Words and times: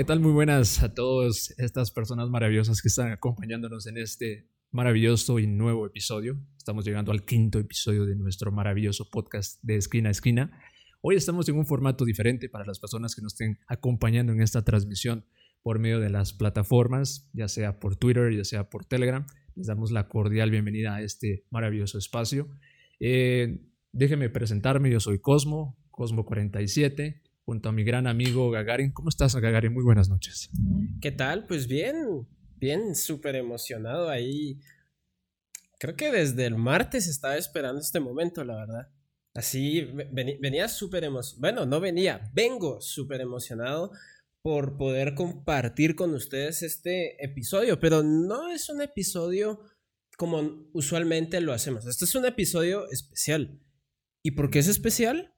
¿Qué 0.00 0.04
tal? 0.04 0.20
Muy 0.20 0.32
buenas 0.32 0.82
a 0.82 0.94
todas 0.94 1.54
estas 1.58 1.90
personas 1.90 2.30
maravillosas 2.30 2.80
que 2.80 2.88
están 2.88 3.12
acompañándonos 3.12 3.86
en 3.86 3.98
este 3.98 4.48
maravilloso 4.70 5.38
y 5.38 5.46
nuevo 5.46 5.84
episodio. 5.84 6.40
Estamos 6.56 6.86
llegando 6.86 7.12
al 7.12 7.26
quinto 7.26 7.58
episodio 7.58 8.06
de 8.06 8.16
nuestro 8.16 8.50
maravilloso 8.50 9.10
podcast 9.10 9.62
de 9.62 9.76
esquina 9.76 10.08
a 10.08 10.12
esquina. 10.12 10.58
Hoy 11.02 11.16
estamos 11.16 11.46
en 11.50 11.58
un 11.58 11.66
formato 11.66 12.06
diferente 12.06 12.48
para 12.48 12.64
las 12.64 12.78
personas 12.80 13.14
que 13.14 13.20
nos 13.20 13.34
estén 13.34 13.58
acompañando 13.66 14.32
en 14.32 14.40
esta 14.40 14.64
transmisión 14.64 15.26
por 15.62 15.78
medio 15.78 16.00
de 16.00 16.08
las 16.08 16.32
plataformas, 16.32 17.28
ya 17.34 17.48
sea 17.48 17.78
por 17.78 17.96
Twitter, 17.96 18.34
ya 18.34 18.44
sea 18.44 18.70
por 18.70 18.86
Telegram. 18.86 19.26
Les 19.54 19.66
damos 19.66 19.90
la 19.90 20.08
cordial 20.08 20.50
bienvenida 20.50 20.94
a 20.94 21.02
este 21.02 21.44
maravilloso 21.50 21.98
espacio. 21.98 22.48
Eh, 23.00 23.66
déjenme 23.92 24.30
presentarme, 24.30 24.90
yo 24.90 24.98
soy 24.98 25.18
Cosmo, 25.18 25.76
Cosmo47, 25.90 27.20
junto 27.50 27.68
a 27.68 27.72
mi 27.72 27.82
gran 27.82 28.06
amigo 28.06 28.48
Gagarin. 28.48 28.92
¿Cómo 28.92 29.08
estás, 29.08 29.34
Gagarin? 29.34 29.72
Muy 29.72 29.82
buenas 29.82 30.08
noches. 30.08 30.50
¿Qué 31.00 31.10
tal? 31.10 31.48
Pues 31.48 31.66
bien, 31.66 32.28
bien, 32.58 32.94
súper 32.94 33.34
emocionado 33.34 34.08
ahí. 34.08 34.60
Creo 35.80 35.96
que 35.96 36.12
desde 36.12 36.46
el 36.46 36.54
martes 36.54 37.08
estaba 37.08 37.36
esperando 37.36 37.80
este 37.80 37.98
momento, 37.98 38.44
la 38.44 38.54
verdad. 38.54 38.92
Así, 39.34 39.80
venía 40.12 40.68
súper 40.68 41.02
emocionado. 41.02 41.40
Bueno, 41.40 41.66
no 41.66 41.80
venía, 41.80 42.30
vengo 42.32 42.80
súper 42.80 43.20
emocionado 43.20 43.90
por 44.44 44.76
poder 44.76 45.16
compartir 45.16 45.96
con 45.96 46.14
ustedes 46.14 46.62
este 46.62 47.16
episodio, 47.24 47.80
pero 47.80 48.04
no 48.04 48.48
es 48.48 48.68
un 48.70 48.80
episodio 48.80 49.58
como 50.16 50.68
usualmente 50.72 51.40
lo 51.40 51.52
hacemos. 51.52 51.84
Este 51.84 52.04
es 52.04 52.14
un 52.14 52.26
episodio 52.26 52.88
especial. 52.90 53.58
¿Y 54.22 54.30
por 54.30 54.52
qué 54.52 54.60
es 54.60 54.68
especial? 54.68 55.34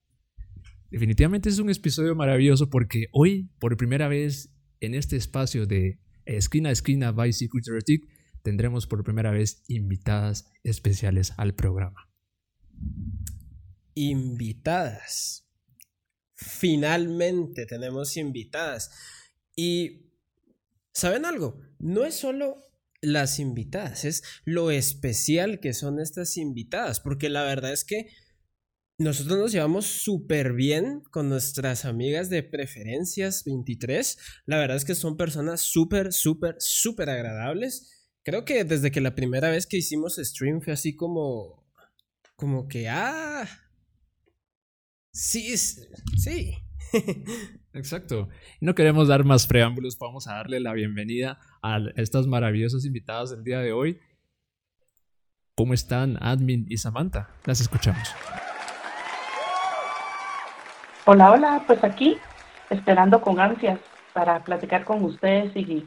Definitivamente 0.93 1.49
es 1.49 1.59
un 1.59 1.71
episodio 1.71 2.15
maravilloso 2.15 2.69
porque 2.69 3.07
hoy, 3.13 3.49
por 3.59 3.79
primera 3.79 4.09
vez 4.09 4.51
en 4.79 4.95
este 4.95 5.17
espacio 5.17 5.65
de 5.65 5.99
esquina 6.27 6.69
a 6.69 6.73
esquina 6.73 7.13
by 7.13 7.33
Secret 7.33 7.65
tendremos 8.43 8.87
por 8.87 9.03
primera 9.03 9.31
vez 9.31 9.63
invitadas 9.69 10.45
especiales 10.63 11.33
al 11.39 11.55
programa. 11.55 12.11
Invitadas. 13.95 15.49
Finalmente 16.35 17.65
tenemos 17.65 18.19
invitadas. 18.19 18.91
Y, 19.57 20.13
¿saben 20.93 21.25
algo? 21.25 21.59
No 21.79 22.05
es 22.05 22.17
solo 22.17 22.57
las 23.01 23.39
invitadas, 23.39 24.05
es 24.05 24.23
lo 24.45 24.71
especial 24.71 25.59
que 25.59 25.73
son 25.73 26.01
estas 26.01 26.37
invitadas, 26.37 27.01
porque 27.01 27.31
la 27.31 27.45
verdad 27.45 27.73
es 27.73 27.85
que 27.85 28.11
nosotros 29.03 29.39
nos 29.39 29.53
llevamos 29.53 29.87
súper 29.87 30.53
bien 30.53 31.03
con 31.11 31.29
nuestras 31.29 31.85
amigas 31.85 32.31
de 32.31 32.43
Preferencias 32.43 33.45
23. 33.45 34.19
La 34.47 34.59
verdad 34.59 34.77
es 34.77 34.85
que 34.85 34.95
son 34.95 35.17
personas 35.17 35.61
súper, 35.61 36.13
súper, 36.13 36.57
súper 36.59 37.11
agradables. 37.11 38.09
Creo 38.23 38.45
que 38.45 38.65
desde 38.65 38.91
que 38.91 39.01
la 39.01 39.15
primera 39.15 39.51
vez 39.51 39.67
que 39.67 39.79
hicimos 39.79 40.17
stream 40.17 40.61
fue 40.61 40.73
así 40.73 40.95
como... 40.95 41.67
Como 42.37 42.69
que, 42.69 42.89
ah... 42.89 43.47
Sí, 45.13 45.57
sí. 45.57 46.55
Exacto. 47.75 48.29
No 48.61 48.75
queremos 48.75 49.09
dar 49.09 49.25
más 49.25 49.47
preámbulos, 49.47 49.99
vamos 49.99 50.27
a 50.29 50.35
darle 50.35 50.61
la 50.61 50.73
bienvenida 50.73 51.39
a 51.63 51.79
estas 51.97 52.27
maravillosas 52.27 52.85
invitadas 52.85 53.31
del 53.31 53.45
día 53.45 53.59
de 53.59 53.73
hoy. 53.73 53.99
¿Cómo 55.55 55.75
están 55.75 56.17
Admin 56.21 56.67
y 56.69 56.79
Samantha? 56.79 57.29
Las 57.45 57.61
escuchamos. 57.61 58.09
Hola, 61.05 61.33
hola, 61.33 61.65
pues 61.67 61.83
aquí 61.83 62.17
esperando 62.71 63.21
con 63.21 63.41
ansias 63.41 63.81
para 64.13 64.45
platicar 64.45 64.85
con 64.85 65.03
ustedes 65.03 65.51
y, 65.57 65.85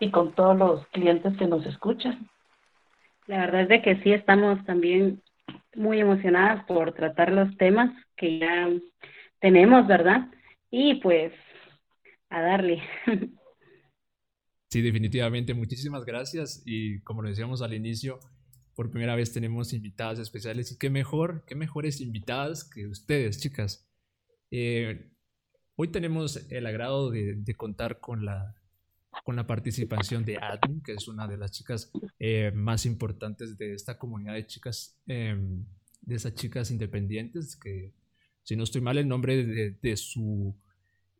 y 0.00 0.10
con 0.10 0.32
todos 0.34 0.58
los 0.58 0.84
clientes 0.88 1.36
que 1.36 1.46
nos 1.46 1.64
escuchan. 1.64 2.28
La 3.28 3.38
verdad 3.38 3.62
es 3.62 3.68
de 3.68 3.82
que 3.82 4.02
sí 4.02 4.12
estamos 4.12 4.64
también 4.64 5.22
muy 5.76 6.00
emocionadas 6.00 6.64
por 6.64 6.92
tratar 6.92 7.30
los 7.30 7.56
temas 7.56 7.92
que 8.16 8.40
ya 8.40 8.68
tenemos, 9.38 9.86
¿verdad? 9.86 10.26
Y 10.72 10.96
pues 10.96 11.32
a 12.28 12.42
darle. 12.42 12.82
Sí, 14.72 14.80
definitivamente. 14.80 15.52
Muchísimas 15.52 16.06
gracias. 16.06 16.62
Y 16.64 17.02
como 17.02 17.20
lo 17.20 17.28
decíamos 17.28 17.60
al 17.60 17.74
inicio, 17.74 18.20
por 18.74 18.90
primera 18.90 19.14
vez 19.14 19.30
tenemos 19.30 19.74
invitadas 19.74 20.18
especiales. 20.18 20.72
Y 20.72 20.78
qué 20.78 20.88
mejor, 20.88 21.44
qué 21.46 21.54
mejores 21.54 22.00
invitadas 22.00 22.64
que 22.64 22.86
ustedes, 22.86 23.38
chicas. 23.38 23.91
Eh, 24.54 25.08
hoy 25.76 25.88
tenemos 25.88 26.46
el 26.52 26.66
agrado 26.66 27.10
de, 27.10 27.54
contar 27.56 28.00
con 28.00 28.26
la, 28.26 28.54
con 29.24 29.34
la 29.34 29.46
participación 29.46 30.26
de 30.26 30.36
Admin, 30.36 30.82
que 30.82 30.92
es 30.92 31.08
una 31.08 31.26
de 31.26 31.38
las 31.38 31.52
chicas 31.52 31.90
eh, 32.18 32.52
más 32.54 32.84
importantes 32.84 33.56
de 33.56 33.72
esta 33.72 33.98
comunidad 33.98 34.34
de 34.34 34.46
chicas, 34.46 35.00
em, 35.06 35.64
de 36.02 36.14
esas 36.14 36.34
chicas 36.34 36.70
independientes, 36.70 37.56
que 37.56 37.94
si 38.42 38.54
no 38.54 38.64
estoy 38.64 38.82
mal, 38.82 38.98
el 38.98 39.08
nombre 39.08 39.42
de, 39.42 39.96
su, 39.96 40.54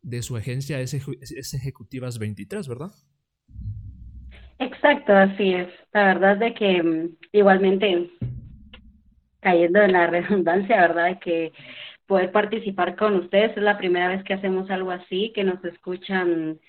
de 0.03 0.21
su 0.21 0.37
agencia 0.37 0.79
es, 0.79 0.93
es 0.93 1.53
Ejecutivas 1.55 2.19
23, 2.19 2.67
¿verdad? 2.67 2.91
Exacto, 4.59 5.11
así 5.11 5.55
es. 5.55 5.69
La 5.91 6.05
verdad 6.05 6.37
de 6.37 6.53
que 6.53 6.83
mm, 6.83 7.17
igualmente, 7.31 8.11
cayendo 9.39 9.81
en 9.81 9.93
la 9.93 10.05
redundancia, 10.05 10.81
¿verdad? 10.81 11.19
Que 11.19 11.51
poder 12.07 12.31
participar 12.31 12.95
con 12.95 13.15
ustedes. 13.15 13.55
Es 13.57 13.63
la 13.63 13.77
primera 13.77 14.09
vez 14.09 14.23
que 14.23 14.33
hacemos 14.33 14.69
algo 14.69 14.91
así, 14.91 15.31
que 15.33 15.43
nos 15.43 15.63
escuchan, 15.65 16.59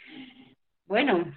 bueno, 0.87 1.37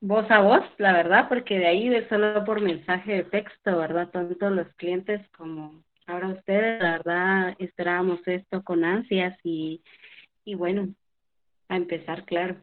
voz 0.00 0.30
a 0.30 0.40
voz, 0.40 0.64
la 0.78 0.92
verdad, 0.92 1.28
porque 1.28 1.58
de 1.58 1.66
ahí 1.66 1.88
de 1.88 2.08
solo 2.08 2.44
por 2.44 2.60
mensaje 2.60 3.12
de 3.12 3.24
texto, 3.24 3.78
¿verdad? 3.78 4.10
Tanto 4.10 4.50
los 4.50 4.68
clientes 4.74 5.20
como 5.36 5.84
ahora 6.06 6.28
ustedes, 6.28 6.80
la 6.80 6.92
verdad, 6.92 7.56
esperábamos 7.58 8.20
esto 8.26 8.62
con 8.62 8.84
ansias 8.84 9.36
y, 9.42 9.82
y 10.44 10.54
bueno, 10.54 10.94
a 11.68 11.76
empezar, 11.76 12.24
claro. 12.24 12.62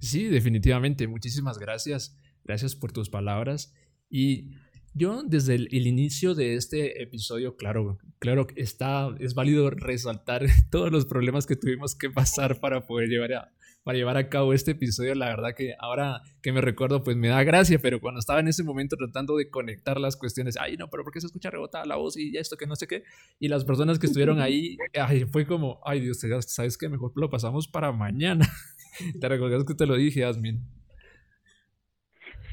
Sí, 0.00 0.26
definitivamente. 0.26 1.06
Muchísimas 1.06 1.58
gracias. 1.58 2.18
Gracias 2.44 2.74
por 2.74 2.92
tus 2.92 3.08
palabras. 3.08 3.72
Y 4.10 4.50
yo 4.94 5.22
desde 5.22 5.54
el, 5.54 5.86
inicio 5.86 6.34
de 6.34 6.54
este 6.54 7.02
episodio, 7.02 7.56
claro, 7.56 7.98
claro, 8.18 8.46
está, 8.56 9.08
es 9.18 9.34
válido 9.34 9.70
resaltar 9.70 10.44
todos 10.70 10.92
los 10.92 11.06
problemas 11.06 11.46
que 11.46 11.56
tuvimos 11.56 11.94
que 11.94 12.10
pasar 12.10 12.60
para 12.60 12.86
poder 12.86 13.08
llevar 13.08 13.32
a, 13.32 13.52
para 13.84 13.96
llevar 13.96 14.16
a 14.16 14.28
cabo 14.28 14.52
este 14.52 14.72
episodio. 14.72 15.14
La 15.14 15.26
verdad 15.26 15.54
que 15.56 15.74
ahora 15.78 16.20
que 16.42 16.52
me 16.52 16.60
recuerdo, 16.60 17.02
pues 17.02 17.16
me 17.16 17.28
da 17.28 17.42
gracia, 17.42 17.78
pero 17.80 18.00
cuando 18.00 18.20
estaba 18.20 18.40
en 18.40 18.48
ese 18.48 18.62
momento 18.62 18.96
tratando 18.96 19.36
de 19.36 19.48
conectar 19.48 19.98
las 19.98 20.16
cuestiones, 20.16 20.56
ay, 20.58 20.76
no, 20.76 20.88
pero 20.90 21.04
¿por 21.04 21.12
qué 21.12 21.20
se 21.20 21.26
escucha 21.26 21.50
rebotada 21.50 21.86
la 21.86 21.96
voz 21.96 22.16
y 22.16 22.36
esto 22.36 22.56
que 22.56 22.66
no 22.66 22.76
sé 22.76 22.86
qué? 22.86 23.04
Y 23.40 23.48
las 23.48 23.64
personas 23.64 23.98
que 23.98 24.06
estuvieron 24.06 24.40
ahí, 24.40 24.76
ay, 24.94 25.24
fue 25.24 25.46
como, 25.46 25.80
ay 25.84 26.00
Dios, 26.00 26.20
¿sabes 26.46 26.76
qué? 26.76 26.88
Mejor 26.88 27.12
lo 27.16 27.30
pasamos 27.30 27.66
para 27.66 27.92
mañana. 27.92 28.46
¿Te 29.20 29.28
recuerdas 29.28 29.64
que 29.64 29.74
te 29.74 29.86
lo 29.86 29.96
dije, 29.96 30.24
Asmin? 30.24 30.81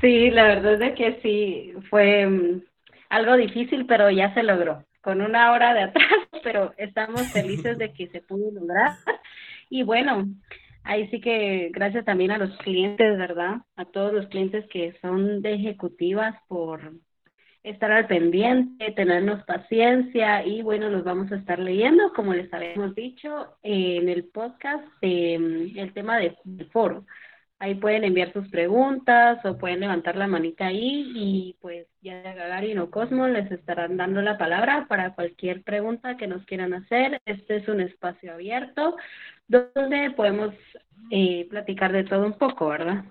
Sí, 0.01 0.29
la 0.31 0.43
verdad 0.43 0.73
es 0.73 0.79
de 0.79 0.93
que 0.93 1.19
sí, 1.21 1.73
fue 1.89 2.25
mm, 2.25 2.61
algo 3.09 3.35
difícil, 3.35 3.85
pero 3.85 4.09
ya 4.09 4.33
se 4.33 4.43
logró, 4.43 4.85
con 5.01 5.21
una 5.21 5.51
hora 5.51 5.73
de 5.73 5.81
atrás, 5.83 6.05
pero 6.43 6.73
estamos 6.77 7.27
felices 7.33 7.77
de 7.77 7.91
que 7.93 8.07
se 8.07 8.21
pudo 8.21 8.51
lograr. 8.51 8.91
Y 9.69 9.83
bueno, 9.83 10.25
ahí 10.83 11.07
sí 11.09 11.19
que 11.19 11.69
gracias 11.73 12.05
también 12.05 12.31
a 12.31 12.37
los 12.37 12.55
clientes, 12.59 13.17
¿verdad? 13.17 13.57
A 13.75 13.85
todos 13.85 14.13
los 14.13 14.27
clientes 14.27 14.65
que 14.69 14.97
son 15.01 15.41
de 15.41 15.53
ejecutivas 15.55 16.35
por 16.47 16.93
estar 17.63 17.91
al 17.91 18.07
pendiente, 18.07 18.91
tenernos 18.93 19.43
paciencia 19.43 20.45
y 20.45 20.61
bueno, 20.61 20.89
los 20.89 21.03
vamos 21.03 21.31
a 21.31 21.35
estar 21.35 21.59
leyendo, 21.59 22.13
como 22.13 22.33
les 22.33 22.51
habíamos 22.53 22.95
dicho, 22.95 23.57
en 23.63 24.07
el 24.07 24.25
podcast, 24.25 24.85
mm, 25.01 25.77
el 25.77 25.93
tema 25.93 26.17
del 26.17 26.37
foro. 26.71 27.05
Ahí 27.61 27.75
pueden 27.75 28.05
enviar 28.05 28.31
sus 28.31 28.47
preguntas 28.47 29.43
o 29.43 29.57
pueden 29.57 29.81
levantar 29.81 30.15
la 30.15 30.27
manita 30.27 30.67
ahí 30.67 31.11
y 31.13 31.57
pues 31.59 31.87
ya 32.01 32.21
Gagarin 32.21 32.79
o 32.79 32.89
Cosmo 32.89 33.27
les 33.27 33.51
estarán 33.51 33.97
dando 33.97 34.21
la 34.21 34.37
palabra 34.37 34.87
para 34.87 35.13
cualquier 35.13 35.61
pregunta 35.63 36.15
que 36.15 36.27
nos 36.27 36.45
quieran 36.45 36.73
hacer. 36.73 37.21
Este 37.25 37.57
es 37.57 37.67
un 37.67 37.81
espacio 37.81 38.33
abierto 38.33 38.95
donde 39.49 40.11
podemos 40.15 40.53
eh, 41.11 41.47
platicar 41.49 41.91
de 41.91 42.05
todo 42.05 42.25
un 42.25 42.37
poco, 42.37 42.69
¿verdad? 42.69 43.03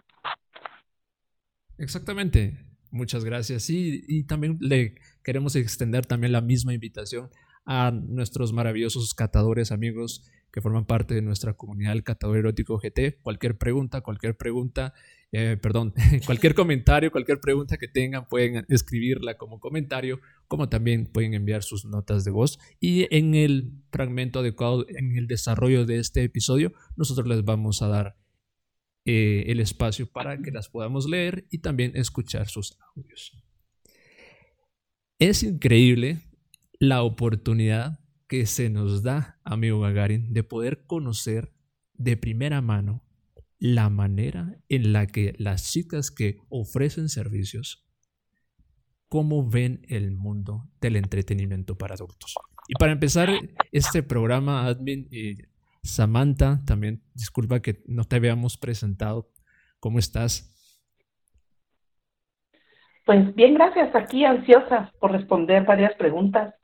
Exactamente. 1.76 2.56
Muchas 2.90 3.26
gracias. 3.26 3.68
Y, 3.68 4.02
y 4.08 4.24
también 4.24 4.56
le 4.60 4.94
queremos 5.22 5.56
extender 5.56 6.06
también 6.06 6.32
la 6.32 6.40
misma 6.40 6.72
invitación 6.72 7.28
a 7.66 7.90
nuestros 7.90 8.54
maravillosos 8.54 9.12
catadores 9.12 9.72
amigos 9.72 10.24
que 10.52 10.60
forman 10.60 10.86
parte 10.86 11.14
de 11.14 11.22
nuestra 11.22 11.54
comunidad 11.54 11.92
del 11.92 12.04
catador 12.04 12.38
erótico 12.38 12.78
GT. 12.78 13.20
Cualquier 13.22 13.58
pregunta, 13.58 14.00
cualquier 14.00 14.36
pregunta, 14.36 14.94
eh, 15.32 15.56
perdón, 15.60 15.94
cualquier 16.26 16.54
comentario, 16.54 17.10
cualquier 17.10 17.40
pregunta 17.40 17.76
que 17.76 17.88
tengan, 17.88 18.28
pueden 18.28 18.64
escribirla 18.68 19.36
como 19.36 19.60
comentario, 19.60 20.20
como 20.46 20.68
también 20.68 21.06
pueden 21.06 21.34
enviar 21.34 21.62
sus 21.62 21.84
notas 21.84 22.24
de 22.24 22.30
voz. 22.30 22.58
Y 22.80 23.14
en 23.14 23.34
el 23.34 23.72
fragmento 23.92 24.40
adecuado, 24.40 24.86
en 24.88 25.16
el 25.16 25.26
desarrollo 25.26 25.84
de 25.84 25.98
este 25.98 26.22
episodio, 26.22 26.72
nosotros 26.96 27.26
les 27.28 27.44
vamos 27.44 27.82
a 27.82 27.88
dar 27.88 28.16
eh, 29.04 29.44
el 29.50 29.60
espacio 29.60 30.10
para 30.10 30.38
que 30.38 30.50
las 30.50 30.68
podamos 30.68 31.08
leer 31.08 31.46
y 31.50 31.58
también 31.58 31.92
escuchar 31.94 32.48
sus 32.48 32.78
audios. 32.94 33.32
Es 35.18 35.42
increíble 35.42 36.20
la 36.78 37.02
oportunidad 37.02 37.97
que 38.28 38.46
se 38.46 38.68
nos 38.68 39.02
da, 39.02 39.40
amigo 39.42 39.80
Gagarin, 39.80 40.32
de 40.32 40.44
poder 40.44 40.84
conocer 40.86 41.52
de 41.94 42.16
primera 42.16 42.60
mano 42.60 43.02
la 43.58 43.88
manera 43.88 44.56
en 44.68 44.92
la 44.92 45.06
que 45.06 45.34
las 45.38 45.72
chicas 45.72 46.10
que 46.10 46.38
ofrecen 46.48 47.08
servicios, 47.08 47.88
cómo 49.08 49.48
ven 49.48 49.80
el 49.88 50.12
mundo 50.12 50.68
del 50.80 50.96
entretenimiento 50.96 51.76
para 51.76 51.94
adultos. 51.94 52.34
Y 52.68 52.74
para 52.74 52.92
empezar 52.92 53.30
este 53.72 54.02
programa, 54.02 54.66
admin, 54.66 55.08
y 55.10 55.38
Samantha, 55.82 56.62
también 56.66 57.02
disculpa 57.14 57.60
que 57.60 57.82
no 57.86 58.04
te 58.04 58.16
habíamos 58.16 58.58
presentado. 58.58 59.32
¿Cómo 59.80 59.98
estás? 59.98 60.54
Pues 63.06 63.34
bien, 63.34 63.54
gracias. 63.54 63.94
Aquí 63.94 64.26
ansiosa 64.26 64.92
por 65.00 65.12
responder 65.12 65.64
varias 65.64 65.94
preguntas 65.94 66.54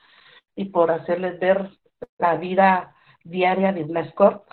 y 0.57 0.67
por 0.67 0.91
hacerles 0.91 1.39
ver 1.41 1.71
la 2.19 2.37
vida 2.37 2.95
diaria 3.25 3.73
de 3.73 3.87
la 3.87 4.01
Escort. 4.01 4.45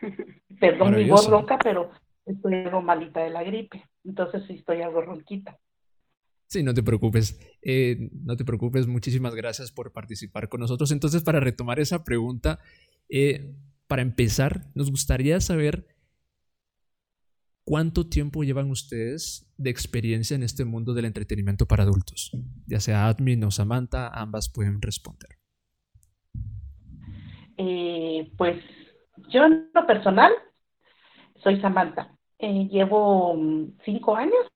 Perdón 0.60 0.96
mi 0.96 1.08
voz 1.08 1.28
ronca, 1.28 1.58
pero 1.58 1.90
estoy 2.24 2.54
algo 2.54 2.82
malita 2.82 3.22
de 3.22 3.30
la 3.30 3.42
gripe. 3.42 3.84
Entonces 4.04 4.44
sí 4.46 4.54
estoy 4.54 4.82
algo 4.82 5.02
ronquita. 5.02 5.58
Sí, 6.48 6.62
no 6.62 6.72
te 6.74 6.82
preocupes. 6.82 7.38
Eh, 7.62 8.08
no 8.24 8.36
te 8.36 8.44
preocupes. 8.44 8.86
Muchísimas 8.86 9.34
gracias 9.34 9.72
por 9.72 9.92
participar 9.92 10.48
con 10.48 10.60
nosotros. 10.60 10.92
Entonces, 10.92 11.22
para 11.24 11.40
retomar 11.40 11.80
esa 11.80 12.04
pregunta, 12.04 12.60
eh, 13.08 13.52
para 13.88 14.02
empezar, 14.02 14.66
nos 14.74 14.90
gustaría 14.90 15.40
saber 15.40 15.86
cuánto 17.66 18.08
tiempo 18.08 18.44
llevan 18.44 18.70
ustedes 18.70 19.52
de 19.58 19.70
experiencia 19.70 20.36
en 20.36 20.44
este 20.44 20.64
mundo 20.64 20.94
del 20.94 21.04
entretenimiento 21.04 21.66
para 21.66 21.82
adultos. 21.82 22.30
Ya 22.66 22.78
sea 22.78 23.08
admin 23.08 23.42
o 23.42 23.50
Samantha, 23.50 24.08
ambas 24.08 24.48
pueden 24.48 24.80
responder. 24.80 25.30
Eh, 27.58 28.32
pues 28.38 28.62
yo 29.30 29.44
en 29.44 29.68
lo 29.74 29.84
personal 29.84 30.32
soy 31.42 31.60
Samantha. 31.60 32.16
Eh, 32.38 32.68
llevo 32.70 33.34
mm, 33.34 33.78
cinco 33.84 34.14
años 34.14 34.46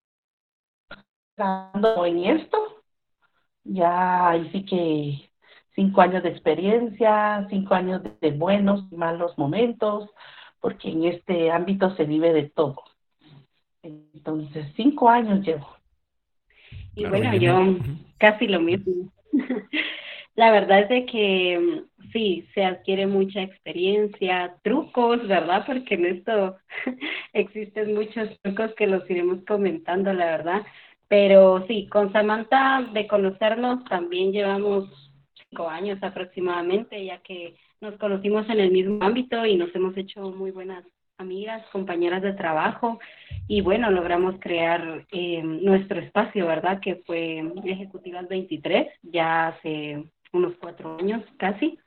trabajando 1.35 2.07
en 2.07 2.25
esto. 2.25 2.59
Ya 3.65 4.31
ahí 4.31 4.51
sí 4.53 4.65
que 4.65 5.31
cinco 5.75 6.01
años 6.01 6.23
de 6.23 6.29
experiencia, 6.29 7.45
cinco 7.51 7.75
años 7.75 8.03
de 8.21 8.31
buenos 8.31 8.85
y 8.93 8.97
malos 8.97 9.37
momentos, 9.37 10.11
porque 10.61 10.91
en 10.91 11.07
este 11.07 11.51
ámbito 11.51 11.97
se 11.97 12.05
vive 12.05 12.33
de 12.33 12.49
todo. 12.51 12.90
Entonces, 13.83 14.67
cinco 14.77 15.09
años 15.09 15.45
llevo. 15.45 15.67
Y 16.95 17.05
bueno, 17.07 17.35
yo 17.37 17.77
casi 18.19 18.47
lo 18.47 18.61
mismo. 18.61 19.11
La 20.37 20.51
verdad 20.51 20.81
es 20.81 20.89
de 20.89 21.07
que 21.07 21.59
mm, 21.59 22.11
sí, 22.13 22.47
se 22.55 22.65
adquiere 22.65 23.07
mucha 23.07 23.43
experiencia, 23.43 24.57
trucos, 24.63 25.27
¿verdad? 25.27 25.65
Porque 25.67 25.95
en 25.95 26.07
esto 26.07 26.57
existen 27.33 27.95
muchos 27.95 28.29
trucos 28.43 28.75
que 28.75 28.87
los 28.87 29.09
iremos 29.11 29.45
comentando, 29.47 30.13
la 30.13 30.27
verdad. 30.27 30.63
Pero 31.09 31.65
sí, 31.67 31.89
con 31.89 32.13
Samantha 32.13 32.89
de 32.93 33.07
conocernos 33.07 33.85
también 33.85 34.33
llevamos 34.33 35.13
cinco 35.35 35.69
años 35.69 35.99
aproximadamente, 36.03 37.05
ya 37.05 37.19
que 37.19 37.57
nos 37.81 37.97
conocimos 37.97 38.49
en 38.49 38.61
el 38.61 38.71
mismo 38.71 39.03
ámbito 39.05 39.45
y 39.45 39.57
nos 39.57 39.75
hemos 39.75 39.97
hecho 39.97 40.31
muy 40.31 40.53
buenas 40.53 40.85
amigas, 41.21 41.65
compañeras 41.71 42.23
de 42.23 42.33
trabajo 42.33 42.99
y 43.47 43.61
bueno, 43.61 43.91
logramos 43.91 44.37
crear 44.41 45.07
eh, 45.13 45.43
nuestro 45.43 46.01
espacio, 46.01 46.47
¿verdad? 46.47 46.81
Que 46.81 46.97
fue 47.07 47.45
Ejecutivas 47.65 48.27
23, 48.29 48.89
ya 49.03 49.49
hace 49.49 50.05
unos 50.33 50.55
cuatro 50.61 50.99
años 50.99 51.23
casi. 51.37 51.79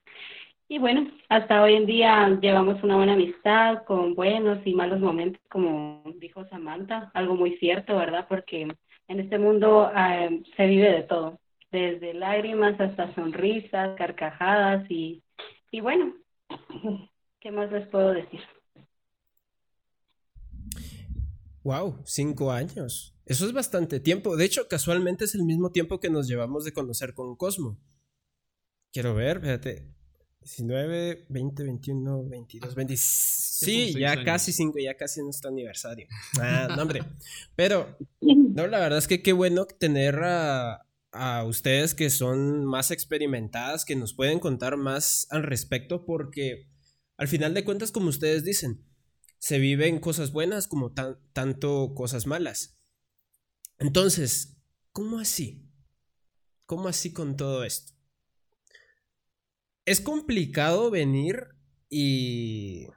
Y 0.67 0.79
bueno, 0.79 1.07
hasta 1.29 1.61
hoy 1.61 1.75
en 1.75 1.85
día 1.85 2.29
llevamos 2.41 2.81
una 2.83 2.95
buena 2.95 3.13
amistad 3.13 3.83
con 3.83 4.15
buenos 4.15 4.59
y 4.65 4.73
malos 4.73 4.99
momentos, 4.99 5.41
como 5.49 6.03
dijo 6.19 6.45
Samantha, 6.45 7.11
algo 7.13 7.35
muy 7.35 7.57
cierto, 7.57 7.97
¿verdad? 7.97 8.25
Porque 8.27 8.67
en 9.07 9.19
este 9.19 9.37
mundo 9.37 9.91
eh, 9.95 10.41
se 10.55 10.65
vive 10.67 10.91
de 10.91 11.03
todo, 11.03 11.39
desde 11.71 12.13
lágrimas 12.13 12.79
hasta 12.79 13.13
sonrisas, 13.13 13.95
carcajadas 13.97 14.89
y, 14.89 15.21
y 15.71 15.81
bueno, 15.81 16.13
¿qué 17.39 17.51
más 17.51 17.71
les 17.71 17.87
puedo 17.87 18.13
decir? 18.13 18.41
Wow, 21.63 22.01
cinco 22.05 22.51
años. 22.51 23.15
Eso 23.25 23.45
es 23.45 23.53
bastante 23.53 23.99
tiempo. 23.99 24.35
De 24.35 24.45
hecho, 24.45 24.67
casualmente 24.67 25.25
es 25.25 25.35
el 25.35 25.43
mismo 25.43 25.71
tiempo 25.71 25.99
que 25.99 26.09
nos 26.09 26.27
llevamos 26.27 26.65
de 26.65 26.73
conocer 26.73 27.13
con 27.13 27.35
Cosmo. 27.37 27.79
Quiero 28.91 29.15
ver, 29.15 29.39
fíjate. 29.39 29.93
19, 30.41 31.25
20, 31.29 31.63
21, 31.63 32.25
22, 32.25 32.75
20. 32.75 32.95
Sí, 32.97 33.93
ya 33.97 34.25
casi 34.25 34.51
cinco, 34.51 34.77
ya 34.79 34.95
casi 34.95 35.21
nuestro 35.21 35.49
aniversario. 35.49 36.07
Ah, 36.39 36.67
no, 36.75 36.81
hombre. 36.81 37.01
Pero, 37.55 37.97
no, 38.19 38.67
la 38.67 38.79
verdad 38.79 38.99
es 38.99 39.07
que 39.07 39.21
qué 39.21 39.31
bueno 39.31 39.65
tener 39.65 40.19
a, 40.21 40.85
a 41.13 41.45
ustedes 41.45 41.95
que 41.95 42.09
son 42.09 42.65
más 42.65 42.91
experimentadas, 42.91 43.85
que 43.85 43.95
nos 43.95 44.13
pueden 44.13 44.39
contar 44.39 44.75
más 44.75 45.27
al 45.29 45.43
respecto, 45.43 46.05
porque 46.05 46.67
al 47.15 47.29
final 47.29 47.53
de 47.53 47.63
cuentas, 47.63 47.93
como 47.93 48.09
ustedes 48.09 48.43
dicen, 48.43 48.83
se 49.43 49.59
viven 49.59 49.99
cosas 49.99 50.31
buenas 50.31 50.69
como 50.69 50.93
tanto 50.93 51.93
cosas 51.95 52.27
malas. 52.27 52.77
Entonces, 53.77 54.55
¿cómo 54.93 55.19
así? 55.19 55.69
¿Cómo 56.65 56.87
así 56.87 57.11
con 57.11 57.35
todo 57.35 57.65
esto? 57.65 57.91
Es 59.83 59.99
complicado 59.99 60.89
venir 60.89 61.49
y, 61.89 62.87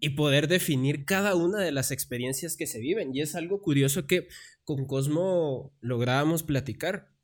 y 0.00 0.10
poder 0.16 0.48
definir 0.48 1.04
cada 1.04 1.36
una 1.36 1.60
de 1.60 1.70
las 1.70 1.92
experiencias 1.92 2.56
que 2.56 2.66
se 2.66 2.80
viven. 2.80 3.14
Y 3.14 3.20
es 3.20 3.36
algo 3.36 3.62
curioso 3.62 4.08
que 4.08 4.26
con 4.64 4.84
Cosmo 4.84 5.72
lográbamos 5.80 6.42
platicar. 6.42 7.14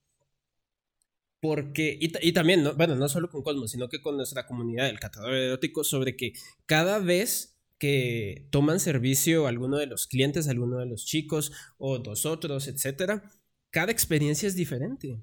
Porque, 1.40 1.98
y, 2.00 2.32
también, 2.32 2.70
bueno, 2.76 2.94
no 2.94 3.08
solo 3.08 3.30
con 3.30 3.42
Cosmo, 3.42 3.66
sino 3.66 3.88
que 3.88 4.00
con 4.00 4.16
nuestra 4.16 4.46
comunidad 4.46 4.86
del 4.86 5.00
catador 5.00 5.34
erótico, 5.34 5.82
sobre 5.82 6.16
que 6.16 6.34
cada 6.66 7.00
vez 7.00 7.57
que 7.78 8.46
toman 8.50 8.80
servicio 8.80 9.46
alguno 9.46 9.76
de 9.78 9.86
los 9.86 10.06
clientes, 10.06 10.48
alguno 10.48 10.78
de 10.78 10.86
los 10.86 11.04
chicos 11.06 11.52
o 11.78 11.98
nosotros, 11.98 12.68
etcétera, 12.68 13.22
cada 13.70 13.92
experiencia 13.92 14.46
es 14.46 14.56
diferente. 14.56 15.20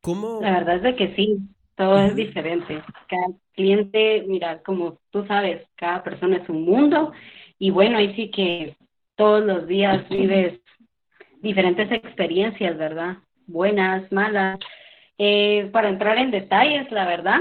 ¿Cómo? 0.00 0.40
La 0.40 0.58
verdad 0.58 0.76
es 0.76 0.82
de 0.82 0.96
que 0.96 1.14
sí, 1.16 1.38
todo 1.74 1.98
es 2.00 2.14
diferente. 2.14 2.82
Cada 3.08 3.26
cliente, 3.52 4.24
mira, 4.26 4.62
como 4.62 5.00
tú 5.10 5.26
sabes, 5.26 5.62
cada 5.76 6.02
persona 6.02 6.38
es 6.38 6.48
un 6.48 6.64
mundo 6.64 7.12
y 7.58 7.70
bueno, 7.70 7.98
ahí 7.98 8.14
sí 8.14 8.30
que 8.30 8.76
todos 9.16 9.44
los 9.44 9.66
días 9.66 10.08
vives 10.08 10.60
diferentes 11.40 11.90
experiencias, 11.90 12.76
¿verdad? 12.76 13.18
Buenas, 13.46 14.10
malas. 14.12 14.58
Eh, 15.18 15.68
para 15.72 15.88
entrar 15.88 16.18
en 16.18 16.30
detalles, 16.30 16.90
la 16.90 17.06
verdad, 17.06 17.40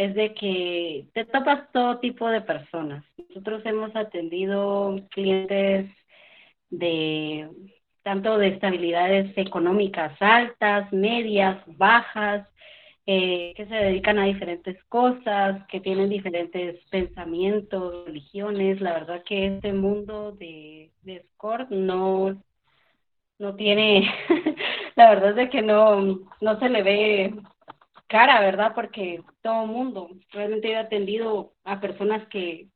es 0.00 0.14
de 0.14 0.32
que 0.32 1.04
te 1.12 1.26
topas 1.26 1.70
todo 1.72 1.98
tipo 1.98 2.26
de 2.26 2.40
personas. 2.40 3.04
Nosotros 3.28 3.60
hemos 3.66 3.94
atendido 3.94 4.96
clientes 5.10 5.90
de 6.70 7.50
tanto 8.02 8.38
de 8.38 8.48
estabilidades 8.48 9.36
económicas 9.36 10.16
altas, 10.20 10.90
medias, 10.90 11.62
bajas, 11.66 12.48
eh, 13.04 13.52
que 13.54 13.66
se 13.66 13.74
dedican 13.74 14.18
a 14.18 14.24
diferentes 14.24 14.82
cosas, 14.84 15.66
que 15.66 15.80
tienen 15.80 16.08
diferentes 16.08 16.82
pensamientos, 16.88 18.06
religiones. 18.06 18.80
La 18.80 18.94
verdad 18.94 19.22
que 19.22 19.48
este 19.48 19.74
mundo 19.74 20.32
de, 20.32 20.92
de 21.02 21.26
no, 21.68 22.42
no 23.38 23.54
tiene, 23.54 24.10
la 24.96 25.10
verdad 25.10 25.30
es 25.30 25.36
de 25.36 25.50
que 25.50 25.60
no, 25.60 26.20
no 26.40 26.58
se 26.58 26.70
le 26.70 26.82
ve 26.82 27.34
cara, 28.10 28.40
¿verdad? 28.40 28.72
Porque 28.74 29.22
todo 29.40 29.66
mundo, 29.66 30.10
realmente 30.32 30.72
he 30.72 30.76
atendido 30.76 31.54
a 31.64 31.80
personas 31.80 32.26
que 32.28 32.68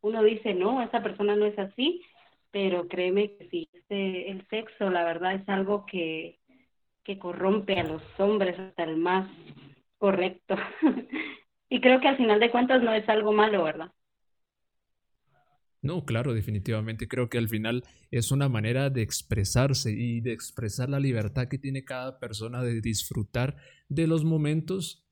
uno 0.00 0.22
dice, 0.22 0.54
no, 0.54 0.82
esa 0.82 1.02
persona 1.02 1.36
no 1.36 1.44
es 1.44 1.58
así, 1.58 2.02
pero 2.50 2.88
créeme 2.88 3.36
que 3.36 3.48
sí, 3.50 3.68
este, 3.72 4.30
el 4.30 4.48
sexo, 4.48 4.88
la 4.90 5.04
verdad, 5.04 5.34
es 5.34 5.46
algo 5.48 5.84
que, 5.84 6.38
que 7.04 7.18
corrompe 7.18 7.78
a 7.78 7.84
los 7.84 8.02
hombres 8.18 8.58
hasta 8.58 8.84
el 8.84 8.96
más 8.96 9.30
correcto. 9.98 10.56
y 11.68 11.80
creo 11.82 12.00
que 12.00 12.08
al 12.08 12.16
final 12.16 12.40
de 12.40 12.50
cuentas 12.50 12.82
no 12.82 12.94
es 12.94 13.06
algo 13.10 13.32
malo, 13.32 13.64
¿verdad? 13.64 13.92
No, 15.80 16.04
claro, 16.04 16.34
definitivamente. 16.34 17.06
Creo 17.06 17.28
que 17.28 17.38
al 17.38 17.48
final 17.48 17.84
es 18.10 18.32
una 18.32 18.48
manera 18.48 18.90
de 18.90 19.02
expresarse 19.02 19.92
y 19.92 20.20
de 20.20 20.32
expresar 20.32 20.88
la 20.88 20.98
libertad 20.98 21.48
que 21.48 21.58
tiene 21.58 21.84
cada 21.84 22.18
persona 22.18 22.62
de 22.62 22.80
disfrutar 22.80 23.56
de 23.88 24.06
los 24.06 24.24
momentos 24.24 25.04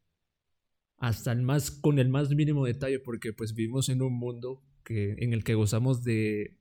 hasta 0.99 1.33
el 1.33 1.43
más, 1.43 1.71
con 1.71 1.99
el 1.99 2.09
más 2.09 2.31
mínimo 2.31 2.65
detalle, 2.65 2.99
porque 2.99 3.33
pues 3.33 3.55
vivimos 3.55 3.89
en 3.89 4.03
un 4.03 4.15
mundo 4.15 4.63
que, 4.85 5.15
en 5.19 5.33
el 5.33 5.45
que 5.45 5.55
gozamos 5.55 6.03
de 6.03 6.59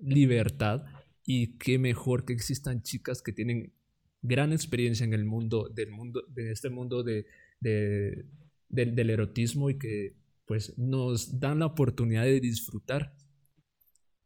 libertad 0.00 0.84
y 1.24 1.56
qué 1.58 1.78
mejor 1.78 2.24
que 2.24 2.32
existan 2.32 2.82
chicas 2.82 3.22
que 3.22 3.32
tienen 3.32 3.72
gran 4.22 4.52
experiencia 4.52 5.04
en 5.04 5.14
el 5.14 5.24
mundo 5.24 5.68
del 5.68 5.90
mundo 5.90 6.22
de 6.28 6.50
este 6.50 6.70
mundo 6.70 7.02
de, 7.02 7.26
del, 7.60 9.10
erotismo 9.10 9.70
y 9.70 9.78
que 9.78 10.16
pues 10.46 10.76
nos 10.78 11.38
dan 11.40 11.60
la 11.60 11.66
oportunidad 11.66 12.24
de 12.24 12.40
disfrutar 12.40 13.14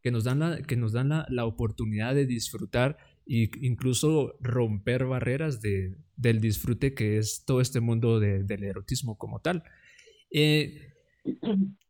que 0.02 0.10
nos 0.10 0.24
dan 0.24 0.40
la, 0.40 0.62
que 0.62 0.76
nos 0.76 0.92
dan 0.92 1.08
la, 1.08 1.44
oportunidad 1.44 2.14
de 2.14 2.26
disfrutar 2.26 2.98
e 3.26 3.50
incluso 3.60 4.36
romper 4.40 5.04
barreras 5.04 5.60
de, 5.60 5.96
del 6.16 6.40
disfrute 6.40 6.94
que 6.94 7.18
es 7.18 7.44
todo 7.44 7.60
este 7.60 7.80
mundo 7.80 8.20
del 8.20 8.64
erotismo 8.64 9.18
como 9.18 9.40
tal. 9.40 9.62
Eh, 10.30 10.92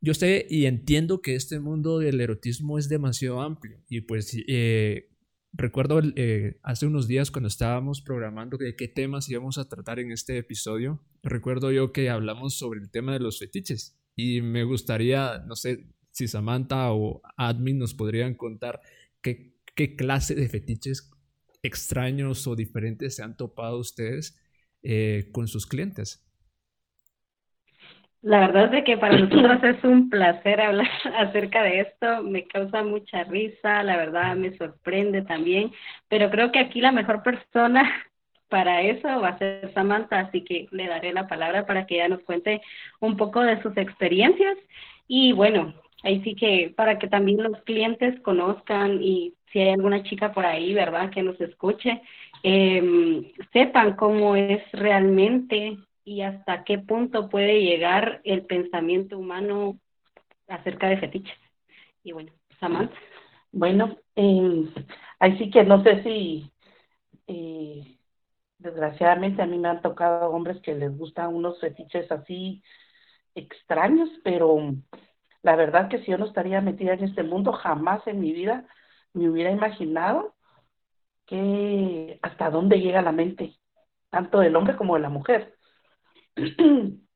yo 0.00 0.14
sé 0.14 0.46
y 0.48 0.66
entiendo 0.66 1.20
que 1.20 1.34
este 1.34 1.60
mundo 1.60 1.98
del 1.98 2.20
erotismo 2.20 2.78
es 2.78 2.88
demasiado 2.88 3.40
amplio 3.40 3.78
y 3.88 4.00
pues 4.00 4.36
eh, 4.48 5.10
recuerdo 5.52 6.00
eh, 6.16 6.58
hace 6.62 6.86
unos 6.86 7.08
días 7.08 7.30
cuando 7.30 7.48
estábamos 7.48 8.00
programando 8.00 8.56
de 8.56 8.74
qué 8.74 8.88
temas 8.88 9.28
íbamos 9.28 9.58
a 9.58 9.68
tratar 9.68 9.98
en 9.98 10.12
este 10.12 10.38
episodio, 10.38 11.04
recuerdo 11.22 11.70
yo 11.70 11.92
que 11.92 12.10
hablamos 12.10 12.58
sobre 12.58 12.80
el 12.80 12.90
tema 12.90 13.12
de 13.12 13.20
los 13.20 13.38
fetiches 13.38 13.96
y 14.16 14.42
me 14.42 14.64
gustaría, 14.64 15.44
no 15.46 15.54
sé 15.54 15.86
si 16.18 16.26
Samantha 16.26 16.92
o 16.92 17.22
Admin 17.36 17.78
nos 17.78 17.94
podrían 17.94 18.34
contar 18.34 18.80
qué, 19.22 19.52
qué 19.76 19.94
clase 19.94 20.34
de 20.34 20.48
fetiches 20.48 21.10
extraños 21.62 22.46
o 22.48 22.56
diferentes 22.56 23.14
se 23.16 23.22
han 23.22 23.36
topado 23.36 23.78
ustedes 23.78 24.36
eh, 24.82 25.28
con 25.32 25.46
sus 25.46 25.66
clientes. 25.66 26.24
La 28.20 28.40
verdad 28.40 28.74
es 28.74 28.84
que 28.84 28.98
para 28.98 29.16
nosotros 29.16 29.62
es 29.62 29.84
un 29.84 30.10
placer 30.10 30.60
hablar 30.60 30.88
acerca 31.18 31.62
de 31.62 31.80
esto, 31.82 32.24
me 32.24 32.48
causa 32.48 32.82
mucha 32.82 33.22
risa, 33.22 33.84
la 33.84 33.96
verdad 33.96 34.34
me 34.34 34.56
sorprende 34.56 35.22
también, 35.22 35.70
pero 36.08 36.28
creo 36.30 36.50
que 36.50 36.58
aquí 36.58 36.80
la 36.80 36.90
mejor 36.90 37.22
persona 37.22 37.88
para 38.48 38.82
eso 38.82 39.06
va 39.20 39.28
a 39.28 39.38
ser 39.38 39.72
Samantha, 39.72 40.18
así 40.18 40.42
que 40.42 40.66
le 40.72 40.88
daré 40.88 41.12
la 41.12 41.28
palabra 41.28 41.64
para 41.64 41.86
que 41.86 41.94
ella 41.96 42.08
nos 42.08 42.22
cuente 42.22 42.60
un 42.98 43.16
poco 43.16 43.40
de 43.40 43.62
sus 43.62 43.76
experiencias 43.76 44.58
y 45.06 45.32
bueno, 45.32 45.74
ahí 46.02 46.22
sí 46.22 46.34
que 46.34 46.72
para 46.76 46.98
que 46.98 47.08
también 47.08 47.42
los 47.42 47.60
clientes 47.62 48.20
conozcan 48.20 49.02
y 49.02 49.34
si 49.52 49.60
hay 49.60 49.70
alguna 49.70 50.02
chica 50.02 50.32
por 50.32 50.44
ahí, 50.46 50.74
¿verdad?, 50.74 51.10
que 51.10 51.22
nos 51.22 51.40
escuche, 51.40 52.02
eh, 52.42 53.32
sepan 53.52 53.96
cómo 53.96 54.36
es 54.36 54.62
realmente 54.72 55.78
y 56.04 56.22
hasta 56.22 56.64
qué 56.64 56.78
punto 56.78 57.28
puede 57.28 57.62
llegar 57.62 58.20
el 58.24 58.44
pensamiento 58.44 59.18
humano 59.18 59.78
acerca 60.48 60.88
de 60.88 60.98
fetiches. 60.98 61.38
Y 62.02 62.12
bueno, 62.12 62.32
Samantha. 62.60 62.96
Bueno, 63.52 63.96
eh, 64.16 64.64
ahí 65.18 65.38
sí 65.38 65.50
que 65.50 65.64
no 65.64 65.82
sé 65.82 66.02
si, 66.02 66.50
eh, 67.26 67.98
desgraciadamente 68.58 69.42
a 69.42 69.46
mí 69.46 69.58
me 69.58 69.68
han 69.68 69.82
tocado 69.82 70.30
hombres 70.30 70.60
que 70.60 70.74
les 70.74 70.96
gustan 70.96 71.34
unos 71.34 71.60
fetiches 71.60 72.10
así 72.10 72.62
extraños, 73.34 74.10
pero 74.24 74.74
la 75.42 75.56
verdad 75.56 75.88
que 75.88 75.98
si 76.00 76.10
yo 76.10 76.18
no 76.18 76.26
estaría 76.26 76.60
metida 76.60 76.94
en 76.94 77.04
este 77.04 77.22
mundo, 77.22 77.52
jamás 77.52 78.06
en 78.06 78.20
mi 78.20 78.32
vida 78.32 78.66
me 79.12 79.28
hubiera 79.28 79.50
imaginado 79.50 80.34
que 81.26 82.18
hasta 82.22 82.50
dónde 82.50 82.80
llega 82.80 83.02
la 83.02 83.12
mente, 83.12 83.56
tanto 84.10 84.40
del 84.40 84.56
hombre 84.56 84.76
como 84.76 84.94
de 84.94 85.00
la 85.00 85.10
mujer. 85.10 85.54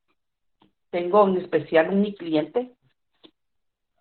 tengo 0.93 1.27
en 1.27 1.39
especial 1.39 1.89
un 1.89 2.03
mi 2.03 2.15
cliente 2.15 2.77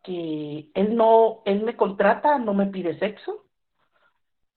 que 0.04 0.70
él 0.74 0.96
no, 0.96 1.42
él 1.46 1.64
me 1.64 1.78
contrata, 1.78 2.38
no 2.38 2.54
me 2.54 2.68
pide 2.68 3.00
sexo. 3.00 3.46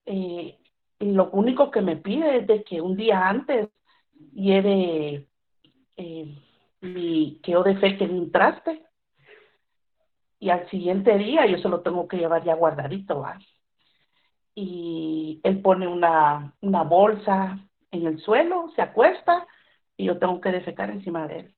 Eh, 0.05 0.59
y 0.99 1.13
lo 1.13 1.31
único 1.31 1.71
que 1.71 1.81
me 1.81 1.97
pide 1.97 2.39
es 2.39 2.47
de 2.47 2.65
que 2.65 2.81
un 2.81 2.97
día 2.97 3.29
antes 3.29 3.69
lleve 4.33 5.29
eh, 5.97 6.43
mi 6.81 7.41
queo 7.43 7.63
de 7.63 7.77
fe 7.77 7.97
que 7.97 8.05
un 8.05 8.33
traste 8.33 8.85
y 10.39 10.51
al 10.51 10.69
siguiente 10.71 11.17
día 11.17 11.47
yo 11.47 11.59
se 11.59 11.69
lo 11.69 11.81
tengo 11.81 12.09
que 12.09 12.17
llevar 12.17 12.45
ya 12.45 12.55
guardadito, 12.55 13.21
¿va? 13.21 13.39
Y 14.55 15.41
él 15.43 15.61
pone 15.63 15.87
una, 15.87 16.55
una 16.61 16.83
bolsa 16.83 17.59
en 17.91 18.07
el 18.07 18.21
suelo, 18.21 18.71
se 18.77 18.83
acuesta 18.83 19.47
y 19.97 20.07
yo 20.07 20.19
tengo 20.19 20.41
que 20.41 20.51
defecar 20.51 20.91
encima 20.91 21.27
de 21.27 21.41
él. 21.41 21.55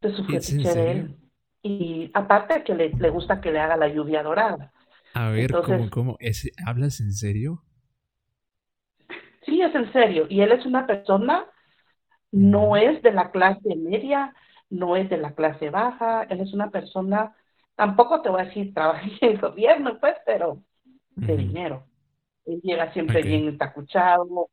De 0.00 0.16
su 0.16 0.24
fetiche 0.24 0.74
de 0.74 0.90
él. 0.90 1.16
Y 1.62 2.10
aparte 2.12 2.64
que 2.64 2.74
le, 2.74 2.90
le, 2.90 3.10
gusta 3.10 3.40
que 3.40 3.52
le 3.52 3.60
haga 3.60 3.76
la 3.76 3.88
lluvia 3.88 4.22
dorada. 4.22 4.72
A 5.14 5.30
ver, 5.30 5.52
¿cómo, 5.52 5.90
cómo? 5.90 6.18
¿Hablas 6.66 7.00
en 7.00 7.12
serio? 7.12 7.62
Sí, 9.44 9.60
es 9.60 9.74
en 9.74 9.92
serio. 9.92 10.26
Y 10.28 10.40
él 10.40 10.52
es 10.52 10.64
una 10.66 10.86
persona, 10.86 11.46
no 12.30 12.76
es 12.76 13.02
de 13.02 13.12
la 13.12 13.30
clase 13.30 13.76
media, 13.76 14.34
no 14.72 14.96
es 14.96 15.08
de 15.10 15.18
la 15.18 15.34
clase 15.34 15.70
baja, 15.70 16.22
él 16.24 16.40
es 16.40 16.52
una 16.54 16.70
persona, 16.70 17.36
tampoco 17.74 18.22
te 18.22 18.30
voy 18.30 18.40
a 18.40 18.44
decir 18.46 18.72
trabaja 18.72 19.02
en 19.20 19.30
el 19.30 19.38
gobierno, 19.38 19.98
pues, 20.00 20.16
pero 20.24 20.62
de 21.10 21.36
dinero. 21.36 21.84
Él 22.46 22.60
llega 22.62 22.92
siempre 22.92 23.22
bien 23.22 23.46
entacuchado, 23.48 24.48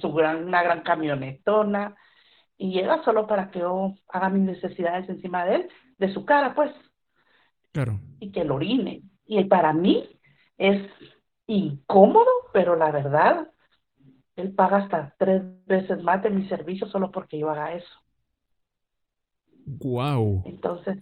su 0.00 0.12
gran, 0.12 0.44
una 0.44 0.62
gran 0.62 0.82
camionetona, 0.82 1.94
y 2.56 2.72
llega 2.72 3.02
solo 3.04 3.26
para 3.26 3.50
que 3.50 3.60
yo 3.60 3.94
haga 4.08 4.30
mis 4.30 4.42
necesidades 4.42 5.08
encima 5.08 5.44
de 5.44 5.56
él, 5.56 5.68
de 5.98 6.12
su 6.12 6.24
cara, 6.24 6.54
pues. 6.54 6.72
Claro. 7.72 8.00
Y 8.18 8.32
que 8.32 8.44
lo 8.44 8.56
orine. 8.56 9.02
Y 9.26 9.44
para 9.44 9.72
mí 9.72 10.08
es 10.58 10.90
incómodo, 11.46 12.30
pero 12.52 12.76
la 12.76 12.90
verdad, 12.90 13.50
él 14.36 14.54
paga 14.54 14.78
hasta 14.78 15.14
tres 15.18 15.42
veces 15.66 16.02
más 16.02 16.22
de 16.22 16.30
mi 16.30 16.48
servicio 16.48 16.86
solo 16.86 17.10
porque 17.10 17.38
yo 17.38 17.50
haga 17.50 17.74
eso. 17.74 17.99
Wow. 19.66 20.42
Entonces, 20.46 20.98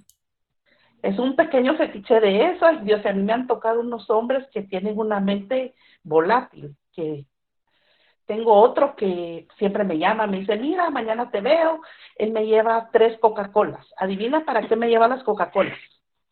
es 1.03 1.19
un 1.19 1.37
pequeño 1.37 1.77
fetiche 1.77 2.21
de 2.21 2.53
eso. 2.53 2.67
Dios, 2.83 3.05
a 3.07 3.13
mí 3.13 3.23
me 3.23 3.33
han 3.33 3.47
tocado 3.47 3.81
unos 3.81 4.09
hombres 4.11 4.47
que 4.53 4.63
tienen 4.63 4.99
una 4.99 5.21
mente 5.21 5.75
volátil, 6.03 6.77
que 6.93 7.27
tengo 8.27 8.53
otro 8.53 8.95
que 8.95 9.49
siempre 9.59 9.85
me 9.85 9.99
llama, 9.99 10.27
me 10.27 10.41
dice, 10.41 10.57
mira, 10.57 10.91
mañana 10.91 11.31
te 11.31 11.41
veo. 11.41 11.81
Él 12.17 12.31
me 12.33 12.47
lleva 12.47 12.91
tres 12.93 13.19
Coca-Colas. 13.21 13.87
Adivina 13.97 14.45
para 14.45 14.69
qué 14.69 14.77
me 14.77 14.89
lleva 14.89 15.09
las 15.09 15.25
Coca-Colas. 15.25 15.79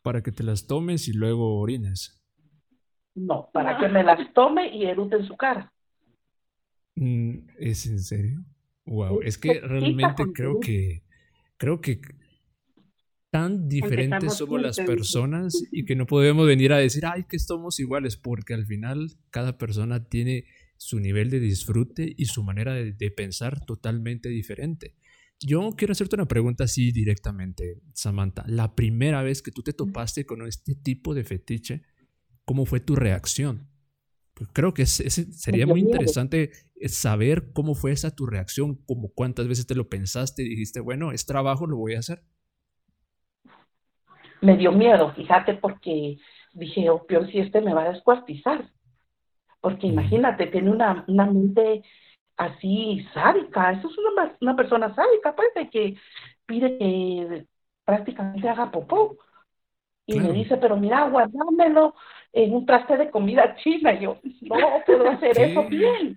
Para 0.03 0.23
que 0.23 0.31
te 0.31 0.43
las 0.43 0.67
tomes 0.67 1.09
y 1.09 1.15
luego 1.15 1.59
orines. 1.59 2.23
No, 3.15 3.49
para 3.51 3.79
que 3.79 3.89
me 3.89 4.05
las 4.05 4.31
tome 4.35 4.69
y 4.69 4.85
erute 4.85 5.17
en 5.17 5.27
su 5.27 5.37
cara. 5.37 5.73
Mm, 6.97 7.49
¿Es 7.59 7.87
en 7.87 8.01
serio? 8.01 8.41
Wow, 8.85 9.21
es 9.23 9.39
que 9.39 9.59
realmente 9.61 10.25
creo 10.35 10.61
que 10.61 11.06
creo 11.57 11.81
que 11.81 12.01
tan 13.31 13.69
diferentes 13.69 14.35
somos 14.35 14.63
las 14.63 14.79
personas 14.79 15.63
y 15.73 15.85
que 15.85 15.95
no 15.95 16.07
podemos 16.07 16.47
venir 16.47 16.73
a 16.73 16.79
decir, 16.79 17.05
ay, 17.07 17.25
que 17.29 17.39
somos 17.39 17.79
iguales, 17.81 18.17
porque 18.17 18.55
al 18.55 18.67
final 18.67 19.13
cada 19.31 19.59
persona 19.59 20.05
tiene 20.09 20.45
su 20.79 21.01
nivel 21.01 21.31
de 21.31 21.41
disfrute 21.41 22.15
y 22.17 22.27
su 22.27 22.43
manera 22.43 22.75
de, 22.75 23.11
pensar 23.11 23.65
totalmente 23.65 24.29
diferente. 24.29 24.95
Yo 25.39 25.75
quiero 25.77 25.93
hacerte 25.93 26.17
una 26.17 26.29
pregunta 26.29 26.65
así 26.65 26.93
directamente, 26.93 27.83
Samantha. 27.93 28.45
La 28.47 28.75
primera 28.75 29.23
vez 29.23 29.43
que 29.43 29.51
tú 29.51 29.63
te 29.63 29.73
topaste 29.73 30.25
con 30.25 30.47
este 30.47 30.75
tipo 30.75 31.15
de 31.15 31.25
fetiche, 31.25 31.83
¿cómo 32.45 32.65
fue 32.65 32.81
tu 32.81 32.97
reacción? 32.97 33.69
Pues 34.37 34.51
creo 34.53 34.75
que 34.75 34.85
sería 34.87 35.67
muy 35.67 35.81
interesante 35.81 36.51
eh, 36.77 36.89
saber 36.89 37.53
cómo 37.53 37.75
fue 37.75 37.93
esa 37.93 38.15
tu 38.15 38.27
reacción, 38.27 38.77
como 38.87 39.09
cuántas 39.15 39.49
veces 39.49 39.67
te 39.67 39.75
lo 39.75 39.89
pensaste 39.89 40.43
y 40.43 40.49
dijiste, 40.49 40.81
bueno, 40.81 41.11
es 41.11 41.25
trabajo, 41.27 41.67
lo 41.67 41.79
voy 41.79 41.95
a 41.95 42.01
hacer. 42.01 42.23
Me 44.43 44.57
dio 44.57 44.71
miedo, 44.73 45.13
fíjate, 45.15 45.55
porque 45.55 46.19
dije, 46.53 46.91
oh, 46.91 47.07
peor 47.07 47.31
si 47.31 47.39
este 47.39 47.61
me 47.63 47.73
va 47.73 47.85
a 47.85 47.93
descuartizar 47.93 48.71
porque 49.67 49.89
imagínate, 49.89 50.47
tiene 50.47 50.71
una, 50.71 51.05
una 51.09 51.27
mente 51.27 51.83
así 52.37 53.05
sádica, 53.13 53.73
eso 53.73 53.89
es 53.89 53.99
una, 53.99 54.37
una 54.41 54.55
persona 54.55 54.95
sádica, 54.95 55.35
pues, 55.35 55.49
de 55.57 55.69
que 55.71 55.97
pide 56.47 56.79
que 56.79 57.47
prácticamente 57.85 58.49
haga 58.49 58.71
popó. 58.71 59.17
Y 60.07 60.21
me 60.21 60.31
dice, 60.31 60.57
pero 60.59 60.77
mira, 60.77 61.09
guardámelo 61.09 61.97
en 62.33 62.55
un 62.55 62.67
traste 62.67 62.97
de 62.97 63.11
comida 63.11 63.57
china. 63.57 63.95
Y 63.95 64.01
yo, 64.03 64.19
no 64.43 64.57
puedo 64.85 65.09
hacer 65.11 65.39
eso 65.39 65.65
bien. 65.65 66.17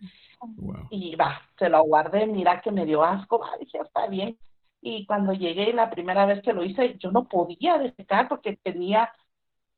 Y 0.90 1.16
va, 1.16 1.42
se 1.58 1.70
lo 1.70 1.84
guardé, 1.84 2.26
mira 2.26 2.62
que 2.62 2.72
me 2.72 2.86
dio 2.86 3.04
asco, 3.04 3.40
va, 3.40 3.58
dije, 3.60 3.78
está 3.80 4.08
bien. 4.08 4.38
Y 4.82 5.06
cuando 5.06 5.34
llegué 5.34 5.74
la 5.74 5.90
primera 5.90 6.26
vez 6.26 6.42
que 6.42 6.54
lo 6.54 6.64
hice, 6.64 6.96
yo 6.98 7.12
no 7.12 7.28
podía 7.28 7.78
defecar 7.78 8.30
porque 8.30 8.58
tenía, 8.64 9.12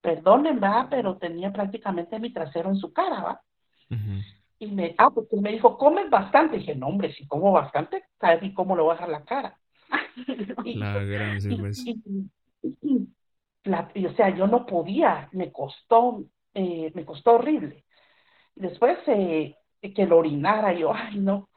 perdonen, 0.02 0.62
va, 0.62 0.88
pero 0.90 1.18
tenía 1.18 1.52
prácticamente 1.52 2.20
mi 2.20 2.32
trasero 2.32 2.70
en 2.70 2.78
su 2.78 2.94
cara, 2.94 3.22
va. 3.22 3.42
Y 4.60 4.68
me, 4.68 4.94
ah, 5.00 5.10
porque 5.10 5.36
me 5.38 5.52
dijo, 5.52 5.78
comes 5.78 6.10
bastante. 6.10 6.58
Y 6.58 6.60
dije, 6.60 6.76
no, 6.76 6.88
hombre, 6.88 7.12
si 7.14 7.26
como 7.26 7.52
bastante, 7.52 8.04
¿sabes 8.20 8.44
y 8.44 8.54
cómo 8.54 8.76
lo 8.76 8.86
vas 8.86 9.02
a 9.02 9.08
la 9.08 9.24
cara? 9.24 9.58
la 10.68 11.04
gran, 11.04 11.40
pues. 11.60 11.84
O 13.66 14.16
sea, 14.16 14.36
yo 14.36 14.48
no 14.48 14.66
podía, 14.66 15.30
me 15.34 15.52
costó, 15.52 16.24
eh, 16.54 16.92
me 16.94 17.06
costó 17.06 17.34
horrible. 17.34 17.86
Después 18.56 18.98
eh, 19.08 19.56
que 19.82 20.06
lo 20.06 20.18
orinara, 20.18 20.74
yo, 20.74 20.94
ay, 20.94 21.20
no. 21.20 21.50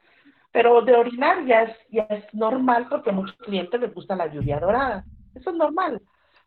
Pero 0.53 0.83
de 0.83 0.95
orinar 0.95 1.45
ya 1.47 1.63
es, 1.65 1.77
ya 1.91 2.03
es 2.11 2.33
normal 2.33 2.87
porque 2.89 3.11
a 3.11 3.13
muchos 3.13 3.37
clientes 3.39 3.81
les 3.81 3.93
gusta 3.93 4.15
la 4.15 4.33
lluvia 4.33 4.61
dorada. 4.61 5.05
Eso 5.35 5.51
es 5.51 5.57
normal. 5.57 6.01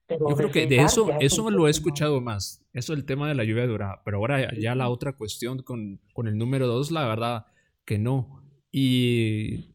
Yo 0.10 0.36
creo 0.36 0.52
que 0.52 0.68
de 0.68 0.78
eso, 0.78 1.10
eso 1.20 1.50
lo 1.50 1.68
he 1.68 1.70
escuchado 1.70 2.22
más, 2.22 2.66
eso 2.72 2.94
el 2.94 3.06
tema 3.06 3.28
de 3.28 3.36
la 3.36 3.44
lluvia 3.44 3.68
dorada, 3.68 4.02
pero 4.06 4.18
ahora 4.18 4.54
ya 4.58 4.74
la 4.74 4.88
otra 4.88 5.12
cuestión 5.18 5.64
con, 5.64 6.00
con 6.14 6.30
el 6.30 6.38
número 6.38 6.66
dos, 6.66 6.92
la 6.92 7.06
verdad 7.06 7.48
que 7.84 7.98
no. 7.98 8.42
Y 8.72 9.74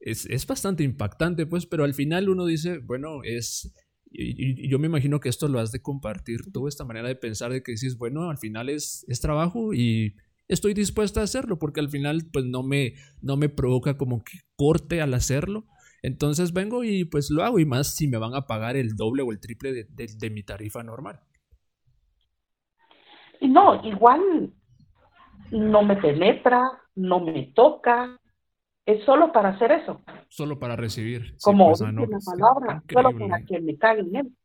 es, 0.00 0.24
es, 0.24 0.46
bastante 0.46 0.82
impactante, 0.82 1.44
pues, 1.44 1.66
pero 1.66 1.84
al 1.84 1.92
final 1.92 2.30
uno 2.30 2.46
dice, 2.46 2.78
bueno, 2.78 3.22
es... 3.22 3.74
Y, 4.10 4.68
yo 4.68 4.78
me 4.78 4.86
imagino 4.86 5.20
que 5.20 5.28
esto 5.28 5.48
lo 5.48 5.60
has 5.60 5.72
de 5.72 5.82
compartir 5.82 6.52
tú, 6.52 6.68
esta 6.68 6.84
manera 6.84 7.08
de 7.08 7.16
pensar 7.16 7.52
de 7.52 7.62
que 7.62 7.72
dices, 7.72 7.96
bueno, 7.96 8.28
al 8.28 8.38
final 8.38 8.68
es, 8.68 9.04
es 9.08 9.20
trabajo 9.20 9.72
y 9.72 10.16
estoy 10.48 10.74
dispuesta 10.74 11.20
a 11.20 11.24
hacerlo, 11.24 11.58
porque 11.58 11.80
al 11.80 11.90
final 11.90 12.22
pues 12.32 12.44
no 12.44 12.62
me, 12.62 12.94
no 13.22 13.36
me 13.36 13.48
provoca 13.48 13.96
como 13.96 14.22
que 14.24 14.38
corte 14.56 15.00
al 15.00 15.14
hacerlo, 15.14 15.66
entonces 16.02 16.52
vengo 16.52 16.82
y 16.84 17.04
pues 17.04 17.30
lo 17.30 17.42
hago 17.44 17.58
y 17.58 17.66
más 17.66 17.94
si 17.94 18.08
me 18.08 18.18
van 18.18 18.34
a 18.34 18.46
pagar 18.46 18.76
el 18.76 18.96
doble 18.96 19.22
o 19.22 19.32
el 19.32 19.40
triple 19.40 19.72
de, 19.72 20.30
mi 20.30 20.42
tarifa 20.42 20.82
normal. 20.82 21.20
No, 23.40 23.82
igual 23.86 24.52
no 25.50 25.82
me 25.82 25.96
penetra, 25.96 26.62
no 26.94 27.20
me 27.20 27.52
toca, 27.54 28.19
es 28.86 29.04
solo 29.04 29.32
para 29.32 29.50
hacer 29.50 29.72
eso. 29.72 30.00
Solo 30.28 30.58
para 30.58 30.76
recibir. 30.76 31.36
Como 31.42 31.68
pues, 31.68 31.82
ah, 31.82 31.92
palabra, 32.24 32.82
solo 32.90 33.18
para 33.18 33.44
que 33.44 33.60
me 33.60 33.76
caguen 33.76 34.10
bien. 34.10 34.36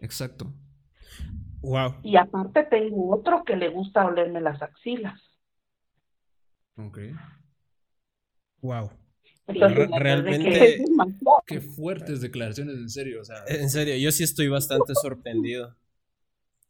exacto. 0.00 0.52
Wow. 1.60 1.96
Y 2.02 2.16
aparte 2.16 2.64
tengo 2.64 3.14
otro 3.14 3.42
que 3.44 3.56
le 3.56 3.68
gusta 3.68 4.04
olerme 4.04 4.40
las 4.40 4.60
axilas. 4.60 5.20
Ok. 6.76 6.98
Wow 8.60 8.90
realmente. 9.46 10.84
Qué 11.46 11.60
fuertes 11.60 12.20
declaraciones, 12.20 12.76
en 12.76 12.88
serio. 12.88 13.20
O 13.20 13.24
sea, 13.24 13.36
en 13.46 13.70
serio, 13.70 13.96
yo 13.96 14.10
sí 14.10 14.24
estoy 14.24 14.48
bastante 14.48 14.94
sorprendido. 14.94 15.74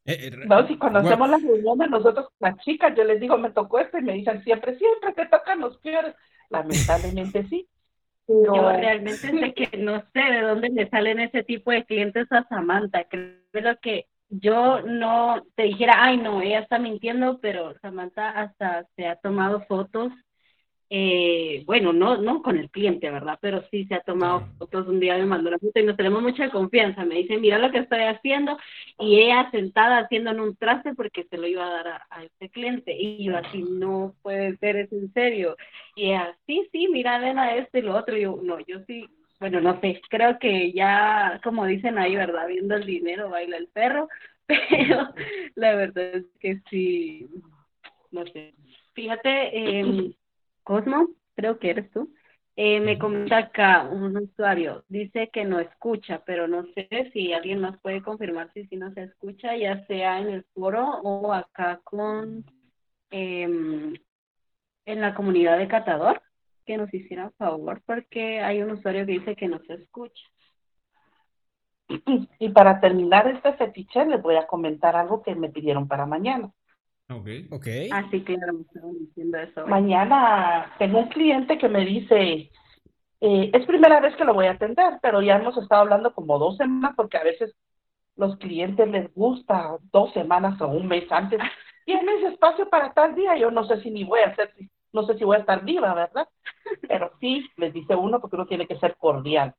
Eh, 0.06 0.28
eh, 0.28 0.30
no, 0.46 0.66
si 0.66 0.76
cuando 0.76 0.98
hacemos 0.98 1.30
las 1.30 1.42
reuniones 1.42 1.90
nosotros 1.90 2.28
las 2.38 2.58
chicas, 2.58 2.94
yo 2.96 3.04
les 3.04 3.20
digo, 3.20 3.38
me 3.38 3.50
tocó 3.50 3.78
esto 3.78 3.98
y 3.98 4.02
me 4.02 4.12
dicen 4.12 4.42
siempre, 4.44 4.76
siempre 4.76 5.12
te 5.12 5.26
tocan 5.26 5.60
los 5.60 5.78
peores. 5.78 6.14
Lamentablemente 6.50 7.46
sí. 7.48 7.66
Pero... 8.26 8.54
Yo 8.54 8.70
realmente 8.70 9.30
sé 9.30 9.54
que 9.54 9.76
no 9.78 10.02
sé 10.12 10.20
de 10.20 10.40
dónde 10.42 10.68
le 10.70 10.88
salen 10.88 11.20
ese 11.20 11.42
tipo 11.42 11.70
de 11.70 11.84
clientes 11.84 12.30
a 12.32 12.46
Samantha. 12.48 13.04
Creo 13.04 13.78
que 13.80 14.06
yo 14.28 14.80
no 14.82 15.42
te 15.54 15.64
dijera, 15.64 15.94
ay 15.98 16.16
no, 16.16 16.40
ella 16.42 16.60
está 16.60 16.78
mintiendo, 16.78 17.38
pero 17.40 17.74
Samantha 17.80 18.30
hasta 18.30 18.86
se 18.96 19.06
ha 19.06 19.16
tomado 19.16 19.60
fotos 19.66 20.12
eh, 20.90 21.62
bueno, 21.66 21.92
no, 21.92 22.18
no 22.18 22.42
con 22.42 22.58
el 22.58 22.70
cliente, 22.70 23.10
¿verdad? 23.10 23.38
Pero 23.40 23.64
sí 23.70 23.84
se 23.86 23.94
ha 23.94 24.00
tomado 24.00 24.46
fotos, 24.58 24.86
un 24.86 25.00
día 25.00 25.16
me 25.16 25.26
mandó 25.26 25.50
la 25.50 25.58
foto 25.58 25.80
y 25.80 25.84
nos 25.84 25.96
tenemos 25.96 26.22
mucha 26.22 26.50
confianza. 26.50 27.04
Me 27.04 27.16
dice, 27.16 27.38
mira 27.38 27.58
lo 27.58 27.70
que 27.70 27.78
estoy 27.78 28.00
haciendo 28.00 28.58
y 28.98 29.18
ella 29.20 29.50
sentada 29.50 29.98
haciendo 29.98 30.30
en 30.30 30.40
un 30.40 30.56
traste 30.56 30.94
porque 30.94 31.24
se 31.24 31.38
lo 31.38 31.46
iba 31.46 31.66
a 31.66 31.70
dar 31.70 32.02
a, 32.10 32.24
este 32.24 32.50
cliente. 32.50 32.94
Y 32.96 33.24
yo 33.24 33.36
así, 33.36 33.62
no 33.62 34.14
puede 34.22 34.56
ser, 34.58 34.76
es 34.76 34.92
en 34.92 35.12
serio. 35.12 35.56
Y 35.96 36.10
ella, 36.10 36.36
sí, 36.46 36.68
sí, 36.70 36.88
mira, 36.88 37.18
ven 37.18 37.38
a 37.38 37.56
esto 37.56 37.78
y 37.78 37.82
lo 37.82 37.96
otro. 37.96 38.16
Y 38.16 38.22
yo, 38.22 38.38
no, 38.42 38.60
yo 38.60 38.80
sí, 38.86 39.08
bueno, 39.40 39.60
no 39.60 39.80
sé, 39.80 40.00
creo 40.08 40.38
que 40.38 40.72
ya, 40.72 41.40
como 41.42 41.66
dicen 41.66 41.98
ahí, 41.98 42.14
¿verdad? 42.16 42.46
Viendo 42.46 42.76
el 42.76 42.86
dinero 42.86 43.30
baila 43.30 43.56
el 43.56 43.68
perro, 43.68 44.08
pero 44.46 45.08
la 45.54 45.74
verdad 45.74 46.14
es 46.16 46.26
que 46.40 46.60
sí, 46.70 47.28
no 48.10 48.24
sé. 48.26 48.54
Fíjate, 48.94 49.80
eh, 49.80 50.14
Cosmo, 50.64 51.08
creo 51.36 51.58
que 51.58 51.70
eres 51.70 51.90
tú, 51.92 52.12
eh, 52.56 52.80
me 52.80 52.98
comenta 52.98 53.38
acá 53.38 53.88
un 53.90 54.16
usuario, 54.16 54.84
dice 54.88 55.28
que 55.32 55.44
no 55.44 55.58
escucha, 55.60 56.22
pero 56.24 56.46
no 56.46 56.64
sé 56.74 57.10
si 57.12 57.32
alguien 57.32 57.60
más 57.60 57.78
puede 57.80 58.02
confirmar 58.02 58.52
si 58.52 58.66
sí 58.66 58.76
no 58.76 58.92
se 58.92 59.04
escucha, 59.04 59.56
ya 59.56 59.84
sea 59.86 60.20
en 60.20 60.28
el 60.28 60.44
foro 60.54 60.84
o 61.02 61.32
acá 61.32 61.80
con 61.84 62.44
em, 63.10 63.94
en 64.86 65.00
la 65.00 65.14
comunidad 65.14 65.58
de 65.58 65.68
Catador, 65.68 66.22
que 66.64 66.76
nos 66.76 66.92
hiciera 66.94 67.30
favor, 67.38 67.82
porque 67.86 68.40
hay 68.40 68.62
un 68.62 68.72
usuario 68.72 69.04
que 69.06 69.12
dice 69.12 69.36
que 69.36 69.48
no 69.48 69.60
se 69.66 69.74
escucha. 69.74 70.24
Y 72.38 72.48
para 72.50 72.80
terminar 72.80 73.28
este 73.28 73.52
fetiche, 73.54 74.06
les 74.06 74.22
voy 74.22 74.36
a 74.36 74.46
comentar 74.46 74.96
algo 74.96 75.22
que 75.22 75.34
me 75.34 75.50
pidieron 75.50 75.86
para 75.86 76.06
mañana. 76.06 76.52
Ok. 77.10 77.28
Ok. 77.50 77.66
Así 77.92 78.22
que 78.22 78.36
diciendo 78.98 79.38
eso. 79.38 79.66
Mañana 79.66 80.74
tengo 80.78 81.00
un 81.00 81.08
cliente 81.08 81.58
que 81.58 81.68
me 81.68 81.84
dice, 81.84 82.50
eh, 83.20 83.50
es 83.52 83.66
primera 83.66 84.00
vez 84.00 84.16
que 84.16 84.24
lo 84.24 84.34
voy 84.34 84.46
a 84.46 84.52
atender, 84.52 84.98
pero 85.02 85.20
ya 85.22 85.36
hemos 85.36 85.56
estado 85.56 85.82
hablando 85.82 86.14
como 86.14 86.38
dos 86.38 86.56
semanas 86.56 86.94
porque 86.96 87.18
a 87.18 87.24
veces 87.24 87.54
los 88.16 88.36
clientes 88.36 88.88
les 88.88 89.12
gusta 89.14 89.78
dos 89.92 90.12
semanas 90.12 90.60
o 90.60 90.68
un 90.68 90.86
mes 90.86 91.10
antes. 91.10 91.40
¿Tienes 91.84 92.22
espacio 92.24 92.68
para 92.70 92.92
tal 92.92 93.14
día? 93.14 93.36
Yo 93.36 93.50
no 93.50 93.64
sé 93.64 93.80
si 93.82 93.90
ni 93.90 94.04
voy 94.04 94.20
a 94.20 94.28
hacer, 94.28 94.54
no 94.92 95.04
sé 95.06 95.18
si 95.18 95.24
voy 95.24 95.36
a 95.36 95.40
estar 95.40 95.64
viva, 95.64 95.92
¿verdad? 95.94 96.28
Pero 96.88 97.12
sí, 97.20 97.46
les 97.56 97.72
dice 97.72 97.94
uno 97.94 98.20
porque 98.20 98.36
uno 98.36 98.46
tiene 98.46 98.66
que 98.66 98.78
ser 98.78 98.96
cordial. 98.96 99.54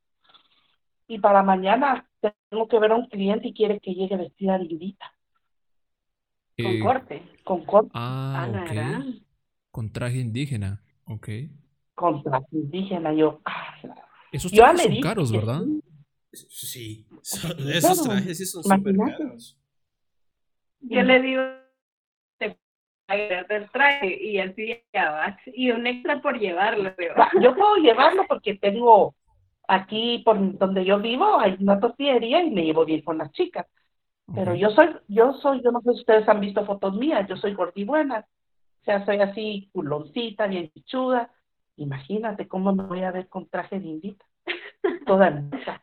Y 1.08 1.19
para 1.19 1.43
mañana 1.43 2.10
tengo 2.49 2.67
que 2.67 2.79
ver 2.79 2.91
a 2.91 2.95
un 2.95 3.08
cliente 3.08 3.49
y 3.49 3.53
quiere 3.53 3.79
que 3.79 3.93
llegue 3.93 4.17
vestida 4.17 4.58
lindita. 4.58 5.14
Con 6.58 6.72
eh, 6.72 6.80
corte. 6.80 7.24
Con 7.44 7.65
corte. 7.65 7.91
Ah, 7.94 8.48
ok. 8.50 9.22
Con 9.72 9.91
traje 9.91 10.20
indígena, 10.20 10.82
ok. 11.06 11.30
Con 11.94 12.24
traje 12.24 12.48
indígena, 12.52 13.13
yo. 13.13 13.41
Ah, 13.46 13.76
Esos 14.32 14.52
trajes 14.52 14.82
son 14.82 15.02
caros, 15.02 15.32
¿verdad? 15.32 15.62
Sí. 16.32 17.06
esos 17.22 18.04
trajes 18.04 18.38
sí 18.38 18.46
son 18.46 18.63
súper 18.63 18.96
caros. 18.96 19.58
Yo 20.82 21.02
le 21.02 21.22
digo 21.22 21.41
del 23.08 23.70
traje 23.72 24.18
y 24.24 24.39
así 24.39 24.82
y 25.54 25.72
un 25.72 25.86
extra 25.88 26.22
por 26.22 26.39
llevarlo. 26.39 26.94
Yo 27.41 27.56
puedo 27.56 27.76
llevarlo 27.78 28.26
porque 28.28 28.56
tengo 28.56 29.15
aquí 29.68 30.22
por 30.26 30.58
donde 30.58 30.86
yo 30.86 31.00
vivo 31.00 31.39
hay 31.39 31.56
una 31.60 31.80
tortillería 31.80 32.44
y 32.44 32.52
me 32.52 32.63
llevo 32.63 32.86
bien 32.86 33.02
con 33.02 33.18
las 33.18 33.32
chicas. 33.32 33.68
Pero 34.34 34.56
yo 34.56 34.72
soy, 34.72 34.90
yo 35.08 35.34
soy, 35.34 35.62
yo 35.64 35.72
no 35.72 35.82
sé 35.82 35.94
si 35.94 36.00
ustedes 36.00 36.28
han 36.28 36.40
visto 36.40 36.66
fotos 36.66 36.96
mías, 36.96 37.28
yo 37.28 37.38
soy 37.38 37.54
gordibuena. 37.54 38.26
O 38.82 38.84
sea, 38.84 39.06
soy 39.06 39.20
así 39.22 39.70
culoncita, 39.72 40.48
bien 40.48 40.72
chuda. 40.86 41.32
Imagínate 41.78 42.48
cómo 42.48 42.74
me 42.74 42.84
voy 42.84 43.04
a 43.04 43.12
ver 43.12 43.28
con 43.28 43.48
traje 43.48 43.80
de 43.80 43.88
indita. 43.88 44.26
Toda 45.06 45.28
hermosa. 45.28 45.82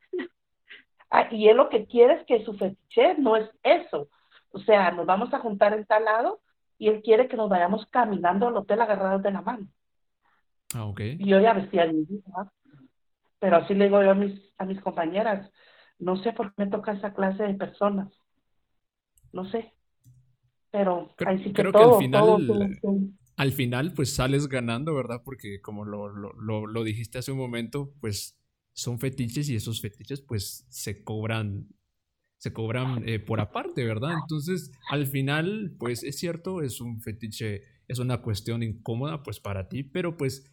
Ah, 1.10 1.28
y 1.30 1.48
él 1.48 1.56
lo 1.56 1.68
que 1.68 1.86
quiere 1.86 2.14
es 2.14 2.26
que 2.26 2.44
su 2.44 2.54
fetiche 2.54 3.14
no 3.18 3.36
es 3.36 3.48
eso. 3.62 4.08
O 4.50 4.58
sea, 4.58 4.90
nos 4.90 5.06
vamos 5.06 5.32
a 5.34 5.38
juntar 5.38 5.74
en 5.74 5.84
tal 5.84 6.04
lado 6.04 6.40
y 6.78 6.88
él 6.88 7.02
quiere 7.02 7.28
que 7.28 7.36
nos 7.36 7.48
vayamos 7.48 7.86
caminando 7.86 8.48
al 8.48 8.56
hotel 8.56 8.80
agarrados 8.80 9.22
de 9.22 9.30
la 9.30 9.42
mano. 9.42 9.68
Ah, 10.74 10.86
ok. 10.86 11.00
Y 11.00 11.28
yo 11.28 11.38
ya 11.38 11.52
vestía 11.52 11.86
indita. 11.86 12.50
Pero 13.38 13.56
así 13.56 13.74
le 13.74 13.84
digo 13.84 14.02
yo 14.02 14.12
a 14.12 14.14
mis, 14.14 14.40
a 14.58 14.64
mis 14.64 14.80
compañeras, 14.80 15.50
no 15.98 16.16
sé 16.16 16.32
por 16.32 16.54
qué 16.54 16.64
me 16.64 16.70
toca 16.70 16.92
esa 16.92 17.12
clase 17.12 17.42
de 17.42 17.54
personas 17.54 18.08
no 19.32 19.50
sé. 19.50 19.72
Pero 20.70 21.14
creo, 21.16 21.38
sí 21.38 21.52
que, 21.52 21.64
todo, 21.64 21.72
que 21.72 21.78
al 21.78 21.98
final, 21.98 22.80
al 23.36 23.52
final, 23.52 23.92
pues 23.94 24.14
sales 24.14 24.48
ganando, 24.48 24.94
¿verdad? 24.94 25.22
Porque 25.24 25.60
como 25.60 25.84
lo, 25.84 26.08
lo, 26.08 26.66
lo, 26.66 26.84
dijiste 26.84 27.18
hace 27.18 27.32
un 27.32 27.38
momento, 27.38 27.92
pues 28.00 28.38
son 28.72 28.98
fetiches 28.98 29.48
y 29.50 29.56
esos 29.56 29.82
fetiches 29.82 30.22
pues 30.22 30.66
se 30.70 31.04
cobran 31.04 31.68
se 32.42 32.52
cobran 32.52 33.08
eh, 33.08 33.20
por 33.20 33.38
aparte, 33.38 33.84
¿verdad? 33.84 34.14
Entonces, 34.20 34.72
al 34.90 35.06
final, 35.06 35.76
pues 35.78 36.02
es 36.02 36.18
cierto, 36.18 36.60
es 36.60 36.80
un 36.80 37.00
fetiche, 37.00 37.62
es 37.86 38.00
una 38.00 38.20
cuestión 38.20 38.64
incómoda, 38.64 39.22
pues 39.22 39.38
para 39.38 39.68
ti, 39.68 39.84
pero 39.84 40.16
pues 40.16 40.50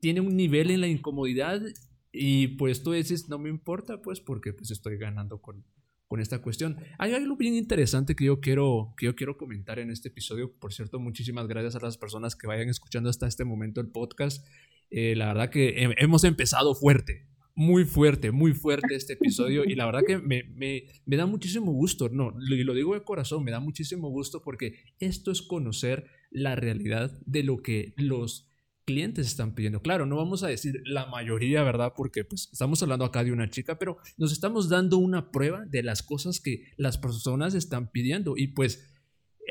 tiene 0.00 0.20
un 0.20 0.36
nivel 0.36 0.72
en 0.72 0.80
la 0.80 0.88
incomodidad 0.88 1.62
y 2.10 2.48
pues 2.48 2.82
tú 2.82 2.90
dices, 2.90 3.28
no 3.28 3.38
me 3.38 3.48
importa, 3.48 4.02
pues 4.02 4.20
porque 4.20 4.52
pues 4.52 4.72
estoy 4.72 4.96
ganando 4.96 5.40
con, 5.40 5.64
con 6.08 6.20
esta 6.20 6.40
cuestión. 6.40 6.76
Hay 6.98 7.12
algo 7.12 7.36
bien 7.36 7.54
interesante 7.54 8.14
que 8.14 8.26
yo 8.26 8.40
quiero, 8.40 8.94
que 8.96 9.06
yo 9.06 9.16
quiero 9.16 9.36
comentar 9.36 9.78
en 9.78 9.90
este 9.90 10.08
episodio. 10.08 10.52
Por 10.52 10.72
cierto, 10.72 10.98
muchísimas 10.98 11.48
gracias 11.48 11.76
a 11.76 11.80
las 11.80 11.98
personas 11.98 12.36
que 12.36 12.46
vayan 12.46 12.68
escuchando 12.68 13.10
hasta 13.10 13.26
este 13.26 13.44
momento 13.44 13.80
el 13.80 13.88
podcast. 13.88 14.46
Eh, 14.90 15.16
la 15.16 15.26
verdad 15.28 15.50
que 15.50 15.90
hemos 15.98 16.24
empezado 16.24 16.74
fuerte, 16.74 17.26
muy 17.54 17.84
fuerte, 17.84 18.30
muy 18.30 18.52
fuerte 18.52 18.94
este 18.94 19.14
episodio 19.14 19.64
y 19.64 19.74
la 19.74 19.86
verdad 19.86 20.02
que 20.06 20.18
me, 20.18 20.44
me, 20.54 20.84
me 21.06 21.16
da 21.16 21.26
muchísimo 21.26 21.72
gusto, 21.72 22.08
no, 22.08 22.34
y 22.40 22.62
lo 22.64 22.74
digo 22.74 22.94
de 22.94 23.02
corazón, 23.02 23.44
me 23.44 23.50
da 23.50 23.60
muchísimo 23.60 24.08
gusto 24.10 24.42
porque 24.42 24.74
esto 24.98 25.30
es 25.30 25.42
conocer 25.42 26.06
la 26.30 26.54
realidad 26.54 27.18
de 27.26 27.42
lo 27.42 27.62
que 27.62 27.94
los 27.96 28.48
clientes 28.84 29.26
están 29.26 29.54
pidiendo. 29.54 29.80
Claro, 29.80 30.06
no 30.06 30.16
vamos 30.16 30.42
a 30.42 30.48
decir 30.48 30.82
la 30.84 31.06
mayoría, 31.06 31.62
¿verdad? 31.62 31.92
Porque 31.96 32.24
pues 32.24 32.48
estamos 32.52 32.82
hablando 32.82 33.04
acá 33.04 33.24
de 33.24 33.32
una 33.32 33.50
chica, 33.50 33.78
pero 33.78 33.98
nos 34.16 34.32
estamos 34.32 34.68
dando 34.68 34.98
una 34.98 35.30
prueba 35.30 35.64
de 35.66 35.82
las 35.82 36.02
cosas 36.02 36.40
que 36.40 36.72
las 36.76 36.98
personas 36.98 37.54
están 37.54 37.90
pidiendo 37.90 38.36
y 38.36 38.48
pues 38.48 38.90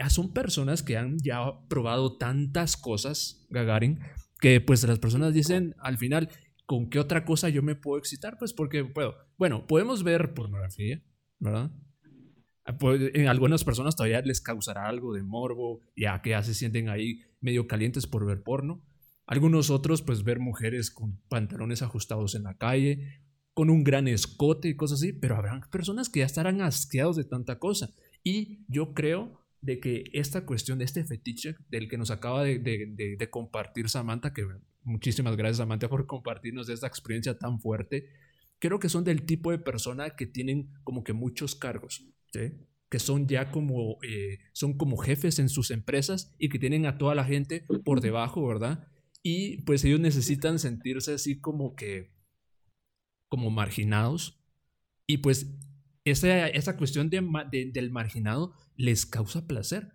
son 0.10 0.34
personas 0.34 0.84
que 0.84 0.98
han 0.98 1.18
ya 1.20 1.40
probado 1.68 2.18
tantas 2.18 2.78
cosas, 2.78 3.46
Gagarin, 3.50 4.00
que 4.40 4.62
pues 4.62 4.84
las 4.84 5.00
personas 5.00 5.34
dicen 5.34 5.76
al 5.80 5.98
final, 5.98 6.30
¿con 6.66 6.90
qué 6.90 7.00
otra 7.00 7.26
cosa 7.26 7.50
yo 7.50 7.62
me 7.62 7.76
puedo 7.76 7.98
excitar? 8.00 8.38
Pues 8.38 8.54
porque 8.54 8.84
puedo. 8.86 9.16
Bueno, 9.38 9.68
podemos 9.68 10.04
ver 10.04 10.34
pornografía, 10.34 11.02
¿verdad? 11.40 11.72
Ah, 12.66 12.78
pues, 12.78 13.12
en 13.14 13.28
algunas 13.28 13.64
personas 13.64 13.96
todavía 13.96 14.22
les 14.22 14.42
causará 14.42 14.88
algo 14.88 15.14
de 15.14 15.22
morbo, 15.22 15.82
ya 15.96 16.22
que 16.22 16.32
ya 16.32 16.44
se 16.44 16.54
sienten 16.54 16.90
ahí 16.90 17.22
medio 17.42 17.68
calientes 17.68 18.08
por 18.08 18.26
ver 18.26 18.42
porno. 18.42 18.86
Algunos 19.26 19.70
otros, 19.70 20.02
pues 20.02 20.24
ver 20.24 20.40
mujeres 20.40 20.92
con 20.92 21.18
pantalones 21.30 21.82
ajustados 21.82 22.36
en 22.36 22.44
la 22.44 22.58
calle, 22.58 23.22
con 23.54 23.70
un 23.70 23.84
gran 23.84 24.08
escote 24.08 24.68
y 24.68 24.76
cosas 24.76 25.00
así, 25.00 25.14
pero 25.14 25.36
habrán 25.36 25.62
personas 25.72 26.10
que 26.10 26.20
ya 26.20 26.26
estarán 26.26 26.62
asqueados 26.62 27.16
de 27.16 27.24
tanta 27.24 27.60
cosa. 27.60 27.90
Y 28.24 28.66
yo 28.68 28.94
creo 28.94 29.40
de 29.62 29.80
que 29.80 30.04
esta 30.14 30.46
cuestión 30.46 30.80
de 30.80 30.86
este 30.86 31.06
fetiche 31.06 31.56
del 31.70 31.88
que 31.88 31.98
nos 31.98 32.12
acaba 32.12 32.44
de, 32.44 32.60
de, 32.60 33.16
de, 33.18 33.30
compartir 33.30 33.90
Samantha, 33.90 34.34
que 34.34 34.46
muchísimas 34.84 35.38
gracias 35.38 35.58
Samantha 35.58 35.88
por 35.88 36.06
compartirnos 36.06 36.68
esta 36.68 36.88
experiencia 36.88 37.38
tan 37.38 37.62
fuerte, 37.62 38.10
creo 38.60 38.80
que 38.80 38.90
son 38.90 39.06
del 39.06 39.24
tipo 39.26 39.52
de 39.52 39.60
persona 39.60 40.16
que 40.18 40.26
tienen 40.26 40.70
como 40.84 41.04
que 41.04 41.14
muchos 41.14 41.56
cargos, 41.56 42.06
que 42.90 43.00
son 43.00 43.28
ya 43.28 43.52
como, 43.52 43.98
eh, 44.04 44.40
son 44.52 44.78
como 44.78 44.98
jefes 44.98 45.40
en 45.40 45.48
sus 45.48 45.72
empresas 45.72 46.36
y 46.38 46.50
que 46.50 46.60
tienen 46.60 46.86
a 46.86 46.98
toda 46.98 47.16
la 47.16 47.24
gente 47.24 47.66
por 47.86 48.02
debajo, 48.02 48.46
¿verdad? 48.46 48.88
Y 49.24 49.62
pues 49.62 49.84
ellos 49.86 50.02
necesitan 50.02 50.60
sentirse 50.60 51.14
así 51.14 51.40
como 51.40 51.76
que, 51.76 52.12
como 53.30 53.50
marginados. 53.50 54.44
Y 55.08 55.20
pues 55.20 55.58
esa, 56.04 56.48
esa 56.50 56.78
cuestión 56.78 57.10
de, 57.10 57.72
del 57.74 57.90
marginado 57.90 58.54
les 58.76 59.06
causa 59.06 59.48
placer. 59.48 59.94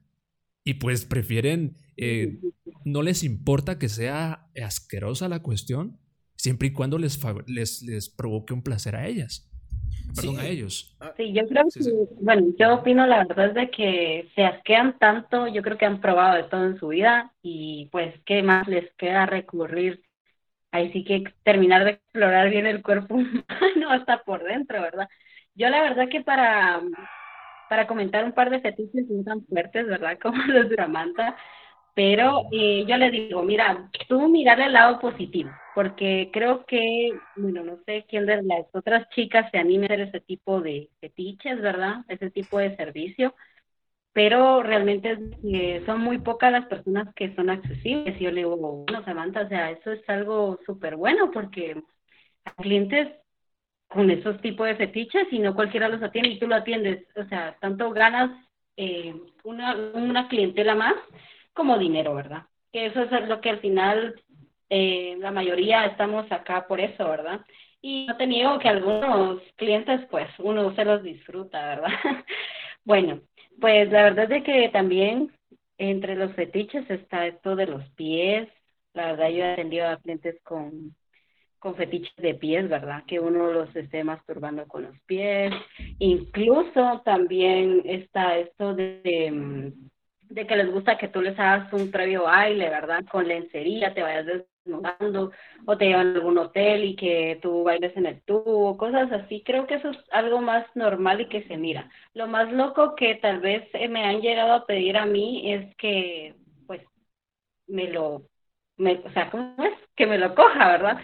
Y 0.64 0.75
pues 0.75 1.05
prefieren, 1.05 1.77
eh, 1.97 2.41
no 2.85 3.03
les 3.03 3.23
importa 3.23 3.79
que 3.79 3.88
sea 3.88 4.51
asquerosa 4.61 5.29
la 5.29 5.43
cuestión, 5.43 6.01
siempre 6.37 6.69
y 6.69 6.73
cuando 6.73 6.99
les, 6.99 7.19
les, 7.47 7.83
les 7.83 8.09
provoque 8.09 8.55
un 8.55 8.62
placer 8.62 8.97
a 8.97 9.07
ellas. 9.07 9.51
Perdón, 10.14 10.38
a 10.38 10.47
ellos. 10.47 10.94
Ah, 11.01 11.12
sí, 11.16 11.33
yo 11.33 11.47
creo 11.47 11.64
que, 11.64 11.81
bueno, 12.21 12.47
yo 12.59 12.75
opino 12.75 13.07
la 13.07 13.25
verdad 13.25 13.47
es 13.49 13.55
de 13.55 13.71
que 13.71 14.29
se 14.35 14.44
asquean 14.44 14.99
tanto, 14.99 15.47
yo 15.47 15.62
creo 15.62 15.79
que 15.79 15.87
han 15.87 16.01
probado 16.01 16.37
de 16.37 16.44
todo 16.44 16.64
en 16.64 16.79
su 16.79 16.88
vida 16.88 17.33
y 17.42 17.88
pues, 17.92 18.14
¿qué 18.25 18.42
más 18.42 18.66
les 18.68 18.92
queda 18.94 19.27
recurrir? 19.27 20.03
Ahí 20.73 20.92
sí 20.92 21.05
que 21.05 21.25
terminar 21.44 21.85
de 21.85 21.92
explorar 21.92 22.51
bien 22.51 22.66
el 22.66 22.83
cuerpo 22.83 23.14
humano 23.16 23.90
hasta 23.90 24.23
por 24.25 24.44
dentro, 24.44 24.81
¿verdad? 24.83 25.09
Yo 25.55 25.68
la 25.71 25.83
verdad 25.83 26.09
que 26.11 26.21
para 26.23 26.81
para 27.68 27.87
comentar 27.87 28.25
un 28.25 28.33
par 28.33 28.51
de 28.51 28.61
fetiches 28.61 29.09
no 29.09 29.23
tan 29.25 29.44
fuertes, 29.47 29.87
¿verdad? 29.87 30.18
Como 30.23 30.42
los 30.44 30.68
de 30.68 30.77
Samantha. 30.77 31.37
Pero 31.94 32.44
eh, 32.53 32.85
yo 32.87 32.97
le 32.97 33.11
digo, 33.11 33.42
mira, 33.42 33.90
tú 34.09 34.29
mirarle 34.29 34.66
el 34.66 34.73
lado 34.73 35.01
positivo, 35.01 35.51
porque 35.79 36.31
creo 36.33 36.67
que, 36.67 37.12
bueno, 37.37 37.62
no 37.62 37.79
sé 37.87 38.05
quién 38.09 38.27
de 38.27 38.43
las 38.43 38.67
otras 38.73 39.09
chicas 39.11 39.49
se 39.53 39.59
anime 39.59 39.85
a 39.85 39.95
hacer 39.95 40.01
ese 40.09 40.19
tipo 40.19 40.61
de 40.61 40.91
fetiches, 41.01 41.61
¿verdad? 41.61 41.99
Ese 42.09 42.33
tipo 42.33 42.59
de 42.59 42.75
servicio, 42.75 43.37
pero 44.12 44.61
realmente 44.64 45.17
son 45.87 46.01
muy 46.01 46.19
pocas 46.19 46.51
las 46.51 46.67
personas 46.67 47.14
que 47.14 47.33
son 47.37 47.49
accesibles. 47.49 48.19
Yo 48.19 48.33
le 48.33 48.41
digo, 48.41 48.57
bueno, 48.57 49.05
Samantha, 49.05 49.43
o 49.43 49.49
sea, 49.49 49.71
eso 49.71 49.93
es 49.93 50.03
algo 50.09 50.59
súper 50.67 50.97
bueno, 50.97 51.31
porque 51.31 51.81
a 52.45 52.55
clientes 52.61 53.12
con 53.87 54.11
esos 54.11 54.41
tipos 54.41 54.67
de 54.67 54.75
fetiches 54.75 55.29
y 55.31 55.38
no 55.38 55.55
cualquiera 55.55 55.88
los 55.88 56.03
atiende 56.03 56.31
y 56.31 56.41
tú 56.41 56.49
lo 56.49 56.57
atiendes. 56.57 57.07
O 57.14 57.23
sea, 57.27 57.57
tanto 57.61 57.93
ganas 57.93 58.33
eh, 58.77 59.14
una, 59.45 59.77
una 59.95 60.27
clientela 60.27 60.75
más 60.75 60.95
como 61.53 61.79
dinero, 61.79 62.17
¿verdad? 62.17 62.47
Que 62.73 62.87
eso 62.87 63.01
es 63.03 63.29
lo 63.29 63.41
que 63.41 63.51
al 63.51 63.61
final 63.61 64.17
eh, 64.71 65.17
la 65.19 65.31
mayoría 65.31 65.87
estamos 65.87 66.31
acá 66.31 66.67
por 66.67 66.81
eso, 66.81 67.09
¿verdad? 67.09 67.41
Y 67.81 68.07
no 68.07 68.17
te 68.17 68.27
que 68.27 68.69
algunos 68.69 69.41
clientes, 69.57 70.01
pues 70.11 70.29
uno 70.39 70.75
se 70.75 70.85
los 70.85 71.03
disfruta, 71.03 71.77
¿verdad? 71.77 71.91
bueno, 72.85 73.21
pues 73.61 73.91
la 73.91 74.05
verdad 74.05 74.31
es 74.33 74.45
que 74.45 74.69
también 74.71 75.33
entre 75.79 76.17
los 76.17 76.35
fetiches 76.35 76.89
está 76.91 77.27
esto 77.27 77.57
de 77.57 77.67
los 77.67 77.89
pies. 77.91 78.49
La 78.95 79.13
verdad 79.13 79.29
yo 79.29 79.45
he 79.45 79.53
atendido 79.53 79.89
a 79.89 79.99
clientes 79.99 80.41
con 80.43 80.95
con 81.59 81.75
fetiches 81.75 82.15
de 82.17 82.35
pies, 82.35 82.69
¿verdad? 82.69 83.05
Que 83.07 83.19
uno 83.19 83.51
los 83.51 83.75
esté 83.75 84.05
masturbando 84.05 84.67
con 84.67 84.85
los 84.85 84.99
pies. 85.07 85.53
Incluso 85.99 87.03
también 87.05 87.83
está 87.85 88.39
esto 88.39 88.75
de, 88.75 89.31
mm, 89.33 89.89
de, 90.31 90.47
que 90.47 90.57
les 90.57 90.71
gusta 90.71 90.99
que 90.99 91.09
tú 91.09 91.21
les 91.21 91.38
hagas 91.38 91.73
un 91.73 91.91
previo 91.91 92.25
baile, 92.25 92.69
¿verdad? 92.71 93.05
Con 93.11 93.29
lencería, 93.29 93.95
te 93.95 94.03
vayas 94.03 94.27
desnudando 94.27 95.33
o 95.67 95.77
te 95.77 95.87
llevan 95.87 96.09
a 96.09 96.14
algún 96.14 96.38
hotel 96.38 96.85
y 96.85 96.97
que 96.97 97.38
tú 97.43 97.64
bailes 97.64 97.97
en 97.97 98.07
el 98.07 98.21
tubo, 98.23 98.77
cosas 98.77 99.11
así. 99.12 99.43
Creo 99.45 99.67
que 99.67 99.75
eso 99.77 99.91
es 99.91 99.99
algo 100.12 100.41
más 100.41 100.64
normal 100.75 101.21
y 101.21 101.29
que 101.29 101.45
se 101.45 101.57
mira. 101.57 101.91
Lo 102.14 102.27
más 102.27 102.53
loco 102.53 102.95
que 102.95 103.17
tal 103.17 103.41
vez 103.41 103.69
me 103.88 104.05
han 104.05 104.21
llegado 104.21 104.53
a 104.53 104.67
pedir 104.67 104.97
a 104.97 105.07
mí 105.07 105.53
es 105.53 105.75
que, 105.77 106.35
pues, 106.67 106.83
me 107.67 107.88
lo, 107.88 108.23
me, 108.77 109.01
o 109.05 109.11
sea, 109.12 109.31
¿cómo 109.31 109.55
es? 109.64 109.75
Que 109.97 110.07
me 110.07 110.19
lo 110.19 110.35
coja, 110.35 110.69
¿verdad? 110.69 110.99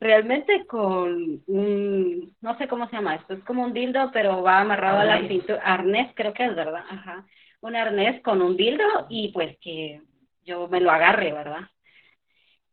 realmente 0.00 0.66
con 0.66 1.42
un, 1.46 2.34
no 2.40 2.56
sé 2.58 2.66
cómo 2.68 2.88
se 2.88 2.96
llama 2.96 3.16
esto, 3.16 3.34
es 3.34 3.44
como 3.44 3.62
un 3.62 3.74
dildo, 3.74 4.10
pero 4.12 4.42
va 4.42 4.60
amarrado 4.60 4.98
a 5.00 5.04
la 5.04 5.28
cintura, 5.28 5.60
arnés 5.62 6.10
creo 6.16 6.32
que 6.32 6.46
es, 6.46 6.56
¿verdad? 6.56 6.82
Ajá, 6.88 7.26
un 7.60 7.76
arnés 7.76 8.22
con 8.22 8.42
un 8.42 8.56
dildo 8.56 9.06
y 9.08 9.32
pues 9.32 9.56
que 9.60 10.00
yo 10.44 10.68
me 10.68 10.80
lo 10.80 10.90
agarre, 10.90 11.32
¿verdad? 11.32 11.68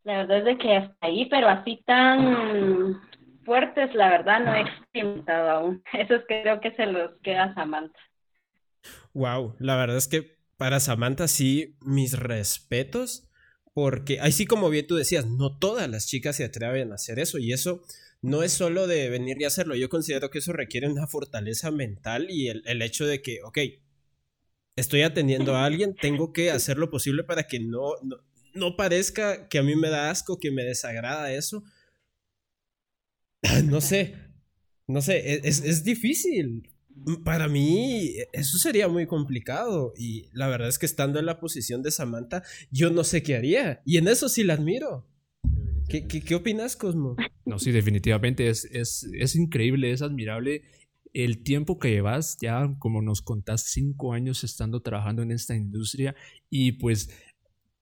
La 0.04 0.18
verdad 0.18 0.38
es 0.38 0.44
de 0.44 0.58
que 0.58 0.76
hasta 0.76 1.06
ahí, 1.06 1.26
pero 1.26 1.48
así 1.48 1.82
tan 1.84 3.00
fuertes, 3.44 3.94
la 3.94 4.08
verdad, 4.08 4.40
no 4.40 4.54
he 4.54 4.60
experimentado 4.62 5.50
aún. 5.50 5.82
Eso 5.92 6.14
creo 6.26 6.60
que 6.60 6.72
se 6.72 6.86
los 6.86 7.12
queda 7.22 7.54
Samantha. 7.54 7.98
Wow, 9.12 9.56
la 9.58 9.76
verdad 9.76 9.96
es 9.96 10.08
que 10.08 10.38
para 10.56 10.80
Samantha 10.80 11.28
sí, 11.28 11.76
mis 11.80 12.18
respetos 12.18 13.28
porque 13.78 14.18
ahí 14.20 14.32
sí 14.32 14.44
como 14.44 14.70
bien 14.70 14.88
tú 14.88 14.96
decías, 14.96 15.26
no 15.26 15.56
todas 15.56 15.88
las 15.88 16.08
chicas 16.08 16.34
se 16.34 16.44
atreven 16.44 16.90
a 16.90 16.96
hacer 16.96 17.20
eso 17.20 17.38
y 17.38 17.52
eso 17.52 17.84
no 18.20 18.42
es 18.42 18.50
solo 18.50 18.88
de 18.88 19.08
venir 19.08 19.40
y 19.40 19.44
hacerlo, 19.44 19.76
yo 19.76 19.88
considero 19.88 20.30
que 20.30 20.38
eso 20.38 20.52
requiere 20.52 20.88
una 20.88 21.06
fortaleza 21.06 21.70
mental 21.70 22.26
y 22.28 22.48
el, 22.48 22.82
hecho 22.82 23.06
de 23.06 23.22
que, 23.22 23.38
ok, 23.44 23.58
estoy 24.78 25.02
atendiendo 25.02 25.54
a 25.54 25.64
alguien, 25.64 25.94
tengo 25.94 26.32
que 26.32 26.50
hacer 26.50 26.78
lo 26.78 26.90
posible 26.90 27.24
para 27.24 27.46
que 27.46 27.60
no, 27.60 27.92
no, 28.54 28.76
parezca 28.76 29.48
que 29.48 29.58
a 29.58 29.62
mí 29.62 29.76
me 29.76 29.90
da 29.90 30.10
asco, 30.10 30.38
que 30.38 30.50
me 30.50 30.64
desagrada 30.64 31.32
eso. 31.32 31.64
No 33.64 33.80
sé, 33.80 34.14
no 34.86 35.00
sé, 35.00 35.18
e, 35.18 35.40
es, 35.44 35.62
es 35.64 35.84
difícil. 35.84 36.70
Para 37.24 37.46
mí 37.46 38.16
eso 38.32 38.58
sería 38.58 38.88
muy 38.88 39.06
complicado 39.06 39.92
y 39.96 40.28
la 40.32 40.48
verdad 40.48 40.68
es 40.68 40.80
que 40.80 40.86
estando 40.86 41.20
en 41.20 41.26
la 41.26 41.38
posición 41.38 41.80
de 41.80 41.92
Samantha 41.92 42.42
yo 42.72 42.90
no 42.90 43.04
sé 43.04 43.22
qué 43.22 43.36
haría 43.36 43.82
y 43.84 43.98
en 43.98 44.08
eso 44.08 44.28
sí 44.28 44.42
la 44.42 44.54
admiro. 44.54 45.06
¿Qué, 45.88 46.06
qué, 46.06 46.34
opinas, 46.34 46.76
Cosmo? 46.76 47.16
No, 47.46 47.58
sí, 47.58 47.70
definitivamente 47.72 48.50
es, 48.50 48.66
es, 48.66 49.08
es, 49.14 49.36
increíble, 49.36 49.90
es 49.90 50.02
admirable 50.02 50.62
el 51.14 51.42
tiempo 51.42 51.78
que 51.78 51.90
llevas, 51.90 52.36
ya 52.40 52.74
como 52.78 53.02
nos 53.02 53.22
contás, 53.22 53.64
cinco 53.70 54.12
años 54.12 54.44
estando 54.44 54.80
trabajando 54.80 55.22
en 55.22 55.30
esta 55.30 55.54
industria 55.54 56.14
y 56.50 56.72
pues 56.72 57.10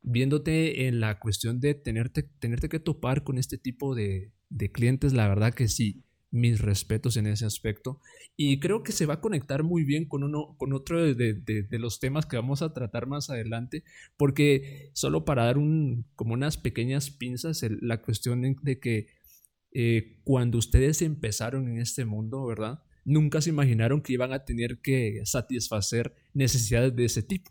viéndote 0.03 0.87
en 0.87 1.01
la 1.01 1.19
cuestión 1.19 1.61
de 1.61 1.75
tenerte, 1.75 2.23
tenerte 2.23 2.69
que 2.69 2.81
topar 2.81 3.25
con 3.25 3.39
este 3.39 3.59
tipo 3.59 3.95
de, 3.95 4.33
de 4.49 4.71
clientes, 4.71 5.13
la 5.13 5.29
verdad 5.29 5.53
que 5.53 5.69
sí, 5.69 6.05
mis 6.31 6.61
respetos 6.61 7.17
en 7.17 7.27
ese 7.27 7.47
aspecto. 7.47 8.01
Y 8.37 8.61
creo 8.61 8.83
que 8.83 8.93
se 8.93 9.07
va 9.07 9.15
a 9.15 9.21
conectar 9.21 9.63
muy 9.63 9.85
bien 9.85 10.07
con, 10.07 10.23
uno, 10.23 10.55
con 10.59 10.73
otro 10.73 11.03
de, 11.15 11.67
los 11.71 11.99
temas 11.99 12.27
que 12.27 12.37
vamos 12.37 12.63
a 12.63 12.73
tratar 12.73 13.07
más 13.07 13.31
adelante, 13.31 13.85
porque 14.17 14.91
solo 14.93 15.25
para 15.25 15.45
dar 15.45 15.59
un, 15.59 16.05
como 16.15 16.35
unas 16.35 16.59
pequeñas 16.59 17.11
pinzas, 17.11 17.65
la 17.81 18.03
cuestión 18.03 18.43
de 18.63 18.79
que 18.79 19.07
eh, 19.73 20.21
cuando 20.25 20.59
ustedes 20.59 21.03
empezaron 21.03 21.69
en 21.69 21.79
este 21.79 22.05
mundo, 22.05 22.47
¿verdad? 22.47 22.83
Nunca 23.07 23.41
se 23.41 23.49
imaginaron 23.49 24.03
que 24.03 24.13
iban 24.13 24.35
a 24.35 24.45
tener 24.45 24.83
que 24.83 25.23
satisfacer 25.25 26.15
necesidades 26.35 26.95
de 26.95 27.07
ese 27.07 27.23
tipo. 27.23 27.51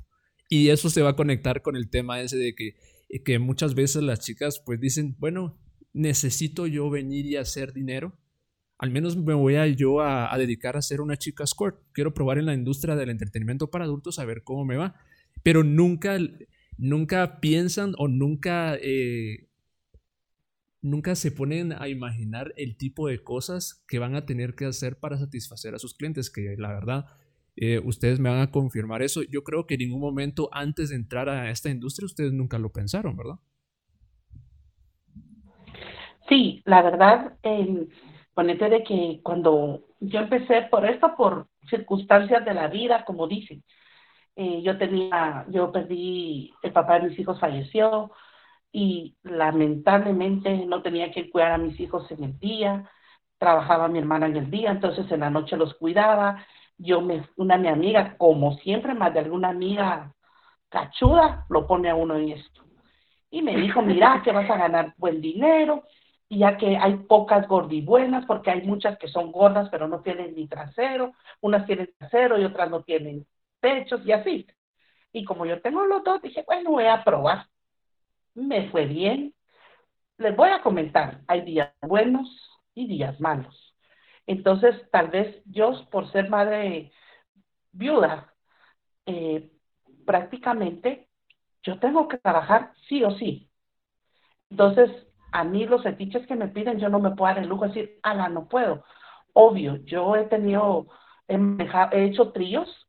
Y 0.49 0.69
eso 0.69 0.91
se 0.91 1.01
va 1.01 1.09
a 1.09 1.15
conectar 1.15 1.63
con 1.63 1.75
el 1.75 1.89
tema 1.89 2.21
ese 2.21 2.37
de 2.37 2.53
que, 2.53 2.75
que 3.23 3.39
muchas 3.39 3.73
veces 3.73 4.03
las 4.03 4.19
chicas 4.19 4.61
pues 4.63 4.79
dicen, 4.79 5.15
bueno, 5.17 5.57
necesito 5.93 6.67
yo 6.67 6.91
venir 6.91 7.25
y 7.25 7.37
hacer 7.37 7.73
dinero 7.73 8.15
al 8.77 8.91
menos 8.91 9.15
me 9.15 9.33
voy 9.33 9.55
a 9.55 9.67
yo 9.67 10.01
a, 10.01 10.35
dedicar 10.37 10.75
a 10.75 10.81
ser 10.81 11.01
una 11.01 11.17
chica 11.17 11.43
escort. 11.43 11.79
Quiero 11.93 12.13
probar 12.13 12.37
en 12.37 12.45
la 12.45 12.53
industria 12.53 12.95
del 12.95 13.09
entretenimiento 13.09 13.69
para 13.69 13.85
adultos 13.85 14.19
a 14.19 14.25
ver 14.25 14.43
cómo 14.43 14.65
me 14.65 14.75
va. 14.75 14.95
Pero 15.43 15.63
nunca, 15.63 16.17
nunca 16.77 17.39
piensan 17.39 17.93
o 17.97 18.07
nunca 18.07 18.75
eh, 18.81 19.47
nunca 20.85 21.15
se 21.15 21.31
ponen 21.31 21.73
a 21.73 21.87
imaginar 21.89 22.53
el 22.57 22.77
tipo 22.77 23.07
de 23.07 23.23
cosas 23.23 23.83
que 23.87 23.99
van 23.99 24.15
a 24.15 24.25
tener 24.25 24.55
que 24.55 24.65
hacer 24.65 24.99
para 24.99 25.17
satisfacer 25.17 25.73
a 25.73 25.79
sus 25.79 25.95
clientes, 25.95 26.29
que 26.29 26.55
la 26.57 26.69
verdad, 26.69 27.05
eh, 27.55 27.79
ustedes 27.83 28.19
me 28.19 28.29
van 28.29 28.39
a 28.39 28.51
confirmar 28.51 29.01
eso. 29.01 29.23
Yo 29.23 29.43
creo 29.43 29.65
que 29.65 29.73
en 29.73 29.79
ningún 29.79 30.01
momento 30.01 30.49
antes 30.51 30.89
de 30.89 30.95
entrar 30.95 31.27
a 31.27 31.49
esta 31.49 31.69
industria 31.69 32.05
ustedes 32.05 32.33
nunca 32.33 32.59
lo 32.59 32.71
pensaron, 32.71 33.17
¿verdad? 33.17 33.35
Sí, 36.29 36.61
la 36.65 36.81
verdad, 36.83 37.33
eh, 37.43 37.87
ponete 38.33 38.69
de 38.69 38.83
que 38.83 39.21
cuando 39.23 39.85
yo 39.99 40.19
empecé 40.19 40.63
por 40.69 40.85
esto, 40.85 41.15
por 41.15 41.47
circunstancias 41.69 42.45
de 42.45 42.53
la 42.53 42.67
vida, 42.67 43.05
como 43.05 43.27
dicen, 43.27 43.63
eh, 44.35 44.61
yo 44.63 44.77
tenía, 44.77 45.45
yo 45.49 45.71
perdí, 45.71 46.53
el 46.61 46.73
papá 46.73 46.99
de 46.99 47.09
mis 47.09 47.19
hijos 47.19 47.39
falleció, 47.39 48.11
y 48.77 49.15
lamentablemente 49.23 50.53
no 50.65 50.81
tenía 50.81 51.09
que 51.09 51.29
cuidar 51.29 51.53
a 51.53 51.57
mis 51.57 51.79
hijos 51.79 52.11
en 52.11 52.25
el 52.25 52.38
día, 52.39 52.91
trabajaba 53.38 53.88
mi 53.88 53.99
hermana 53.99 54.25
en 54.25 54.35
el 54.35 54.51
día, 54.51 54.69
entonces 54.71 55.09
en 55.13 55.21
la 55.21 55.29
noche 55.29 55.55
los 55.55 55.75
cuidaba, 55.75 56.45
yo 56.77 56.99
me, 56.99 57.25
una 57.38 57.57
mi 57.57 57.69
amiga, 57.69 58.17
como 58.17 58.57
siempre, 58.57 58.93
más 58.93 59.13
de 59.13 59.21
alguna 59.21 59.47
amiga 59.47 60.13
cachuda, 60.67 61.45
lo 61.47 61.65
pone 61.67 61.89
a 61.89 61.95
uno 61.95 62.17
en 62.17 62.33
esto. 62.33 62.65
Y 63.29 63.41
me 63.41 63.55
dijo, 63.55 63.81
mira, 63.81 64.21
que 64.21 64.33
vas 64.33 64.49
a 64.49 64.57
ganar 64.57 64.93
buen 64.97 65.21
dinero, 65.21 65.83
y 66.27 66.39
ya 66.39 66.57
que 66.57 66.75
hay 66.75 66.97
pocas 66.97 67.47
gordibuenas, 67.47 68.25
porque 68.25 68.51
hay 68.51 68.63
muchas 68.63 68.97
que 68.97 69.07
son 69.07 69.31
gordas, 69.31 69.69
pero 69.69 69.88
no 69.88 70.01
tienen 70.01 70.35
ni 70.35 70.49
trasero, 70.49 71.13
unas 71.39 71.65
tienen 71.65 71.89
trasero 71.97 72.38
y 72.38 72.43
otras 72.43 72.69
no 72.69 72.83
tienen 72.83 73.25
pechos, 73.61 74.05
y 74.05 74.11
así. 74.11 74.45
Y 75.13 75.23
como 75.23 75.45
yo 75.45 75.61
tengo 75.61 75.85
los 75.85 76.03
dos, 76.03 76.21
dije, 76.21 76.43
bueno, 76.45 76.71
voy 76.71 76.88
a 76.88 77.05
probar 77.05 77.45
me 78.35 78.69
fue 78.69 78.85
bien. 78.85 79.33
Les 80.17 80.35
voy 80.35 80.49
a 80.49 80.61
comentar, 80.61 81.21
hay 81.27 81.41
días 81.41 81.73
buenos 81.81 82.27
y 82.73 82.87
días 82.87 83.19
malos. 83.19 83.75
Entonces, 84.27 84.75
tal 84.91 85.09
vez 85.09 85.41
yo, 85.45 85.71
por 85.89 86.11
ser 86.11 86.29
madre 86.29 86.91
viuda, 87.71 88.33
eh, 89.05 89.51
prácticamente 90.05 91.09
yo 91.63 91.79
tengo 91.79 92.07
que 92.07 92.17
trabajar 92.17 92.73
sí 92.87 93.03
o 93.03 93.11
sí. 93.11 93.49
Entonces, 94.49 94.91
a 95.31 95.43
mí 95.43 95.65
los 95.65 95.85
etiches 95.85 96.25
que 96.27 96.35
me 96.35 96.47
piden, 96.47 96.79
yo 96.79 96.89
no 96.89 96.99
me 96.99 97.11
puedo 97.11 97.33
dar 97.33 97.43
el 97.43 97.49
lujo 97.49 97.63
de 97.63 97.67
decir, 97.69 97.99
ala, 98.03 98.29
no 98.29 98.47
puedo. 98.47 98.85
Obvio, 99.33 99.77
yo 99.83 100.15
he 100.15 100.25
tenido, 100.25 100.87
he, 101.27 101.37
he 101.91 102.05
hecho 102.05 102.31
tríos 102.31 102.87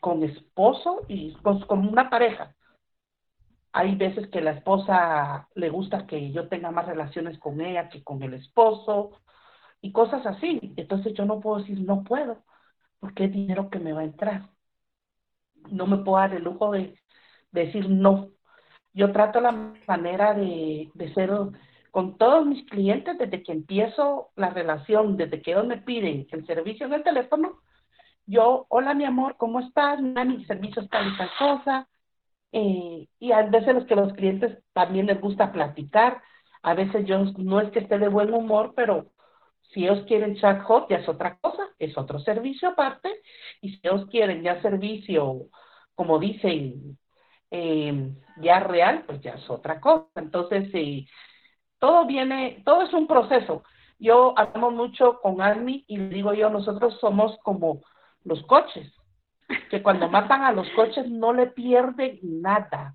con 0.00 0.22
esposo 0.22 1.02
y 1.08 1.34
con 1.42 1.88
una 1.88 2.10
pareja. 2.10 2.54
Hay 3.74 3.96
veces 3.96 4.28
que 4.28 4.40
la 4.40 4.52
esposa 4.52 5.48
le 5.56 5.68
gusta 5.68 6.06
que 6.06 6.30
yo 6.32 6.48
tenga 6.48 6.70
más 6.70 6.86
relaciones 6.86 7.38
con 7.40 7.60
ella 7.60 7.88
que 7.88 8.04
con 8.04 8.22
el 8.22 8.34
esposo 8.34 9.20
y 9.80 9.92
cosas 9.92 10.24
así. 10.26 10.74
Entonces 10.76 11.14
yo 11.14 11.24
no 11.24 11.40
puedo 11.40 11.58
decir 11.58 11.80
no 11.80 12.04
puedo 12.04 12.44
porque 13.00 13.24
es 13.24 13.32
dinero 13.32 13.70
que 13.70 13.80
me 13.80 13.92
va 13.92 14.02
a 14.02 14.04
entrar. 14.04 14.50
No 15.70 15.86
me 15.86 15.98
puedo 15.98 16.18
dar 16.18 16.34
el 16.34 16.44
lujo 16.44 16.70
de, 16.70 16.98
decir 17.52 17.88
no. 17.90 18.30
Yo 18.92 19.12
trato 19.12 19.40
la 19.40 19.74
manera 19.88 20.34
de, 20.34 20.90
ser 21.14 21.30
con 21.90 22.16
todos 22.18 22.46
mis 22.46 22.64
clientes 22.70 23.18
desde 23.18 23.42
que 23.42 23.52
empiezo 23.52 24.30
la 24.36 24.50
relación, 24.50 25.16
desde 25.16 25.42
que 25.42 25.52
ellos 25.52 25.66
me 25.66 25.78
piden 25.78 26.26
el 26.30 26.46
servicio 26.46 26.86
en 26.86 26.94
el 26.94 27.02
teléfono, 27.02 27.60
yo, 28.26 28.66
hola 28.68 28.94
mi 28.94 29.04
amor, 29.04 29.36
¿cómo 29.36 29.60
estás? 29.60 30.00
Mi 30.00 30.44
servicio 30.46 30.82
está 30.82 31.00
en 31.00 31.16
tal 31.16 31.30
cosa, 31.38 31.88
eh, 32.56 33.08
y 33.18 33.32
a 33.32 33.42
veces 33.42 33.74
los 33.74 33.84
que 33.86 33.96
los 33.96 34.12
clientes 34.12 34.62
también 34.72 35.06
les 35.06 35.20
gusta 35.20 35.50
platicar. 35.50 36.22
A 36.62 36.74
veces 36.74 37.04
yo 37.04 37.18
no 37.36 37.60
es 37.60 37.70
que 37.72 37.80
esté 37.80 37.98
de 37.98 38.08
buen 38.08 38.32
humor, 38.32 38.74
pero 38.76 39.10
si 39.72 39.84
ellos 39.84 40.04
quieren 40.06 40.36
chat 40.36 40.62
hot 40.62 40.88
ya 40.88 40.98
es 40.98 41.08
otra 41.08 41.36
cosa, 41.40 41.64
es 41.80 41.98
otro 41.98 42.20
servicio 42.20 42.68
aparte. 42.68 43.10
Y 43.60 43.70
si 43.70 43.80
ellos 43.82 44.06
quieren 44.08 44.44
ya 44.44 44.62
servicio, 44.62 45.48
como 45.96 46.20
dicen, 46.20 46.96
eh, 47.50 48.12
ya 48.40 48.60
real, 48.60 49.02
pues 49.04 49.20
ya 49.20 49.32
es 49.32 49.50
otra 49.50 49.80
cosa. 49.80 50.06
Entonces, 50.14 50.70
sí, 50.70 51.08
todo 51.80 52.06
viene, 52.06 52.62
todo 52.64 52.82
es 52.82 52.92
un 52.94 53.08
proceso. 53.08 53.64
Yo 53.98 54.32
hablo 54.38 54.70
mucho 54.70 55.20
con 55.20 55.40
Army 55.40 55.84
y 55.88 55.98
digo 55.98 56.32
yo, 56.34 56.50
nosotros 56.50 56.98
somos 57.00 57.36
como 57.42 57.80
los 58.22 58.42
coches 58.46 58.92
que 59.70 59.82
cuando 59.82 60.08
matan 60.08 60.42
a 60.42 60.52
los 60.52 60.68
coches 60.70 61.08
no 61.10 61.32
le 61.32 61.48
pierden 61.48 62.18
nada, 62.22 62.94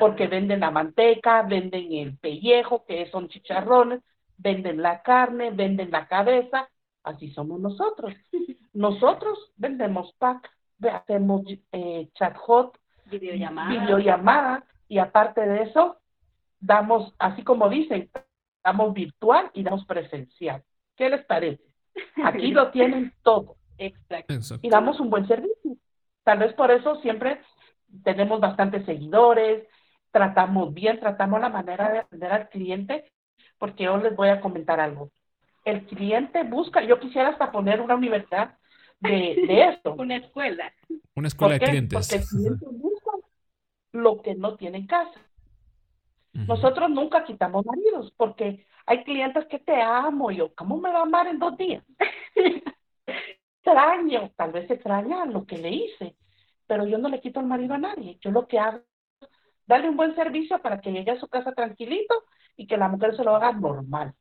porque 0.00 0.26
venden 0.26 0.60
la 0.60 0.70
manteca, 0.70 1.42
venden 1.42 1.92
el 1.92 2.16
pellejo, 2.18 2.84
que 2.84 3.08
son 3.10 3.28
chicharrones, 3.28 4.00
venden 4.36 4.82
la 4.82 5.02
carne, 5.02 5.50
venden 5.50 5.90
la 5.90 6.06
cabeza, 6.08 6.68
así 7.04 7.30
somos 7.30 7.60
nosotros. 7.60 8.12
Nosotros 8.72 9.52
vendemos 9.56 10.12
pack, 10.18 10.50
hacemos 10.92 11.42
eh, 11.72 12.08
chat 12.14 12.36
hot, 12.36 12.78
videollamada. 13.06 13.70
videollamada, 13.70 14.64
y 14.88 14.98
aparte 14.98 15.40
de 15.40 15.62
eso, 15.62 15.98
damos, 16.60 17.14
así 17.18 17.42
como 17.42 17.68
dicen, 17.68 18.10
damos 18.62 18.92
virtual 18.92 19.50
y 19.54 19.62
damos 19.62 19.86
presencial. 19.86 20.62
¿Qué 20.96 21.08
les 21.08 21.24
parece? 21.24 21.62
Aquí 22.24 22.50
lo 22.52 22.70
tienen 22.70 23.12
todo. 23.22 23.56
Exacto. 23.78 24.58
Y 24.62 24.68
damos 24.68 25.00
un 25.00 25.10
buen 25.10 25.26
servicio. 25.26 25.55
Tal 26.26 26.40
vez 26.40 26.52
por 26.54 26.72
eso 26.72 26.96
siempre 27.02 27.40
tenemos 28.02 28.40
bastantes 28.40 28.84
seguidores, 28.84 29.62
tratamos 30.10 30.74
bien, 30.74 30.98
tratamos 30.98 31.40
la 31.40 31.50
manera 31.50 31.88
de 31.92 31.98
atender 32.00 32.32
al 32.32 32.48
cliente, 32.48 33.12
porque 33.58 33.84
yo 33.84 33.96
les 33.98 34.16
voy 34.16 34.30
a 34.30 34.40
comentar 34.40 34.80
algo. 34.80 35.12
El 35.64 35.86
cliente 35.86 36.42
busca, 36.42 36.82
yo 36.82 36.98
quisiera 36.98 37.28
hasta 37.28 37.52
poner 37.52 37.80
una 37.80 37.94
universidad 37.94 38.58
de, 38.98 39.36
esto. 39.70 39.94
una 39.94 40.16
escuela. 40.16 40.72
Una 41.14 41.28
escuela 41.28 41.54
de 41.54 41.60
clientes. 41.60 42.08
Porque 42.08 42.16
el 42.16 42.26
cliente 42.28 42.66
busca 42.72 43.10
lo 43.92 44.20
que 44.20 44.34
no 44.34 44.56
tiene 44.56 44.78
en 44.78 44.88
casa. 44.88 45.20
Nosotros 46.32 46.90
nunca 46.90 47.22
quitamos 47.22 47.64
maridos, 47.64 48.12
porque 48.16 48.66
hay 48.84 49.04
clientes 49.04 49.46
que 49.46 49.60
te 49.60 49.80
amo, 49.80 50.32
yo, 50.32 50.52
¿cómo 50.56 50.76
me 50.76 50.90
va 50.90 50.98
a 50.98 51.02
amar 51.02 51.28
en 51.28 51.38
dos 51.38 51.56
días? 51.56 51.84
extraño, 53.66 54.30
tal 54.36 54.52
vez 54.52 54.70
extraña 54.70 55.24
lo 55.24 55.44
que 55.44 55.58
le 55.58 55.70
hice, 55.70 56.16
pero 56.66 56.86
yo 56.86 56.98
no 56.98 57.08
le 57.08 57.20
quito 57.20 57.40
el 57.40 57.46
marido 57.46 57.74
a 57.74 57.78
nadie. 57.78 58.18
Yo 58.20 58.30
lo 58.30 58.46
que 58.46 58.58
hago 58.58 58.78
es 58.78 59.28
darle 59.66 59.88
un 59.88 59.96
buen 59.96 60.14
servicio 60.14 60.60
para 60.60 60.80
que 60.80 60.92
llegue 60.92 61.10
a 61.10 61.20
su 61.20 61.28
casa 61.28 61.52
tranquilito 61.52 62.14
y 62.56 62.66
que 62.66 62.76
la 62.76 62.88
mujer 62.88 63.16
se 63.16 63.24
lo 63.24 63.34
haga 63.34 63.52
normal. 63.52 64.14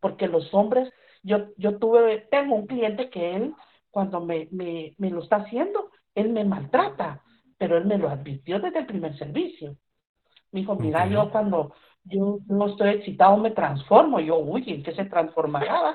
Porque 0.00 0.26
los 0.26 0.52
hombres, 0.52 0.92
yo, 1.22 1.48
yo 1.56 1.78
tuve, 1.78 2.26
tengo 2.30 2.54
un 2.56 2.66
cliente 2.66 3.10
que 3.10 3.36
él, 3.36 3.54
cuando 3.90 4.20
me, 4.20 4.48
me, 4.50 4.94
me 4.98 5.10
lo 5.10 5.22
está 5.22 5.36
haciendo, 5.36 5.90
él 6.14 6.30
me 6.30 6.44
maltrata, 6.44 7.22
pero 7.56 7.78
él 7.78 7.84
me 7.84 7.98
lo 7.98 8.08
advirtió 8.08 8.58
desde 8.58 8.80
el 8.80 8.86
primer 8.86 9.16
servicio. 9.16 9.76
Me 10.50 10.60
dijo, 10.60 10.74
mira, 10.74 11.06
yo 11.06 11.30
cuando 11.30 11.74
yo 12.04 12.40
no 12.46 12.66
estoy 12.66 12.90
excitado 12.90 13.36
me 13.36 13.52
transformo. 13.52 14.20
Yo, 14.20 14.38
uy, 14.38 14.64
¿en 14.66 14.82
qué 14.82 14.94
se 14.94 15.04
transformará? 15.06 15.94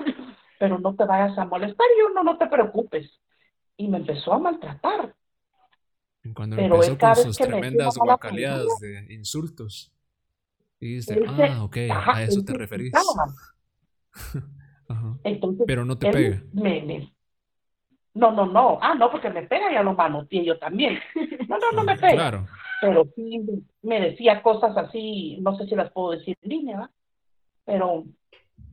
Pero 0.60 0.78
no 0.78 0.94
te 0.94 1.04
vayas 1.06 1.36
a 1.38 1.46
molestar. 1.46 1.86
Y 1.98 2.02
uno, 2.02 2.22
no 2.22 2.36
te 2.36 2.46
preocupes. 2.46 3.10
Y 3.78 3.88
me 3.88 3.96
empezó 3.96 4.34
a 4.34 4.38
maltratar. 4.38 5.14
Cuando 6.34 6.56
pero 6.56 6.84
empezó 6.84 6.98
con 6.98 7.16
sus 7.16 7.38
tremendas 7.38 7.96
guacaleadas 7.96 8.68
de 8.78 9.06
insultos. 9.08 9.90
Y 10.78 10.96
dice, 10.96 11.18
ah, 11.26 11.64
ok, 11.64 11.76
a 11.90 12.22
eso 12.22 12.44
te 12.44 12.52
referís. 12.52 12.92
Entonces, 15.24 15.64
pero 15.66 15.86
no 15.86 15.96
te 15.96 16.12
pega. 16.12 16.42
no, 18.12 18.30
no, 18.30 18.44
no. 18.44 18.78
Ah, 18.82 18.94
no, 18.94 19.10
porque 19.10 19.30
me 19.30 19.44
pega, 19.44 19.72
ya 19.72 19.82
lo 19.82 19.94
manoteé 19.94 20.44
yo 20.44 20.58
también. 20.58 20.98
No, 21.48 21.58
no, 21.58 21.72
no 21.72 21.84
me 21.84 21.96
pega. 21.96 22.12
Claro. 22.12 22.46
Pero 22.80 23.08
sí 23.16 23.64
me 23.82 24.00
decía 24.00 24.42
cosas 24.42 24.76
así, 24.76 25.38
no 25.40 25.56
sé 25.56 25.66
si 25.66 25.74
las 25.74 25.90
puedo 25.90 26.12
decir 26.12 26.36
en 26.42 26.48
línea, 26.48 26.90
pero 27.64 28.04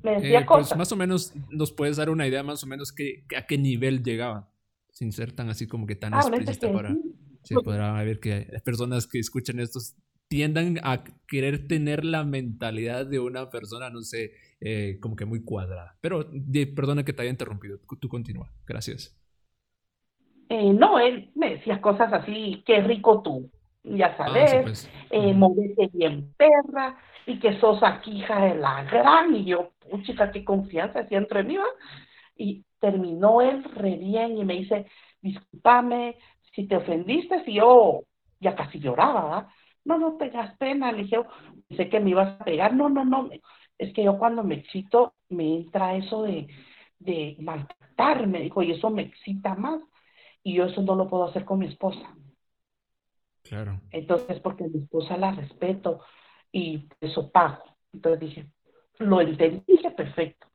eh, 0.03 0.45
pues 0.47 0.75
más 0.75 0.91
o 0.91 0.95
menos 0.95 1.33
nos 1.49 1.71
puedes 1.71 1.97
dar 1.97 2.09
una 2.09 2.27
idea 2.27 2.43
más 2.43 2.63
o 2.63 2.67
menos 2.67 2.91
que, 2.91 3.25
a 3.35 3.45
qué 3.45 3.57
nivel 3.57 4.03
llegaba, 4.03 4.49
sin 4.91 5.11
ser 5.11 5.31
tan 5.31 5.49
así 5.49 5.67
como 5.67 5.85
que 5.85 5.95
tan 5.95 6.13
ah, 6.13 6.19
explícita 6.19 6.71
para... 6.71 6.95
Sí, 7.43 7.55
podrá 7.63 7.93
ver 8.03 8.19
que 8.19 8.45
personas 8.65 9.07
que 9.07 9.19
escuchan 9.19 9.59
esto 9.61 9.79
tiendan 10.27 10.79
a 10.83 11.05
querer 11.27 11.67
tener 11.67 12.03
la 12.03 12.25
mentalidad 12.25 13.05
de 13.05 13.19
una 13.19 13.49
persona, 13.49 13.89
no 13.89 14.01
sé, 14.01 14.33
eh, 14.59 14.97
como 14.99 15.15
que 15.15 15.25
muy 15.25 15.43
cuadrada. 15.43 15.97
Pero 16.01 16.29
perdona 16.75 17.05
que 17.05 17.13
te 17.13 17.21
haya 17.21 17.31
interrumpido, 17.31 17.79
tú 17.99 18.09
continúa, 18.09 18.51
gracias. 18.65 19.17
Eh, 20.49 20.73
no, 20.73 20.99
él 20.99 21.31
me 21.35 21.55
decía 21.55 21.81
cosas 21.81 22.11
así, 22.13 22.63
qué 22.65 22.81
rico 22.81 23.21
tú, 23.21 23.51
ya 23.95 24.07
ah, 24.07 24.17
sabes, 24.17 24.63
pues. 24.63 24.91
eh, 25.09 25.35
bien 25.93 26.33
perra, 26.37 26.97
y 27.25 27.39
que 27.39 27.59
sos 27.59 27.81
aquí 27.83 28.19
hija 28.19 28.45
de 28.45 28.55
la 28.55 28.83
gran, 28.83 29.35
y 29.35 29.45
yo, 29.45 29.71
chica, 30.03 30.31
qué 30.31 30.43
confianza 30.43 30.99
hacía 30.99 31.17
entre 31.17 31.43
mí, 31.43 31.57
Y 32.35 32.65
terminó 32.79 33.41
él 33.41 33.63
re 33.63 33.95
bien 33.95 34.37
y 34.37 34.45
me 34.45 34.55
dice, 34.55 34.85
discúlpame 35.21 36.17
si 36.53 36.67
te 36.67 36.75
ofendiste, 36.75 37.43
si 37.43 37.53
yo 37.53 38.03
ya 38.39 38.55
casi 38.55 38.79
lloraba, 38.79 39.23
¿verdad? 39.23 39.47
No, 39.85 39.97
no 39.97 40.17
tengas 40.17 40.57
pena, 40.57 40.91
le 40.91 41.03
dije, 41.03 41.17
sé 41.75 41.89
que 41.89 41.99
me 41.99 42.11
ibas 42.11 42.39
a 42.39 42.43
pegar, 42.43 42.73
no, 42.73 42.89
no, 42.89 43.05
no, 43.05 43.29
es 43.77 43.93
que 43.93 44.03
yo 44.03 44.17
cuando 44.17 44.43
me 44.43 44.55
excito 44.55 45.13
me 45.29 45.55
entra 45.55 45.95
eso 45.95 46.23
de, 46.23 46.47
de 46.99 47.35
maltratarme, 47.39 48.41
dijo, 48.41 48.63
y 48.63 48.71
eso 48.71 48.89
me 48.89 49.03
excita 49.03 49.55
más. 49.55 49.81
Y 50.43 50.55
yo 50.55 50.65
eso 50.65 50.81
no 50.81 50.95
lo 50.95 51.07
puedo 51.09 51.25
hacer 51.25 51.45
con 51.45 51.59
mi 51.59 51.67
esposa. 51.67 52.15
Claro. 53.49 53.79
Entonces, 53.91 54.39
porque 54.39 54.65
mi 54.65 54.79
esposa 54.83 55.17
la 55.17 55.31
respeto 55.31 56.01
y 56.51 56.87
eso 57.01 57.31
pago. 57.31 57.63
Entonces 57.93 58.19
dije, 58.19 58.47
lo 58.99 59.21
entendí, 59.21 59.63
dije, 59.67 59.91
perfecto. 59.91 60.47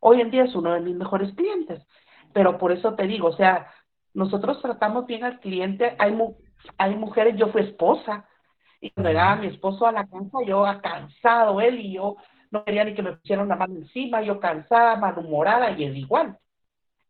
Hoy 0.00 0.20
en 0.20 0.30
día 0.30 0.44
es 0.44 0.54
uno 0.54 0.74
de 0.74 0.80
mis 0.80 0.94
mejores 0.94 1.32
clientes, 1.34 1.86
pero 2.32 2.58
por 2.58 2.72
eso 2.72 2.94
te 2.94 3.06
digo, 3.06 3.28
o 3.28 3.36
sea, 3.36 3.70
nosotros 4.14 4.60
tratamos 4.60 5.06
bien 5.06 5.24
al 5.24 5.40
cliente, 5.40 5.96
hay, 5.98 6.16
hay 6.78 6.96
mujeres, 6.96 7.36
yo 7.36 7.48
fui 7.48 7.62
esposa, 7.62 8.28
y 8.80 8.90
cuando 8.90 9.10
llegaba 9.10 9.36
mi 9.36 9.48
esposo 9.48 9.86
a 9.86 9.92
la 9.92 10.06
casa, 10.06 10.38
yo 10.46 10.64
cansado, 10.82 11.60
él 11.60 11.80
y 11.80 11.94
yo 11.94 12.16
no 12.50 12.64
quería 12.64 12.84
ni 12.84 12.94
que 12.94 13.02
me 13.02 13.16
pusieran 13.16 13.48
la 13.48 13.56
mano 13.56 13.76
encima, 13.76 14.22
yo 14.22 14.38
cansada, 14.38 14.96
malhumorada, 14.96 15.70
y 15.72 15.84
él 15.84 15.96
igual. 15.96 16.38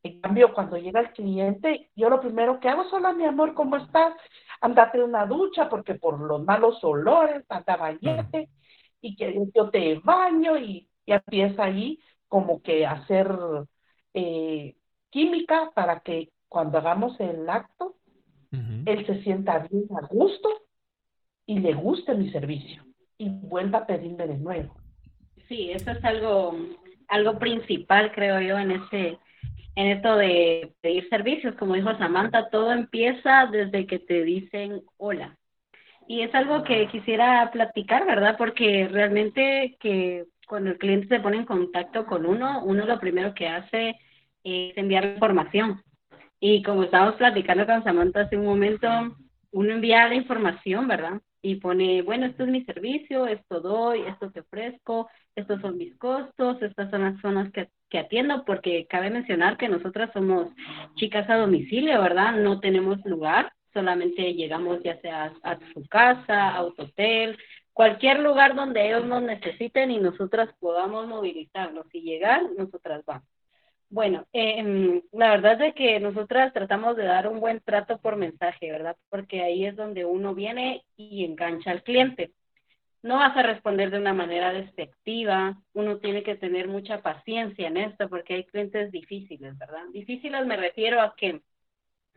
En 0.02 0.20
cambio, 0.20 0.54
cuando 0.54 0.76
llega 0.76 1.00
el 1.00 1.12
cliente, 1.12 1.90
yo 1.96 2.08
lo 2.08 2.20
primero 2.20 2.60
que 2.60 2.68
hago 2.68 2.82
es, 2.82 2.92
hola, 2.92 3.12
mi 3.12 3.24
amor, 3.24 3.54
¿cómo 3.54 3.76
estás? 3.76 4.14
Andate 4.60 4.98
en 4.98 5.04
una 5.04 5.26
ducha, 5.26 5.68
porque 5.68 5.94
por 5.94 6.20
los 6.20 6.44
malos 6.44 6.82
olores, 6.82 7.44
anda 7.48 7.76
bañete, 7.76 8.48
y 9.00 9.16
que 9.16 9.38
yo 9.54 9.70
te 9.70 10.00
baño, 10.00 10.56
y, 10.56 10.88
ya 11.06 11.16
empieza 11.16 11.64
ahí 11.64 12.00
como 12.28 12.62
que 12.62 12.84
a 12.84 12.92
hacer 12.92 13.28
eh, 14.14 14.76
química 15.10 15.70
para 15.74 16.00
que 16.00 16.30
cuando 16.48 16.78
hagamos 16.78 17.18
el 17.20 17.48
acto, 17.48 17.96
él 18.86 19.04
se 19.06 19.22
sienta 19.22 19.58
bien 19.70 19.86
a 20.00 20.06
gusto 20.06 20.48
y 21.44 21.58
le 21.58 21.74
guste 21.74 22.14
mi 22.14 22.30
servicio 22.30 22.84
y 23.18 23.28
vuelva 23.28 23.80
a 23.80 23.86
pedirme 23.86 24.26
de 24.26 24.38
nuevo. 24.38 24.74
Sí, 25.48 25.70
eso 25.70 25.90
es 25.90 26.04
algo, 26.04 26.56
algo 27.08 27.38
principal, 27.38 28.12
creo 28.12 28.40
yo, 28.40 28.58
en 28.58 28.72
este 28.72 29.18
en 29.76 29.88
esto 29.88 30.16
de 30.16 30.72
pedir 30.80 31.08
servicios, 31.10 31.54
como 31.56 31.74
dijo 31.74 31.96
Samantha, 31.98 32.48
todo 32.50 32.72
empieza 32.72 33.46
desde 33.46 33.86
que 33.86 33.98
te 33.98 34.24
dicen 34.24 34.82
hola. 34.96 35.36
Y 36.08 36.22
es 36.22 36.34
algo 36.34 36.64
que 36.64 36.88
quisiera 36.88 37.50
platicar, 37.52 38.06
¿verdad? 38.06 38.36
Porque 38.38 38.88
realmente 38.90 39.76
que 39.78 40.24
cuando 40.46 40.70
el 40.70 40.78
cliente 40.78 41.08
se 41.08 41.20
pone 41.20 41.36
en 41.38 41.44
contacto 41.44 42.06
con 42.06 42.24
uno, 42.24 42.64
uno 42.64 42.86
lo 42.86 42.98
primero 42.98 43.34
que 43.34 43.48
hace 43.48 43.96
es 44.44 44.76
enviar 44.78 45.04
información. 45.04 45.82
Y 46.40 46.62
como 46.62 46.84
estábamos 46.84 47.16
platicando 47.16 47.66
con 47.66 47.84
Samantha 47.84 48.22
hace 48.22 48.36
un 48.36 48.46
momento, 48.46 48.88
uno 49.50 49.72
envía 49.72 50.08
la 50.08 50.14
información, 50.14 50.88
¿verdad? 50.88 51.20
Y 51.42 51.56
pone, 51.56 52.02
bueno, 52.02 52.26
esto 52.26 52.44
es 52.44 52.50
mi 52.50 52.64
servicio, 52.64 53.26
esto 53.26 53.60
doy, 53.60 54.02
esto 54.02 54.30
te 54.30 54.40
ofrezco, 54.40 55.08
estos 55.34 55.60
son 55.60 55.76
mis 55.76 55.94
costos, 55.96 56.62
estas 56.62 56.90
son 56.90 57.02
las 57.02 57.20
zonas 57.20 57.50
que, 57.52 57.68
que 57.88 57.98
atiendo, 57.98 58.44
porque 58.44 58.86
cabe 58.86 59.10
mencionar 59.10 59.56
que 59.56 59.68
nosotras 59.68 60.10
somos 60.12 60.48
chicas 60.96 61.28
a 61.30 61.36
domicilio, 61.36 62.00
¿verdad? 62.00 62.34
No 62.36 62.60
tenemos 62.60 63.04
lugar, 63.04 63.52
solamente 63.72 64.34
llegamos 64.34 64.82
ya 64.82 65.00
sea 65.00 65.32
a 65.42 65.58
su 65.72 65.86
casa, 65.86 66.50
a 66.50 66.64
hotel, 66.64 67.38
cualquier 67.72 68.20
lugar 68.20 68.54
donde 68.54 68.86
ellos 68.86 69.04
nos 69.04 69.22
necesiten 69.22 69.90
y 69.90 69.98
nosotras 69.98 70.48
podamos 70.58 71.06
movilizarlos 71.06 71.86
y 71.92 72.00
llegar, 72.00 72.42
nosotras 72.56 73.04
vamos. 73.04 73.28
Bueno, 73.88 74.26
eh, 74.32 75.02
la 75.12 75.30
verdad 75.30 75.60
es 75.62 75.74
que 75.74 76.00
nosotras 76.00 76.52
tratamos 76.52 76.96
de 76.96 77.04
dar 77.04 77.28
un 77.28 77.38
buen 77.38 77.60
trato 77.60 77.98
por 77.98 78.16
mensaje, 78.16 78.70
¿verdad? 78.70 78.96
Porque 79.10 79.42
ahí 79.42 79.64
es 79.64 79.76
donde 79.76 80.04
uno 80.04 80.34
viene 80.34 80.84
y 80.96 81.24
engancha 81.24 81.70
al 81.70 81.82
cliente. 81.82 82.32
No 83.06 83.18
vas 83.18 83.36
a 83.36 83.42
responder 83.42 83.92
de 83.92 83.98
una 83.98 84.12
manera 84.12 84.52
despectiva, 84.52 85.56
uno 85.74 85.98
tiene 85.98 86.24
que 86.24 86.34
tener 86.34 86.66
mucha 86.66 87.02
paciencia 87.02 87.68
en 87.68 87.76
esto 87.76 88.08
porque 88.08 88.34
hay 88.34 88.44
clientes 88.44 88.90
difíciles, 88.90 89.56
¿verdad? 89.56 89.84
Difíciles 89.92 90.44
me 90.44 90.56
refiero 90.56 91.00
a 91.00 91.14
que 91.14 91.40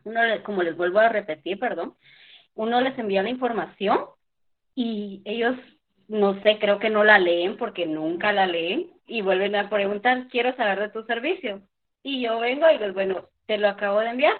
uno, 0.02 0.20
como 0.42 0.64
les 0.64 0.76
vuelvo 0.76 0.98
a 0.98 1.08
repetir, 1.08 1.60
perdón, 1.60 1.94
uno 2.54 2.80
les 2.80 2.98
envía 2.98 3.22
la 3.22 3.30
información 3.30 4.00
y 4.74 5.22
ellos, 5.24 5.56
no 6.08 6.42
sé, 6.42 6.58
creo 6.58 6.80
que 6.80 6.90
no 6.90 7.04
la 7.04 7.20
leen 7.20 7.56
porque 7.56 7.86
nunca 7.86 8.32
la 8.32 8.48
leen 8.48 8.90
y 9.06 9.22
vuelven 9.22 9.54
a 9.54 9.70
preguntar, 9.70 10.26
quiero 10.26 10.56
saber 10.56 10.80
de 10.80 10.88
tu 10.88 11.04
servicio. 11.04 11.62
Y 12.02 12.22
yo 12.22 12.40
vengo 12.40 12.68
y 12.68 12.78
les, 12.78 12.92
bueno, 12.94 13.28
te 13.46 13.58
lo 13.58 13.68
acabo 13.68 14.00
de 14.00 14.10
enviar. 14.10 14.34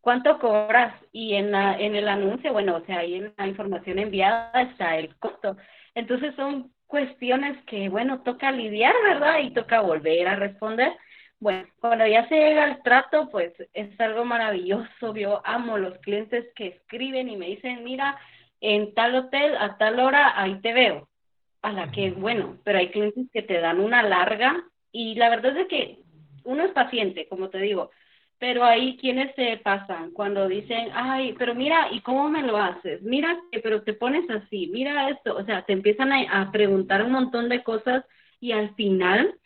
¿Cuánto 0.00 0.38
cobras? 0.38 0.94
Y 1.10 1.34
en, 1.34 1.50
la, 1.50 1.76
en 1.78 1.96
el 1.96 2.08
anuncio, 2.08 2.52
bueno, 2.52 2.76
o 2.76 2.84
sea, 2.86 2.98
ahí 2.98 3.16
en 3.16 3.34
la 3.36 3.46
información 3.48 3.98
enviada 3.98 4.52
está 4.62 4.96
el 4.96 5.16
costo. 5.16 5.56
Entonces 5.94 6.34
son 6.34 6.72
cuestiones 6.86 7.56
que, 7.64 7.88
bueno, 7.88 8.22
toca 8.22 8.50
lidiar, 8.50 8.94
¿verdad? 9.02 9.38
Y 9.40 9.52
toca 9.52 9.80
volver 9.80 10.28
a 10.28 10.36
responder. 10.36 10.92
Bueno, 11.38 11.66
cuando 11.80 12.06
ya 12.06 12.28
se 12.28 12.34
llega 12.34 12.64
al 12.64 12.82
trato, 12.82 13.28
pues 13.30 13.52
es 13.72 13.98
algo 14.00 14.24
maravilloso. 14.24 15.14
Yo 15.14 15.40
amo 15.44 15.78
los 15.78 15.96
clientes 15.98 16.46
que 16.54 16.66
escriben 16.68 17.28
y 17.28 17.36
me 17.36 17.46
dicen, 17.46 17.84
mira, 17.84 18.18
en 18.60 18.92
tal 18.94 19.14
hotel 19.14 19.56
a 19.56 19.78
tal 19.78 20.00
hora, 20.00 20.38
ahí 20.40 20.60
te 20.60 20.72
veo 20.72 21.08
a 21.62 21.72
la 21.72 21.90
que, 21.90 22.10
bueno, 22.10 22.58
pero 22.64 22.78
hay 22.78 22.90
clientes 22.90 23.26
que 23.32 23.42
te 23.42 23.60
dan 23.60 23.80
una 23.80 24.02
larga 24.02 24.62
y 24.92 25.14
la 25.14 25.28
verdad 25.28 25.56
es 25.56 25.68
que 25.68 25.98
uno 26.44 26.64
es 26.64 26.72
paciente, 26.72 27.28
como 27.28 27.50
te 27.50 27.58
digo, 27.58 27.90
pero 28.40 28.64
hay 28.64 28.96
quienes 28.96 29.34
se 29.36 29.58
pasan 29.58 30.12
cuando 30.12 30.48
dicen, 30.48 30.88
ay, 30.94 31.34
pero 31.38 31.54
mira, 31.54 31.88
¿y 31.92 32.00
cómo 32.00 32.30
me 32.30 32.42
lo 32.42 32.56
haces? 32.56 33.02
Mira, 33.02 33.38
pero 33.62 33.82
te 33.82 33.92
pones 33.92 34.28
así, 34.30 34.68
mira 34.72 35.10
esto, 35.10 35.36
o 35.36 35.44
sea, 35.44 35.62
te 35.66 35.74
empiezan 35.74 36.10
a, 36.10 36.50
preguntar 36.50 37.04
un 37.04 37.12
montón 37.12 37.50
de 37.50 37.62
cosas 37.62 38.02
y 38.40 38.52
al 38.52 38.74
final 38.76 39.38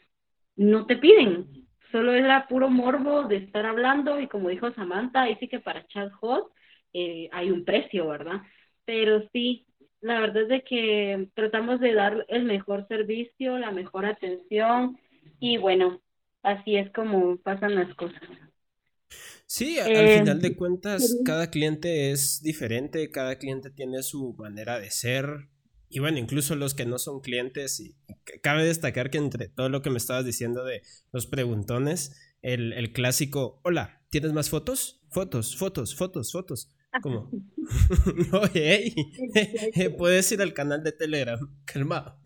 no 0.55 0.87
te 0.87 0.97
piden, 0.97 1.67
solo 1.91 2.15
era 2.15 2.47
puro 2.47 2.71
morbo 2.71 3.25
de 3.25 3.39
estar 3.39 3.67
hablando 3.67 4.21
y 4.21 4.29
como 4.29 4.49
dijo 4.49 4.73
Samantha, 4.75 5.25
dice 5.25 5.49
que 5.49 5.59
para 5.59 5.87
chat 5.89 6.13
hot 6.13 6.53
eh, 6.93 7.29
hay 7.33 7.51
un 7.51 7.65
precio, 7.65 8.07
¿verdad? 8.07 8.43
Pero 8.85 9.29
sí, 9.33 9.67
la 10.03 10.21
verdad 10.21 10.45
es 10.45 10.49
de 10.49 10.63
que 10.63 11.29
tratamos 11.35 11.81
de 11.81 11.95
dar 11.95 12.25
el 12.29 12.45
mejor 12.45 12.87
servicio, 12.87 13.59
la 13.59 13.73
mejor 13.73 14.07
atención 14.07 14.97
y 15.41 15.57
bueno, 15.57 16.01
así 16.45 16.77
es 16.77 16.93
como 16.93 17.39
pasan 17.39 17.75
las 17.75 17.93
cosas. 17.97 18.23
Sí, 19.47 19.79
al 19.79 19.93
eh, 19.93 20.19
final 20.19 20.41
de 20.41 20.57
cuentas, 20.57 21.19
cada 21.25 21.51
cliente 21.51 22.11
es 22.11 22.43
diferente, 22.43 23.11
cada 23.11 23.39
cliente 23.39 23.71
tiene 23.71 24.03
su 24.03 24.35
manera 24.35 24.81
de 24.81 24.91
ser. 24.91 25.49
Y 25.89 26.01
bueno, 26.01 26.19
incluso 26.19 26.57
los 26.57 26.75
que 26.75 26.87
no 26.87 26.99
son 26.99 27.21
clientes, 27.21 27.79
y 27.79 27.95
cabe 28.43 28.65
destacar 28.65 29.11
que 29.11 29.19
entre 29.19 29.49
todo 29.49 29.69
lo 29.69 29.83
que 29.83 29.91
me 29.91 29.99
estabas 29.99 30.25
diciendo 30.25 30.65
de 30.65 30.83
los 31.13 31.27
preguntones, 31.27 32.17
el, 32.43 32.73
el 32.73 32.93
clásico, 32.93 33.61
hola, 33.63 34.03
¿tienes 34.11 34.33
más 34.33 34.51
fotos? 34.51 35.03
Fotos, 35.11 35.57
fotos, 35.57 35.95
fotos, 35.95 36.33
fotos. 36.33 36.75
¿Cómo? 37.03 37.31
no, 38.33 38.43
hey, 38.53 38.95
puedes 39.99 40.31
ir 40.33 40.43
al 40.43 40.55
canal 40.55 40.83
de 40.83 40.93
Telegram, 40.93 41.39
calmado. 41.65 42.19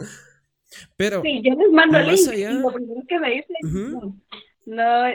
Pero. 0.97 1.23
Sí, 1.23 1.41
yo 1.43 1.55
les 1.55 1.73
mando 1.73 1.99
el 1.99 2.09
link. 2.09 2.33
Y 2.35 2.45
lo 2.45 2.73
primero 2.73 3.03
que 3.09 3.19
me 3.19 3.31
dicen, 3.31 4.23
no, 4.67 5.07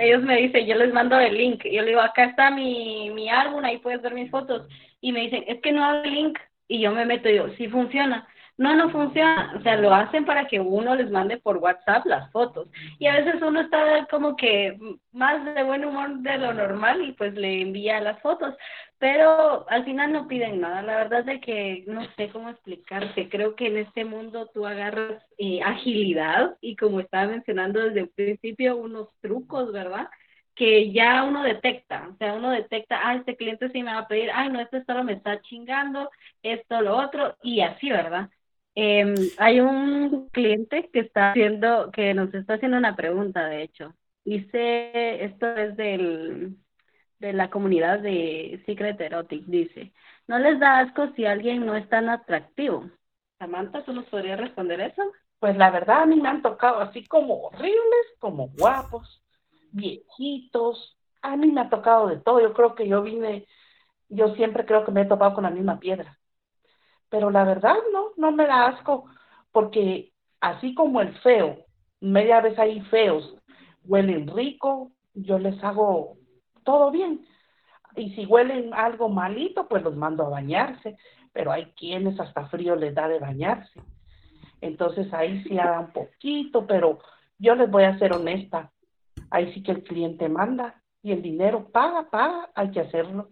ellos 0.00 0.22
me 0.22 0.36
dicen, 0.36 0.66
yo 0.66 0.74
les 0.74 0.92
mando 0.92 1.18
el 1.18 1.36
link. 1.36 1.64
Yo 1.64 1.82
le 1.82 1.88
digo, 1.88 2.00
acá 2.00 2.24
está 2.24 2.50
mi, 2.50 3.10
mi 3.10 3.28
álbum, 3.28 3.64
ahí 3.64 3.78
puedes 3.78 4.02
ver 4.02 4.14
mis 4.14 4.30
fotos. 4.30 4.66
Y 5.00 5.12
me 5.12 5.20
dicen, 5.20 5.44
es 5.46 5.60
que 5.60 5.72
no 5.72 5.84
hay 5.84 6.10
link. 6.10 6.38
Y 6.68 6.80
yo 6.80 6.92
me 6.92 7.04
meto 7.04 7.28
y 7.28 7.32
digo, 7.32 7.48
sí 7.56 7.68
funciona 7.68 8.26
no, 8.60 8.76
no 8.76 8.90
funciona. 8.90 9.54
O 9.56 9.62
sea, 9.62 9.76
lo 9.76 9.94
hacen 9.94 10.26
para 10.26 10.46
que 10.46 10.60
uno 10.60 10.94
les 10.94 11.10
mande 11.10 11.38
por 11.38 11.56
WhatsApp 11.56 12.04
las 12.04 12.30
fotos. 12.30 12.68
Y 12.98 13.06
a 13.06 13.14
veces 13.14 13.40
uno 13.40 13.62
está 13.62 14.06
como 14.10 14.36
que 14.36 14.78
más 15.12 15.42
de 15.54 15.62
buen 15.62 15.82
humor 15.82 16.18
de 16.18 16.36
lo 16.36 16.52
normal 16.52 17.02
y 17.02 17.12
pues 17.12 17.32
le 17.34 17.62
envía 17.62 18.00
las 18.02 18.20
fotos. 18.20 18.54
Pero 18.98 19.64
al 19.70 19.86
final 19.86 20.12
no 20.12 20.28
piden 20.28 20.60
nada. 20.60 20.82
La 20.82 20.96
verdad 20.98 21.26
es 21.30 21.40
que 21.40 21.84
no 21.86 22.04
sé 22.16 22.28
cómo 22.28 22.50
explicarte. 22.50 23.30
Creo 23.30 23.56
que 23.56 23.68
en 23.68 23.78
este 23.78 24.04
mundo 24.04 24.50
tú 24.52 24.66
agarras 24.66 25.24
eh, 25.38 25.62
agilidad 25.64 26.58
y 26.60 26.76
como 26.76 27.00
estaba 27.00 27.28
mencionando 27.28 27.80
desde 27.80 28.00
el 28.00 28.10
principio, 28.10 28.76
unos 28.76 29.08
trucos, 29.22 29.72
¿verdad? 29.72 30.10
que 30.54 30.92
ya 30.92 31.24
uno 31.24 31.42
detecta, 31.42 32.08
o 32.12 32.16
sea, 32.18 32.34
uno 32.34 32.50
detecta, 32.50 33.00
ah, 33.02 33.14
este 33.14 33.36
cliente 33.36 33.70
sí 33.70 33.82
me 33.82 33.94
va 33.94 34.00
a 34.00 34.08
pedir, 34.08 34.30
ay, 34.34 34.50
no, 34.50 34.60
este 34.60 34.84
solo 34.84 35.02
me 35.04 35.14
está 35.14 35.40
chingando, 35.40 36.10
esto, 36.42 36.82
lo 36.82 36.98
otro, 36.98 37.34
y 37.42 37.62
así, 37.62 37.88
¿verdad? 37.88 38.28
Eh, 38.82 39.14
hay 39.36 39.60
un 39.60 40.30
cliente 40.30 40.88
que 40.90 41.00
está 41.00 41.32
haciendo, 41.32 41.90
que 41.92 42.14
nos 42.14 42.32
está 42.32 42.54
haciendo 42.54 42.78
una 42.78 42.96
pregunta, 42.96 43.46
de 43.46 43.62
hecho. 43.62 43.94
Dice, 44.24 45.22
esto 45.22 45.54
es 45.54 45.76
del, 45.76 46.56
de 47.18 47.34
la 47.34 47.50
comunidad 47.50 47.98
de 48.00 48.62
Secret 48.64 48.98
Erotic, 48.98 49.44
dice, 49.44 49.92
¿no 50.26 50.38
les 50.38 50.58
da 50.58 50.78
asco 50.78 51.08
si 51.14 51.26
alguien 51.26 51.66
no 51.66 51.76
es 51.76 51.90
tan 51.90 52.08
atractivo? 52.08 52.88
Samantha, 53.38 53.84
¿tú 53.84 53.92
nos 53.92 54.06
podrías 54.06 54.40
responder 54.40 54.80
eso? 54.80 55.02
Pues 55.40 55.58
la 55.58 55.70
verdad 55.70 56.04
a 56.04 56.06
mí 56.06 56.18
me 56.18 56.30
han 56.30 56.40
tocado 56.40 56.80
así 56.80 57.06
como 57.06 57.34
horribles, 57.48 58.06
como 58.18 58.48
guapos, 58.48 59.22
viejitos. 59.72 60.96
A 61.20 61.36
mí 61.36 61.52
me 61.52 61.60
ha 61.60 61.68
tocado 61.68 62.06
de 62.06 62.16
todo. 62.16 62.40
Yo 62.40 62.54
creo 62.54 62.74
que 62.74 62.88
yo 62.88 63.02
vine, 63.02 63.46
yo 64.08 64.34
siempre 64.36 64.64
creo 64.64 64.86
que 64.86 64.92
me 64.92 65.02
he 65.02 65.04
topado 65.06 65.34
con 65.34 65.44
la 65.44 65.50
misma 65.50 65.78
piedra 65.78 66.19
pero 67.10 67.30
la 67.30 67.44
verdad 67.44 67.76
no, 67.92 68.10
no 68.16 68.32
me 68.32 68.46
da 68.46 68.68
asco, 68.68 69.04
porque 69.52 70.12
así 70.40 70.74
como 70.74 71.00
el 71.00 71.12
feo, 71.18 71.58
media 72.00 72.40
vez 72.40 72.58
ahí 72.58 72.80
feos, 72.82 73.36
huelen 73.84 74.28
rico, 74.28 74.92
yo 75.12 75.38
les 75.38 75.62
hago 75.62 76.16
todo 76.64 76.90
bien. 76.90 77.26
Y 77.96 78.14
si 78.14 78.24
huelen 78.24 78.72
algo 78.72 79.08
malito, 79.08 79.68
pues 79.68 79.82
los 79.82 79.96
mando 79.96 80.24
a 80.24 80.30
bañarse, 80.30 80.96
pero 81.32 81.50
hay 81.52 81.66
quienes 81.76 82.18
hasta 82.20 82.46
frío 82.46 82.76
les 82.76 82.94
da 82.94 83.08
de 83.08 83.18
bañarse. 83.18 83.80
Entonces 84.60 85.12
ahí 85.12 85.42
sí 85.44 85.58
haga 85.58 85.80
un 85.80 85.92
poquito, 85.92 86.66
pero 86.66 87.00
yo 87.38 87.54
les 87.54 87.70
voy 87.70 87.84
a 87.84 87.98
ser 87.98 88.12
honesta. 88.12 88.70
Ahí 89.30 89.52
sí 89.52 89.62
que 89.62 89.72
el 89.72 89.82
cliente 89.82 90.28
manda 90.28 90.80
y 91.02 91.12
el 91.12 91.22
dinero 91.22 91.68
paga, 91.72 92.08
paga, 92.10 92.50
hay 92.54 92.70
que 92.70 92.80
hacerlo. 92.80 93.30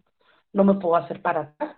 No 0.53 0.65
me 0.65 0.75
puedo 0.75 0.97
hacer 0.97 1.23
para 1.23 1.41
atrás. 1.41 1.77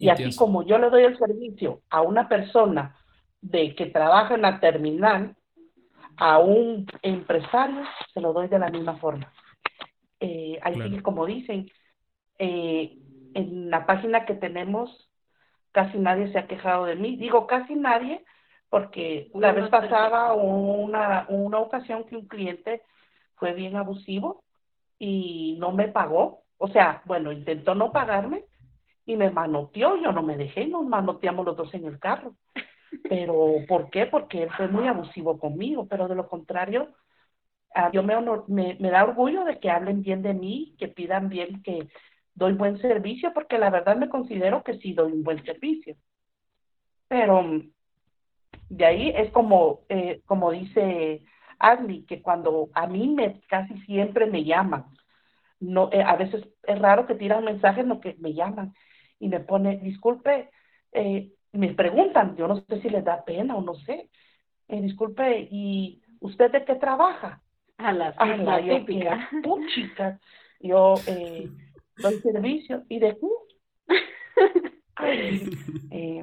Y 0.00 0.08
así 0.08 0.34
como 0.34 0.62
yo 0.62 0.78
le 0.78 0.88
doy 0.88 1.04
el 1.04 1.18
servicio 1.18 1.82
a 1.90 2.00
una 2.00 2.26
persona 2.26 2.96
de 3.42 3.74
que 3.74 3.86
trabaja 3.86 4.34
en 4.34 4.42
la 4.42 4.58
terminal, 4.58 5.36
a 6.16 6.38
un 6.38 6.86
empresario, 7.02 7.82
se 8.12 8.20
lo 8.20 8.32
doy 8.32 8.48
de 8.48 8.58
la 8.58 8.70
misma 8.70 8.96
forma. 8.96 9.30
Eh, 10.18 10.58
ahí 10.62 10.74
sí, 10.88 11.00
como 11.00 11.26
dicen, 11.26 11.70
eh, 12.38 12.96
en 13.34 13.68
la 13.68 13.84
página 13.84 14.24
que 14.24 14.34
tenemos, 14.34 15.10
casi 15.70 15.98
nadie 15.98 16.32
se 16.32 16.38
ha 16.38 16.46
quejado 16.46 16.86
de 16.86 16.96
mí. 16.96 17.16
Digo 17.16 17.46
casi 17.46 17.74
nadie, 17.74 18.24
porque 18.70 19.30
la 19.34 19.52
vez 19.52 19.68
pasada 19.68 20.32
una, 20.32 21.26
una 21.28 21.58
ocasión 21.58 22.04
que 22.04 22.16
un 22.16 22.26
cliente 22.26 22.82
fue 23.36 23.52
bien 23.52 23.76
abusivo 23.76 24.44
y 24.98 25.56
no 25.58 25.72
me 25.72 25.88
pagó. 25.88 26.44
O 26.56 26.68
sea, 26.68 27.02
bueno, 27.04 27.32
intentó 27.32 27.74
no 27.74 27.92
pagarme 27.92 28.44
y 29.06 29.16
me 29.16 29.30
manoteó. 29.30 29.96
Yo 29.96 30.12
no 30.12 30.22
me 30.22 30.36
dejé, 30.36 30.66
nos 30.66 30.86
manoteamos 30.86 31.44
los 31.44 31.56
dos 31.56 31.72
en 31.74 31.86
el 31.86 31.98
carro. 31.98 32.34
Pero, 33.08 33.56
¿por 33.68 33.90
qué? 33.90 34.06
Porque 34.06 34.44
él 34.44 34.50
fue 34.56 34.68
muy 34.68 34.86
abusivo 34.88 35.38
conmigo, 35.38 35.86
pero 35.88 36.08
de 36.08 36.16
lo 36.16 36.28
contrario, 36.28 36.88
ah, 37.72 37.88
yo 37.92 38.02
me, 38.02 38.16
me, 38.48 38.76
me 38.80 38.90
da 38.90 39.04
orgullo 39.04 39.44
de 39.44 39.60
que 39.60 39.70
hablen 39.70 40.02
bien 40.02 40.22
de 40.22 40.34
mí, 40.34 40.74
que 40.76 40.88
pidan 40.88 41.28
bien 41.28 41.62
que 41.62 41.88
doy 42.34 42.52
buen 42.54 42.78
servicio, 42.80 43.32
porque 43.32 43.58
la 43.58 43.70
verdad 43.70 43.96
me 43.96 44.08
considero 44.08 44.64
que 44.64 44.78
sí 44.78 44.92
doy 44.92 45.12
un 45.12 45.22
buen 45.22 45.44
servicio. 45.44 45.96
Pero 47.06 47.62
de 48.68 48.84
ahí 48.84 49.12
es 49.16 49.30
como, 49.32 49.80
eh, 49.88 50.22
como 50.26 50.50
dice 50.50 51.24
Agni, 51.58 52.04
que 52.06 52.22
cuando 52.22 52.70
a 52.74 52.86
mí 52.86 53.08
me 53.08 53.40
casi 53.48 53.78
siempre 53.82 54.26
me 54.26 54.44
llaman, 54.44 54.86
no, 55.60 55.90
eh, 55.92 56.02
a 56.02 56.16
veces 56.16 56.48
es 56.62 56.78
raro 56.78 57.06
que 57.06 57.14
tiran 57.14 57.44
mensajes, 57.44 57.84
no 57.84 58.00
que 58.00 58.16
me 58.18 58.32
llaman 58.32 58.72
y 59.20 59.28
me 59.28 59.40
pone, 59.40 59.76
disculpe, 59.78 60.50
eh, 60.92 61.30
me 61.52 61.74
preguntan, 61.74 62.36
yo 62.36 62.48
no 62.48 62.60
sé 62.62 62.80
si 62.80 62.90
les 62.90 63.04
da 63.04 63.24
pena 63.24 63.54
o 63.54 63.62
no 63.62 63.74
sé, 63.74 64.10
eh, 64.66 64.80
disculpe, 64.80 65.48
¿y 65.50 66.02
usted 66.20 66.50
de 66.50 66.64
qué 66.64 66.74
trabaja? 66.74 67.42
A 67.76 67.92
la, 67.92 68.08
a 68.08 68.36
la 68.36 68.60
típica. 68.60 69.28
Yo, 69.42 69.56
yo 70.60 70.94
eh, 71.06 71.48
doy 71.96 72.20
servicio, 72.20 72.84
¿y 72.88 72.98
de 72.98 73.16
qué? 73.18 73.28
eh, 75.90 76.22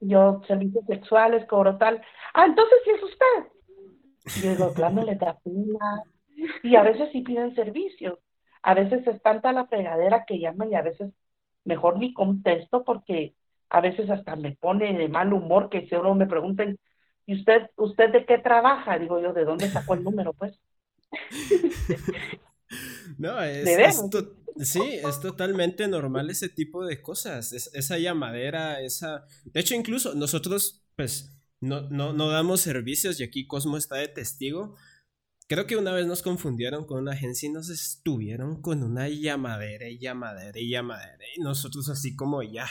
yo 0.00 0.42
servicios 0.46 0.84
sexuales, 0.86 1.46
cobro 1.46 1.76
tal. 1.78 2.02
Ah, 2.34 2.46
entonces 2.46 2.78
sí 2.84 2.90
es 2.90 3.02
usted. 3.02 4.42
Yo 4.42 4.50
digo, 4.50 4.74
claro, 4.74 5.02
le 5.02 5.14
da 5.14 5.38
pena. 5.38 6.02
Y 6.62 6.76
a 6.76 6.82
veces 6.82 7.10
sí 7.12 7.22
piden 7.22 7.54
servicio. 7.54 8.20
A 8.62 8.74
veces 8.74 9.06
es 9.06 9.22
tanta 9.22 9.52
la 9.52 9.66
fregadera 9.66 10.24
que 10.26 10.38
llaman 10.38 10.70
y 10.70 10.74
a 10.74 10.82
veces 10.82 11.12
mejor 11.66 11.98
ni 11.98 12.14
contesto 12.14 12.84
porque 12.84 13.34
a 13.68 13.80
veces 13.80 14.08
hasta 14.08 14.36
me 14.36 14.52
pone 14.52 14.96
de 14.96 15.08
mal 15.08 15.32
humor 15.32 15.68
que 15.68 15.86
si 15.86 15.94
uno 15.94 16.14
me 16.14 16.26
pregunten, 16.26 16.78
¿y 17.26 17.34
usted, 17.34 17.62
usted 17.76 18.12
de 18.12 18.24
qué 18.24 18.38
trabaja? 18.38 18.98
Digo 18.98 19.20
yo, 19.20 19.32
¿de 19.32 19.44
dónde 19.44 19.68
sacó 19.68 19.94
el 19.94 20.04
número, 20.04 20.32
pues? 20.32 20.58
no, 23.18 23.42
es, 23.42 24.00
sí, 24.60 24.80
es 24.82 25.20
totalmente 25.20 25.88
normal 25.88 26.30
ese 26.30 26.48
tipo 26.48 26.86
de 26.86 27.02
cosas, 27.02 27.52
esa 27.52 27.98
llamadera, 27.98 28.80
esa... 28.80 29.26
De 29.44 29.60
hecho, 29.60 29.74
incluso 29.74 30.14
nosotros, 30.14 30.84
pues, 30.94 31.36
no, 31.60 31.82
no, 31.90 32.12
no 32.12 32.30
damos 32.30 32.60
servicios 32.60 33.18
y 33.18 33.24
aquí 33.24 33.46
Cosmo 33.46 33.76
está 33.76 33.96
de 33.96 34.08
testigo. 34.08 34.76
Creo 35.48 35.66
que 35.66 35.76
una 35.76 35.92
vez 35.92 36.06
nos 36.06 36.22
confundieron 36.22 36.86
con 36.86 36.98
una 36.98 37.12
agencia 37.12 37.48
y 37.48 37.52
nos 37.52 37.68
estuvieron 37.68 38.60
con 38.60 38.82
una 38.82 39.08
llamadera 39.08 39.88
y 39.88 39.98
llamadera 39.98 40.58
y 40.58 40.70
llamadera. 40.70 41.24
Y 41.36 41.40
nosotros 41.40 41.88
así 41.88 42.16
como 42.16 42.42
ya, 42.42 42.68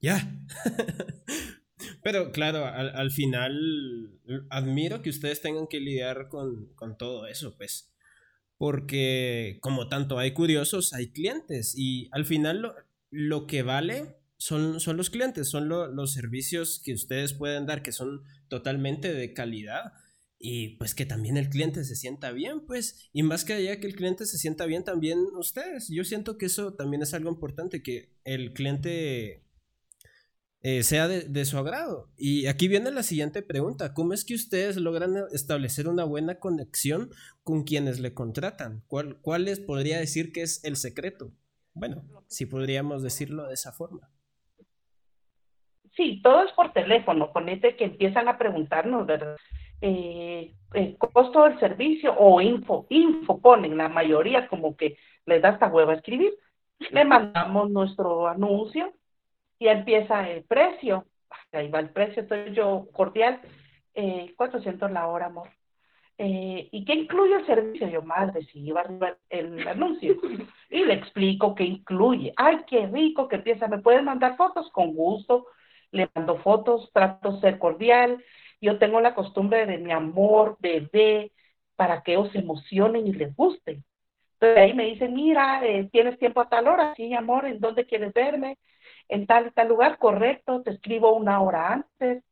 ya. 0.00 0.42
Pero 2.02 2.32
claro, 2.32 2.64
al, 2.66 3.10
final 3.10 4.18
admiro 4.48 5.02
que 5.02 5.10
ustedes 5.10 5.42
tengan 5.42 5.66
que 5.66 5.80
lidiar 5.80 6.28
con, 6.28 6.74
todo 6.98 7.26
eso, 7.26 7.54
pues. 7.56 7.92
Porque 8.56 9.58
como 9.60 9.88
tanto 9.88 10.18
hay 10.18 10.32
curiosos, 10.32 10.94
hay 10.94 11.08
clientes. 11.08 11.74
Y 11.76 12.08
al 12.12 12.24
final 12.24 12.74
lo, 13.10 13.46
que 13.46 13.62
vale 13.62 14.16
son, 14.38 14.80
son, 14.80 14.96
los 14.96 15.10
clientes, 15.10 15.50
son 15.50 15.68
los 15.68 16.12
servicios 16.12 16.80
que 16.82 16.94
ustedes 16.94 17.34
pueden 17.34 17.66
dar, 17.66 17.82
que 17.82 17.92
son 17.92 18.22
totalmente 18.48 19.12
de 19.12 19.34
calidad. 19.34 19.92
Y 20.46 20.76
pues 20.76 20.94
que 20.94 21.06
también 21.06 21.38
el 21.38 21.48
cliente 21.48 21.84
se 21.84 21.96
sienta 21.96 22.30
bien, 22.30 22.66
pues. 22.66 23.08
Y 23.14 23.22
más 23.22 23.46
que 23.46 23.54
allá 23.54 23.80
que 23.80 23.86
el 23.86 23.94
cliente 23.94 24.26
se 24.26 24.36
sienta 24.36 24.66
bien, 24.66 24.84
también 24.84 25.18
ustedes. 25.38 25.88
Yo 25.88 26.04
siento 26.04 26.36
que 26.36 26.44
eso 26.44 26.74
también 26.74 27.00
es 27.00 27.14
algo 27.14 27.30
importante, 27.30 27.82
que 27.82 28.10
el 28.24 28.52
cliente 28.52 29.42
eh, 30.60 30.82
sea 30.82 31.08
de, 31.08 31.44
su 31.46 31.56
agrado. 31.56 32.10
Y 32.18 32.46
aquí 32.46 32.68
viene 32.68 32.90
la 32.90 33.02
siguiente 33.02 33.40
pregunta. 33.40 33.94
¿Cómo 33.94 34.12
es 34.12 34.26
que 34.26 34.34
ustedes 34.34 34.76
logran 34.76 35.14
establecer 35.32 35.88
una 35.88 36.04
buena 36.04 36.38
conexión 36.38 37.08
con 37.42 37.64
quienes 37.64 37.98
le 37.98 38.12
contratan? 38.12 38.84
¿Cuál, 38.86 39.22
¿Cuál 39.22 39.46
les 39.46 39.60
podría 39.60 39.98
decir 39.98 40.30
que 40.30 40.42
es 40.42 40.62
el 40.62 40.76
secreto? 40.76 41.32
Bueno, 41.72 42.04
si 42.26 42.44
podríamos 42.44 43.02
decirlo 43.02 43.48
de 43.48 43.54
esa 43.54 43.72
forma. 43.72 44.10
Sí, 45.96 46.20
todo 46.22 46.44
es 46.44 46.52
por 46.52 46.74
teléfono, 46.74 47.32
con 47.32 47.48
este 47.48 47.76
que 47.76 47.84
empiezan 47.84 48.28
a 48.28 48.36
preguntarnos, 48.36 49.06
¿verdad? 49.06 49.36
Eh, 49.86 50.54
el 50.72 50.96
costo 50.96 51.44
del 51.44 51.60
servicio 51.60 52.14
o 52.16 52.40
info, 52.40 52.86
info 52.88 53.38
ponen 53.38 53.76
la 53.76 53.90
mayoría 53.90 54.48
como 54.48 54.78
que 54.78 54.96
les 55.26 55.42
da 55.42 55.50
esta 55.50 55.66
hueva 55.66 55.92
a 55.92 55.96
escribir. 55.96 56.32
Le 56.90 57.04
mandamos 57.04 57.68
nuestro 57.70 58.26
anuncio 58.26 58.94
y 59.58 59.68
empieza 59.68 60.26
el 60.30 60.44
precio. 60.44 61.04
Ahí 61.52 61.68
va 61.68 61.80
el 61.80 61.90
precio, 61.90 62.22
estoy 62.22 62.54
yo 62.54 62.88
cordial, 62.94 63.42
eh, 63.92 64.32
400 64.38 64.90
la 64.90 65.06
hora, 65.06 65.26
amor. 65.26 65.50
Eh, 66.16 66.66
¿Y 66.72 66.84
qué 66.86 66.94
incluye 66.94 67.34
el 67.34 67.46
servicio? 67.46 67.86
Yo, 67.88 68.00
madre, 68.00 68.42
si 68.46 68.60
iba 68.60 68.80
a 68.80 69.16
el 69.28 69.68
anuncio. 69.68 70.16
Y 70.70 70.84
le 70.86 70.94
explico 70.94 71.54
qué 71.54 71.64
incluye. 71.64 72.32
Ay, 72.36 72.60
qué 72.66 72.86
rico 72.86 73.28
que 73.28 73.36
empieza. 73.36 73.68
¿Me 73.68 73.82
pueden 73.82 74.06
mandar 74.06 74.38
fotos? 74.38 74.70
Con 74.70 74.94
gusto. 74.94 75.46
Le 75.90 76.08
mando 76.14 76.38
fotos, 76.38 76.90
trato 76.92 77.32
de 77.32 77.40
ser 77.40 77.58
cordial. 77.58 78.24
Yo 78.60 78.78
tengo 78.78 79.00
la 79.00 79.14
costumbre 79.14 79.66
de 79.66 79.78
mi 79.78 79.92
amor, 79.92 80.56
bebé, 80.60 81.32
para 81.76 82.02
que 82.02 82.12
ellos 82.14 82.34
emocionen 82.34 83.06
y 83.06 83.12
les 83.12 83.34
guste. 83.36 83.82
Entonces 84.34 84.58
ahí 84.58 84.74
me 84.74 84.84
dicen, 84.86 85.14
mira, 85.14 85.64
eh, 85.66 85.88
¿tienes 85.92 86.18
tiempo 86.18 86.40
a 86.40 86.48
tal 86.48 86.68
hora? 86.68 86.94
Sí, 86.96 87.14
amor, 87.14 87.46
¿en 87.46 87.60
dónde 87.60 87.86
quieres 87.86 88.12
verme? 88.12 88.58
en 89.08 89.26
tal 89.26 89.52
tal 89.54 89.68
lugar, 89.68 89.98
correcto, 89.98 90.62
te 90.62 90.70
escribo 90.72 91.14
una 91.14 91.40
hora 91.40 91.72
antes, 91.72 92.24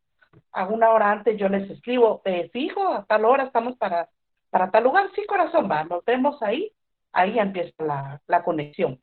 a 0.53 0.66
una 0.66 0.91
hora 0.91 1.11
antes 1.12 1.39
yo 1.39 1.49
les 1.49 1.70
escribo, 1.70 2.23
eh, 2.25 2.51
fijo, 2.53 2.87
a 2.89 3.05
tal 3.07 3.25
hora 3.25 3.45
estamos 3.45 3.77
para, 3.79 4.09
para 4.51 4.70
tal 4.70 4.85
lugar, 4.85 5.11
sí, 5.14 5.25
corazón, 5.27 5.70
va, 5.70 5.85
nos 5.85 6.05
vemos 6.05 6.43
ahí, 6.43 6.73
ahí 7.12 7.39
empieza 7.39 7.73
la, 7.85 8.23
la 8.27 8.45
conexión. 8.45 9.01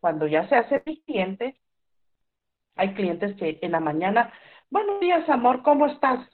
Cuando 0.00 0.26
ya 0.26 0.48
se 0.48 0.56
hace 0.56 0.82
mi 0.86 1.02
cliente, 1.02 1.60
hay 2.76 2.94
clientes 2.94 3.36
que 3.36 3.58
en 3.62 3.72
la 3.72 3.80
mañana, 3.80 4.32
buenos 4.70 5.00
días, 5.00 5.28
amor, 5.28 5.62
¿cómo 5.62 5.86
estás? 5.86 6.28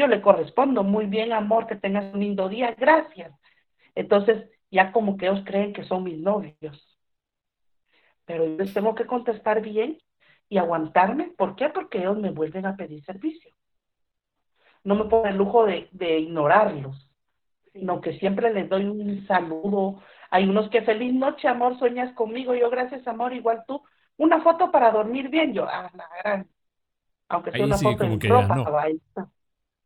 Yo 0.00 0.06
le 0.06 0.22
correspondo, 0.22 0.82
muy 0.82 1.06
bien, 1.06 1.32
amor, 1.32 1.66
que 1.66 1.76
tengas 1.76 2.12
un 2.14 2.20
lindo 2.20 2.48
día, 2.48 2.74
gracias. 2.78 3.32
Entonces, 3.94 4.50
ya 4.70 4.92
como 4.92 5.16
que 5.16 5.26
ellos 5.26 5.42
creen 5.44 5.72
que 5.74 5.84
son 5.84 6.04
mis 6.04 6.18
novios 6.18 6.90
pero 8.30 8.46
yo 8.46 8.58
les 8.58 8.72
tengo 8.72 8.94
que 8.94 9.06
contestar 9.06 9.60
bien 9.60 9.98
y 10.48 10.58
aguantarme. 10.58 11.32
¿Por 11.36 11.56
qué? 11.56 11.68
Porque 11.68 11.98
ellos 11.98 12.16
me 12.16 12.30
vuelven 12.30 12.64
a 12.64 12.76
pedir 12.76 13.04
servicio. 13.04 13.50
No 14.84 14.94
me 14.94 15.06
pongo 15.06 15.26
el 15.26 15.36
lujo 15.36 15.66
de, 15.66 15.88
de 15.90 16.20
ignorarlos, 16.20 17.10
sino 17.72 18.00
que 18.00 18.16
siempre 18.20 18.52
les 18.54 18.68
doy 18.68 18.84
un 18.84 19.26
saludo. 19.26 20.00
Hay 20.30 20.48
unos 20.48 20.70
que 20.70 20.82
feliz 20.82 21.12
noche, 21.12 21.48
amor, 21.48 21.76
sueñas 21.76 22.14
conmigo. 22.14 22.54
Yo, 22.54 22.70
gracias, 22.70 23.04
amor, 23.08 23.32
igual 23.32 23.64
tú. 23.66 23.82
Una 24.16 24.40
foto 24.42 24.70
para 24.70 24.92
dormir 24.92 25.28
bien. 25.28 25.52
Yo, 25.52 25.66
ah, 25.68 25.90
la 25.92 26.08
gran. 26.22 26.48
Aunque 27.30 27.50
sea 27.50 27.64
una 27.64 27.78
foto 27.78 28.04
de 28.04 28.28
ropa, 28.28 28.54
no. 28.54 29.32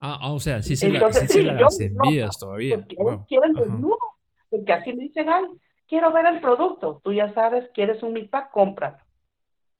Ah, 0.06 0.18
ah, 0.20 0.32
o 0.32 0.40
sea, 0.40 0.62
sí, 0.62 0.76
sí, 0.76 0.90
la, 0.90 1.10
sí, 1.12 1.26
sí, 1.28 1.42
las 1.42 1.80
envías 1.80 2.38
todavía. 2.38 2.76
Porque 2.76 2.96
wow. 2.96 3.24
quieren 3.26 3.54
desnudo, 3.54 3.98
porque 4.50 4.72
así 4.72 4.92
me 4.92 5.04
dicen, 5.04 5.30
ay, 5.30 5.44
quiero 5.88 6.12
ver 6.12 6.26
el 6.26 6.40
producto. 6.40 7.00
Tú 7.02 7.12
ya 7.12 7.32
sabes, 7.32 7.70
quieres 7.72 8.02
un 8.02 8.12
mi 8.12 8.24
pack, 8.24 8.50
cómpralo. 8.50 8.98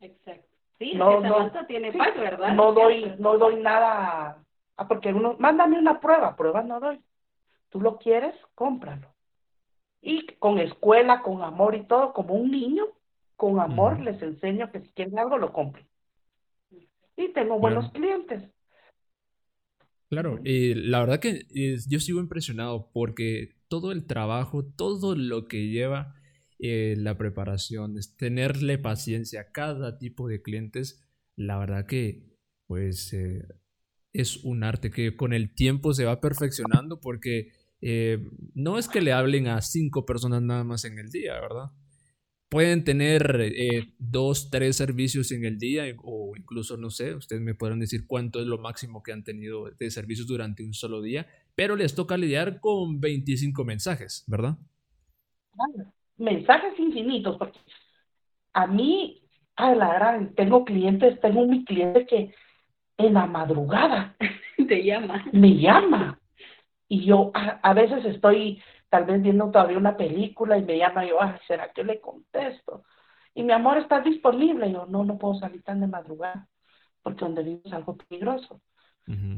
Exacto. 0.00 0.48
Sí, 0.78 0.94
no, 0.94 1.20
no, 1.20 1.50
tiene 1.66 1.92
pack, 1.92 2.18
¿verdad? 2.18 2.54
No 2.54 2.72
doy, 2.72 3.14
no 3.18 3.36
doy 3.36 3.56
nada 3.56 4.44
Ah, 4.76 4.88
porque 4.88 5.12
uno, 5.12 5.36
mándame 5.38 5.78
una 5.78 6.00
prueba, 6.00 6.36
prueba 6.36 6.62
no 6.62 6.80
doy. 6.80 7.00
Tú 7.70 7.80
lo 7.80 7.98
quieres, 7.98 8.34
cómpralo. 8.54 9.08
Y 10.00 10.26
con 10.38 10.58
escuela, 10.58 11.22
con 11.22 11.42
amor 11.42 11.74
y 11.74 11.84
todo, 11.84 12.12
como 12.12 12.34
un 12.34 12.50
niño, 12.50 12.84
con 13.36 13.60
amor 13.60 14.00
les 14.00 14.20
enseño 14.20 14.70
que 14.70 14.80
si 14.80 14.88
quieren 14.90 15.18
algo 15.18 15.38
lo 15.38 15.52
compren. 15.52 15.86
Y 17.16 17.28
tengo 17.28 17.58
buenos 17.58 17.90
clientes. 17.92 18.42
Claro, 20.14 20.40
y 20.44 20.74
la 20.74 21.00
verdad 21.00 21.20
que 21.20 21.46
yo 21.86 22.00
sigo 22.00 22.20
impresionado 22.20 22.90
porque 22.92 23.56
todo 23.68 23.92
el 23.92 24.06
trabajo, 24.06 24.64
todo 24.64 25.16
lo 25.16 25.48
que 25.48 25.68
lleva 25.68 26.14
eh, 26.58 26.94
la 26.96 27.18
preparación, 27.18 27.98
es 27.98 28.16
tenerle 28.16 28.78
paciencia 28.78 29.40
a 29.40 29.50
cada 29.50 29.98
tipo 29.98 30.28
de 30.28 30.42
clientes, 30.42 31.04
la 31.36 31.58
verdad 31.58 31.86
que 31.86 32.34
pues 32.66 33.12
eh, 33.12 33.46
es 34.12 34.44
un 34.44 34.62
arte 34.62 34.90
que 34.90 35.16
con 35.16 35.32
el 35.32 35.54
tiempo 35.54 35.92
se 35.92 36.04
va 36.04 36.20
perfeccionando 36.20 37.00
porque 37.00 37.52
eh, 37.80 38.24
no 38.54 38.78
es 38.78 38.88
que 38.88 39.02
le 39.02 39.12
hablen 39.12 39.48
a 39.48 39.60
cinco 39.60 40.06
personas 40.06 40.40
nada 40.40 40.64
más 40.64 40.84
en 40.84 40.98
el 40.98 41.10
día, 41.10 41.34
¿verdad? 41.40 41.70
Pueden 42.54 42.84
tener 42.84 43.40
eh, 43.40 43.94
dos, 43.98 44.48
tres 44.48 44.76
servicios 44.76 45.32
en 45.32 45.44
el 45.44 45.58
día 45.58 45.86
o 46.04 46.36
incluso, 46.36 46.76
no 46.76 46.88
sé, 46.88 47.12
ustedes 47.16 47.42
me 47.42 47.56
podrán 47.56 47.80
decir 47.80 48.06
cuánto 48.06 48.38
es 48.38 48.46
lo 48.46 48.58
máximo 48.58 49.02
que 49.02 49.10
han 49.10 49.24
tenido 49.24 49.68
de 49.76 49.90
servicios 49.90 50.28
durante 50.28 50.62
un 50.62 50.72
solo 50.72 51.02
día, 51.02 51.26
pero 51.56 51.74
les 51.74 51.96
toca 51.96 52.16
lidiar 52.16 52.60
con 52.60 53.00
25 53.00 53.64
mensajes, 53.64 54.22
¿verdad? 54.28 54.56
Mensajes 56.16 56.78
infinitos, 56.78 57.36
porque 57.38 57.58
a 58.52 58.68
mí, 58.68 59.20
a 59.56 59.74
la 59.74 59.92
gran, 59.94 60.32
tengo 60.36 60.64
clientes, 60.64 61.20
tengo 61.20 61.40
un 61.40 61.64
cliente 61.64 62.06
que 62.06 62.32
en 62.98 63.14
la 63.14 63.26
madrugada 63.26 64.16
te 64.68 64.84
llama. 64.84 65.24
Me 65.32 65.56
llama. 65.56 66.20
Y 66.86 67.04
yo 67.04 67.32
a, 67.34 67.74
veces 67.74 68.04
estoy 68.04 68.62
tal 68.94 69.06
vez 69.06 69.20
viendo 69.20 69.50
todavía 69.50 69.76
una 69.76 69.96
película 69.96 70.56
y 70.56 70.62
me 70.62 70.78
llama 70.78 71.04
yo, 71.04 71.20
ah, 71.20 71.36
¿será 71.48 71.72
que 71.72 71.82
le 71.82 72.00
contesto? 72.00 72.84
Y 73.34 73.42
mi 73.42 73.52
amor, 73.52 73.78
está 73.78 74.00
disponible? 74.00 74.70
yo, 74.70 74.86
no, 74.86 75.02
no 75.02 75.18
puedo 75.18 75.34
salir 75.34 75.64
tan 75.64 75.80
de 75.80 75.88
madrugada, 75.88 76.46
porque 77.02 77.24
donde 77.24 77.42
vivo 77.42 77.60
es 77.64 77.72
algo 77.72 77.96
peligroso. 77.96 78.60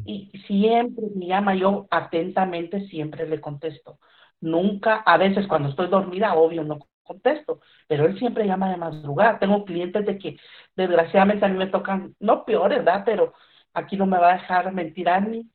Y 0.05 0.31
siempre 0.47 1.07
me 1.15 1.27
llama 1.27 1.55
yo 1.55 1.87
atentamente, 1.91 2.87
siempre 2.89 3.27
le 3.27 3.41
contesto. 3.41 3.99
Nunca, 4.43 4.97
a 4.97 5.17
veces 5.17 5.47
cuando 5.47 5.71
estoy 5.71 5.89
dormida, 5.89 6.35
obvio, 6.35 6.63
no 6.63 6.79
contesto, 7.03 7.61
pero 7.89 8.05
él 8.05 8.19
siempre 8.19 8.47
llama 8.47 8.71
de 8.71 8.77
madrugada. 8.77 9.39
Tengo 9.39 9.65
clientes 9.65 10.05
de 10.05 10.19
que 10.19 10.37
desgraciadamente 10.77 11.47
a 11.47 11.49
mí 11.49 11.57
me 11.57 11.69
tocan, 11.69 12.15
no 12.21 12.45
peor, 12.45 12.69
¿verdad? 12.69 13.05
Pero 13.07 13.33
aquí 13.73 13.97
no 13.97 14.05
me 14.05 14.19
va 14.19 14.33
a 14.33 14.35
dejar 14.35 14.71
mentir 14.75 15.09
a 15.09 15.19
mí, 15.19 15.51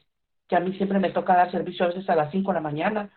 que 0.48 0.56
a 0.56 0.60
mí 0.60 0.74
siempre 0.76 0.98
me 0.98 1.12
toca 1.12 1.36
dar 1.36 1.52
servicio 1.52 1.86
a 1.86 1.90
veces 1.90 2.10
a 2.10 2.16
las 2.16 2.32
5 2.32 2.50
de 2.50 2.56
la 2.56 2.62
mañana, 2.62 3.12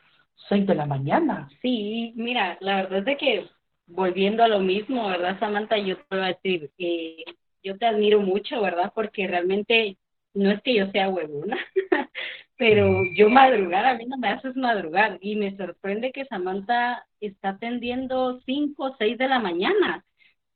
6 0.49 0.66
de 0.66 0.74
la 0.74 0.87
mañana. 0.87 1.49
Sí, 1.62 2.12
mira, 2.16 2.59
la 2.61 2.76
verdad 2.76 2.99
es 3.01 3.05
de 3.05 3.16
que 3.16 3.49
volviendo 3.87 4.43
a 4.43 4.49
lo 4.49 4.61
mismo, 4.61 5.09
¿verdad, 5.09 5.39
Samantha? 5.39 5.78
Yo 5.78 5.97
te 5.97 6.05
voy 6.16 6.20
a 6.20 6.28
decir, 6.28 6.70
eh, 6.78 7.24
yo 7.62 7.78
te 7.78 7.87
admiro 7.87 8.20
mucho, 8.20 8.61
¿verdad? 8.61 8.93
Porque 8.95 9.26
realmente 9.26 9.99
no 10.35 10.51
es 10.51 10.62
que 10.62 10.74
yo 10.74 10.91
sea 10.91 11.09
huevona, 11.09 11.59
pero 12.57 13.03
yo 13.16 13.28
madrugar, 13.30 13.87
a 13.87 13.95
mí 13.95 14.05
no 14.07 14.16
me 14.18 14.28
haces 14.28 14.57
madrugar 14.57 15.18
y 15.20 15.37
me 15.37 15.57
sorprende 15.57 16.12
que 16.12 16.24
Samantha 16.26 17.07
está 17.20 17.51
atendiendo 17.51 18.41
5 18.45 18.85
o 18.87 18.97
6 18.99 19.16
de 19.18 19.28
la 19.28 19.39
mañana 19.39 20.05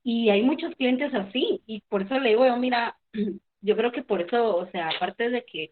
y 0.02 0.30
hay 0.30 0.42
muchos 0.42 0.74
clientes 0.76 1.12
así 1.14 1.62
y 1.66 1.80
por 1.88 2.02
eso 2.02 2.18
le 2.20 2.30
digo 2.30 2.46
yo, 2.46 2.56
mira, 2.56 2.98
yo 3.60 3.76
creo 3.76 3.92
que 3.92 4.02
por 4.02 4.20
eso, 4.22 4.56
o 4.56 4.66
sea, 4.70 4.88
aparte 4.90 5.30
de 5.30 5.44
que 5.44 5.70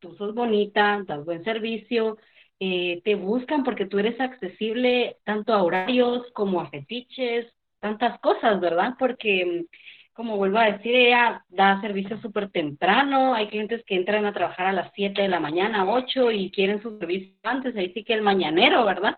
tú 0.00 0.14
sos 0.16 0.34
bonita, 0.34 1.02
das 1.06 1.24
buen 1.24 1.44
servicio, 1.44 2.18
eh, 2.58 3.02
te 3.04 3.14
buscan 3.14 3.64
porque 3.64 3.86
tú 3.86 3.98
eres 3.98 4.20
accesible 4.20 5.18
tanto 5.24 5.52
a 5.52 5.62
horarios 5.62 6.26
como 6.32 6.60
a 6.60 6.70
fetiches, 6.70 7.46
tantas 7.80 8.18
cosas, 8.20 8.60
¿verdad? 8.60 8.94
Porque, 8.98 9.66
como 10.12 10.36
vuelvo 10.36 10.58
a 10.58 10.72
decir, 10.72 10.94
ella 10.94 11.44
da 11.48 11.80
servicio 11.80 12.18
súper 12.20 12.50
temprano, 12.50 13.34
hay 13.34 13.48
clientes 13.48 13.84
que 13.86 13.96
entran 13.96 14.24
a 14.24 14.32
trabajar 14.32 14.66
a 14.66 14.72
las 14.72 14.90
7 14.94 15.22
de 15.22 15.28
la 15.28 15.40
mañana, 15.40 15.84
8 15.84 16.30
y 16.30 16.50
quieren 16.50 16.80
su 16.82 16.98
servicio 16.98 17.34
antes, 17.42 17.76
ahí 17.76 17.92
sí 17.92 18.04
que 18.04 18.14
el 18.14 18.22
mañanero, 18.22 18.84
¿verdad? 18.84 19.16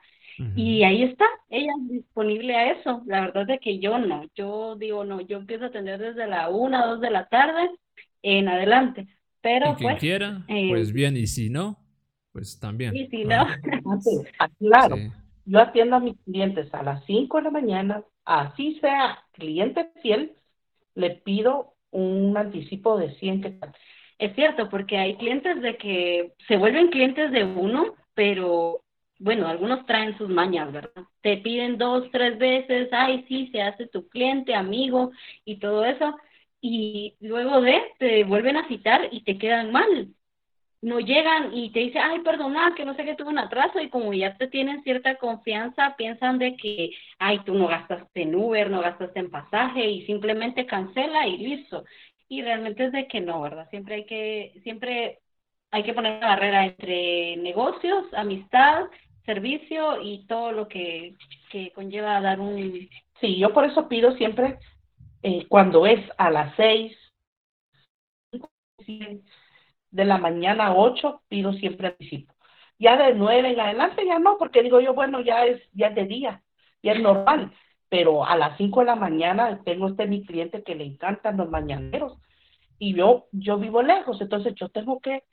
Y 0.54 0.84
ahí 0.84 1.02
está, 1.02 1.24
ella 1.50 1.72
es 1.82 1.88
disponible 1.88 2.54
a 2.54 2.70
eso. 2.70 3.02
La 3.06 3.22
verdad 3.22 3.50
es 3.50 3.60
que 3.60 3.80
yo 3.80 3.98
no, 3.98 4.24
yo 4.36 4.76
digo 4.76 5.04
no, 5.04 5.20
yo 5.20 5.36
empiezo 5.36 5.64
a 5.64 5.66
atender 5.68 5.98
desde 5.98 6.28
la 6.28 6.48
1, 6.48 6.86
2 6.86 7.00
de 7.00 7.10
la 7.10 7.26
tarde 7.26 7.70
en 8.22 8.48
adelante. 8.48 9.08
Pero 9.40 9.74
quien 9.74 9.90
pues, 9.90 10.00
quiera, 10.00 10.44
eh, 10.46 10.68
pues 10.68 10.92
bien, 10.92 11.16
y 11.16 11.26
si 11.26 11.50
no, 11.50 11.78
pues 12.32 12.58
también. 12.58 12.96
Y 12.96 13.06
si 13.08 13.24
no, 13.24 13.36
ah, 13.36 14.48
claro. 14.58 14.96
Yo 15.44 15.60
atiendo 15.60 15.96
a 15.96 16.00
mis 16.00 16.16
clientes 16.24 16.72
a 16.74 16.82
las 16.82 17.04
5 17.06 17.38
de 17.38 17.44
la 17.44 17.50
mañana, 17.50 18.04
así 18.24 18.78
sea 18.80 19.24
cliente 19.32 19.90
fiel, 20.02 20.32
le 20.94 21.10
pido 21.10 21.74
un 21.90 22.36
anticipo 22.36 22.98
de 22.98 23.14
100 23.14 23.40
que 23.40 23.58
Es 24.18 24.34
cierto, 24.34 24.68
porque 24.68 24.98
hay 24.98 25.16
clientes 25.16 25.62
de 25.62 25.76
que 25.78 26.34
se 26.46 26.56
vuelven 26.56 26.88
clientes 26.90 27.30
de 27.32 27.44
uno, 27.44 27.94
pero 28.14 28.82
bueno, 29.18 29.48
algunos 29.48 29.86
traen 29.86 30.16
sus 30.18 30.28
mañas, 30.28 30.72
¿verdad? 30.72 31.04
Te 31.22 31.38
piden 31.38 31.78
dos, 31.78 32.10
tres 32.12 32.38
veces, 32.38 32.88
ay, 32.92 33.24
sí, 33.28 33.48
se 33.52 33.62
hace 33.62 33.86
tu 33.86 34.08
cliente, 34.08 34.54
amigo 34.54 35.10
y 35.44 35.58
todo 35.58 35.84
eso, 35.84 36.16
y 36.60 37.16
luego 37.20 37.60
de 37.60 37.80
te 37.98 38.24
vuelven 38.24 38.56
a 38.56 38.68
citar 38.68 39.08
y 39.12 39.22
te 39.22 39.38
quedan 39.38 39.72
mal. 39.72 40.14
No 40.80 41.00
llegan 41.00 41.52
y 41.56 41.72
te 41.72 41.80
dicen, 41.80 42.02
ay, 42.02 42.20
perdona, 42.20 42.72
que 42.76 42.84
no 42.84 42.94
sé 42.94 43.04
que 43.04 43.16
tuve 43.16 43.30
un 43.30 43.38
atraso 43.38 43.80
y 43.80 43.90
como 43.90 44.12
ya 44.14 44.36
te 44.36 44.46
tienen 44.46 44.82
cierta 44.84 45.16
confianza, 45.16 45.96
piensan 45.96 46.38
de 46.38 46.56
que, 46.56 46.90
ay, 47.18 47.40
tú 47.40 47.54
no 47.54 47.66
gastaste 47.66 48.22
en 48.22 48.34
Uber, 48.36 48.70
no 48.70 48.80
gastaste 48.80 49.18
en 49.18 49.30
pasaje 49.30 49.84
y 49.84 50.06
simplemente 50.06 50.66
cancela 50.66 51.26
y 51.26 51.38
listo. 51.38 51.84
Y 52.28 52.42
realmente 52.42 52.84
es 52.84 52.92
de 52.92 53.08
que 53.08 53.20
no, 53.20 53.40
¿verdad? 53.40 53.68
Siempre 53.70 53.96
hay 53.96 54.06
que, 54.06 54.52
siempre 54.62 55.18
hay 55.72 55.82
que 55.82 55.94
poner 55.94 56.18
una 56.18 56.28
barrera 56.28 56.64
entre 56.66 57.36
negocios, 57.38 58.04
amistad, 58.14 58.84
servicio 59.26 60.00
y 60.00 60.26
todo 60.26 60.52
lo 60.52 60.68
que, 60.68 61.14
que 61.50 61.72
conlleva 61.72 62.20
dar 62.20 62.40
un... 62.40 62.88
Sí, 63.20 63.36
yo 63.38 63.52
por 63.52 63.64
eso 63.64 63.88
pido 63.88 64.12
siempre 64.16 64.58
eh, 65.22 65.46
cuando 65.48 65.86
es 65.86 66.00
a 66.18 66.30
las 66.30 66.54
seis 66.56 66.96
de 69.90 70.04
la 70.04 70.18
mañana 70.18 70.66
a 70.66 70.74
ocho, 70.74 71.22
pido 71.28 71.52
siempre 71.54 71.88
anticipo. 71.88 72.34
Ya 72.78 72.96
de 72.96 73.14
nueve 73.14 73.50
en 73.50 73.60
adelante 73.60 74.06
ya 74.06 74.18
no, 74.18 74.38
porque 74.38 74.62
digo 74.62 74.80
yo, 74.80 74.94
bueno, 74.94 75.20
ya 75.20 75.44
es, 75.46 75.60
ya 75.72 75.90
de 75.90 76.04
día, 76.04 76.42
ya 76.82 76.92
es 76.92 77.00
normal. 77.00 77.52
Pero 77.88 78.24
a 78.24 78.36
las 78.36 78.56
cinco 78.58 78.80
de 78.80 78.86
la 78.86 78.96
mañana 78.96 79.62
tengo 79.64 79.88
este 79.88 80.06
mi 80.06 80.24
cliente 80.24 80.62
que 80.62 80.74
le 80.74 80.84
encantan 80.84 81.36
los 81.36 81.50
mañaneros. 81.50 82.18
Y 82.78 82.94
yo, 82.94 83.26
yo 83.32 83.58
vivo 83.58 83.82
lejos, 83.82 84.20
entonces 84.20 84.54
yo 84.54 84.68
tengo 84.68 85.00
que 85.00 85.24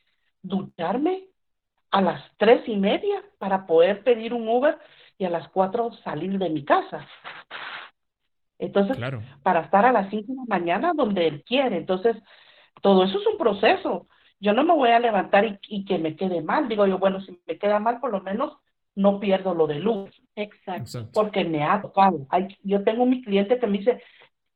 ducharme 0.41 1.25
a 1.91 2.01
las 2.01 2.23
tres 2.37 2.67
y 2.67 2.75
media 2.75 3.23
para 3.37 3.67
poder 3.67 4.03
pedir 4.03 4.33
un 4.33 4.47
Uber 4.47 4.77
y 5.17 5.25
a 5.25 5.29
las 5.29 5.47
cuatro 5.49 5.91
salir 6.03 6.37
de 6.39 6.49
mi 6.49 6.65
casa. 6.65 7.07
Entonces, 8.57 8.97
para 9.43 9.61
estar 9.61 9.85
a 9.85 9.91
las 9.91 10.09
5 10.09 10.31
de 10.31 10.35
la 10.35 10.45
mañana 10.47 10.93
donde 10.95 11.27
él 11.27 11.43
quiere. 11.43 11.77
Entonces, 11.77 12.15
todo 12.81 13.03
eso 13.03 13.19
es 13.19 13.27
un 13.27 13.37
proceso. 13.37 14.07
Yo 14.39 14.53
no 14.53 14.63
me 14.63 14.73
voy 14.73 14.89
a 14.89 14.99
levantar 14.99 15.59
y, 15.67 15.85
que 15.85 15.97
me 15.97 16.15
quede 16.15 16.41
mal. 16.41 16.67
Digo 16.67 16.85
yo, 16.85 16.97
bueno, 16.97 17.21
si 17.21 17.39
me 17.47 17.57
queda 17.57 17.79
mal, 17.79 17.99
por 17.99 18.11
lo 18.11 18.21
menos 18.21 18.57
no 18.95 19.19
pierdo 19.19 19.53
lo 19.53 19.67
de 19.67 19.79
luz. 19.79 20.09
Exacto. 20.35 21.09
Porque 21.13 21.43
me 21.43 21.63
ha 21.63 21.81
tocado. 21.81 22.27
yo 22.63 22.83
tengo 22.83 23.05
mi 23.05 23.21
cliente 23.23 23.59
que 23.59 23.67
me 23.67 23.79
dice, 23.79 24.01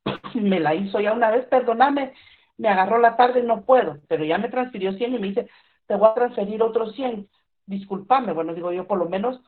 me 0.35 0.59
la 0.59 0.75
hizo 0.75 0.99
ya 0.99 1.13
una 1.13 1.31
vez, 1.31 1.45
perdóname, 1.45 2.13
me 2.57 2.67
agarró 2.67 2.99
la 2.99 3.15
tarde 3.15 3.39
y 3.39 3.43
no 3.43 3.61
puedo, 3.63 3.99
pero 4.07 4.25
ya 4.25 4.37
me 4.37 4.49
transfirió 4.49 4.93
100 4.93 5.15
y 5.15 5.19
me 5.19 5.27
dice, 5.27 5.49
te 5.87 5.95
voy 5.95 6.09
a 6.09 6.13
transferir 6.13 6.61
otros 6.61 6.93
100. 6.95 7.29
Disculpame. 7.65 8.33
Bueno, 8.33 8.53
digo 8.53 8.71
yo, 8.71 8.87
por 8.87 8.97
lo 8.97 9.07
menos 9.07 9.41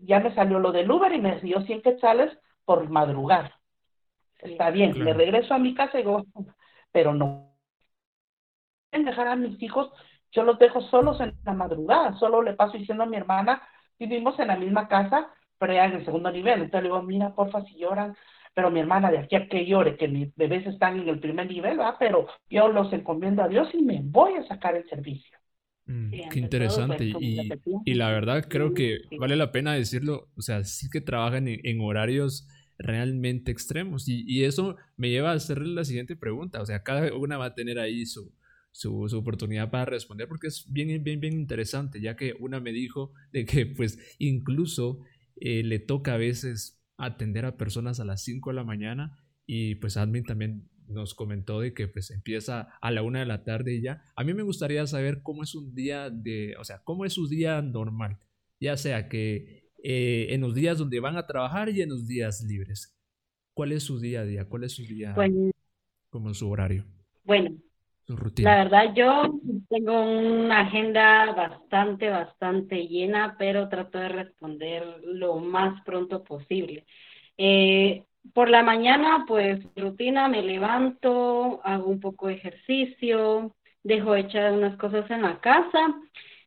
ya 0.00 0.20
me 0.20 0.34
salió 0.34 0.58
lo 0.58 0.72
del 0.72 0.90
Uber 0.90 1.12
y 1.12 1.20
me 1.20 1.40
dio 1.40 1.62
100 1.62 1.82
quetzales 1.82 2.36
por 2.64 2.88
madrugar. 2.88 3.54
Está 4.38 4.70
bien, 4.70 4.96
me 5.02 5.12
regreso 5.14 5.54
a 5.54 5.58
mi 5.58 5.74
casa 5.74 5.98
y 5.98 6.02
digo, 6.02 6.24
pero 6.92 7.12
no 7.12 7.57
en 8.92 9.04
dejar 9.04 9.28
a 9.28 9.36
mis 9.36 9.60
hijos, 9.62 9.90
yo 10.32 10.42
los 10.42 10.58
dejo 10.58 10.80
solos 10.82 11.20
en 11.20 11.34
la 11.44 11.52
madrugada, 11.52 12.14
solo 12.18 12.42
le 12.42 12.54
paso 12.54 12.76
diciendo 12.76 13.04
a 13.04 13.06
mi 13.06 13.16
hermana, 13.16 13.62
vivimos 13.98 14.38
en 14.38 14.48
la 14.48 14.56
misma 14.56 14.88
casa, 14.88 15.28
pero 15.58 15.72
ya 15.72 15.86
en 15.86 15.94
el 15.94 16.04
segundo 16.04 16.30
nivel, 16.30 16.62
entonces 16.62 16.82
le 16.82 16.88
digo, 16.88 17.02
mira, 17.02 17.34
porfa, 17.34 17.64
si 17.64 17.76
lloran, 17.78 18.16
pero 18.54 18.70
mi 18.70 18.80
hermana 18.80 19.10
de 19.10 19.18
aquí 19.18 19.36
a 19.36 19.48
que 19.48 19.66
llore, 19.66 19.96
que 19.96 20.08
mis 20.08 20.34
bebés 20.36 20.66
están 20.66 21.00
en 21.00 21.08
el 21.08 21.20
primer 21.20 21.48
nivel, 21.48 21.80
¿va? 21.80 21.96
pero 21.98 22.26
yo 22.50 22.68
los 22.68 22.92
encomiendo 22.92 23.42
a 23.42 23.48
Dios 23.48 23.68
y 23.72 23.82
me 23.82 24.00
voy 24.02 24.34
a 24.34 24.46
sacar 24.46 24.76
el 24.76 24.88
servicio. 24.88 25.36
Mm, 25.86 26.10
qué 26.30 26.38
interesante. 26.38 27.12
Pues, 27.12 27.24
y, 27.24 27.50
y, 27.84 27.94
la 27.94 28.10
verdad 28.10 28.44
creo 28.46 28.74
que 28.74 28.98
vale 29.18 29.36
la 29.36 29.52
pena 29.52 29.72
decirlo, 29.72 30.28
o 30.36 30.42
sea, 30.42 30.62
sí 30.64 30.90
que 30.90 31.00
trabajan 31.00 31.46
en 31.48 31.80
horarios 31.80 32.46
realmente 32.78 33.50
extremos. 33.50 34.08
Y, 34.08 34.44
eso 34.44 34.76
me 34.96 35.10
lleva 35.10 35.32
a 35.32 35.34
hacerle 35.34 35.74
la 35.74 35.84
siguiente 35.84 36.16
pregunta. 36.16 36.62
O 36.62 36.66
sea, 36.66 36.82
cada 36.82 37.12
una 37.14 37.36
va 37.36 37.46
a 37.46 37.54
tener 37.54 37.78
ahí 37.78 38.06
su, 38.06 38.32
su, 38.78 39.02
oportunidad 39.16 39.70
para 39.70 39.86
responder 39.86 40.28
porque 40.28 40.46
es 40.46 40.64
bien, 40.70 41.02
bien, 41.02 41.18
bien 41.18 41.34
interesante, 41.34 42.00
ya 42.00 42.14
que 42.14 42.36
una 42.38 42.60
me 42.60 42.70
dijo 42.70 43.12
de 43.32 43.44
que 43.44 43.66
pues 43.66 43.98
incluso 44.18 45.00
eh, 45.36 45.64
le 45.64 45.80
toca 45.80 46.14
a 46.14 46.16
veces 46.16 46.80
atender 46.96 47.44
a 47.44 47.56
personas 47.56 47.98
a 47.98 48.04
las 48.04 48.22
5 48.22 48.50
de 48.50 48.54
la 48.56 48.62
mañana 48.62 49.18
y 49.46 49.74
pues 49.76 49.96
Admin 49.96 50.24
también 50.24 50.68
nos 50.86 51.14
comentó 51.14 51.60
de 51.60 51.74
que 51.74 51.88
pues 51.88 52.12
empieza 52.12 52.68
a 52.80 52.90
la 52.92 53.02
una 53.02 53.18
de 53.18 53.26
la 53.26 53.42
tarde 53.42 53.74
y 53.74 53.82
ya. 53.82 54.04
A 54.14 54.22
mí 54.22 54.32
me 54.32 54.44
gustaría 54.44 54.86
saber 54.86 55.22
cómo 55.22 55.42
es 55.42 55.56
un 55.56 55.74
día 55.74 56.08
de, 56.08 56.54
o 56.58 56.64
sea, 56.64 56.80
cómo 56.84 57.04
es 57.04 57.14
su 57.14 57.26
día 57.26 57.60
normal, 57.60 58.18
ya 58.60 58.76
sea 58.76 59.08
que 59.08 59.72
eh, 59.82 60.28
en 60.30 60.40
los 60.40 60.54
días 60.54 60.78
donde 60.78 61.00
van 61.00 61.16
a 61.16 61.26
trabajar 61.26 61.68
y 61.68 61.82
en 61.82 61.88
los 61.88 62.06
días 62.06 62.44
libres. 62.44 62.96
¿Cuál 63.54 63.72
es 63.72 63.82
su 63.82 63.98
día 63.98 64.20
a 64.20 64.24
día? 64.24 64.44
¿Cuál 64.44 64.62
es 64.62 64.72
su 64.72 64.82
día 64.84 65.16
pues 65.16 65.32
como 66.10 66.32
su 66.32 66.48
horario? 66.48 66.86
Bueno, 67.24 67.60
la 68.36 68.56
verdad 68.64 68.94
yo 68.94 69.38
tengo 69.68 70.00
una 70.00 70.60
agenda 70.60 71.32
bastante, 71.32 72.08
bastante 72.08 72.86
llena, 72.86 73.36
pero 73.38 73.68
trato 73.68 73.98
de 73.98 74.08
responder 74.08 75.00
lo 75.04 75.36
más 75.36 75.82
pronto 75.84 76.24
posible. 76.24 76.86
Eh, 77.36 78.04
por 78.32 78.48
la 78.48 78.62
mañana, 78.62 79.24
pues 79.26 79.60
rutina, 79.76 80.28
me 80.28 80.42
levanto, 80.42 81.60
hago 81.64 81.86
un 81.90 82.00
poco 82.00 82.28
de 82.28 82.34
ejercicio, 82.34 83.54
dejo 83.82 84.14
hechas 84.14 84.52
unas 84.54 84.76
cosas 84.78 85.10
en 85.10 85.22
la 85.22 85.40
casa 85.40 85.94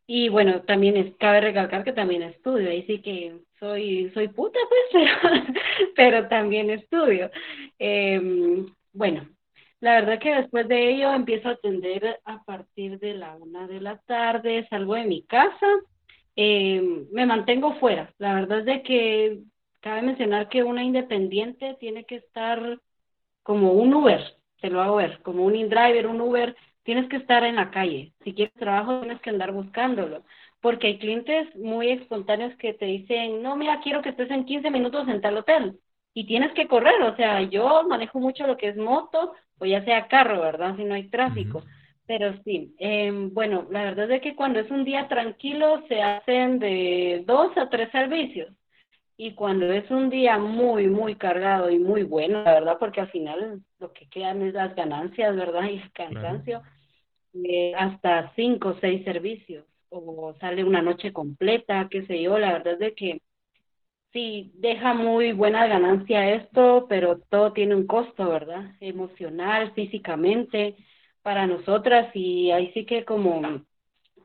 y 0.07 0.29
bueno, 0.29 0.61
también 0.63 1.15
cabe 1.19 1.41
recalcar 1.41 1.83
que 1.83 1.93
también 1.93 2.23
estudio, 2.23 2.69
ahí 2.69 2.83
sí 2.85 3.01
que 3.01 3.39
soy, 3.59 4.11
soy 4.13 4.27
puta 4.29 4.59
pues, 4.91 5.03
pero, 5.95 6.27
también 6.27 6.69
estudio. 6.69 7.29
Em, 7.79 8.65
bueno, 8.93 9.27
la 9.81 9.95
verdad 9.95 10.19
que 10.19 10.35
después 10.35 10.67
de 10.69 10.91
ello 10.91 11.13
empiezo 11.13 11.49
a 11.49 11.53
atender 11.53 12.21
a 12.25 12.43
partir 12.43 12.99
de 12.99 13.15
la 13.15 13.35
una 13.35 13.67
de 13.67 13.81
la 13.81 13.97
tarde, 13.99 14.67
salgo 14.69 14.95
de 14.95 15.05
mi 15.05 15.23
casa, 15.25 15.67
em, 16.35 17.07
me 17.11 17.25
mantengo 17.25 17.75
fuera. 17.79 18.13
La 18.19 18.35
verdad 18.35 18.59
es 18.59 18.65
de 18.65 18.83
que 18.83 19.39
cabe 19.81 20.03
mencionar 20.03 20.49
que 20.49 20.63
una 20.63 20.83
independiente 20.83 21.75
tiene 21.79 22.05
que 22.05 22.17
estar 22.17 22.79
como 23.43 23.73
un 23.73 23.93
Uber, 23.93 24.21
te 24.61 24.69
lo 24.69 24.81
hago 24.81 24.97
ver, 24.97 25.21
como 25.23 25.45
un 25.45 25.55
InDriver, 25.55 26.07
un 26.07 26.21
Uber, 26.21 26.55
tienes 26.83 27.09
que 27.09 27.17
estar 27.17 27.43
en 27.43 27.55
la 27.57 27.71
calle. 27.71 28.13
Si 28.23 28.33
quieres 28.33 28.53
trabajo, 28.55 29.01
tienes 29.01 29.21
que 29.21 29.29
andar 29.31 29.51
buscándolo. 29.51 30.23
Porque 30.61 30.87
hay 30.87 30.99
clientes 30.99 31.55
muy 31.55 31.89
espontáneos 31.91 32.55
que 32.57 32.73
te 32.73 32.85
dicen, 32.85 33.41
no, 33.41 33.55
mira, 33.55 33.79
quiero 33.83 34.01
que 34.01 34.09
estés 34.09 34.29
en 34.31 34.45
15 34.45 34.69
minutos 34.71 35.07
en 35.07 35.21
tal 35.21 35.37
hotel. 35.37 35.79
Y 36.13 36.25
tienes 36.25 36.51
que 36.53 36.67
correr, 36.67 37.01
o 37.03 37.15
sea, 37.15 37.41
yo 37.41 37.83
manejo 37.87 38.19
mucho 38.19 38.45
lo 38.45 38.57
que 38.57 38.69
es 38.69 38.77
moto 38.77 39.33
o 39.59 39.65
ya 39.65 39.83
sea 39.85 40.07
carro, 40.07 40.41
¿verdad? 40.41 40.75
Si 40.75 40.83
no 40.83 40.95
hay 40.95 41.07
tráfico. 41.09 41.63
Pero 42.07 42.33
sí, 42.43 42.75
em, 42.79 43.33
bueno, 43.33 43.67
la 43.69 43.83
verdad 43.83 44.11
es 44.11 44.21
que 44.21 44.35
cuando 44.35 44.59
es 44.59 44.69
un 44.69 44.83
día 44.83 45.07
tranquilo 45.07 45.83
se 45.87 46.01
hacen 46.01 46.59
de 46.59 47.23
dos 47.25 47.55
a 47.57 47.69
tres 47.69 47.89
servicios 47.91 48.51
y 49.15 49.33
cuando 49.33 49.71
es 49.71 49.89
un 49.91 50.09
día 50.09 50.39
muy, 50.39 50.87
muy 50.87 51.15
cargado 51.15 51.69
y 51.69 51.77
muy 51.77 52.01
bueno, 52.01 52.43
la 52.43 52.53
verdad, 52.55 52.77
porque 52.79 53.01
al 53.01 53.11
final 53.11 53.61
lo 53.79 53.93
que 53.93 54.09
quedan 54.09 54.41
es 54.41 54.55
las 54.55 54.75
ganancias, 54.75 55.35
¿verdad? 55.35 55.69
Y 55.69 55.75
el 55.77 55.91
cansancio, 55.91 56.63
eh, 57.35 57.73
hasta 57.75 58.33
cinco 58.35 58.69
o 58.69 58.79
seis 58.81 59.03
servicios, 59.05 59.63
o 59.89 60.33
sale 60.39 60.63
una 60.63 60.81
noche 60.81 61.13
completa, 61.13 61.87
qué 61.91 62.03
sé 62.07 62.19
yo, 62.19 62.39
la 62.39 62.53
verdad 62.53 62.73
es 62.73 62.79
de 62.79 62.95
que 62.95 63.21
sí, 64.13 64.51
deja 64.55 64.93
muy 64.93 65.33
buena 65.33 65.67
ganancia 65.67 66.35
esto, 66.35 66.85
pero 66.89 67.19
todo 67.29 67.53
tiene 67.53 67.75
un 67.75 67.87
costo, 67.87 68.29
¿verdad? 68.29 68.75
Emocional, 68.79 69.73
físicamente, 69.73 70.75
para 71.21 71.47
nosotras, 71.47 72.09
y 72.15 72.51
ahí 72.51 72.71
sí 72.73 72.85
que 72.85 73.05
como 73.05 73.63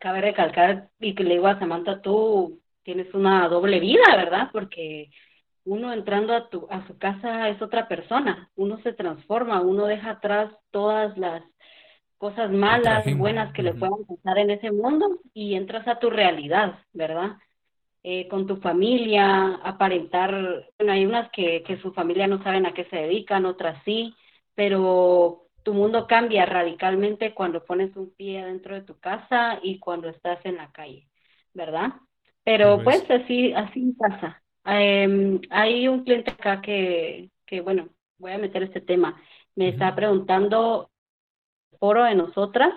cabe 0.01 0.21
recalcar 0.21 0.91
y 1.01 1.15
que 1.15 1.25
le 1.25 1.35
digo 1.35 1.47
a 1.47 1.59
Samantha, 1.59 2.01
tú 2.03 2.61
tienes 2.83 3.13
una 3.15 3.49
doble 3.49 3.81
vida, 3.81 4.05
¿verdad? 4.17 4.51
Porque 4.53 5.11
uno 5.65 5.93
entrando 5.93 6.35
a, 6.35 6.49
tu, 6.49 6.67
a 6.71 6.87
su 6.87 6.97
casa 6.99 7.49
es 7.49 7.61
otra 7.61 7.89
persona, 7.89 8.51
uno 8.57 8.79
se 8.83 8.93
transforma, 8.93 9.61
uno 9.63 9.87
deja 9.87 10.11
atrás 10.11 10.53
todas 10.71 11.17
las 11.19 11.43
cosas 12.19 12.51
malas, 12.51 13.05
buenas 13.19 13.53
que 13.53 13.63
le 13.63 13.75
puedan 13.75 14.05
pasar 14.07 14.39
en 14.39 14.51
ese 14.51 14.71
mundo 14.71 15.21
y 15.35 15.55
entras 15.55 15.87
a 15.89 15.99
tu 15.99 16.09
realidad, 16.09 16.79
¿verdad? 16.93 17.37
Eh, 18.09 18.29
con 18.29 18.47
tu 18.47 18.59
familia, 18.59 19.57
aparentar, 19.65 20.31
bueno, 20.79 20.93
hay 20.93 21.05
unas 21.05 21.29
que, 21.33 21.65
que 21.65 21.77
su 21.79 21.93
familia 21.93 22.29
no 22.29 22.41
saben 22.41 22.65
a 22.65 22.73
qué 22.73 22.85
se 22.85 22.95
dedican, 22.95 23.45
otras 23.45 23.83
sí, 23.85 24.15
pero 24.55 25.49
tu 25.65 25.75
mundo 25.75 26.07
cambia 26.07 26.47
radicalmente 26.47 27.35
cuando 27.35 27.65
pones 27.65 27.97
un 27.97 28.15
pie 28.15 28.45
dentro 28.45 28.77
de 28.77 28.83
tu 28.83 28.97
casa 29.01 29.59
y 29.61 29.81
cuando 29.81 30.09
estás 30.09 30.39
en 30.45 30.55
la 30.55 30.71
calle, 30.71 31.09
¿verdad? 31.53 31.95
Pero 32.45 32.81
pues 32.85 33.03
así, 33.11 33.53
así 33.53 33.93
pasa. 33.99 34.41
Em, 34.65 35.41
hay 35.51 35.89
un 35.89 36.05
cliente 36.05 36.31
acá 36.31 36.63
que, 36.63 37.31
que, 37.45 37.61
bueno, 37.61 37.89
voy 38.19 38.31
a 38.31 38.39
meter 38.39 38.63
este 38.63 38.81
tema. 38.81 39.21
Me 39.57 39.71
está 39.71 39.97
preguntando, 39.97 40.93
foro 41.81 42.05
de 42.05 42.15
nosotras, 42.15 42.73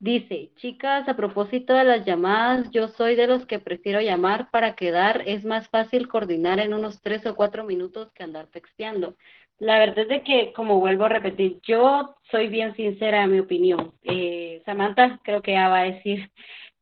dice, 0.00 0.50
chicas, 0.56 1.08
a 1.08 1.16
propósito 1.16 1.74
de 1.74 1.84
las 1.84 2.04
llamadas, 2.04 2.70
yo 2.70 2.88
soy 2.88 3.14
de 3.16 3.26
los 3.26 3.46
que 3.46 3.58
prefiero 3.58 4.00
llamar 4.00 4.50
para 4.50 4.74
quedar, 4.74 5.22
es 5.26 5.44
más 5.44 5.68
fácil 5.68 6.08
coordinar 6.08 6.60
en 6.60 6.74
unos 6.74 7.00
tres 7.02 7.26
o 7.26 7.34
cuatro 7.34 7.64
minutos 7.64 8.12
que 8.12 8.22
andar 8.22 8.46
texteando. 8.48 9.16
La 9.58 9.78
verdad 9.78 10.00
es 10.00 10.08
de 10.08 10.22
que, 10.22 10.52
como 10.52 10.78
vuelvo 10.78 11.04
a 11.04 11.08
repetir, 11.08 11.58
yo 11.62 12.14
soy 12.30 12.48
bien 12.48 12.76
sincera 12.76 13.24
en 13.24 13.32
mi 13.32 13.40
opinión. 13.40 13.92
Eh, 14.04 14.62
Samantha 14.64 15.20
creo 15.24 15.42
que 15.42 15.52
ya 15.52 15.68
va 15.68 15.80
a 15.80 15.90
decir 15.90 16.30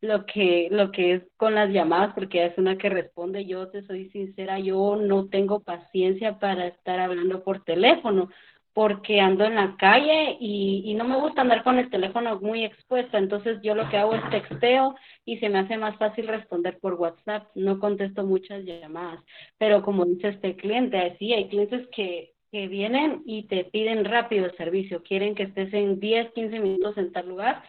lo 0.03 0.27
que, 0.27 0.69
lo 0.71 0.93
que 0.93 1.15
es 1.15 1.23
con 1.39 1.55
las 1.55 1.71
llamadas, 1.71 2.15
porque 2.15 2.45
es 2.45 2.59
una 2.59 2.77
que 2.77 2.91
responde, 2.91 3.47
yo 3.47 3.69
te 3.69 3.83
soy 3.83 4.11
sincera, 4.11 4.59
yo 4.59 4.97
no 4.97 5.29
tengo 5.29 5.61
paciencia 5.61 6.39
para 6.39 6.67
estar 6.67 7.01
hablando 7.01 7.43
por 7.43 7.65
teléfono, 7.65 8.29
porque 8.77 9.23
ando 9.23 9.47
en 9.47 9.55
la 9.55 9.75
calle 9.79 10.37
y, 10.39 10.93
no 10.99 11.05
me 11.05 11.17
gusta 11.17 11.41
andar 11.41 11.65
con 11.65 11.79
el 11.79 11.89
teléfono 11.89 12.39
muy 12.43 12.63
expuesto, 12.63 13.17
entonces 13.17 13.59
yo 13.63 13.75
lo 13.75 13.89
que 13.89 13.97
hago 13.97 14.15
es 14.15 14.29
texteo 14.29 14.95
y 15.25 15.39
se 15.39 15.49
me 15.49 15.61
hace 15.61 15.79
más 15.79 15.97
fácil 15.97 16.29
responder 16.29 16.79
por 16.79 16.93
WhatsApp, 16.93 17.49
no 17.55 17.81
contesto 17.81 18.23
muchas 18.23 18.65
llamadas, 18.65 19.25
pero 19.57 19.83
como 19.83 20.05
dice 20.05 20.29
este 20.29 20.57
cliente, 20.57 21.17
sí, 21.19 21.33
hay 21.33 21.49
clientes 21.49 21.89
que, 21.91 22.35
que 22.53 22.69
vienen 22.69 23.23
y 23.25 23.45
te 23.45 23.65
piden 23.65 24.05
rápido 24.05 24.45
el 24.45 24.57
servicio, 24.59 25.03
quieren 25.03 25.35
que 25.35 25.45
estés 25.45 25.73
en 25.73 25.99
10, 25.99 26.33
15 26.35 26.61
minutos 26.61 26.99
en 26.99 27.13
tal 27.13 27.31
lugar 27.31 27.63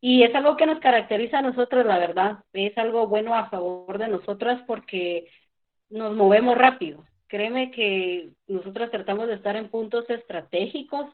y 0.00 0.22
es 0.22 0.34
algo 0.34 0.56
que 0.56 0.64
nos 0.64 0.80
caracteriza 0.80 1.40
a 1.40 1.42
nosotros, 1.42 1.84
la 1.84 1.98
verdad. 1.98 2.38
Es 2.54 2.78
algo 2.78 3.06
bueno 3.06 3.34
a 3.34 3.50
favor 3.50 3.98
de 3.98 4.08
nosotras 4.08 4.62
porque 4.66 5.28
nos 5.90 6.16
movemos 6.16 6.56
rápido. 6.56 7.04
Créeme 7.28 7.70
que 7.70 8.30
nosotros 8.46 8.90
tratamos 8.90 9.28
de 9.28 9.34
estar 9.34 9.54
en 9.56 9.70
puntos 9.70 10.08
estratégicos 10.10 11.06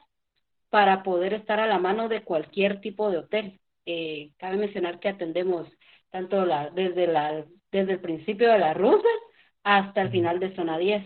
para 0.69 1.03
poder 1.03 1.33
estar 1.33 1.59
a 1.59 1.67
la 1.67 1.77
mano 1.77 2.09
de 2.09 2.23
cualquier 2.23 2.81
tipo 2.81 3.11
de 3.11 3.17
hotel. 3.17 3.59
Eh, 3.85 4.31
cabe 4.37 4.57
mencionar 4.57 4.99
que 4.99 5.09
atendemos 5.09 5.67
tanto 6.09 6.45
la, 6.45 6.69
desde, 6.69 7.07
la, 7.07 7.45
desde 7.71 7.93
el 7.93 7.99
principio 7.99 8.51
de 8.51 8.59
la 8.59 8.73
ruta 8.73 9.07
hasta 9.63 10.01
el 10.01 10.11
final 10.11 10.39
de 10.39 10.55
zona 10.55 10.77
10. 10.77 11.03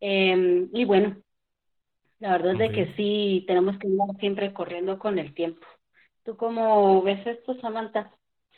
Em, 0.00 0.68
y 0.72 0.84
bueno, 0.84 1.16
la 2.18 2.32
verdad 2.32 2.52
es 2.52 2.58
de 2.58 2.72
que 2.72 2.94
sí, 2.94 3.44
tenemos 3.46 3.78
que 3.78 3.86
ir 3.86 3.98
siempre 4.18 4.52
corriendo 4.52 4.98
con 4.98 5.18
el 5.18 5.34
tiempo. 5.34 5.66
¿Tú 6.24 6.36
cómo 6.36 7.02
ves 7.02 7.26
esto, 7.26 7.54
Samantha? 7.60 8.12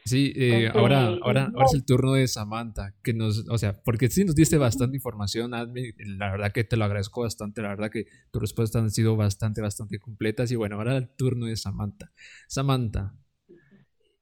Sí, 0.06 0.34
eh, 0.36 0.68
ahora, 0.68 1.06
ahora, 1.22 1.50
ahora 1.54 1.64
es 1.64 1.72
el 1.72 1.86
turno 1.86 2.12
de 2.12 2.28
Samantha, 2.28 2.94
que 3.02 3.14
nos, 3.14 3.48
o 3.48 3.56
sea, 3.56 3.82
porque 3.82 4.10
sí 4.10 4.22
nos 4.26 4.34
diste 4.34 4.58
bastante 4.58 4.98
información, 4.98 5.52
la 5.52 6.30
verdad 6.30 6.52
que 6.52 6.62
te 6.62 6.76
lo 6.76 6.84
agradezco 6.84 7.22
bastante, 7.22 7.62
la 7.62 7.68
verdad 7.68 7.90
que 7.90 8.04
tus 8.30 8.42
respuestas 8.42 8.82
han 8.82 8.90
sido 8.90 9.16
bastante, 9.16 9.62
bastante 9.62 9.98
completas 9.98 10.50
y 10.50 10.56
bueno, 10.56 10.76
ahora 10.76 10.98
el 10.98 11.08
turno 11.08 11.46
de 11.46 11.56
Samantha. 11.56 12.12
Samantha, 12.48 13.14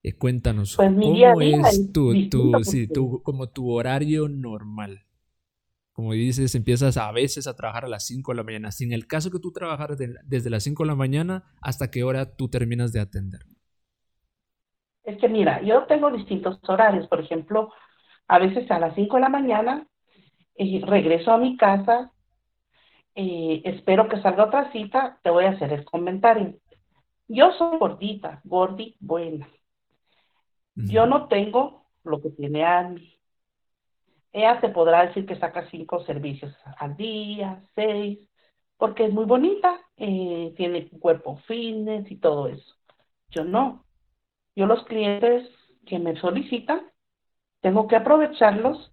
eh, 0.04 0.12
cuéntanos, 0.14 0.76
pues 0.76 0.88
¿cómo 0.88 1.40
es 1.40 1.92
tu, 1.92 2.28
tu, 2.28 2.62
sí, 2.62 2.86
tu, 2.86 3.20
como 3.24 3.50
tu 3.50 3.68
horario 3.70 4.28
normal? 4.28 5.06
Como 5.92 6.12
dices, 6.12 6.54
empiezas 6.54 6.96
a 6.96 7.10
veces 7.10 7.48
a 7.48 7.56
trabajar 7.56 7.86
a 7.86 7.88
las 7.88 8.06
5 8.06 8.32
de 8.32 8.36
la 8.36 8.44
mañana. 8.44 8.70
Si 8.70 8.84
en 8.84 8.92
el 8.92 9.08
caso 9.08 9.30
que 9.30 9.40
tú 9.40 9.52
trabajaras 9.52 9.98
desde 9.98 10.48
las 10.48 10.62
5 10.62 10.84
de 10.84 10.86
la 10.86 10.94
mañana, 10.94 11.44
¿hasta 11.60 11.90
qué 11.90 12.04
hora 12.04 12.36
tú 12.36 12.48
terminas 12.48 12.92
de 12.92 13.00
atender? 13.00 13.46
Es 15.04 15.18
que 15.18 15.28
mira, 15.28 15.60
yo 15.62 15.84
tengo 15.84 16.10
distintos 16.10 16.58
horarios. 16.68 17.08
Por 17.08 17.20
ejemplo, 17.20 17.72
a 18.28 18.38
veces 18.38 18.70
a 18.70 18.78
las 18.78 18.94
5 18.94 19.16
de 19.16 19.22
la 19.22 19.28
mañana 19.28 19.86
eh, 20.54 20.80
regreso 20.84 21.32
a 21.32 21.38
mi 21.38 21.56
casa, 21.56 22.12
eh, 23.14 23.62
espero 23.64 24.08
que 24.08 24.20
salga 24.22 24.44
otra 24.44 24.70
cita, 24.72 25.18
te 25.22 25.30
voy 25.30 25.44
a 25.44 25.50
hacer 25.50 25.72
el 25.72 25.84
comentario. 25.84 26.54
Yo 27.28 27.52
soy 27.52 27.78
gordita, 27.78 28.40
gordi, 28.44 28.96
buena. 29.00 29.48
Yo 30.74 31.06
no 31.06 31.28
tengo 31.28 31.86
lo 32.02 32.20
que 32.20 32.30
tiene 32.30 32.64
Andy 32.64 33.12
ella 34.32 34.60
te 34.60 34.70
podrá 34.70 35.06
decir 35.06 35.26
que 35.26 35.38
saca 35.38 35.68
cinco 35.70 36.04
servicios 36.04 36.54
al 36.78 36.96
día, 36.96 37.62
seis, 37.74 38.18
porque 38.78 39.06
es 39.06 39.12
muy 39.12 39.26
bonita, 39.26 39.78
eh, 39.96 40.54
tiene 40.56 40.88
un 40.90 40.98
cuerpo 40.98 41.36
fitness 41.46 42.10
y 42.10 42.16
todo 42.16 42.48
eso. 42.48 42.74
Yo 43.30 43.44
no. 43.44 43.84
Yo 44.56 44.66
los 44.66 44.84
clientes 44.84 45.48
que 45.86 45.98
me 45.98 46.16
solicitan, 46.16 46.90
tengo 47.62 47.88
que 47.88 47.96
aprovecharlos 47.96 48.92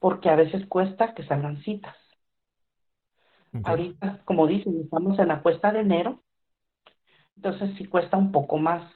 porque 0.00 0.30
a 0.30 0.36
veces 0.36 0.66
cuesta 0.66 1.14
que 1.14 1.24
salgan 1.26 1.62
citas. 1.62 1.96
Ahorita, 3.64 4.22
como 4.26 4.46
dicen, 4.46 4.80
estamos 4.80 5.18
en 5.18 5.26
la 5.26 5.42
cuesta 5.42 5.72
de 5.72 5.80
enero, 5.80 6.22
entonces 7.36 7.70
sí 7.76 7.86
cuesta 7.86 8.16
un 8.16 8.32
poco 8.32 8.58
más. 8.58 8.90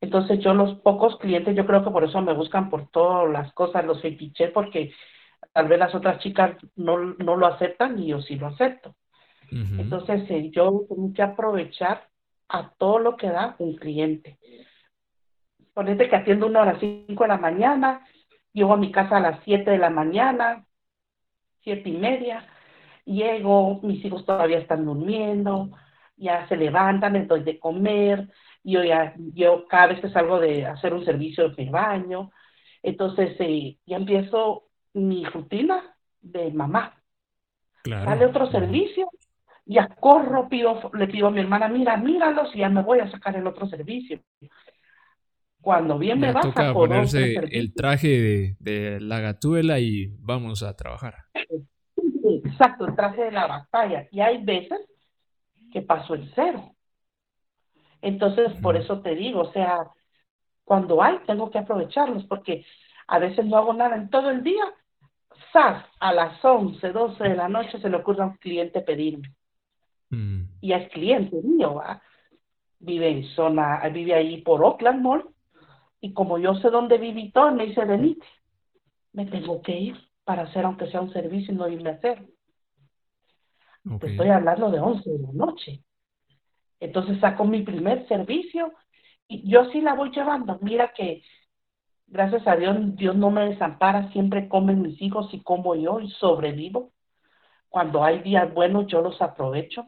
Entonces 0.00 0.40
yo 0.40 0.54
los 0.54 0.76
pocos 0.80 1.18
clientes, 1.18 1.56
yo 1.56 1.66
creo 1.66 1.84
que 1.84 1.90
por 1.90 2.04
eso 2.04 2.20
me 2.22 2.34
buscan 2.34 2.70
por 2.70 2.88
todas 2.90 3.30
las 3.32 3.52
cosas, 3.54 3.84
los 3.86 4.02
fetiches, 4.02 4.52
porque 4.52 4.92
tal 5.52 5.68
vez 5.68 5.78
las 5.78 5.94
otras 5.94 6.20
chicas 6.20 6.56
no, 6.76 6.98
no 6.98 7.36
lo 7.36 7.46
aceptan 7.46 7.98
y 7.98 8.08
yo 8.08 8.20
sí 8.22 8.36
lo 8.36 8.48
acepto. 8.48 8.96
Entonces 9.76 10.30
eh, 10.30 10.50
yo 10.52 10.86
tengo 10.88 11.12
que 11.14 11.22
aprovechar 11.22 12.08
a 12.48 12.70
todo 12.74 12.98
lo 12.98 13.16
que 13.16 13.28
da 13.30 13.56
un 13.58 13.76
cliente. 13.76 14.38
Ponete 15.74 16.08
que 16.08 16.16
atiendo 16.16 16.46
una 16.46 16.62
hora 16.62 16.70
a 16.70 16.72
las 16.74 16.80
5 16.80 17.24
de 17.24 17.28
la 17.28 17.36
mañana, 17.36 18.06
llego 18.52 18.72
a 18.72 18.78
mi 18.78 18.90
casa 18.90 19.18
a 19.18 19.20
las 19.20 19.40
7 19.44 19.72
de 19.72 19.78
la 19.78 19.90
mañana, 19.90 20.64
siete 21.64 21.88
y 21.88 21.96
media, 21.96 22.46
llego, 23.04 23.80
mis 23.82 24.04
hijos 24.04 24.24
todavía 24.24 24.58
están 24.58 24.84
durmiendo, 24.84 25.70
ya 26.16 26.46
se 26.46 26.56
levantan, 26.56 27.14
les 27.14 27.26
doy 27.26 27.42
de 27.42 27.58
comer, 27.58 28.30
yo 28.62 28.84
ya, 28.84 29.14
yo 29.16 29.66
cada 29.66 29.88
vez 29.88 30.00
que 30.00 30.10
salgo 30.10 30.38
de 30.38 30.66
hacer 30.66 30.94
un 30.94 31.04
servicio 31.04 31.48
de 31.48 31.70
baño, 31.70 32.30
entonces 32.82 33.34
eh, 33.40 33.78
ya 33.86 33.96
empiezo 33.96 34.64
mi 34.92 35.24
rutina 35.24 35.96
de 36.20 36.50
mamá. 36.52 37.02
Claro. 37.82 38.04
Sale 38.04 38.26
otro 38.26 38.50
servicio, 38.50 39.08
ya 39.66 39.88
corro, 39.88 40.48
pido, 40.48 40.90
le 40.94 41.08
pido 41.08 41.28
a 41.28 41.30
mi 41.30 41.40
hermana, 41.40 41.68
mira, 41.68 41.96
míralos 41.96 42.54
y 42.54 42.58
ya 42.58 42.68
me 42.68 42.82
voy 42.82 43.00
a 43.00 43.10
sacar 43.10 43.36
el 43.36 43.46
otro 43.46 43.66
servicio. 43.66 44.20
Cuando 45.64 45.98
bien 45.98 46.20
me, 46.20 46.30
vas 46.30 46.44
toca 46.44 46.74
ponerse 46.74 47.36
el 47.50 47.72
traje 47.72 48.08
de, 48.08 48.56
de 48.60 49.00
la 49.00 49.20
gatuela 49.20 49.80
y 49.80 50.14
vamos 50.18 50.62
a 50.62 50.76
trabajar. 50.76 51.14
Exacto, 52.44 52.86
el 52.86 52.94
traje 52.94 53.24
de 53.24 53.32
la 53.32 53.46
batalla. 53.46 54.06
Y 54.10 54.20
hay 54.20 54.44
veces 54.44 54.78
que 55.72 55.80
paso 55.80 56.12
el 56.12 56.30
cero. 56.34 56.74
Entonces, 58.02 58.52
por 58.60 58.76
eso 58.76 59.00
te 59.00 59.14
digo, 59.14 59.40
o 59.40 59.52
sea, 59.52 59.90
cuando 60.64 61.02
hay, 61.02 61.18
tengo 61.26 61.50
que 61.50 61.58
aprovecharlos, 61.58 62.24
porque 62.26 62.66
a 63.06 63.18
veces 63.18 63.46
no 63.46 63.56
hago 63.56 63.72
nada 63.72 63.96
en 63.96 64.10
todo 64.10 64.30
el 64.30 64.42
día. 64.42 64.64
¡Sas! 65.50 65.82
A 65.98 66.12
las 66.12 66.44
11, 66.44 66.92
12 66.92 67.24
de 67.24 67.36
la 67.36 67.48
noche 67.48 67.78
se 67.80 67.88
le 67.88 67.96
ocurre 67.96 68.22
a 68.22 68.26
un 68.26 68.36
cliente 68.36 68.82
pedirme. 68.82 69.32
Mm. 70.10 70.42
Y 70.60 70.74
es 70.74 70.90
cliente 70.90 71.36
mío, 71.42 71.76
¿va? 71.76 72.02
Vive 72.80 73.08
en 73.08 73.24
zona, 73.28 73.80
vive 73.88 74.12
ahí 74.12 74.42
por 74.42 74.62
Oakland 74.62 75.00
Mall. 75.00 75.33
Y 76.04 76.12
como 76.12 76.36
yo 76.36 76.54
sé 76.56 76.68
dónde 76.68 76.98
viví 76.98 77.32
todo, 77.32 77.50
me 77.52 77.64
dice, 77.64 77.82
venite. 77.86 78.26
Me 79.14 79.24
tengo 79.24 79.62
que 79.62 79.74
ir 79.74 79.96
para 80.22 80.42
hacer 80.42 80.66
aunque 80.66 80.90
sea 80.90 81.00
un 81.00 81.10
servicio 81.14 81.54
y 81.54 81.56
no 81.56 81.66
irme 81.66 81.88
a 81.88 81.94
hacer. 81.94 82.26
estoy 84.02 84.28
hablando 84.28 84.70
de 84.70 84.80
11 84.80 85.10
de 85.10 85.18
la 85.18 85.32
noche. 85.32 85.82
Entonces 86.78 87.18
saco 87.20 87.46
mi 87.46 87.62
primer 87.62 88.06
servicio 88.06 88.70
y 89.28 89.50
yo 89.50 89.70
sí 89.70 89.80
la 89.80 89.94
voy 89.94 90.10
llevando. 90.10 90.58
Mira 90.60 90.92
que 90.92 91.22
gracias 92.06 92.46
a 92.46 92.56
Dios, 92.56 92.76
Dios 92.96 93.16
no 93.16 93.30
me 93.30 93.48
desampara, 93.48 94.12
siempre 94.12 94.46
comen 94.46 94.82
mis 94.82 95.00
hijos 95.00 95.32
y 95.32 95.40
como 95.40 95.74
yo 95.74 96.00
y 96.00 96.10
sobrevivo. 96.10 96.92
Cuando 97.70 98.04
hay 98.04 98.18
días 98.18 98.52
buenos 98.52 98.88
yo 98.88 99.00
los 99.00 99.22
aprovecho. 99.22 99.86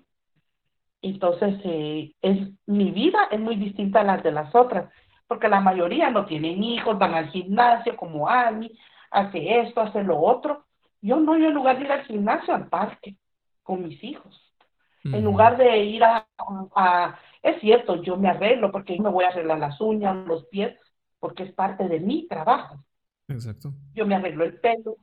Entonces, 1.02 1.60
eh, 1.64 2.14
es, 2.22 2.48
mi 2.64 2.90
vida 2.90 3.28
es 3.30 3.38
muy 3.38 3.56
distinta 3.56 4.00
a 4.00 4.04
las 4.04 4.22
de 4.22 4.32
las 4.32 4.54
otras, 4.54 4.90
porque 5.26 5.48
la 5.48 5.60
mayoría 5.60 6.10
no 6.10 6.26
tienen 6.26 6.62
hijos, 6.62 6.98
van 6.98 7.14
al 7.14 7.28
gimnasio 7.28 7.96
como 7.96 8.28
Ani, 8.28 8.70
hace 9.10 9.60
esto, 9.60 9.80
hace 9.80 10.02
lo 10.02 10.18
otro. 10.20 10.64
Yo 11.00 11.16
no, 11.16 11.36
yo 11.36 11.48
en 11.48 11.54
lugar 11.54 11.78
de 11.78 11.84
ir 11.84 11.92
al 11.92 12.04
gimnasio, 12.04 12.54
al 12.54 12.68
parque, 12.68 13.16
con 13.62 13.82
mis 13.82 14.02
hijos. 14.02 14.42
En 15.04 15.22
lugar 15.22 15.56
de 15.56 15.78
ir 15.84 16.02
a, 16.02 16.26
a, 16.74 17.16
es 17.40 17.60
cierto, 17.60 18.02
yo 18.02 18.16
me 18.16 18.28
arreglo 18.28 18.72
porque 18.72 18.96
yo 18.96 19.02
me 19.04 19.10
voy 19.10 19.24
a 19.24 19.28
arreglar 19.28 19.60
las 19.60 19.80
uñas, 19.80 20.26
los 20.26 20.46
pies, 20.46 20.76
porque 21.20 21.44
es 21.44 21.52
parte 21.52 21.86
de 21.86 22.00
mi 22.00 22.26
trabajo. 22.26 22.82
Exacto. 23.28 23.72
Yo 23.94 24.04
me 24.04 24.16
arreglo 24.16 24.44
el 24.44 24.58
pelo, 24.58 24.96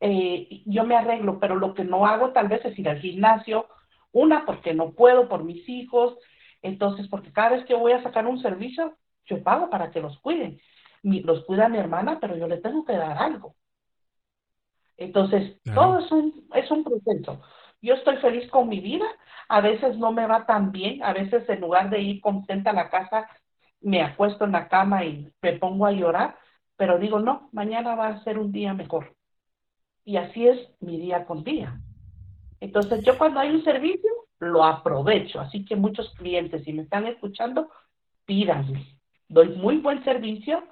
eh, 0.00 0.62
yo 0.64 0.84
me 0.84 0.96
arreglo, 0.96 1.38
pero 1.38 1.56
lo 1.56 1.74
que 1.74 1.84
no 1.84 2.06
hago 2.06 2.30
tal 2.30 2.48
vez 2.48 2.64
es 2.64 2.78
ir 2.78 2.88
al 2.88 3.00
gimnasio, 3.00 3.68
una 4.12 4.46
porque 4.46 4.72
no 4.72 4.92
puedo 4.92 5.28
por 5.28 5.44
mis 5.44 5.68
hijos, 5.68 6.16
entonces 6.62 7.08
porque 7.08 7.32
cada 7.32 7.50
vez 7.50 7.66
que 7.66 7.74
voy 7.74 7.92
a 7.92 8.02
sacar 8.02 8.26
un 8.26 8.40
servicio, 8.40 8.96
yo 9.26 9.42
pago 9.42 9.70
para 9.70 9.90
que 9.90 10.00
los 10.00 10.18
cuiden 10.18 10.60
los 11.04 11.44
cuida 11.44 11.68
mi 11.68 11.78
hermana, 11.78 12.18
pero 12.20 12.36
yo 12.36 12.48
le 12.48 12.58
tengo 12.58 12.84
que 12.84 12.96
dar 12.96 13.18
algo. 13.18 13.54
Entonces, 14.96 15.60
todo 15.74 15.98
es 15.98 16.10
un, 16.10 16.48
es 16.54 16.70
un 16.70 16.84
proceso. 16.84 17.42
Yo 17.82 17.94
estoy 17.94 18.16
feliz 18.18 18.48
con 18.50 18.68
mi 18.68 18.80
vida, 18.80 19.06
a 19.48 19.60
veces 19.60 19.98
no 19.98 20.12
me 20.12 20.26
va 20.26 20.46
tan 20.46 20.72
bien, 20.72 21.02
a 21.02 21.12
veces 21.12 21.46
en 21.48 21.60
lugar 21.60 21.90
de 21.90 22.00
ir 22.00 22.20
contenta 22.20 22.70
a 22.70 22.74
la 22.74 22.88
casa, 22.88 23.28
me 23.80 24.02
acuesto 24.02 24.44
en 24.44 24.52
la 24.52 24.68
cama 24.68 25.04
y 25.04 25.30
me 25.42 25.52
pongo 25.54 25.84
a 25.84 25.92
llorar, 25.92 26.38
pero 26.76 26.98
digo, 26.98 27.18
no, 27.18 27.50
mañana 27.52 27.94
va 27.94 28.08
a 28.08 28.24
ser 28.24 28.38
un 28.38 28.52
día 28.52 28.72
mejor. 28.72 29.14
Y 30.04 30.16
así 30.16 30.46
es 30.48 30.58
mi 30.80 30.98
día 30.98 31.26
con 31.26 31.44
día. 31.44 31.78
Entonces, 32.60 33.04
yo 33.04 33.18
cuando 33.18 33.40
hay 33.40 33.50
un 33.50 33.64
servicio, 33.64 34.10
lo 34.38 34.64
aprovecho. 34.64 35.40
Así 35.40 35.64
que 35.64 35.76
muchos 35.76 36.10
clientes, 36.14 36.64
si 36.64 36.72
me 36.72 36.82
están 36.82 37.06
escuchando, 37.06 37.70
pídanme. 38.24 38.94
Doy 39.34 39.48
muy 39.48 39.78
buen 39.78 40.02
servicio 40.04 40.62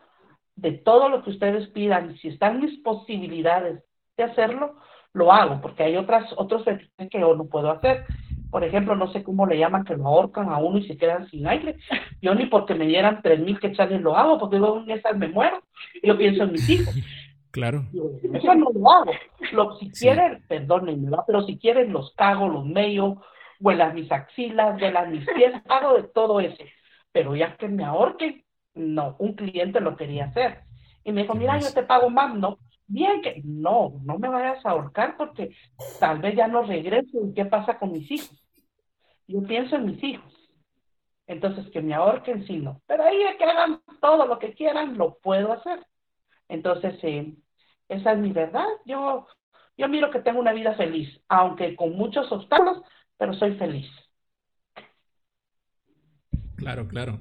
de 0.54 0.72
todo 0.72 1.08
lo 1.08 1.24
que 1.24 1.30
ustedes 1.30 1.68
pidan, 1.70 2.16
si 2.18 2.28
están 2.28 2.60
mis 2.60 2.78
posibilidades 2.80 3.82
de 4.16 4.22
hacerlo, 4.24 4.76
lo 5.12 5.32
hago, 5.32 5.60
porque 5.60 5.82
hay 5.82 5.96
otras, 5.96 6.32
otros 6.36 6.64
que 6.64 7.20
yo 7.20 7.34
no 7.34 7.46
puedo 7.46 7.72
hacer. 7.72 8.04
Por 8.52 8.62
ejemplo, 8.62 8.94
no 8.94 9.10
sé 9.12 9.24
cómo 9.24 9.46
le 9.46 9.58
llaman 9.58 9.84
que 9.84 9.96
lo 9.96 10.06
ahorcan 10.06 10.48
a 10.48 10.58
uno 10.58 10.78
y 10.78 10.86
se 10.86 10.96
quedan 10.96 11.28
sin 11.28 11.48
aire. 11.48 11.76
Yo 12.20 12.34
ni 12.36 12.46
porque 12.46 12.74
me 12.74 12.86
dieran 12.86 13.20
tres 13.20 13.40
mil 13.40 13.58
quetzales 13.58 14.00
lo 14.00 14.16
hago, 14.16 14.38
porque 14.38 14.58
luego 14.58 14.80
en 14.80 14.90
esas 14.90 15.16
me 15.16 15.26
muero. 15.26 15.60
Yo 16.02 16.16
pienso 16.16 16.44
en 16.44 16.52
mis 16.52 16.68
hijos. 16.68 16.94
Claro. 17.52 17.84
Eso 18.32 18.54
no 18.54 18.70
lo 18.72 18.90
hago. 18.90 19.12
Lo, 19.52 19.76
si 19.76 19.90
quieren, 19.90 20.42
perdónenme, 20.48 21.14
pero 21.26 21.42
si 21.42 21.58
quieren 21.58 21.92
los 21.92 22.14
cago, 22.14 22.48
los 22.48 22.64
mello, 22.64 23.20
vuelan 23.60 23.94
mis 23.94 24.10
axilas, 24.10 24.80
vuelan 24.80 25.12
mis 25.12 25.26
pies, 25.26 25.52
hago 25.68 25.96
de 25.96 26.04
todo 26.04 26.40
eso. 26.40 26.64
Pero 27.12 27.36
ya 27.36 27.54
que 27.58 27.68
me 27.68 27.84
ahorquen, 27.84 28.42
no, 28.74 29.16
un 29.18 29.34
cliente 29.34 29.80
lo 29.80 29.96
quería 29.96 30.26
hacer. 30.26 30.60
Y 31.04 31.12
me 31.12 31.22
dijo, 31.22 31.34
mira, 31.34 31.58
yo 31.58 31.72
te 31.72 31.82
pago 31.82 32.10
más, 32.10 32.34
no. 32.34 32.58
Bien 32.86 33.22
que, 33.22 33.40
no, 33.44 34.00
no 34.04 34.18
me 34.18 34.28
vayas 34.28 34.64
a 34.64 34.70
ahorcar 34.70 35.16
porque 35.16 35.54
tal 35.98 36.20
vez 36.20 36.36
ya 36.36 36.46
no 36.46 36.62
regreso 36.62 37.18
y 37.24 37.32
qué 37.32 37.44
pasa 37.44 37.78
con 37.78 37.92
mis 37.92 38.10
hijos. 38.10 38.38
Yo 39.26 39.42
pienso 39.42 39.76
en 39.76 39.86
mis 39.86 40.02
hijos. 40.02 40.32
Entonces, 41.26 41.70
que 41.70 41.80
me 41.80 41.94
ahorquen, 41.94 42.46
sí, 42.46 42.56
no. 42.58 42.82
Pero 42.86 43.04
ahí 43.04 43.18
que 43.38 43.44
hagan 43.44 43.80
todo 44.00 44.26
lo 44.26 44.38
que 44.38 44.52
quieran, 44.54 44.98
lo 44.98 45.18
puedo 45.18 45.52
hacer. 45.52 45.86
Entonces, 46.48 46.98
eh, 47.02 47.34
esa 47.88 48.12
es 48.12 48.18
mi 48.18 48.32
verdad. 48.32 48.66
Yo, 48.84 49.26
yo 49.78 49.88
miro 49.88 50.10
que 50.10 50.20
tengo 50.20 50.40
una 50.40 50.52
vida 50.52 50.74
feliz, 50.74 51.08
aunque 51.28 51.74
con 51.76 51.96
muchos 51.96 52.30
obstáculos, 52.30 52.82
pero 53.16 53.32
soy 53.34 53.54
feliz. 53.54 53.88
Claro, 56.56 56.86
claro. 56.86 57.18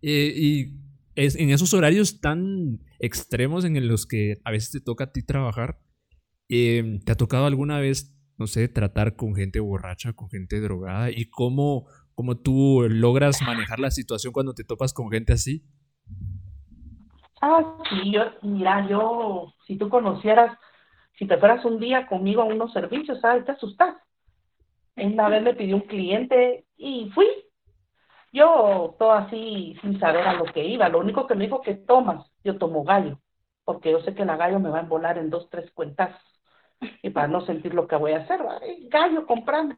Eh, 0.00 0.32
y 0.34 0.78
en 1.18 1.50
esos 1.50 1.74
horarios 1.74 2.20
tan 2.20 2.78
extremos 3.00 3.64
en 3.64 3.88
los 3.88 4.06
que 4.06 4.36
a 4.44 4.52
veces 4.52 4.70
te 4.70 4.80
toca 4.80 5.04
a 5.04 5.12
ti 5.12 5.24
trabajar, 5.24 5.80
em, 6.48 7.00
¿te 7.00 7.12
ha 7.12 7.16
tocado 7.16 7.46
alguna 7.46 7.80
vez, 7.80 8.14
no 8.38 8.46
sé, 8.46 8.68
tratar 8.68 9.16
con 9.16 9.34
gente 9.34 9.58
borracha, 9.58 10.12
con 10.12 10.30
gente 10.30 10.60
drogada? 10.60 11.10
¿Y 11.10 11.28
cómo, 11.28 11.86
cómo 12.14 12.38
tú 12.38 12.86
logras 12.88 13.42
manejar 13.42 13.80
la 13.80 13.90
situación 13.90 14.32
cuando 14.32 14.54
te 14.54 14.62
topas 14.62 14.92
con 14.92 15.10
gente 15.10 15.32
así? 15.32 15.64
Ah, 17.40 17.78
sí, 17.90 18.12
yo, 18.12 18.22
mira, 18.42 18.88
yo, 18.88 19.52
si 19.66 19.76
tú 19.76 19.88
conocieras, 19.88 20.56
si 21.18 21.26
te 21.26 21.36
fueras 21.38 21.64
un 21.64 21.80
día 21.80 22.06
conmigo 22.06 22.42
a 22.42 22.46
unos 22.46 22.72
servicios, 22.72 23.20
¿sabes? 23.20 23.44
Te 23.44 23.52
asustas. 23.52 23.96
Una 24.96 25.28
vez 25.28 25.42
me 25.42 25.54
pidió 25.54 25.76
un 25.76 25.82
cliente 25.82 26.64
y 26.76 27.10
fui, 27.10 27.26
yo 28.32 28.94
todo 28.98 29.12
así 29.12 29.76
sin 29.80 29.98
saber 29.98 30.26
a 30.26 30.34
lo 30.34 30.44
que 30.44 30.64
iba. 30.64 30.88
Lo 30.88 31.00
único 31.00 31.26
que 31.26 31.34
me 31.34 31.44
dijo 31.44 31.62
que 31.62 31.74
tomas, 31.74 32.30
yo 32.44 32.58
tomo 32.58 32.84
gallo, 32.84 33.18
porque 33.64 33.90
yo 33.90 34.00
sé 34.00 34.14
que 34.14 34.24
la 34.24 34.36
gallo 34.36 34.58
me 34.60 34.70
va 34.70 34.78
a 34.78 34.82
embolar 34.82 35.18
en 35.18 35.30
dos, 35.30 35.48
tres 35.50 35.70
cuentas. 35.72 36.14
Y 37.02 37.10
para 37.10 37.26
no 37.26 37.40
sentir 37.40 37.74
lo 37.74 37.88
que 37.88 37.96
voy 37.96 38.12
a 38.12 38.18
hacer, 38.18 38.40
gallo 38.88 39.26
comprando. 39.26 39.76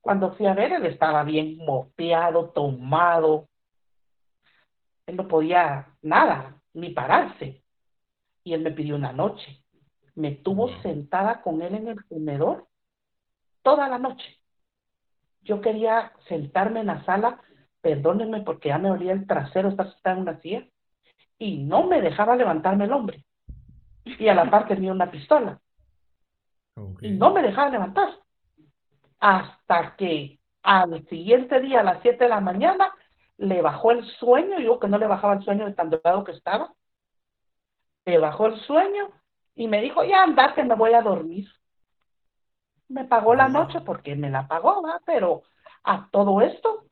Cuando 0.00 0.32
fui 0.34 0.46
a 0.46 0.54
ver, 0.54 0.72
él 0.72 0.86
estaba 0.86 1.22
bien 1.22 1.58
mopeado, 1.58 2.50
tomado. 2.50 3.48
Él 5.06 5.16
no 5.16 5.28
podía 5.28 5.94
nada, 6.02 6.60
ni 6.74 6.90
pararse. 6.90 7.62
Y 8.42 8.54
él 8.54 8.62
me 8.62 8.72
pidió 8.72 8.96
una 8.96 9.12
noche. 9.12 9.62
Me 10.16 10.32
tuvo 10.32 10.68
sentada 10.82 11.40
con 11.42 11.62
él 11.62 11.76
en 11.76 11.88
el 11.88 12.04
comedor 12.06 12.66
toda 13.62 13.88
la 13.88 13.98
noche. 13.98 14.38
Yo 15.42 15.60
quería 15.60 16.12
sentarme 16.28 16.80
en 16.80 16.86
la 16.86 17.04
sala 17.04 17.40
perdónenme 17.82 18.40
porque 18.40 18.70
ya 18.70 18.78
me 18.78 18.90
olía 18.90 19.12
el 19.12 19.26
trasero 19.26 19.68
estar 19.68 19.92
sentada 19.92 20.16
en 20.16 20.22
una 20.22 20.40
silla, 20.40 20.66
y 21.38 21.58
no 21.58 21.84
me 21.88 22.00
dejaba 22.00 22.36
levantarme 22.36 22.84
el 22.84 22.92
hombre. 22.92 23.24
Y 24.04 24.28
a 24.28 24.34
la 24.34 24.48
par 24.48 24.68
tenía 24.68 24.92
una 24.92 25.10
pistola. 25.10 25.60
Y 27.00 27.10
no 27.10 27.32
me 27.32 27.42
dejaba 27.42 27.70
levantar. 27.70 28.10
Hasta 29.18 29.96
que 29.96 30.38
al 30.62 31.06
siguiente 31.08 31.60
día, 31.60 31.80
a 31.80 31.84
las 31.84 32.00
7 32.02 32.24
de 32.24 32.30
la 32.30 32.40
mañana, 32.40 32.92
le 33.38 33.60
bajó 33.60 33.90
el 33.90 34.04
sueño, 34.04 34.60
yo 34.60 34.78
que 34.78 34.88
no 34.88 34.98
le 34.98 35.06
bajaba 35.06 35.34
el 35.34 35.42
sueño 35.42 35.66
de 35.66 35.72
tan 35.72 35.90
dorado 35.90 36.22
que 36.22 36.32
estaba. 36.32 36.72
Le 38.04 38.18
bajó 38.18 38.46
el 38.46 38.60
sueño 38.60 39.10
y 39.54 39.66
me 39.66 39.80
dijo, 39.80 40.04
ya 40.04 40.22
andate, 40.22 40.62
me 40.62 40.76
voy 40.76 40.92
a 40.92 41.02
dormir. 41.02 41.48
Me 42.88 43.04
pagó 43.04 43.34
la 43.34 43.48
noche 43.48 43.80
porque 43.80 44.14
me 44.14 44.30
la 44.30 44.46
pagó, 44.46 44.82
¿va? 44.82 45.00
pero 45.04 45.42
a 45.82 46.08
todo 46.10 46.40
esto 46.40 46.84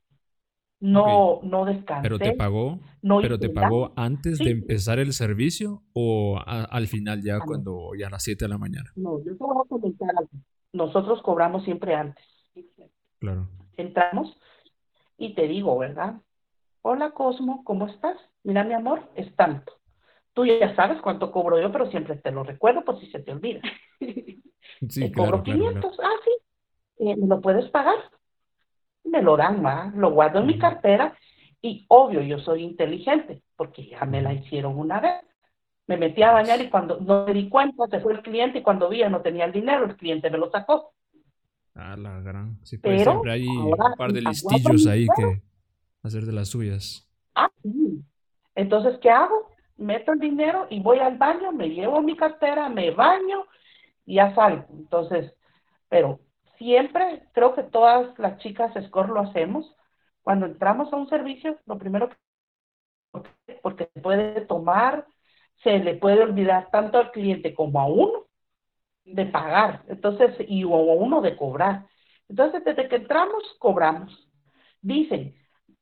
no, 0.81 1.41
no 1.43 1.65
descansé. 1.67 2.03
¿Pero 2.03 2.19
te 2.19 2.33
pagó, 2.33 2.81
pero 3.03 3.39
te 3.39 3.51
pagó 3.51 3.93
antes 3.97 4.39
de 4.39 4.51
empezar 4.51 4.99
el 4.99 5.13
servicio 5.13 5.83
o 5.93 6.41
al 6.47 6.87
final 6.89 7.23
ya 7.23 7.39
cuando 7.41 7.91
ya 7.99 8.07
a 8.07 8.11
las 8.11 8.23
7 8.23 8.47
de 8.47 8.49
la 8.49 8.59
mañana? 8.59 8.91
No, 8.97 9.23
yo 9.23 9.37
te 9.37 9.45
voy 9.45 9.57
a 9.65 9.69
comentar 9.69 10.09
algo. 10.17 10.31
Nosotros 10.73 11.21
cobramos 11.23 11.65
siempre 11.65 11.95
antes. 11.95 12.25
Claro. 13.19 13.49
Entramos 13.77 14.37
y 15.19 15.35
te 15.35 15.47
digo, 15.47 15.77
¿verdad? 15.79 16.21
Hola 16.83 17.11
Cosmo, 17.11 17.63
¿cómo 17.65 17.87
estás? 17.87 18.17
Mira 18.43 18.65
mi 18.65 18.73
amor, 18.73 19.11
es 19.15 19.35
tanto. 19.37 19.75
Tú 20.33 20.47
ya 20.47 20.75
sabes 20.77 21.01
cuánto 21.03 21.31
cobro 21.31 21.61
yo, 21.61 21.71
pero 21.71 21.91
siempre 21.91 22.17
te 22.17 22.31
lo 22.31 22.43
recuerdo 22.43 22.85
por 22.85 22.99
si 23.01 23.11
se 23.11 23.19
te 23.19 23.33
olvida. 23.33 23.61
Sí, 24.89 25.13
cobro 25.13 25.43
500. 25.43 25.99
Ah, 26.03 26.09
sí. 26.25 26.31
Eh, 27.01 27.17
¿Me 27.17 27.27
lo 27.27 27.41
puedes 27.41 27.69
pagar? 27.71 27.97
Me 29.05 29.23
lo 29.23 29.37
dan, 29.37 29.65
¿va? 29.65 29.93
Lo 29.95 30.11
guardo 30.11 30.41
en 30.41 30.47
mi 30.47 30.59
cartera 30.59 31.17
y 31.63 31.85
obvio, 31.89 32.23
yo 32.23 32.39
soy 32.39 32.63
inteligente 32.63 33.43
porque 33.57 33.87
ya 33.87 34.05
me 34.05 34.23
la 34.23 34.33
hicieron 34.33 34.79
una 34.79 35.01
vez. 35.01 35.21
Me 35.87 35.97
metí 35.97 36.23
a 36.23 36.33
bañar 36.33 36.61
y 36.61 36.71
cuando 36.71 37.01
no 37.01 37.27
me 37.27 37.35
di 37.35 37.49
cuenta, 37.49 37.87
se 37.89 38.01
fue 38.01 38.13
el 38.13 38.23
cliente 38.23 38.59
y 38.59 38.63
cuando 38.63 38.89
vi 38.89 39.03
no 39.09 39.21
tenía 39.23 39.45
el 39.45 39.53
dinero, 39.53 39.85
el 39.85 39.97
cliente 39.97 40.31
me 40.31 40.39
lo 40.39 40.51
sacó. 40.51 40.93
Ah, 41.75 41.97
la 41.97 42.21
gran. 42.21 42.59
Sí, 42.63 42.79
pues 42.79 43.03
siempre 43.03 43.33
hay 43.33 43.47
un 43.47 43.77
par 43.97 44.13
de 44.13 44.21
listillos 44.21 44.87
ahí 44.87 45.07
que 45.17 45.43
hacer 46.03 46.25
de 46.25 46.33
las 46.33 46.49
suyas. 46.49 47.09
Ah, 47.35 47.51
sí. 47.63 48.03
Entonces, 48.55 48.99
¿qué 49.01 49.11
hago? 49.11 49.51
Meto 49.77 50.13
el 50.13 50.21
dinero 50.21 50.67
y 50.71 50.81
voy 50.81 50.99
al 50.99 51.17
baño, 51.17 51.53
me 51.53 51.69
llevo 51.69 52.03
mi 52.03 52.17
cartera, 52.17 52.69
me 52.69 52.91
baño 52.91 53.45
y 54.05 54.17
ya 54.17 54.35
salgo. 54.35 54.67
Entonces, 54.71 55.33
pero 55.89 56.21
siempre 56.61 57.23
creo 57.33 57.55
que 57.55 57.63
todas 57.63 58.17
las 58.19 58.39
chicas 58.39 58.73
SCORE 58.85 59.09
lo 59.15 59.21
hacemos. 59.21 59.75
Cuando 60.23 60.45
entramos 60.45 60.93
a 60.93 60.97
un 60.97 61.09
servicio, 61.09 61.59
lo 61.65 61.79
primero 61.79 62.11
que 62.11 62.17
porque 63.63 63.87
puede 64.03 64.43
tomar, 64.43 65.07
se 65.63 65.79
le 65.79 65.95
puede 65.95 66.23
olvidar 66.23 66.69
tanto 66.71 66.99
al 66.99 67.11
cliente 67.11 67.55
como 67.55 67.81
a 67.81 67.87
uno 67.87 68.27
de 69.05 69.27
pagar, 69.27 69.83
entonces, 69.89 70.37
y 70.47 70.63
o 70.65 70.75
a 70.75 70.95
uno 70.95 71.21
de 71.23 71.35
cobrar. 71.35 71.87
Entonces, 72.29 72.63
desde 72.65 72.89
que 72.89 72.97
entramos, 72.97 73.43
cobramos. 73.59 74.29
Dicen, 74.83 75.35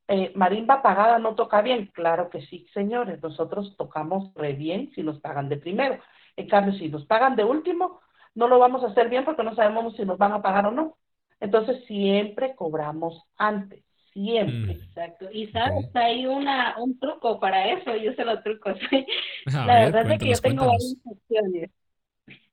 eh, 0.07 0.33
marimba 0.35 0.81
pagada 0.81 1.19
no 1.19 1.35
toca 1.35 1.61
bien. 1.61 1.91
Claro 1.93 2.31
que 2.31 2.41
sí, 2.43 2.67
señores, 2.73 3.21
nosotros 3.23 3.77
tocamos 3.77 4.33
re 4.35 4.55
bien 4.55 4.91
si 4.95 5.03
nos 5.03 5.21
pagan 5.21 5.49
de 5.49 5.59
primero. 5.59 5.99
En 6.37 6.49
cambio, 6.49 6.73
si 6.75 6.89
nos 6.89 7.05
pagan 7.05 7.37
de 7.37 7.45
último, 7.45 8.01
no 8.35 8.49
lo 8.49 8.59
vamos 8.59 8.83
a 8.83 8.89
hacer 8.89 9.09
bien 9.09 9.25
porque 9.25 9.43
no 9.43 9.55
sabemos 9.55 9.97
si 9.97 10.05
nos 10.05 10.19
van 10.19 10.33
a 10.33 10.43
pagar 10.43 10.67
o 10.67 10.71
no. 10.71 10.97
Entonces, 11.41 11.85
siempre 11.87 12.55
cobramos 12.55 13.23
antes, 13.37 13.85
siempre. 14.13 14.75
Mm. 14.75 14.79
Exacto. 14.81 15.29
Y 15.33 15.47
sabes, 15.49 15.95
hay 15.95 16.27
una, 16.27 16.77
un 16.79 16.99
truco 16.99 17.39
para 17.39 17.69
eso, 17.73 17.95
yo 17.97 18.13
sé 18.15 18.25
los 18.25 18.43
trucos. 18.43 18.77
la 19.47 19.81
verdad 19.91 20.13
es 20.13 20.19
que 20.19 20.29
yo 20.31 20.41
tengo 20.41 20.67
varias 20.67 20.97
opciones 21.05 21.71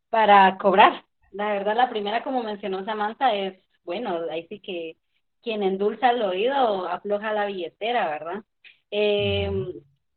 para 0.10 0.58
cobrar. 0.58 1.04
La 1.32 1.52
verdad, 1.52 1.76
la 1.76 1.90
primera, 1.90 2.24
como 2.24 2.44
mencionó 2.44 2.86
Samantha, 2.86 3.36
es, 3.36 3.56
bueno, 3.84 4.22
ahí 4.32 4.48
sí 4.48 4.60
que 4.60 4.98
quien 5.44 5.62
endulza 5.62 6.12
el 6.12 6.22
oído 6.22 6.88
afloja 6.88 7.34
la 7.34 7.46
billetera, 7.46 8.10
¿verdad? 8.10 8.44
Eh, 8.90 9.52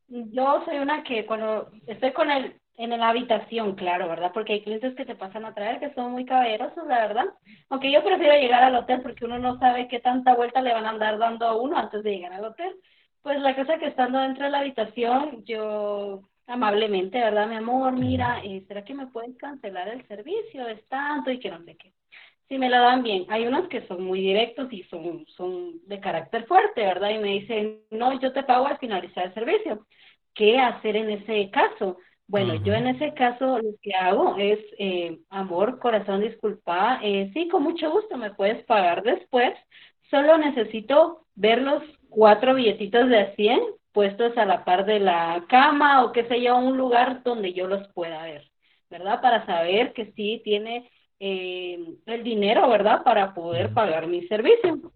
yo 0.08 0.62
soy 0.64 0.78
una 0.78 1.02
que 1.02 1.26
cuando 1.26 1.70
estoy 1.86 2.12
con 2.12 2.30
él 2.30 2.58
en 2.78 2.90
la 2.90 3.08
habitación, 3.10 3.74
claro, 3.74 4.08
¿verdad? 4.08 4.30
Porque 4.32 4.54
hay 4.54 4.62
clientes 4.62 4.94
que 4.94 5.04
se 5.04 5.16
pasan 5.16 5.44
a 5.44 5.54
traer 5.54 5.80
que 5.80 5.92
son 5.94 6.12
muy 6.12 6.24
caballerosos, 6.24 6.86
la 6.86 7.06
verdad. 7.06 7.26
Aunque 7.68 7.90
yo 7.92 8.02
prefiero 8.04 8.34
llegar 8.34 8.62
al 8.62 8.76
hotel 8.76 9.02
porque 9.02 9.24
uno 9.24 9.38
no 9.38 9.58
sabe 9.58 9.88
qué 9.88 10.00
tanta 10.00 10.34
vuelta 10.34 10.62
le 10.62 10.72
van 10.72 10.86
a 10.86 10.90
andar 10.90 11.18
dando 11.18 11.46
a 11.46 11.56
uno 11.60 11.76
antes 11.76 12.02
de 12.04 12.12
llegar 12.12 12.32
al 12.32 12.44
hotel. 12.44 12.74
Pues 13.22 13.40
la 13.40 13.56
cosa 13.56 13.78
que 13.78 13.86
estando 13.86 14.20
dentro 14.20 14.44
de 14.44 14.50
la 14.50 14.60
habitación, 14.60 15.44
yo 15.44 16.22
amablemente, 16.46 17.18
¿verdad, 17.18 17.48
mi 17.48 17.56
amor? 17.56 17.92
Mira, 17.94 18.40
eh, 18.44 18.64
¿será 18.68 18.84
que 18.84 18.94
me 18.94 19.08
pueden 19.08 19.34
cancelar 19.34 19.88
el 19.88 20.06
servicio? 20.06 20.68
Es 20.68 20.86
tanto 20.88 21.30
y 21.32 21.40
que 21.40 21.50
no 21.50 21.62
sé 21.64 21.76
qué 21.76 21.92
si 22.48 22.58
me 22.58 22.70
lo 22.70 22.80
dan 22.80 23.02
bien. 23.02 23.26
Hay 23.28 23.46
unos 23.46 23.68
que 23.68 23.86
son 23.86 24.04
muy 24.04 24.20
directos 24.20 24.72
y 24.72 24.82
son, 24.84 25.26
son 25.36 25.86
de 25.86 26.00
carácter 26.00 26.46
fuerte, 26.46 26.80
¿verdad? 26.80 27.10
Y 27.10 27.18
me 27.18 27.28
dicen, 27.40 27.82
no, 27.90 28.18
yo 28.20 28.32
te 28.32 28.42
pago 28.42 28.66
al 28.66 28.78
finalizar 28.78 29.26
el 29.26 29.34
servicio. 29.34 29.86
¿Qué 30.34 30.58
hacer 30.58 30.96
en 30.96 31.10
ese 31.10 31.50
caso? 31.50 31.98
Bueno, 32.28 32.56
yo 32.56 32.74
en 32.74 32.88
ese 32.88 33.14
caso 33.14 33.58
lo 33.58 33.70
que 33.80 33.94
hago 33.94 34.36
es, 34.38 34.58
eh, 34.78 35.18
amor, 35.30 35.78
corazón, 35.78 36.20
disculpa, 36.20 37.00
eh, 37.02 37.30
sí, 37.32 37.48
con 37.48 37.62
mucho 37.62 37.90
gusto 37.90 38.18
me 38.18 38.34
puedes 38.34 38.62
pagar 38.66 39.02
después, 39.02 39.54
solo 40.10 40.36
necesito 40.36 41.26
ver 41.34 41.62
los 41.62 41.82
cuatro 42.10 42.54
billetitos 42.54 43.08
de 43.08 43.34
100 43.34 43.60
puestos 43.92 44.36
a 44.36 44.44
la 44.44 44.64
par 44.64 44.84
de 44.84 45.00
la 45.00 45.46
cama 45.48 46.04
o 46.04 46.12
qué 46.12 46.26
sé 46.28 46.42
yo, 46.42 46.58
un 46.58 46.76
lugar 46.76 47.22
donde 47.22 47.54
yo 47.54 47.66
los 47.66 47.88
pueda 47.94 48.22
ver, 48.24 48.50
¿verdad? 48.90 49.22
Para 49.22 49.46
saber 49.46 49.94
que 49.94 50.12
sí 50.12 50.42
tiene 50.44 50.90
eh, 51.20 51.78
el 52.06 52.24
dinero, 52.24 52.68
¿verdad? 52.68 53.02
Para 53.04 53.32
poder 53.34 53.72
pagar 53.72 54.06
mi 54.06 54.26
servicio. 54.28 54.92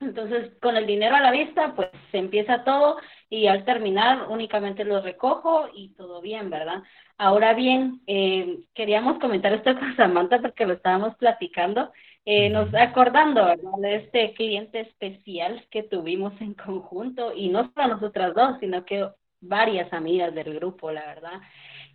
Entonces, 0.00 0.52
con 0.62 0.76
el 0.76 0.86
dinero 0.86 1.14
a 1.14 1.20
la 1.20 1.30
vista, 1.30 1.74
pues 1.76 1.90
se 2.10 2.18
empieza 2.18 2.64
todo 2.64 2.96
y 3.28 3.46
al 3.48 3.64
terminar 3.66 4.28
únicamente 4.30 4.84
lo 4.84 5.02
recojo 5.02 5.68
y 5.74 5.90
todo 5.94 6.22
bien, 6.22 6.48
¿verdad? 6.48 6.82
Ahora 7.18 7.52
bien, 7.52 8.00
eh, 8.06 8.60
queríamos 8.74 9.18
comentar 9.18 9.52
esto 9.52 9.74
con 9.78 9.94
Samantha 9.96 10.40
porque 10.40 10.64
lo 10.64 10.72
estábamos 10.74 11.16
platicando, 11.16 11.92
eh, 12.24 12.48
nos 12.48 12.74
acordando, 12.74 13.44
¿verdad? 13.44 13.72
De 13.78 13.96
este 13.96 14.32
cliente 14.32 14.80
especial 14.80 15.66
que 15.70 15.82
tuvimos 15.82 16.32
en 16.40 16.54
conjunto 16.54 17.34
y 17.34 17.48
no 17.50 17.70
solo 17.74 17.88
nosotras 17.88 18.34
dos, 18.34 18.56
sino 18.60 18.84
que 18.86 19.06
varias 19.40 19.92
amigas 19.92 20.34
del 20.34 20.54
grupo, 20.54 20.90
la 20.90 21.04
verdad. 21.06 21.40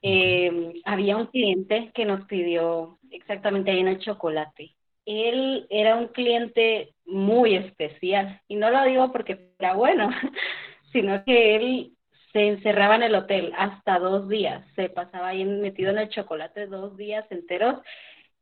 Eh, 0.03 0.73
había 0.85 1.17
un 1.17 1.25
cliente 1.27 1.91
que 1.95 2.05
nos 2.05 2.25
pidió 2.25 2.99
exactamente 3.09 3.71
ahí 3.71 3.79
en 3.79 3.87
el 3.87 3.99
chocolate. 3.99 4.75
Él 5.05 5.67
era 5.69 5.95
un 5.95 6.07
cliente 6.07 6.95
muy 7.05 7.55
especial 7.55 8.41
y 8.47 8.55
no 8.55 8.69
lo 8.69 8.83
digo 8.85 9.11
porque 9.11 9.51
era 9.59 9.73
bueno, 9.73 10.09
sino 10.91 11.23
que 11.23 11.55
él 11.55 11.91
se 12.33 12.47
encerraba 12.47 12.95
en 12.95 13.03
el 13.03 13.15
hotel 13.15 13.53
hasta 13.57 13.99
dos 13.99 14.27
días, 14.27 14.65
se 14.75 14.89
pasaba 14.89 15.29
ahí 15.29 15.45
metido 15.45 15.91
en 15.91 15.99
el 15.99 16.09
chocolate 16.09 16.67
dos 16.67 16.97
días 16.97 17.25
enteros 17.29 17.79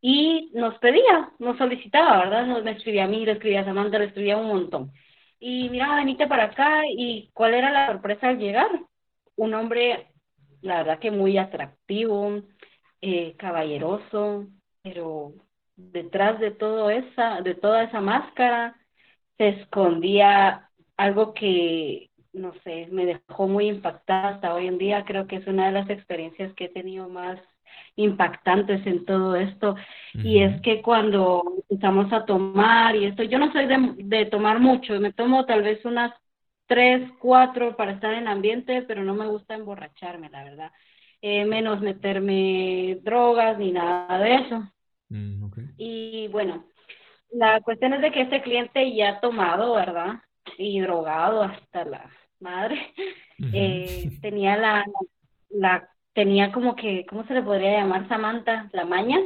y 0.01 0.51
nos 0.53 0.78
pedía, 0.80 1.32
nos 1.39 1.57
solicitaba, 1.57 2.20
¿verdad? 2.20 2.45
Nos 2.45 2.64
me 2.64 2.72
escribía 2.72 3.05
a 3.05 3.07
mí, 3.07 3.26
le 3.26 3.34
escribía 3.34 3.61
a 3.61 3.66
Samantha, 3.66 3.99
le 3.99 4.05
escribía 4.05 4.38
un 4.38 4.47
montón. 4.47 4.91
Y 5.39 5.70
mira, 5.70 5.95
venite 5.95 6.28
para 6.28 6.45
acá 6.45 6.84
y 6.88 7.30
¿cuál 7.34 7.53
era 7.53 7.72
la 7.72 7.88
sorpresa 7.88 8.30
al 8.30 8.39
llegar? 8.39 8.70
Un 9.36 9.53
hombre 9.53 10.07
la 10.64 10.78
verdad 10.78 10.99
que 10.99 11.11
muy 11.11 11.38
atractivo, 11.38 12.41
eh, 13.01 13.36
caballeroso, 13.38 14.47
pero 14.82 15.34
detrás 15.76 16.40
de 16.40 16.52
todo 16.52 16.90
esa, 16.90 17.42
de 17.42 17.56
toda 17.56 17.84
esa 17.84 18.02
máscara 18.02 18.76
se 19.38 19.50
escondía 19.50 20.70
algo 20.98 21.34
que 21.34 22.10
no 22.34 22.52
sé, 22.64 22.88
me 22.92 23.06
dejó 23.06 23.48
muy 23.48 23.68
impactada 23.68 24.30
hasta 24.30 24.54
hoy 24.56 24.68
en 24.68 24.78
día. 24.80 25.06
Creo 25.06 25.28
que 25.28 25.36
es 25.38 25.48
una 25.48 25.68
de 25.68 25.72
las 25.72 25.90
experiencias 25.90 26.52
que 26.56 26.66
he 26.66 26.70
tenido 26.70 27.08
más 27.08 27.40
impactantes 27.96 28.86
en 28.88 29.06
todo 29.06 29.36
esto. 29.36 29.76
Y 30.14 30.42
es 30.42 30.60
que 30.62 30.82
cuando 30.82 31.44
empezamos 31.70 32.12
a 32.12 32.26
tomar 32.26 32.96
y 32.96 33.06
esto, 33.06 33.24
yo 33.24 33.38
no 33.40 33.52
soy 33.52 33.68
de, 33.68 33.94
de 33.98 34.26
tomar 34.26 34.60
mucho, 34.60 35.00
me 35.00 35.14
tomo 35.14 35.46
tal 35.46 35.62
vez 35.64 35.84
unas 35.86 36.12
tres, 36.66 37.08
cuatro 37.20 37.76
para 37.76 37.92
estar 37.94 38.14
en 38.14 38.28
ambiente, 38.28 38.82
pero 38.84 39.04
no 39.04 39.14
me 39.14 39.28
gusta 39.28 39.54
emborracharme, 39.56 40.30
la 40.30 40.44
verdad. 40.44 40.72
Eh, 41.22 41.46
menos 41.46 41.82
meterme 41.82 42.98
drogas 43.04 43.58
ni 43.58 43.72
nada 43.72 44.18
de 44.20 44.36
eso. 44.36 44.64
Mm, 45.14 45.45
y 45.78 46.28
bueno, 46.30 46.66
la 47.30 47.61
cuestión 47.61 47.93
es 47.93 48.01
de 48.01 48.11
que 48.11 48.22
este 48.22 48.41
cliente 48.41 48.95
ya 48.95 49.09
ha 49.09 49.20
tomado, 49.20 49.76
¿verdad? 49.76 50.16
Y 50.57 50.80
drogado 50.80 51.43
hasta 51.43 51.86
la 51.86 52.09
madre. 52.39 52.93
Eh, 53.51 54.09
tenía 54.22 54.55
la, 54.55 54.86
la, 55.49 55.89
tenía 56.14 56.51
como 56.51 56.76
que, 56.76 57.05
¿cómo 57.07 57.26
se 57.26 57.34
le 57.34 57.41
podría 57.41 57.80
llamar 57.80 58.07
Samantha? 58.07 58.70
La 58.72 58.86
maña 58.86 59.20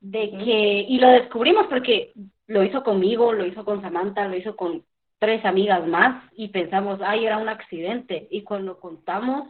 de 0.00 0.30
que, 0.30 0.84
y 0.86 0.98
lo 0.98 1.08
descubrimos 1.08 1.66
porque 1.68 2.12
lo 2.46 2.62
hizo 2.62 2.82
conmigo, 2.82 3.32
lo 3.32 3.46
hizo 3.46 3.64
con 3.64 3.80
Samantha, 3.80 4.28
lo 4.28 4.36
hizo 4.36 4.54
con 4.54 4.84
tres 5.18 5.44
amigas 5.44 5.86
más 5.86 6.22
y 6.36 6.48
pensamos, 6.48 7.00
ay, 7.02 7.24
era 7.24 7.38
un 7.38 7.48
accidente. 7.48 8.28
Y 8.30 8.42
cuando 8.42 8.78
contamos 8.78 9.48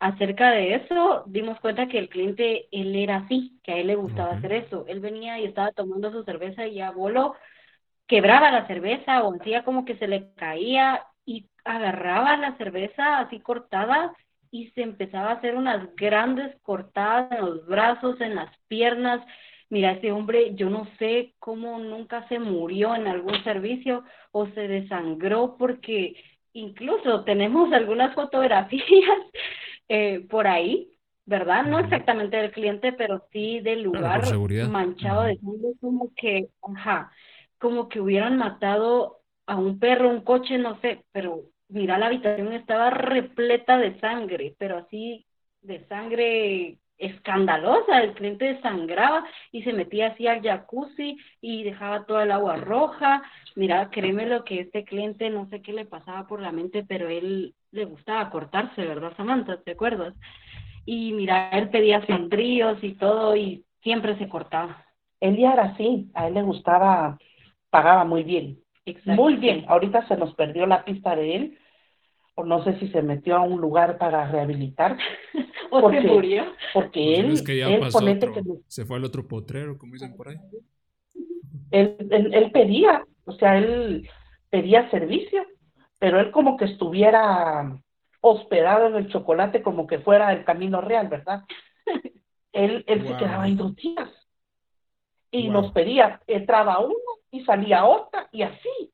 acerca 0.00 0.50
de 0.50 0.74
eso, 0.76 1.24
dimos 1.26 1.58
cuenta 1.60 1.88
que 1.88 1.98
el 1.98 2.08
cliente, 2.08 2.68
él 2.70 2.94
era 2.94 3.16
así, 3.16 3.58
que 3.62 3.72
a 3.72 3.76
él 3.78 3.88
le 3.88 3.96
gustaba 3.96 4.32
hacer 4.32 4.52
eso. 4.52 4.84
Él 4.88 5.00
venía 5.00 5.38
y 5.38 5.44
estaba 5.44 5.72
tomando 5.72 6.12
su 6.12 6.22
cerveza 6.24 6.66
y 6.66 6.80
a 6.80 6.90
bolo 6.90 7.34
quebraba 8.06 8.50
la 8.50 8.66
cerveza 8.66 9.22
o 9.22 9.34
hacía 9.34 9.64
como 9.64 9.84
que 9.84 9.96
se 9.98 10.08
le 10.08 10.32
caía 10.34 11.04
y 11.26 11.46
agarraba 11.64 12.36
la 12.36 12.56
cerveza 12.56 13.18
así 13.18 13.40
cortada 13.40 14.14
y 14.50 14.70
se 14.70 14.82
empezaba 14.82 15.30
a 15.30 15.34
hacer 15.34 15.54
unas 15.54 15.94
grandes 15.94 16.56
cortadas 16.62 17.30
en 17.32 17.44
los 17.44 17.66
brazos, 17.66 18.20
en 18.20 18.34
las 18.34 18.50
piernas. 18.66 19.20
Mira, 19.68 19.92
ese 19.92 20.10
hombre, 20.10 20.54
yo 20.54 20.70
no 20.70 20.88
sé 20.98 21.34
cómo 21.38 21.78
nunca 21.78 22.26
se 22.28 22.38
murió 22.38 22.94
en 22.94 23.06
algún 23.06 23.44
servicio 23.44 24.04
o 24.32 24.46
se 24.46 24.66
desangró 24.66 25.56
porque 25.58 26.14
incluso 26.54 27.24
tenemos 27.24 27.70
algunas 27.72 28.14
fotografías 28.14 29.18
eh, 29.88 30.26
por 30.28 30.46
ahí, 30.46 30.90
¿verdad? 31.26 31.64
No 31.64 31.78
exactamente 31.78 32.36
del 32.36 32.52
cliente, 32.52 32.92
pero 32.92 33.26
sí 33.32 33.60
del 33.60 33.82
lugar 33.82 34.40
manchado 34.58 35.22
de 35.24 35.36
sangre, 35.38 35.72
como 35.80 36.12
que, 36.14 36.48
ajá, 36.62 37.12
como 37.58 37.88
que 37.88 38.00
hubieran 38.00 38.36
matado 38.38 39.20
a 39.46 39.56
un 39.56 39.78
perro, 39.78 40.08
un 40.10 40.22
coche, 40.22 40.58
no 40.58 40.80
sé, 40.80 41.04
pero 41.12 41.42
mira, 41.68 41.98
la 41.98 42.06
habitación 42.06 42.52
estaba 42.52 42.90
repleta 42.90 43.78
de 43.78 43.98
sangre, 44.00 44.54
pero 44.58 44.78
así 44.78 45.26
de 45.62 45.86
sangre 45.88 46.78
escandalosa, 46.98 48.02
el 48.02 48.14
cliente 48.14 48.60
sangraba 48.60 49.24
y 49.52 49.62
se 49.62 49.72
metía 49.72 50.08
así 50.08 50.26
al 50.26 50.42
jacuzzi 50.42 51.16
y 51.40 51.62
dejaba 51.64 52.06
toda 52.06 52.24
el 52.24 52.32
agua 52.32 52.56
roja. 52.56 53.22
Mira, 53.54 53.88
créeme 53.90 54.26
lo 54.26 54.44
que 54.44 54.60
este 54.60 54.84
cliente, 54.84 55.30
no 55.30 55.48
sé 55.48 55.62
qué 55.62 55.72
le 55.72 55.84
pasaba 55.86 56.26
por 56.26 56.40
la 56.40 56.52
mente, 56.52 56.84
pero 56.84 57.08
él 57.08 57.54
le 57.72 57.84
gustaba 57.84 58.30
cortarse, 58.30 58.84
¿verdad, 58.84 59.12
Samantha? 59.16 59.60
¿Te 59.62 59.72
acuerdas? 59.72 60.14
Y 60.84 61.12
mira, 61.12 61.50
él 61.50 61.68
pedía 61.68 62.04
sandríos 62.06 62.82
y 62.82 62.94
todo 62.94 63.36
y 63.36 63.64
siempre 63.82 64.16
se 64.18 64.28
cortaba. 64.28 64.84
Él 65.20 65.36
ya 65.36 65.52
era 65.52 65.64
así, 65.64 66.10
a 66.14 66.28
él 66.28 66.34
le 66.34 66.42
gustaba, 66.42 67.18
pagaba 67.70 68.04
muy 68.04 68.22
bien. 68.22 68.58
Muy 69.04 69.36
bien, 69.36 69.64
ahorita 69.68 70.06
se 70.08 70.16
nos 70.16 70.34
perdió 70.34 70.66
la 70.66 70.84
pista 70.84 71.14
de 71.14 71.36
él, 71.36 71.58
o 72.34 72.44
no 72.44 72.64
sé 72.64 72.78
si 72.78 72.88
se 72.88 73.02
metió 73.02 73.36
a 73.36 73.42
un 73.42 73.60
lugar 73.60 73.98
para 73.98 74.30
rehabilitar. 74.30 74.96
o 75.70 75.80
porque, 75.80 76.00
se 76.00 76.08
murió. 76.08 76.44
Porque 76.72 77.16
él, 77.16 77.36
se 78.66 78.84
fue 78.86 78.96
al 78.96 79.04
otro 79.04 79.26
potrero, 79.26 79.76
como 79.76 79.92
dicen 79.92 80.16
por 80.16 80.28
ahí. 80.28 80.36
Él, 81.70 81.96
él, 82.10 82.50
pedía, 82.50 83.04
o 83.24 83.32
sea, 83.32 83.58
él 83.58 84.08
pedía 84.48 84.88
servicio, 84.90 85.44
pero 85.98 86.20
él 86.20 86.30
como 86.30 86.56
que 86.56 86.66
estuviera 86.66 87.78
hospedado 88.20 88.88
en 88.88 88.96
el 88.96 89.08
chocolate 89.08 89.62
como 89.62 89.86
que 89.86 89.98
fuera 90.00 90.32
el 90.32 90.44
camino 90.44 90.80
real, 90.80 91.08
¿verdad? 91.08 91.44
él 92.52 92.84
él 92.86 93.06
se 93.06 93.16
quedaba 93.16 93.44
ahí 93.44 93.54
dos 93.54 93.74
días 93.76 94.10
y 95.30 95.48
nos 95.48 95.72
pedía, 95.72 96.20
entraba 96.26 96.78
uno 96.78 96.94
y 97.30 97.44
salía 97.44 97.84
otra 97.84 98.28
y 98.32 98.42
así. 98.42 98.92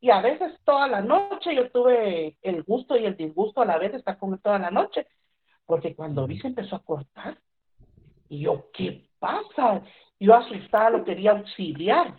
Y 0.00 0.10
a 0.10 0.20
veces 0.20 0.52
toda 0.64 0.86
la 0.88 1.00
noche 1.00 1.54
yo 1.54 1.70
tuve 1.70 2.36
el 2.42 2.62
gusto 2.62 2.96
y 2.96 3.06
el 3.06 3.16
disgusto 3.16 3.62
a 3.62 3.66
la 3.66 3.78
vez 3.78 3.92
de 3.92 3.98
estar 3.98 4.18
con 4.18 4.32
él 4.32 4.40
toda 4.40 4.58
la 4.58 4.70
noche, 4.70 5.06
porque 5.64 5.94
cuando 5.94 6.26
vi 6.26 6.38
se 6.38 6.48
empezó 6.48 6.76
a 6.76 6.84
cortar. 6.84 7.38
Y 8.28 8.40
yo, 8.40 8.70
¿qué 8.72 9.08
pasa? 9.18 9.82
Yo 10.18 10.34
asustada 10.34 10.90
lo 10.90 11.04
quería 11.04 11.32
auxiliar 11.32 12.16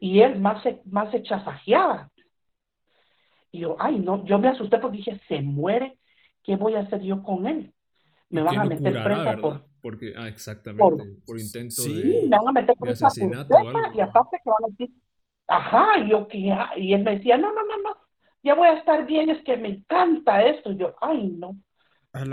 y 0.00 0.20
él 0.20 0.38
más 0.38 0.62
se, 0.62 0.80
más 0.84 1.10
se 1.10 1.22
chasajeaba. 1.22 2.10
Y 3.50 3.60
yo, 3.60 3.76
ay, 3.78 3.98
no, 3.98 4.24
yo 4.24 4.38
me 4.38 4.48
asusté 4.48 4.78
porque 4.78 4.98
dije, 4.98 5.20
se 5.28 5.40
muere, 5.40 5.98
¿qué 6.42 6.56
voy 6.56 6.74
a 6.74 6.80
hacer 6.80 7.00
yo 7.00 7.22
con 7.22 7.46
él? 7.46 7.72
Me 8.30 8.42
van 8.42 8.58
a 8.58 8.64
meter 8.64 9.02
presa 9.02 9.36
por 9.38 9.68
porque, 9.80 10.12
ah, 10.16 10.28
exactamente, 10.28 11.04
por, 11.24 11.38
intento 11.38 11.82
sí, 11.82 12.02
de, 12.02 12.22
me 12.28 12.36
van 12.36 12.48
a 12.48 12.52
meter 12.52 12.74
por 12.76 12.88
asesinato. 12.88 13.54
Y 13.94 14.00
aparte 14.00 14.38
que 14.42 14.50
van 14.50 14.64
a 14.64 14.68
decir, 14.68 14.90
ajá, 15.46 15.98
y 16.00 16.10
yo 16.10 16.26
que, 16.26 16.38
y 16.76 16.92
él 16.92 17.04
me 17.04 17.16
decía, 17.16 17.38
no, 17.38 17.52
no, 17.52 17.62
no, 17.64 17.76
no, 17.82 17.96
ya 18.42 18.54
voy 18.54 18.68
a 18.68 18.78
estar 18.78 19.06
bien, 19.06 19.30
es 19.30 19.42
que 19.44 19.56
me 19.56 19.68
encanta 19.68 20.42
esto. 20.42 20.72
Y 20.72 20.78
yo, 20.78 20.94
ay, 21.00 21.28
no. 21.28 21.56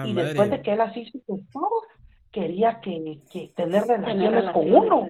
y 0.06 0.14
después 0.14 0.50
de 0.50 0.62
que 0.62 0.74
él 0.74 0.82
así 0.82 1.06
se 1.12 1.22
quería 2.32 2.82
que, 2.82 3.22
que 3.32 3.54
tener 3.56 3.84
relaciones 3.84 4.52
con 4.52 4.74
uno. 4.74 5.10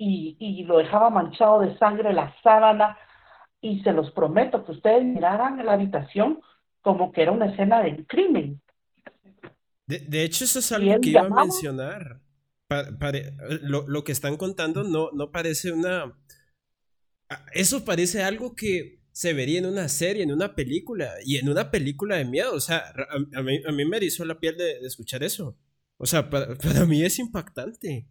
Y, 0.00 0.36
y 0.38 0.62
lo 0.64 0.78
dejaba 0.78 1.10
manchado 1.10 1.60
de 1.60 1.76
sangre 1.76 2.12
la 2.12 2.32
sábana. 2.42 2.96
Y 3.60 3.80
se 3.82 3.92
los 3.92 4.10
prometo 4.12 4.64
que 4.64 4.72
ustedes 4.72 5.04
miraran 5.04 5.64
la 5.64 5.72
habitación 5.72 6.40
como 6.80 7.12
que 7.12 7.22
era 7.22 7.32
una 7.32 7.46
escena 7.46 7.82
de 7.82 8.06
crimen. 8.06 8.60
De, 9.86 10.22
hecho, 10.22 10.44
eso 10.44 10.58
es 10.58 10.70
algo 10.70 11.00
que 11.00 11.10
iba 11.10 11.22
a 11.22 11.28
mencionar. 11.30 12.20
lo, 13.62 14.04
que 14.04 14.12
están 14.12 14.36
contando 14.36 14.84
no, 14.84 15.10
no 15.12 15.30
parece 15.30 15.72
una... 15.72 16.14
Eso 17.52 17.84
parece 17.84 18.22
algo 18.22 18.54
que 18.54 18.98
se 19.18 19.32
vería 19.32 19.58
en 19.58 19.66
una 19.66 19.88
serie, 19.88 20.22
en 20.22 20.32
una 20.32 20.54
película, 20.54 21.12
y 21.24 21.38
en 21.38 21.48
una 21.48 21.70
película 21.70 22.16
de 22.16 22.24
miedo. 22.24 22.54
O 22.54 22.60
sea, 22.60 22.92
a, 23.34 23.42
mí, 23.42 23.60
a 23.66 23.72
mí, 23.72 23.84
me 23.84 23.96
erizó 23.96 24.24
la 24.24 24.38
piel 24.38 24.56
de, 24.56 24.78
escuchar 24.86 25.24
eso. 25.24 25.58
O 25.96 26.06
sea, 26.06 26.30
para, 26.30 26.86
mí 26.86 27.02
es 27.02 27.18
impactante. 27.18 28.06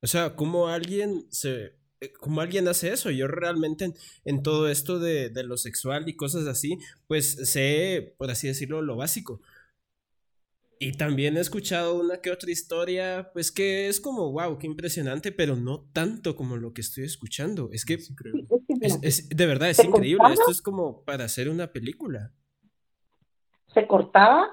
O 0.00 0.06
sea, 0.06 0.34
cómo 0.34 0.68
alguien 0.68 1.26
se... 1.30 1.76
Eh, 2.02 2.12
cómo 2.18 2.40
alguien 2.40 2.66
hace 2.66 2.92
eso. 2.92 3.10
Yo 3.10 3.28
realmente 3.28 3.94
en, 4.24 4.42
todo 4.42 4.68
esto 4.68 4.98
de, 4.98 5.30
de, 5.30 5.44
lo 5.44 5.56
sexual 5.56 6.08
y 6.08 6.16
cosas 6.16 6.48
así, 6.48 6.78
pues 7.06 7.48
sé, 7.48 8.14
por 8.18 8.30
así 8.30 8.48
decirlo, 8.48 8.82
lo 8.82 8.96
básico. 8.96 9.40
Y 10.80 10.94
también 10.94 11.36
he 11.36 11.40
escuchado 11.40 11.94
una 11.94 12.20
que 12.20 12.32
otra 12.32 12.50
historia, 12.50 13.30
pues 13.32 13.52
que 13.52 13.86
es 13.86 14.00
como, 14.00 14.32
wow, 14.32 14.58
qué 14.58 14.66
impresionante, 14.66 15.30
pero 15.30 15.54
no 15.54 15.84
tanto 15.92 16.34
como 16.34 16.56
lo 16.56 16.72
que 16.72 16.80
estoy 16.80 17.04
escuchando. 17.04 17.70
Es 17.70 17.84
que 17.84 18.00
es, 18.80 19.28
de 19.28 19.46
verdad 19.46 19.70
es 19.70 19.84
increíble. 19.84 20.32
Esto 20.32 20.50
es 20.50 20.60
como 20.60 21.04
para 21.04 21.26
hacer 21.26 21.48
una 21.48 21.68
película. 21.68 22.32
Se 23.72 23.86
cortaba, 23.86 24.48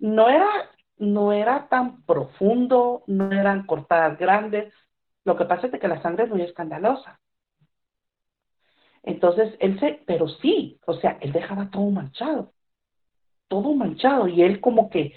no 0.00 0.28
era, 0.28 0.48
no 0.96 1.32
era 1.32 1.68
tan 1.68 2.02
profundo, 2.02 3.04
no 3.06 3.30
eran 3.30 3.64
cortadas 3.64 4.18
grandes. 4.18 4.74
Lo 5.28 5.36
que 5.36 5.44
pasa 5.44 5.66
es 5.66 5.78
que 5.78 5.88
la 5.88 6.00
sangre 6.00 6.24
es 6.24 6.30
muy 6.30 6.40
escandalosa. 6.40 7.20
Entonces, 9.02 9.54
él 9.60 9.78
se, 9.78 10.02
pero 10.06 10.26
sí, 10.26 10.80
o 10.86 10.94
sea, 10.94 11.18
él 11.20 11.32
dejaba 11.32 11.68
todo 11.70 11.90
manchado, 11.90 12.54
todo 13.46 13.74
manchado, 13.74 14.26
y 14.26 14.40
él 14.40 14.58
como 14.62 14.88
que 14.88 15.14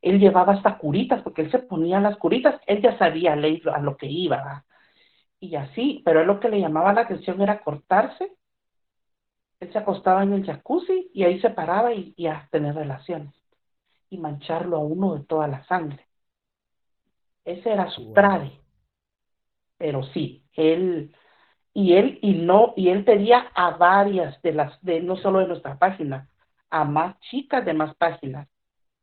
él 0.00 0.18
llevaba 0.18 0.54
hasta 0.54 0.78
curitas, 0.78 1.20
porque 1.22 1.42
él 1.42 1.50
se 1.50 1.58
ponía 1.58 2.00
las 2.00 2.16
curitas, 2.16 2.58
él 2.66 2.80
ya 2.80 2.96
sabía 2.96 3.34
a 3.34 3.80
lo 3.80 3.98
que 3.98 4.06
iba, 4.06 4.64
y 5.40 5.56
así, 5.56 6.00
pero 6.06 6.22
él 6.22 6.26
lo 6.26 6.40
que 6.40 6.48
le 6.48 6.60
llamaba 6.60 6.94
la 6.94 7.02
atención 7.02 7.42
era 7.42 7.60
cortarse, 7.62 8.32
él 9.60 9.70
se 9.72 9.78
acostaba 9.78 10.22
en 10.22 10.32
el 10.32 10.46
jacuzzi 10.46 11.10
y 11.12 11.24
ahí 11.24 11.38
se 11.42 11.50
paraba 11.50 11.92
y, 11.92 12.26
a 12.26 12.48
tener 12.50 12.74
relaciones, 12.74 13.34
y 14.08 14.16
mancharlo 14.16 14.78
a 14.78 14.80
uno 14.80 15.16
de 15.16 15.24
toda 15.24 15.48
la 15.48 15.62
sangre. 15.66 16.06
Ese 17.44 17.70
era 17.70 17.90
su 17.90 18.14
trade. 18.14 18.59
Pero 19.80 20.04
sí, 20.14 20.44
él, 20.54 21.12
y 21.74 21.94
él, 21.94 22.20
y 22.22 22.34
no, 22.34 22.74
y 22.76 22.90
él 22.90 23.04
pedía 23.04 23.50
a 23.54 23.72
varias 23.72 24.40
de 24.42 24.52
las, 24.52 24.80
de 24.82 25.00
no 25.00 25.16
solo 25.16 25.40
de 25.40 25.48
nuestra 25.48 25.76
página, 25.78 26.28
a 26.70 26.84
más 26.84 27.18
chicas 27.30 27.64
de 27.64 27.74
más 27.74 27.96
páginas 27.96 28.48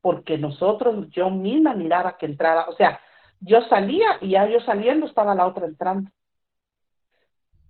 porque 0.07 0.37
nosotros, 0.37 1.09
yo 1.09 1.29
misma 1.29 1.73
miraba 1.73 2.17
que 2.17 2.27
entraba, 2.27 2.69
o 2.69 2.75
sea, 2.77 3.01
yo 3.41 3.61
salía 3.63 4.07
y 4.21 4.29
ya 4.29 4.47
yo 4.47 4.61
saliendo 4.61 5.05
estaba 5.05 5.35
la 5.35 5.45
otra 5.45 5.65
entrando. 5.65 6.09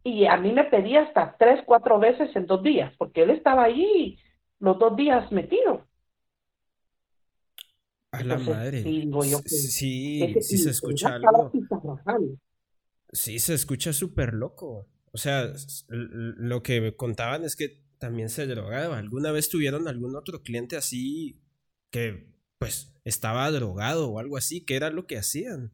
Y 0.04 0.28
a 0.28 0.38
mí 0.38 0.52
me 0.54 0.66
pedía 0.66 1.02
hasta 1.02 1.36
tres, 1.40 1.64
cuatro 1.66 1.98
veces 1.98 2.30
en 2.36 2.46
dos 2.46 2.62
días, 2.62 2.94
porque 3.00 3.24
él 3.24 3.32
estaba 3.32 3.64
ahí 3.64 4.20
los 4.60 4.78
dos 4.78 4.96
días 4.96 5.32
metido. 5.32 5.88
A 8.12 8.24
la 8.24 8.38
madre. 8.38 8.84
Sí, 8.84 10.36
sí, 10.42 10.58
se 10.60 10.70
escucha 10.70 11.16
algo. 11.16 11.52
Sí, 13.12 13.40
se 13.40 13.54
escucha 13.54 13.94
súper 13.94 14.34
loco. 14.34 14.88
O 15.12 15.18
sea, 15.18 15.54
lo 15.90 16.62
que 16.62 16.96
contaban 16.96 17.44
es 17.44 17.56
que 17.56 17.82
también 17.98 18.30
se 18.30 18.46
drogaba. 18.46 18.98
¿Alguna 18.98 19.32
vez 19.32 19.50
tuvieron 19.50 19.88
algún 19.88 20.16
otro 20.16 20.44
cliente 20.44 20.76
así 20.78 21.42
que 21.90 22.28
pues 22.58 22.94
estaba 23.06 23.50
drogado 23.52 24.10
o 24.10 24.20
algo 24.20 24.38
así, 24.38 24.62
que 24.62 24.76
era 24.76 24.90
lo 24.90 25.08
que 25.08 25.18
hacían. 25.18 25.74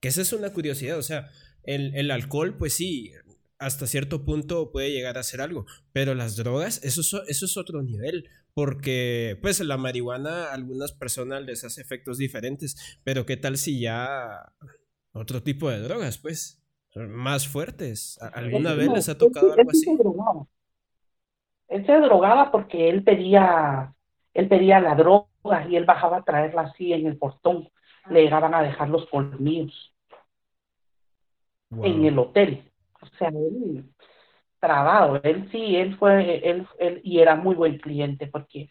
Que 0.00 0.08
esa 0.08 0.22
es 0.22 0.32
una 0.32 0.52
curiosidad, 0.52 0.98
o 0.98 1.02
sea, 1.02 1.30
el, 1.62 1.94
el 1.94 2.10
alcohol 2.10 2.56
pues 2.56 2.74
sí, 2.74 3.12
hasta 3.58 3.86
cierto 3.86 4.24
punto 4.24 4.72
puede 4.72 4.90
llegar 4.90 5.18
a 5.18 5.22
ser 5.22 5.40
algo, 5.40 5.66
pero 5.92 6.14
las 6.14 6.36
drogas, 6.36 6.82
eso, 6.82 7.22
eso 7.26 7.46
es 7.46 7.56
otro 7.56 7.82
nivel, 7.82 8.28
porque 8.54 9.38
pues 9.42 9.60
la 9.60 9.76
marihuana 9.76 10.46
a 10.46 10.54
algunas 10.54 10.92
personas 10.92 11.42
les 11.44 11.64
hace 11.64 11.82
efectos 11.82 12.18
diferentes, 12.18 12.76
pero 13.04 13.26
qué 13.26 13.36
tal 13.36 13.58
si 13.58 13.80
ya 13.80 14.52
otro 15.12 15.42
tipo 15.42 15.68
de 15.70 15.80
drogas, 15.80 16.18
pues, 16.18 16.62
más 16.94 17.48
fuertes. 17.48 18.18
¿Alguna 18.32 18.74
vez 18.74 18.88
les 18.88 19.08
ha 19.08 19.18
tocado 19.18 19.52
algo 19.52 19.70
así? 19.70 19.86
él 21.70 21.86
se 21.86 22.00
drogaba 22.00 22.50
porque 22.50 22.88
él 22.88 23.04
pedía, 23.04 23.94
él 24.34 24.48
pedía 24.48 24.80
la 24.80 24.96
droga 24.96 25.66
y 25.68 25.76
él 25.76 25.84
bajaba 25.84 26.18
a 26.18 26.22
traerla 26.22 26.62
así 26.62 26.92
en 26.92 27.06
el 27.06 27.16
portón. 27.16 27.68
Le 28.10 28.22
llegaban 28.22 28.54
a 28.54 28.62
dejar 28.62 28.88
los 28.88 29.06
colmillos 29.06 29.94
en 31.70 32.04
el 32.04 32.18
hotel. 32.18 32.64
O 33.00 33.06
sea, 33.18 33.28
él 33.28 33.84
trabado, 34.58 35.20
él 35.22 35.48
sí, 35.50 35.76
él 35.76 35.96
fue, 35.96 36.48
él, 36.48 36.66
él, 36.78 37.00
y 37.02 37.20
era 37.20 37.34
muy 37.34 37.54
buen 37.54 37.78
cliente 37.78 38.26
porque 38.26 38.70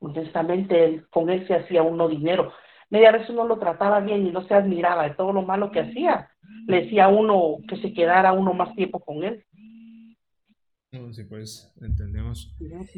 honestamente 0.00 0.84
él, 0.84 1.08
con 1.08 1.30
él 1.30 1.46
se 1.46 1.54
hacía 1.54 1.82
uno 1.82 2.08
dinero. 2.08 2.52
Media 2.90 3.12
vez 3.12 3.28
uno 3.30 3.46
lo 3.46 3.58
trataba 3.58 4.00
bien 4.00 4.26
y 4.26 4.32
no 4.32 4.46
se 4.46 4.54
admiraba 4.54 5.04
de 5.04 5.14
todo 5.14 5.32
lo 5.32 5.42
malo 5.42 5.70
que 5.70 5.80
hacía. 5.80 6.28
Le 6.66 6.82
decía 6.82 7.04
a 7.04 7.08
uno 7.08 7.58
que 7.68 7.76
se 7.76 7.92
quedara 7.92 8.32
uno 8.32 8.52
más 8.52 8.74
tiempo 8.74 8.98
con 9.00 9.22
él. 9.22 9.44
No, 10.92 11.12
sí, 11.12 11.22
pues, 11.24 11.72
entendemos. 11.80 12.52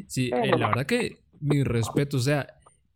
Sí, 0.07 0.31
eh, 0.33 0.57
la 0.57 0.69
verdad 0.69 0.87
que 0.87 1.19
mi 1.39 1.63
respeto, 1.63 2.17
o 2.17 2.19
sea, 2.19 2.47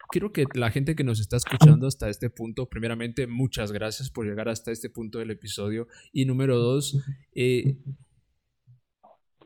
quiero 0.10 0.34
que 0.34 0.46
la 0.56 0.72
gente 0.72 0.96
que 0.96 1.04
nos 1.04 1.20
está 1.20 1.38
escuchando 1.38 1.86
hasta 1.86 2.10
este 2.10 2.32
punto, 2.32 2.68
primeramente, 2.68 3.28
muchas 3.28 3.72
gracias 3.72 4.10
por 4.10 4.26
llegar 4.26 4.50
hasta 4.50 4.72
este 4.72 4.90
punto 4.90 5.20
del 5.20 5.30
episodio. 5.30 5.88
Y 6.12 6.26
número 6.26 6.58
dos, 6.58 6.98
eh, 7.36 7.78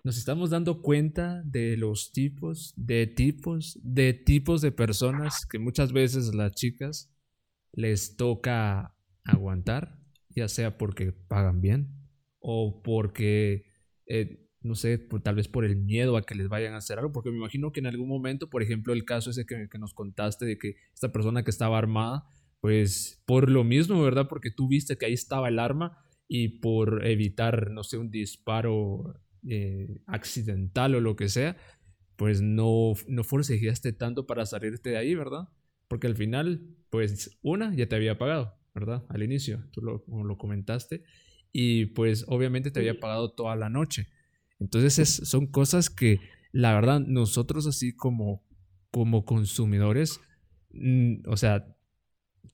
nos 0.05 0.17
estamos 0.17 0.49
dando 0.49 0.81
cuenta 0.81 1.43
de 1.43 1.75
los 1.75 2.13
tipos, 2.13 2.73
de 2.77 3.07
tipos, 3.07 3.77
de 3.83 4.13
tipos 4.13 4.61
de 4.61 4.71
personas 4.71 5.45
que 5.45 5.59
muchas 5.59 5.91
veces 5.91 6.33
las 6.33 6.53
chicas 6.53 7.10
les 7.73 8.17
toca 8.17 8.95
aguantar, 9.23 9.99
ya 10.29 10.47
sea 10.47 10.77
porque 10.77 11.11
pagan 11.11 11.61
bien 11.61 11.89
o 12.39 12.81
porque 12.81 13.65
eh, 14.07 14.47
no 14.61 14.75
sé, 14.75 14.97
tal 15.23 15.35
vez 15.35 15.47
por 15.47 15.65
el 15.65 15.75
miedo 15.75 16.17
a 16.17 16.23
que 16.23 16.35
les 16.35 16.47
vayan 16.47 16.73
a 16.73 16.77
hacer 16.77 16.99
algo, 16.99 17.11
porque 17.11 17.31
me 17.31 17.37
imagino 17.37 17.71
que 17.71 17.79
en 17.79 17.87
algún 17.87 18.07
momento, 18.07 18.49
por 18.49 18.61
ejemplo, 18.61 18.93
el 18.93 19.05
caso 19.05 19.31
ese 19.31 19.45
que, 19.45 19.67
que, 19.69 19.77
nos 19.79 19.93
contaste 19.93 20.45
de 20.45 20.57
que 20.57 20.75
esta 20.93 21.11
persona 21.11 21.43
que 21.43 21.49
estaba 21.49 21.77
armada, 21.77 22.25
pues 22.59 23.23
por 23.25 23.49
lo 23.49 23.63
mismo, 23.63 24.01
¿verdad? 24.03 24.27
Porque 24.27 24.51
tú 24.51 24.67
viste 24.67 24.97
que 24.97 25.07
ahí 25.07 25.13
estaba 25.13 25.49
el 25.49 25.57
arma 25.57 25.97
y 26.27 26.59
por 26.59 27.05
evitar, 27.07 27.71
no 27.71 27.83
sé, 27.83 27.97
un 27.97 28.11
disparo 28.11 29.19
eh, 29.47 30.01
accidental 30.05 30.93
o 30.93 31.01
lo 31.01 31.15
que 31.15 31.27
sea, 31.27 31.57
pues 32.15 32.41
no, 32.41 32.93
no 33.07 33.23
forcejeaste 33.23 33.93
tanto 33.93 34.27
para 34.27 34.45
salirte 34.45 34.91
de 34.91 34.97
ahí, 34.97 35.15
¿verdad? 35.15 35.49
Porque 35.87 36.05
al 36.05 36.15
final, 36.15 36.77
pues 36.91 37.39
una 37.41 37.73
ya 37.73 37.87
te 37.87 37.95
había 37.95 38.19
pagado, 38.19 38.53
¿verdad? 38.75 39.03
Al 39.09 39.23
inicio, 39.23 39.63
tú 39.71 39.81
lo, 39.81 40.03
lo 40.07 40.37
comentaste, 40.37 41.03
y 41.51 41.87
pues 41.87 42.25
obviamente 42.27 42.69
te 42.69 42.79
había 42.79 42.99
pagado 42.99 43.31
toda 43.31 43.55
la 43.55 43.69
noche. 43.69 44.07
Entonces 44.59 45.27
son 45.27 45.47
cosas 45.47 45.89
que 45.89 46.19
la 46.51 46.73
verdad 46.73 46.99
nosotros 46.99 47.65
así 47.65 47.95
como, 47.95 48.43
como 48.91 49.25
consumidores, 49.25 50.19
mm, 50.73 51.27
o 51.27 51.37
sea, 51.37 51.65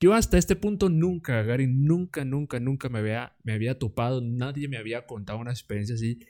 yo 0.00 0.14
hasta 0.14 0.38
este 0.38 0.54
punto 0.54 0.88
nunca, 0.88 1.42
Gary, 1.42 1.66
nunca, 1.66 2.24
nunca, 2.24 2.60
nunca 2.60 2.88
me 2.88 3.00
había, 3.00 3.36
me 3.42 3.52
había 3.52 3.78
topado, 3.78 4.20
nadie 4.20 4.68
me 4.68 4.76
había 4.76 5.06
contado 5.06 5.40
una 5.40 5.50
experiencia 5.50 5.96
así 5.96 6.20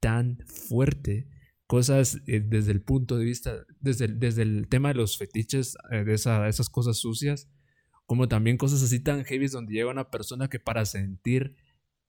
tan 0.00 0.38
fuerte. 0.46 1.26
Cosas 1.66 2.20
eh, 2.26 2.42
desde 2.46 2.72
el 2.72 2.82
punto 2.82 3.16
de 3.16 3.24
vista, 3.24 3.64
desde 3.80 4.04
el, 4.04 4.18
desde 4.18 4.42
el 4.42 4.68
tema 4.68 4.88
de 4.88 4.96
los 4.96 5.16
fetiches, 5.16 5.78
eh, 5.90 6.04
de 6.04 6.12
esas 6.12 6.68
cosas 6.68 6.98
sucias, 6.98 7.48
como 8.06 8.28
también 8.28 8.56
cosas 8.56 8.82
así 8.82 9.00
tan 9.00 9.24
heavy 9.24 9.48
donde 9.48 9.74
llega 9.74 9.90
una 9.90 10.10
persona 10.10 10.48
que 10.48 10.58
para 10.58 10.84
sentir 10.84 11.56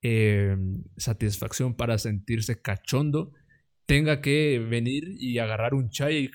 Em, 0.08 0.84
satisfacción 0.98 1.74
para 1.74 1.98
sentirse 1.98 2.62
cachondo, 2.62 3.34
tenga 3.88 4.22
que 4.22 4.60
venir 4.60 5.16
y 5.18 5.40
agarrar 5.40 5.74
un 5.74 5.90
chai 5.90 6.26
y 6.26 6.32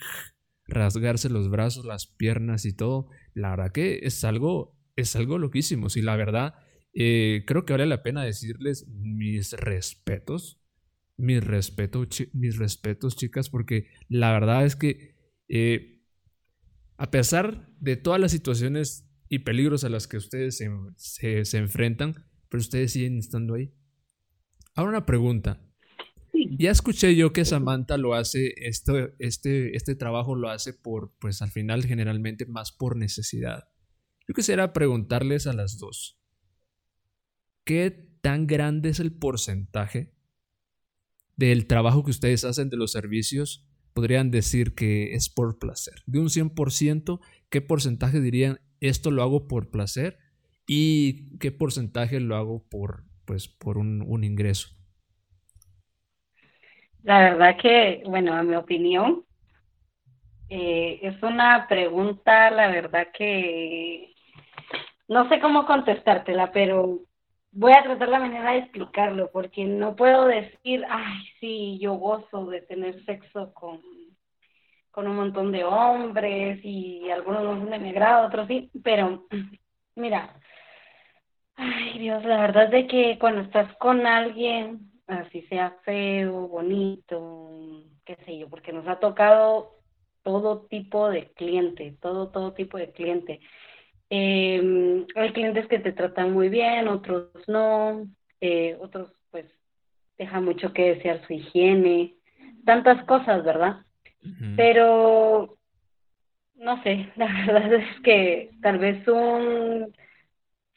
rasgarse 0.67 1.29
los 1.31 1.51
brazos, 1.51 1.85
las 1.85 2.09
piernas 2.09 2.65
y 2.65 2.73
todo. 2.73 3.11
La 3.33 3.51
verdad 3.51 3.71
que 3.71 4.01
es 4.03 4.25
algo, 4.25 4.77
es 4.97 5.15
algo 5.15 5.39
loquísimo. 5.39 5.89
Si 5.89 6.03
la 6.03 6.17
verdad, 6.17 6.55
eh, 6.95 7.45
creo 7.47 7.65
que 7.65 7.75
vale 7.75 7.87
la 7.87 8.03
pena 8.03 8.25
decirles 8.25 8.89
mis 8.89 9.53
respetos. 9.53 10.61
Mis 11.17 11.45
respetos, 11.45 12.09
mis 12.33 12.59
respetos, 12.59 13.15
chicas, 13.15 13.51
porque 13.51 13.87
la 14.09 14.33
verdad 14.33 14.65
es 14.65 14.75
que 14.75 15.15
eh, 15.47 16.03
a 16.97 17.13
pesar 17.13 17.69
de 17.79 17.95
todas 17.95 18.21
las 18.21 18.33
situaciones 18.33 19.09
y 19.31 19.39
peligros 19.39 19.85
a 19.85 19.89
las 19.89 20.07
que 20.09 20.19
ustedes 20.19 20.59
se, 20.59 21.45
se 21.45 21.57
enfrentan, 21.57 22.27
pero 22.51 22.61
ustedes 22.61 22.93
siguen 22.93 23.17
estando 23.17 23.55
ahí. 23.55 23.73
Ahora 24.75 24.91
una 24.91 25.07
pregunta. 25.07 25.63
Ya 26.59 26.73
escuché 26.73 27.15
yo 27.15 27.33
que 27.33 27.45
Samantha 27.45 27.97
lo 27.97 28.15
hace, 28.15 28.53
esto, 28.57 29.11
este, 29.19 29.77
este 29.77 29.95
trabajo 29.95 30.35
lo 30.35 30.51
hace 30.51 30.73
por, 30.73 31.15
pues 31.19 31.43
al 31.43 31.51
final 31.51 31.85
generalmente 31.85 32.45
más 32.45 32.73
por 32.73 32.97
necesidad. 32.97 33.69
Yo 34.27 34.35
quisiera 34.35 34.73
preguntarles 34.73 35.47
a 35.47 35.53
las 35.53 35.79
dos, 35.79 36.21
¿qué 37.65 37.91
tan 38.21 38.47
grande 38.47 38.91
es 38.91 39.01
el 39.01 39.13
porcentaje 39.13 40.13
del 41.37 41.67
trabajo 41.67 42.05
que 42.05 42.11
ustedes 42.11 42.45
hacen 42.45 42.69
de 42.69 42.77
los 42.77 42.93
servicios? 42.93 43.65
Podrían 43.93 44.31
decir 44.31 44.75
que 44.75 45.15
es 45.15 45.29
por 45.29 45.59
placer. 45.59 46.03
De 46.07 46.19
un 46.21 46.29
100%, 46.29 47.21
¿qué 47.51 47.61
porcentaje 47.61 48.21
dirían 48.21 48.61
esto 48.81 49.11
lo 49.11 49.23
hago 49.23 49.47
por 49.47 49.71
placer? 49.71 50.19
y 50.73 51.37
qué 51.39 51.51
porcentaje 51.51 52.21
lo 52.21 52.37
hago 52.37 52.63
por, 52.71 53.03
pues, 53.25 53.49
por 53.49 53.77
un, 53.77 54.23
ingreso. 54.23 54.69
La 57.03 57.19
verdad 57.19 57.57
que, 57.61 58.05
bueno, 58.07 58.35
a 58.35 58.45
mi 58.45 58.55
opinión, 58.55 59.25
eh, 60.49 61.01
es 61.03 61.21
una 61.25 61.67
pregunta, 61.69 62.53
la 62.53 62.69
verdad 62.69 63.09
que 63.13 64.15
no 65.09 65.29
sé 65.29 65.41
cómo 65.41 65.67
contestártela, 65.67 66.53
pero 66.53 67.01
voy 67.51 67.73
a 67.73 67.83
tratar 67.83 68.09
la 68.09 68.21
manera 68.21 68.53
de 68.53 68.59
explicarlo, 68.59 69.29
porque 69.33 69.65
no 69.65 69.97
puedo 69.97 70.27
decir, 70.27 70.85
ay, 70.89 71.19
sí, 71.41 71.81
yo 71.81 71.95
gozo 71.95 72.47
de 72.47 72.61
tener 72.61 73.05
sexo 73.07 73.53
con, 73.55 73.81
con 74.91 75.07
un 75.07 75.17
montón 75.17 75.53
de 75.53 75.65
hombres 75.65 76.61
y 76.65 77.11
algunos 77.11 77.43
no 77.43 77.59
son 77.59 77.71
de 77.71 77.79
mi 77.79 77.91
agrado, 77.91 78.27
otros 78.27 78.47
sí, 78.49 78.71
pero 78.83 79.27
mira, 79.95 80.35
Ay, 81.63 81.99
Dios, 81.99 82.25
la 82.25 82.41
verdad 82.41 82.65
es 82.65 82.71
de 82.71 82.87
que 82.87 83.19
cuando 83.19 83.43
estás 83.43 83.71
con 83.77 84.07
alguien, 84.07 84.91
así 85.07 85.43
sea 85.43 85.77
feo, 85.85 86.49
bonito, 86.49 87.51
qué 88.07 88.17
sé 88.25 88.39
yo, 88.39 88.49
porque 88.49 88.73
nos 88.73 88.89
ha 88.89 88.99
tocado 88.99 89.77
todo 90.23 90.63
tipo 90.69 91.11
de 91.11 91.33
cliente, 91.33 91.99
todo, 92.01 92.31
todo 92.31 92.55
tipo 92.55 92.79
de 92.79 92.93
cliente. 92.93 93.41
Eh, 94.09 95.07
hay 95.15 95.33
clientes 95.35 95.67
que 95.69 95.81
te 95.81 95.93
tratan 95.93 96.33
muy 96.33 96.49
bien, 96.49 96.89
otros 96.89 97.29
no, 97.47 98.07
eh, 98.41 98.79
otros 98.81 99.13
pues 99.31 99.45
dejan 100.17 100.47
mucho 100.47 100.73
que 100.73 100.95
desear 100.95 101.27
su 101.27 101.35
higiene, 101.35 102.15
tantas 102.65 103.05
cosas, 103.05 103.45
¿verdad? 103.45 103.85
Pero, 104.57 105.57
no 106.55 106.83
sé, 106.83 107.09
la 107.17 107.27
verdad 107.27 107.75
es 107.75 108.01
que 108.03 108.51
tal 108.63 108.79
vez 108.79 109.07
un 109.09 109.93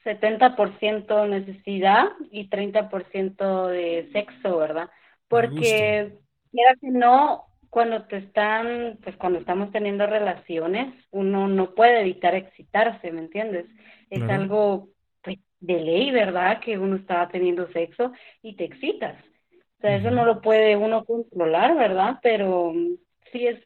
70% 0.03 1.27
necesidad 1.29 2.09
y 2.31 2.49
30% 2.49 3.67
de 3.67 4.09
sexo, 4.11 4.57
¿verdad? 4.57 4.89
Porque, 5.27 6.13
mira 6.51 6.75
que 6.79 6.89
no, 6.89 7.45
cuando 7.69 8.03
te 8.03 8.17
están, 8.17 8.99
pues 9.03 9.15
cuando 9.17 9.39
estamos 9.39 9.71
teniendo 9.71 10.05
relaciones, 10.05 10.93
uno 11.11 11.47
no 11.47 11.73
puede 11.73 12.01
evitar 12.01 12.35
excitarse, 12.35 13.11
¿me 13.11 13.21
entiendes? 13.21 13.65
Es 14.09 14.21
algo 14.29 14.89
pues, 15.23 15.39
de 15.59 15.81
ley, 15.81 16.11
¿verdad? 16.11 16.59
Que 16.59 16.77
uno 16.77 16.97
está 16.97 17.27
teniendo 17.29 17.67
sexo 17.71 18.11
y 18.43 18.55
te 18.55 18.65
excitas. 18.65 19.15
O 19.79 19.81
sea, 19.81 19.95
eso 19.95 20.11
no 20.11 20.23
lo 20.23 20.39
puede 20.41 20.77
uno 20.77 21.03
controlar, 21.03 21.75
¿verdad? 21.75 22.19
Pero 22.21 22.73
sí 23.33 23.47
es, 23.47 23.59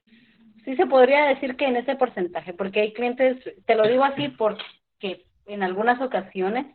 sí 0.65 0.75
se 0.75 0.87
podría 0.87 1.25
decir 1.25 1.55
que 1.55 1.65
en 1.65 1.75
ese 1.75 1.95
porcentaje, 1.95 2.53
porque 2.53 2.81
hay 2.81 2.93
clientes, 2.93 3.37
te 3.65 3.75
lo 3.75 3.87
digo 3.87 4.03
así 4.03 4.29
porque 4.29 5.25
en 5.45 5.61
algunas 5.61 6.01
ocasiones 6.01 6.65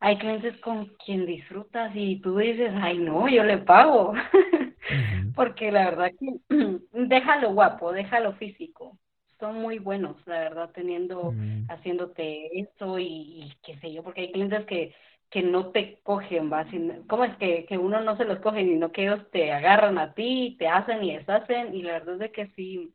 hay 0.00 0.18
clientes 0.18 0.56
con 0.58 0.86
quien 1.04 1.24
disfrutas 1.26 1.92
y 1.94 2.16
tú 2.20 2.36
dices, 2.36 2.72
ay 2.82 2.98
no, 2.98 3.28
yo 3.28 3.44
le 3.44 3.58
pago. 3.58 4.12
Porque 5.34 5.70
la 5.70 5.90
verdad 5.90 6.10
que 6.18 6.38
déjalo 6.92 7.54
guapo, 7.54 7.92
déjalo 7.92 8.32
físico. 8.34 8.98
Son 9.38 9.60
muy 9.60 9.78
buenos, 9.78 10.16
la 10.26 10.38
verdad, 10.38 10.70
teniendo, 10.74 11.34
haciéndote 11.68 12.60
esto 12.60 12.98
y, 12.98 13.52
qué 13.64 13.76
sé 13.78 13.92
yo, 13.92 14.02
porque 14.02 14.22
hay 14.22 14.32
clientes 14.32 14.64
que, 14.66 14.94
que 15.32 15.42
no 15.42 15.70
te 15.72 16.00
cogen, 16.02 16.52
va, 16.52 16.66
¿cómo 17.08 17.24
es 17.24 17.36
que, 17.38 17.64
que 17.66 17.78
uno 17.78 18.00
no 18.02 18.16
se 18.16 18.24
los 18.24 18.38
coge, 18.40 18.64
sino 18.64 18.92
que 18.92 19.04
ellos 19.04 19.30
te 19.32 19.52
agarran 19.52 19.98
a 19.98 20.14
ti, 20.14 20.56
te 20.58 20.68
hacen 20.68 21.02
y 21.02 21.16
deshacen, 21.16 21.74
y 21.74 21.82
la 21.82 21.94
verdad 21.94 22.14
es 22.14 22.20
de 22.20 22.32
que 22.32 22.46
sí 22.48 22.94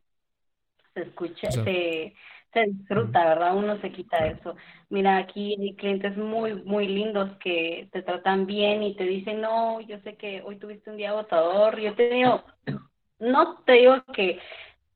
se 0.94 1.02
escucha, 1.02 1.50
se 1.50 2.14
se 2.52 2.62
disfruta, 2.64 3.26
¿verdad? 3.26 3.56
Uno 3.56 3.78
se 3.80 3.92
quita 3.92 4.26
eso. 4.26 4.56
Mira, 4.88 5.18
aquí 5.18 5.54
hay 5.60 5.76
clientes 5.76 6.16
muy, 6.16 6.54
muy 6.62 6.88
lindos 6.88 7.36
que 7.38 7.88
te 7.92 8.02
tratan 8.02 8.46
bien 8.46 8.82
y 8.82 8.94
te 8.96 9.04
dicen, 9.04 9.42
no, 9.42 9.80
yo 9.82 9.98
sé 10.00 10.16
que 10.16 10.40
hoy 10.42 10.56
tuviste 10.56 10.90
un 10.90 10.96
día 10.96 11.10
agotador. 11.10 11.78
Yo 11.78 11.90
he 11.90 11.92
tenido 11.92 12.42
no 13.18 13.62
te 13.64 13.72
digo 13.72 14.02
que 14.14 14.38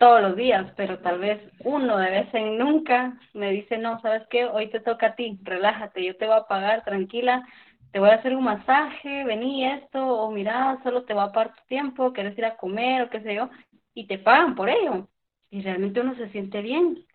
todos 0.02 0.20
los 0.20 0.34
días, 0.34 0.66
pero 0.76 0.98
tal 0.98 1.20
vez 1.20 1.40
uno 1.60 1.96
de 1.96 2.10
vez 2.10 2.34
en 2.34 2.58
nunca 2.58 3.16
me 3.34 3.52
dice, 3.52 3.78
no, 3.78 4.00
¿sabes 4.00 4.24
qué? 4.30 4.46
Hoy 4.46 4.68
te 4.68 4.80
toca 4.80 5.06
a 5.06 5.14
ti, 5.14 5.38
relájate, 5.44 6.04
yo 6.04 6.16
te 6.16 6.26
voy 6.26 6.34
a 6.34 6.48
pagar, 6.48 6.82
tranquila, 6.82 7.46
te 7.92 8.00
voy 8.00 8.10
a 8.10 8.14
hacer 8.14 8.34
un 8.34 8.42
masaje, 8.42 9.22
vení 9.22 9.64
esto, 9.64 10.04
o 10.04 10.32
mira, 10.32 10.80
solo 10.82 11.04
te 11.04 11.14
va 11.14 11.26
a 11.26 11.32
pagar 11.32 11.54
tu 11.54 11.62
tiempo, 11.68 12.12
quieres 12.12 12.36
ir 12.36 12.44
a 12.44 12.56
comer 12.56 13.02
o 13.02 13.10
qué 13.10 13.20
sé 13.20 13.36
yo, 13.36 13.48
y 13.94 14.08
te 14.08 14.18
pagan 14.18 14.56
por 14.56 14.68
ello. 14.70 15.06
Y 15.50 15.62
realmente 15.62 16.00
uno 16.00 16.16
se 16.16 16.30
siente 16.30 16.62
bien, 16.62 17.06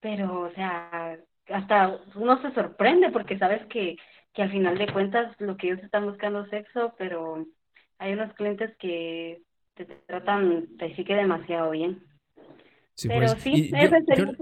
pero, 0.00 0.40
o 0.44 0.50
sea, 0.52 1.18
hasta 1.50 1.98
uno 2.14 2.40
se 2.40 2.52
sorprende 2.54 3.10
porque 3.10 3.36
sabes 3.38 3.66
que, 3.66 3.96
que 4.32 4.42
al 4.44 4.50
final 4.50 4.78
de 4.78 4.90
cuentas 4.90 5.38
lo 5.40 5.58
que 5.58 5.66
ellos 5.66 5.82
están 5.84 6.06
buscando 6.06 6.44
es 6.44 6.50
sexo, 6.50 6.94
pero 6.96 7.44
hay 7.98 8.14
unos 8.14 8.32
clientes 8.32 8.74
que 8.78 9.42
te 9.74 9.84
tratan, 9.84 10.78
te 10.78 10.96
sí 10.96 11.04
que 11.04 11.14
demasiado 11.14 11.72
bien. 11.72 12.09
Pero 13.08 13.26
pues, 13.26 13.42
sí, 13.42 13.70
ese 13.74 13.96
sería 14.06 14.32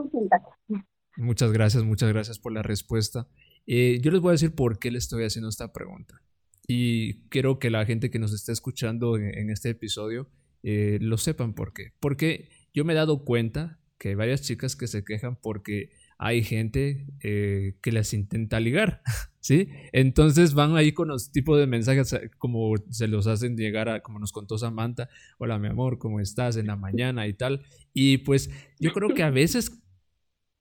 Muchas 1.17 1.53
gracias, 1.53 1.83
muchas 1.83 2.09
gracias 2.11 2.39
por 2.39 2.53
la 2.53 2.63
respuesta. 2.63 3.27
Eh, 3.67 3.99
yo 4.01 4.11
les 4.11 4.21
voy 4.21 4.31
a 4.31 4.33
decir 4.33 4.55
por 4.55 4.79
qué 4.79 4.91
les 4.91 5.05
estoy 5.05 5.25
haciendo 5.25 5.49
esta 5.49 5.73
pregunta. 5.73 6.23
Y 6.67 7.23
quiero 7.29 7.59
que 7.59 7.71
la 7.71 7.85
gente 7.87 8.11
que 8.11 8.19
nos 8.19 8.33
está 8.33 8.53
escuchando 8.53 9.17
en, 9.17 9.51
este 9.51 9.71
episodio 9.71 10.31
eh, 10.63 10.99
lo 11.01 11.17
sepan 11.17 11.55
por 11.55 11.73
qué. 11.73 11.93
Porque 11.99 12.51
yo 12.73 12.85
me 12.85 12.93
he 12.93 12.97
dado 12.97 13.25
cuenta 13.25 13.81
que 13.99 14.11
hay 14.11 14.15
varias 14.15 14.43
chicas 14.43 14.77
que 14.77 14.87
se 14.87 15.05
quejan 15.05 15.37
porque 15.37 15.91
hay 16.19 16.43
gente 16.43 17.07
eh, 17.23 17.77
que 17.83 17.93
las 17.93 18.13
intenta 18.15 18.61
ligar, 18.61 19.03
¿sí? 19.41 19.69
Entonces 19.93 20.55
van 20.55 20.77
ahí 20.77 20.93
con 20.93 21.09
los 21.09 21.33
tipos 21.33 21.59
de 21.59 21.67
mensajes 21.67 22.15
como 22.39 22.75
se 22.91 23.09
los 23.09 23.27
hacen 23.27 23.57
llegar 23.57 23.89
a, 23.89 24.01
como 24.01 24.19
nos 24.19 24.33
contó 24.33 24.59
Samantha, 24.59 25.09
hola 25.39 25.59
mi 25.59 25.69
amor, 25.69 25.99
¿cómo 25.99 26.21
estás 26.21 26.57
en 26.57 26.67
la 26.67 26.77
mañana 26.77 27.27
y 27.27 27.35
tal? 27.35 27.63
Y 27.93 28.19
pues 28.19 28.51
yo 28.79 28.93
creo 28.93 29.11
que 29.15 29.23
a 29.23 29.31
veces 29.31 29.83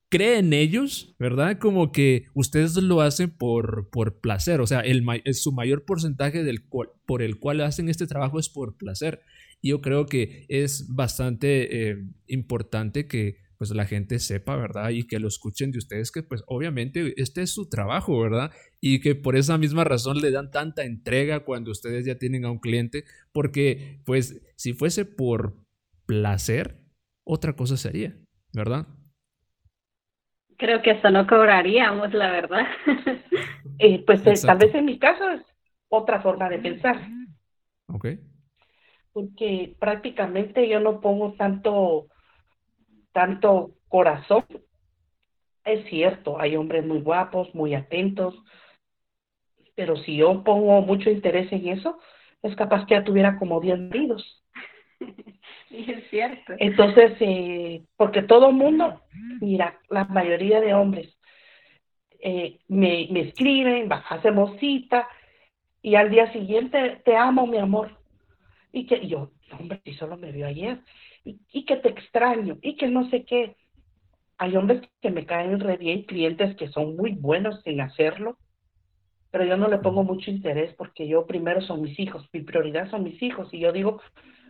creen 0.09 0.53
ellos, 0.53 1.15
¿verdad? 1.19 1.59
Como 1.59 1.91
que 1.91 2.25
ustedes 2.33 2.75
lo 2.77 3.01
hacen 3.01 3.29
por, 3.29 3.89
por 3.89 4.19
placer, 4.19 4.61
o 4.61 4.67
sea, 4.67 4.79
el, 4.81 5.03
su 5.33 5.51
mayor 5.51 5.85
porcentaje 5.85 6.43
del 6.43 6.63
por 6.63 7.21
el 7.21 7.39
cual 7.39 7.61
hacen 7.61 7.89
este 7.89 8.07
trabajo 8.07 8.39
es 8.39 8.49
por 8.49 8.77
placer. 8.77 9.21
Y 9.61 9.69
yo 9.69 9.81
creo 9.81 10.05
que 10.05 10.45
es 10.49 10.87
bastante 10.89 11.89
eh, 11.89 11.97
importante 12.27 13.07
que 13.07 13.37
pues 13.57 13.71
la 13.71 13.85
gente 13.85 14.19
sepa, 14.19 14.55
¿verdad? 14.55 14.89
Y 14.89 15.07
que 15.07 15.19
lo 15.19 15.27
escuchen 15.27 15.71
de 15.71 15.79
ustedes, 15.79 16.11
que 16.11 16.23
pues 16.23 16.43
obviamente 16.47 17.13
este 17.17 17.41
es 17.41 17.53
su 17.53 17.69
trabajo, 17.69 18.19
¿verdad? 18.19 18.51
Y 18.79 18.99
que 18.99 19.15
por 19.15 19.35
esa 19.35 19.57
misma 19.57 19.83
razón 19.83 20.19
le 20.19 20.31
dan 20.31 20.51
tanta 20.51 20.83
entrega 20.83 21.41
cuando 21.41 21.71
ustedes 21.71 22.05
ya 22.05 22.17
tienen 22.17 22.45
a 22.45 22.51
un 22.51 22.59
cliente, 22.59 23.03
porque 23.31 23.99
pues 24.05 24.41
si 24.55 24.73
fuese 24.73 25.05
por 25.05 25.55
placer, 26.05 26.77
otra 27.25 27.53
cosa 27.53 27.77
sería, 27.77 28.15
¿verdad? 28.53 28.87
Creo 30.57 30.81
que 30.81 30.91
hasta 30.91 31.11
no 31.11 31.27
cobraríamos, 31.27 32.13
la 32.13 32.31
verdad. 32.31 32.65
Eh, 33.79 34.03
pues 34.07 34.25
eh, 34.25 34.33
tal 34.43 34.57
vez 34.57 34.73
en 34.73 34.85
mi 34.85 34.97
caso 34.97 35.29
es 35.29 35.43
otra 35.87 36.19
forma 36.19 36.49
de 36.49 36.57
pensar. 36.57 36.99
Ok. 37.87 38.07
Porque 39.13 39.75
prácticamente 39.79 40.67
yo 40.67 40.79
no 40.79 40.99
pongo 40.99 41.33
tanto, 41.33 42.07
tanto 43.17 43.71
corazón. 43.87 44.45
Es 45.65 45.89
cierto, 45.89 46.39
hay 46.39 46.55
hombres 46.55 46.85
muy 46.85 46.99
guapos, 46.99 47.53
muy 47.55 47.73
atentos, 47.73 48.35
pero 49.75 49.95
si 49.97 50.17
yo 50.17 50.43
pongo 50.43 50.81
mucho 50.81 51.09
interés 51.09 51.51
en 51.51 51.67
eso, 51.67 51.97
es 52.43 52.55
capaz 52.55 52.85
que 52.85 52.93
ya 52.93 53.03
tuviera 53.03 53.39
como 53.39 53.59
10 53.59 53.79
maridos. 53.79 54.43
Sí, 55.69 55.85
es 55.89 56.09
cierto. 56.09 56.53
Entonces, 56.59 57.17
eh, 57.19 57.83
porque 57.97 58.21
todo 58.21 58.51
el 58.51 58.55
mundo, 58.55 59.01
mira, 59.41 59.77
la 59.89 60.05
mayoría 60.05 60.61
de 60.61 60.73
hombres 60.73 61.13
eh, 62.21 62.59
me, 62.69 63.09
me 63.11 63.19
escriben, 63.19 63.91
hacemos 63.91 64.57
cita 64.59 65.09
y 65.81 65.95
al 65.95 66.09
día 66.09 66.31
siguiente 66.31 67.01
te 67.03 67.17
amo, 67.17 67.45
mi 67.47 67.57
amor. 67.57 67.97
Y 68.71 68.85
que 68.85 69.05
yo, 69.07 69.31
hombre, 69.59 69.81
si 69.83 69.93
solo 69.95 70.15
me 70.15 70.31
vio 70.31 70.47
ayer, 70.47 70.79
y, 71.27 71.39
y, 71.51 71.65
que 71.65 71.77
te 71.77 71.89
extraño, 71.89 72.57
y 72.61 72.75
que 72.77 72.87
no 72.87 73.09
sé 73.09 73.25
qué. 73.25 73.55
Hay 74.37 74.55
hombres 74.55 74.81
que 75.01 75.11
me 75.11 75.25
caen 75.25 75.59
re 75.59 75.77
bien, 75.77 76.03
clientes 76.03 76.55
que 76.55 76.69
son 76.69 76.95
muy 76.95 77.11
buenos 77.11 77.61
en 77.65 77.81
hacerlo, 77.81 78.37
pero 79.31 79.43
yo 79.43 79.57
no 79.57 79.67
le 79.67 79.79
pongo 79.79 80.03
mucho 80.03 80.31
interés 80.31 80.73
porque 80.75 81.07
yo 81.07 81.25
primero 81.25 81.61
son 81.61 81.81
mis 81.81 81.99
hijos, 81.99 82.27
mi 82.31 82.41
prioridad 82.41 82.89
son 82.89 83.03
mis 83.03 83.21
hijos, 83.21 83.53
y 83.53 83.59
yo 83.59 83.71
digo, 83.71 84.01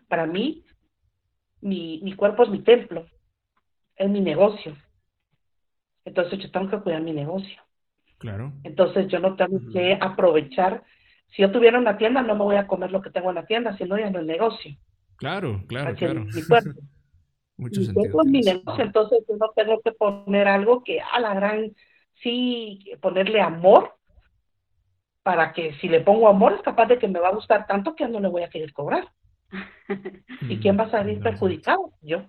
para 0.07 0.25
mí, 0.25 0.63
mi, 1.61 1.99
mi 2.03 2.13
cuerpo 2.13 2.43
es 2.43 2.49
mi 2.49 2.59
templo, 2.59 3.07
es 3.95 4.09
mi 4.09 4.21
negocio. 4.21 4.75
Entonces 6.05 6.39
yo 6.39 6.51
tengo 6.51 6.69
que 6.69 6.79
cuidar 6.79 7.01
mi 7.01 7.11
negocio. 7.11 7.61
Claro. 8.17 8.53
Entonces 8.63 9.07
yo 9.07 9.19
no 9.19 9.35
tengo 9.35 9.59
que 9.73 9.97
aprovechar. 9.99 10.83
Si 11.35 11.41
yo 11.41 11.51
tuviera 11.51 11.77
una 11.77 11.97
tienda, 11.97 12.21
no 12.21 12.35
me 12.35 12.43
voy 12.43 12.55
a 12.55 12.67
comer 12.67 12.91
lo 12.91 13.01
que 13.01 13.09
tengo 13.09 13.29
en 13.29 13.35
la 13.35 13.45
tienda, 13.45 13.75
sino 13.77 13.97
ya 13.97 14.09
no 14.09 14.19
el 14.19 14.27
negocio. 14.27 14.77
Claro, 15.17 15.63
claro, 15.67 15.95
claro. 15.95 16.25
Mi 16.25 16.43
cuerpo. 16.47 16.79
Mucho 17.57 17.83
sentido. 17.83 18.23
mi 18.23 18.41
negocio, 18.41 18.83
entonces 18.83 19.25
yo 19.27 19.35
no 19.35 19.49
tengo 19.55 19.81
que 19.81 19.91
poner 19.91 20.47
algo 20.47 20.83
que 20.83 21.01
a 21.01 21.19
la 21.19 21.33
gran, 21.33 21.75
sí, 22.21 22.79
ponerle 23.01 23.41
amor, 23.41 23.95
para 25.23 25.51
que 25.53 25.73
si 25.81 25.89
le 25.89 26.01
pongo 26.01 26.29
amor 26.29 26.53
es 26.53 26.61
capaz 26.61 26.85
de 26.85 26.99
que 26.99 27.07
me 27.07 27.19
va 27.19 27.29
a 27.29 27.33
gustar 27.33 27.65
tanto 27.67 27.95
que 27.95 28.07
no 28.07 28.19
le 28.19 28.29
voy 28.29 28.43
a 28.43 28.49
querer 28.49 28.71
cobrar. 28.73 29.11
¿Y 30.41 30.59
quién 30.59 30.79
va 30.79 30.83
a 30.83 30.91
salir 30.91 31.19
perjudicado? 31.19 31.91
Yo. 32.01 32.23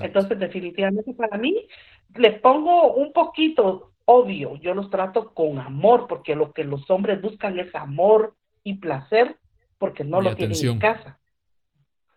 Entonces, 0.00 0.38
definitivamente 0.38 1.12
para 1.14 1.38
mí, 1.38 1.68
les 2.16 2.40
pongo 2.40 2.94
un 2.94 3.12
poquito, 3.12 3.92
obvio, 4.06 4.56
yo 4.56 4.74
los 4.74 4.90
trato 4.90 5.32
con 5.34 5.58
amor, 5.58 6.06
porque 6.08 6.34
lo 6.34 6.52
que 6.52 6.64
los 6.64 6.90
hombres 6.90 7.20
buscan 7.20 7.58
es 7.58 7.72
amor 7.74 8.34
y 8.64 8.74
placer, 8.74 9.36
porque 9.78 10.02
no 10.02 10.20
lo 10.20 10.34
tienen 10.34 10.56
en 10.66 10.78
casa. 10.78 11.20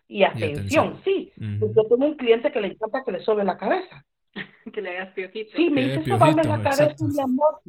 Y 0.08 0.24
atención, 0.24 1.00
sí. 1.04 1.32
Pues 1.36 1.74
yo 1.76 1.84
tengo 1.84 2.06
un 2.06 2.16
cliente 2.16 2.50
que 2.50 2.60
le 2.60 2.68
encanta 2.68 3.04
que 3.04 3.12
le 3.12 3.20
sobe 3.20 3.44
la 3.44 3.58
cabeza. 3.58 4.04
que 4.72 4.80
le 4.80 4.96
hagas 4.96 5.12
piojito. 5.14 5.56
Sí, 5.56 5.70
me 5.70 5.84
dice, 5.84 6.04
sobarme 6.04 6.44
la 6.44 6.62
cabeza, 6.62 7.04
mi 7.04 7.20
amor. 7.20 7.60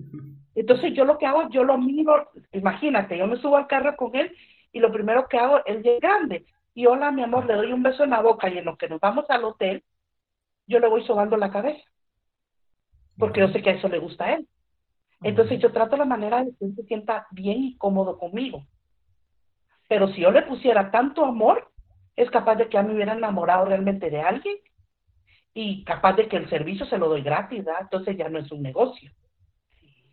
Entonces 0.56 0.94
yo 0.94 1.06
lo 1.06 1.18
que 1.18 1.26
hago, 1.26 1.50
yo 1.50 1.64
lo 1.64 1.78
miro, 1.78 2.30
imagínate, 2.54 3.18
yo 3.18 3.28
me 3.28 3.38
subo 3.38 3.58
al 3.58 3.68
carro 3.68 3.96
con 3.96 4.16
él 4.16 4.36
y 4.72 4.80
lo 4.80 4.92
primero 4.92 5.28
que 5.28 5.38
hago 5.38 5.62
es 5.66 5.84
llegar 5.84 6.00
grande. 6.00 6.46
Y 6.74 6.86
hola, 6.86 7.12
mi 7.12 7.24
amor, 7.24 7.46
le 7.46 7.56
doy 7.56 7.74
un 7.74 7.84
beso 7.84 8.04
en 8.04 8.12
la 8.12 8.22
boca 8.22 8.50
y 8.50 8.58
en 8.58 8.66
lo 8.66 8.78
que 8.78 8.88
nos 8.88 9.00
vamos 9.00 9.26
al 9.30 9.44
hotel, 9.44 9.84
yo 10.68 10.80
le 10.80 10.88
voy 10.88 11.04
sobando 11.06 11.36
la 11.36 11.52
cabeza. 11.52 11.84
Porque 13.18 13.42
yo 13.42 13.50
sé 13.50 13.62
que 13.62 13.72
a 13.72 13.74
eso 13.74 13.90
le 13.90 14.00
gusta 14.00 14.26
a 14.26 14.34
él. 14.36 14.48
Entonces 15.22 15.60
yo 15.60 15.74
trato 15.74 15.98
la 15.98 16.06
manera 16.06 16.44
de 16.44 16.52
que 16.58 16.66
él 16.66 16.76
se 16.76 16.84
sienta 16.84 17.28
bien 17.32 17.64
y 17.64 17.78
cómodo 17.78 18.18
conmigo. 18.18 18.66
Pero 19.90 20.08
si 20.10 20.22
yo 20.22 20.32
le 20.32 20.44
pusiera 20.44 20.92
tanto 20.92 21.26
amor, 21.26 21.69
es 22.22 22.30
capaz 22.30 22.56
de 22.56 22.66
que 22.66 22.74
ya 22.74 22.84
me 22.84 22.94
hubiera 22.94 23.14
enamorado 23.14 23.66
realmente 23.66 24.10
de 24.10 24.22
alguien 24.22 24.58
y 25.54 25.84
capaz 25.84 26.14
de 26.14 26.28
que 26.28 26.38
el 26.38 26.50
servicio 26.50 26.86
se 26.86 26.98
lo 26.98 27.10
doy 27.10 27.22
gratis, 27.22 27.64
¿verdad? 27.64 27.82
Entonces 27.84 28.18
ya 28.18 28.30
no 28.30 28.40
es 28.40 28.52
un 28.52 28.62
negocio. 28.62 29.12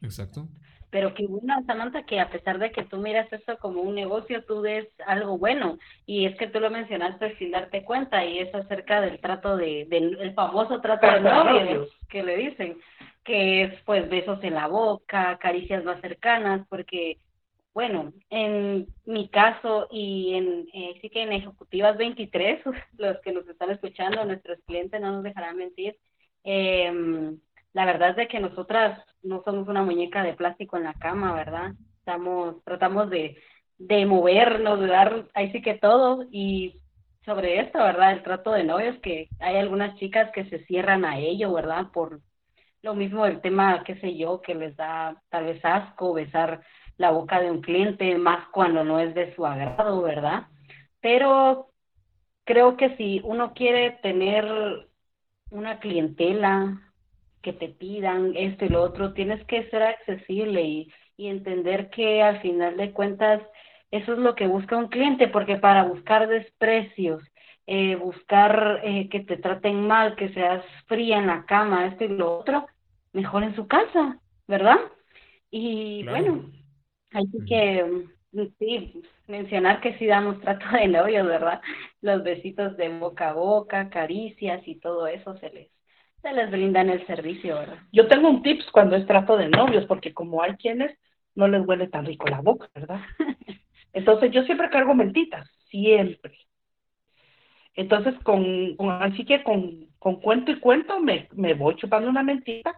Exacto 0.03 0.49
pero 0.91 1.15
que 1.15 1.27
una 1.27 1.63
Samantha 1.65 2.05
que 2.05 2.21
a 2.21 2.31
pesar 2.31 2.59
de 2.59 2.71
que 2.71 2.85
tú 2.85 2.99
miras 2.99 3.31
esto 3.33 3.59
como 3.59 3.83
un 3.83 3.95
negocio, 3.95 4.45
tú 4.45 4.63
ves 4.63 4.89
algo 5.07 5.37
bueno 5.37 5.79
y 6.07 6.27
es 6.27 6.37
que 6.37 6.47
tú 6.47 6.61
lo 6.61 6.71
mencionaste 6.71 7.37
sin 7.37 7.51
darte 7.51 7.85
cuenta 7.85 8.25
y 8.25 8.39
es 8.39 8.55
acerca 8.55 9.01
del 9.01 9.21
trato 9.21 9.57
de, 9.57 9.87
del 9.91 10.19
el 10.21 10.35
famoso 10.35 10.81
trato 10.81 11.07
de 11.07 11.21
novios 11.21 11.89
que 12.09 12.23
le 12.23 12.37
dicen, 12.37 12.79
que 13.25 13.65
es 13.65 13.83
pues 13.85 14.09
besos 14.09 14.43
en 14.43 14.55
la 14.55 14.69
boca, 14.69 15.37
caricias 15.39 15.85
más 15.85 16.01
cercanas, 16.01 16.67
porque 16.69 17.19
bueno, 17.77 18.15
en 18.31 18.87
mi 19.05 19.29
caso 19.29 19.87
y 19.91 20.33
en 20.33 20.67
eh, 20.73 20.99
sí 21.03 21.11
que 21.11 21.23
en 21.25 21.35
Ejecutivas 21.35 21.99
23, 21.99 22.61
los 22.97 23.21
que 23.21 23.33
nos 23.33 23.47
están 23.47 23.71
escuchando, 23.71 24.25
nuestros 24.25 24.59
clientes 24.67 24.99
no 24.99 25.13
nos 25.13 25.23
dejarán 25.23 25.59
mentir, 25.59 25.95
eh, 26.43 26.91
la 27.75 27.85
verdad 27.85 28.11
es 28.13 28.17
de 28.17 28.29
que 28.29 28.41
nosotras 28.41 28.99
no 29.23 29.43
somos 29.45 29.69
una 29.69 29.83
muñeca 29.83 30.23
de 30.23 30.33
plástico 30.33 30.79
en 30.79 30.85
la 30.85 30.95
cama, 30.95 31.35
¿verdad? 31.35 31.75
Estamos, 31.99 32.65
tratamos 32.65 33.11
de, 33.11 33.37
de 33.77 34.07
movernos, 34.07 34.81
de 34.81 34.87
dar 34.87 35.27
ahí 35.35 35.53
sí 35.53 35.61
que 35.61 35.75
todo 35.75 36.25
y 36.31 36.81
sobre 37.27 37.61
esto, 37.61 37.77
¿verdad? 37.79 38.13
El 38.13 38.23
trato 38.23 38.53
de 38.53 38.65
novios, 38.65 38.97
que 39.03 39.29
hay 39.39 39.57
algunas 39.57 39.99
chicas 39.99 40.31
que 40.33 40.49
se 40.49 40.65
cierran 40.65 41.05
a 41.05 41.19
ello, 41.19 41.53
¿verdad? 41.53 41.89
Por 41.93 42.23
lo 42.81 42.95
mismo 42.95 43.27
el 43.27 43.43
tema, 43.43 43.85
qué 43.85 43.97
sé 43.97 44.17
yo, 44.17 44.41
que 44.41 44.55
les 44.55 44.75
da 44.77 45.21
tal 45.29 45.45
vez 45.45 45.63
asco 45.63 46.15
besar 46.15 46.63
la 46.97 47.11
boca 47.11 47.41
de 47.41 47.51
un 47.51 47.61
cliente, 47.61 48.17
más 48.19 48.49
cuando 48.49 48.85
no 48.85 48.99
es 48.99 49.15
de 49.15 49.35
su 49.35 49.47
agrado, 49.47 50.03
¿verdad? 50.03 50.47
Pero 51.01 51.71
creo 52.45 52.77
que 52.77 52.97
si 52.97 53.21
uno 53.25 53.53
quiere 53.55 53.93
tener 54.03 54.47
una 55.51 55.79
clientela, 55.79 56.81
que 57.43 57.53
te 57.53 57.69
pidan 57.69 58.33
esto 58.35 58.65
y 58.65 58.69
lo 58.71 58.83
otro, 58.83 59.13
tienes 59.13 59.45
que 59.47 59.69
ser 59.71 59.83
accesible 59.83 60.63
y, 60.63 60.93
y 61.17 61.29
entender 61.29 61.91
que 61.91 62.23
al 62.23 62.41
final 62.41 62.77
de 62.77 62.93
cuentas 62.93 63.41
eso 63.93 64.15
es 64.15 64.19
lo 64.19 64.35
que 64.35 64.49
busca 64.49 64.77
un 64.77 64.89
cliente, 64.89 65.29
porque 65.29 65.57
para 65.57 65.85
buscar 65.85 66.27
desprecios 66.29 67.23
eh, 67.67 67.97
buscar 67.97 68.81
eh, 68.85 69.09
que 69.09 69.21
te 69.21 69.37
traten 69.37 69.87
mal, 69.87 70.15
que 70.15 70.33
seas 70.33 70.65
fría 70.87 71.19
en 71.19 71.27
la 71.27 71.45
cama, 71.47 71.87
esto 71.87 72.05
y 72.05 72.09
lo 72.09 72.39
otro, 72.39 72.67
mejor 73.13 73.43
en 73.43 73.57
su 73.57 73.67
casa, 73.67 74.21
¿verdad? 74.47 74.79
Y 75.51 76.05
bueno, 76.05 76.45
hay 77.13 77.25
que, 77.49 77.85
mm, 78.33 78.41
sí, 78.59 79.03
mencionar 79.27 79.81
que 79.81 79.97
sí 79.99 80.07
damos 80.07 80.41
trato 80.41 80.67
de 80.77 80.89
novios, 80.89 81.27
¿verdad? 81.27 81.61
Los 82.01 82.23
besitos 82.23 82.77
de 82.77 82.89
boca 82.99 83.31
a 83.31 83.33
boca, 83.35 83.91
caricias 83.91 84.67
y 84.67 84.77
todo 84.81 85.07
eso 85.07 85.37
se 85.39 85.51
les, 85.51 85.71
se 86.23 86.33
les 86.33 86.51
brinda 86.51 86.81
en 86.81 86.91
el 86.91 87.07
servicio, 87.07 87.57
¿verdad? 87.57 87.79
Yo 87.93 88.09
tengo 88.09 88.29
un 88.29 88.43
tips 88.43 88.71
cuando 88.71 88.97
es 88.97 89.07
trato 89.07 89.37
de 89.37 89.49
novios, 89.49 89.87
porque 89.87 90.13
como 90.13 90.43
hay 90.43 90.55
quienes 90.57 90.97
no 91.35 91.49
les 91.49 91.67
huele 91.67 91.89
tan 91.89 92.07
rico 92.07 92.27
la 92.29 92.41
boca, 92.41 92.69
¿verdad? 92.75 93.01
Entonces 93.93 94.31
yo 94.33 94.43
siempre 94.45 94.71
cargo 94.71 94.95
mentitas, 94.95 95.49
siempre. 95.71 96.37
Entonces, 97.75 98.15
con, 98.23 98.77
así 99.03 99.25
que 99.25 99.43
con, 99.43 99.89
con, 99.99 100.17
cuento 100.21 100.51
y 100.51 100.61
cuento 100.61 100.99
me, 100.99 101.29
me 101.33 101.55
voy 101.55 101.77
chupando 101.77 102.09
una 102.09 102.23
mentira 102.23 102.75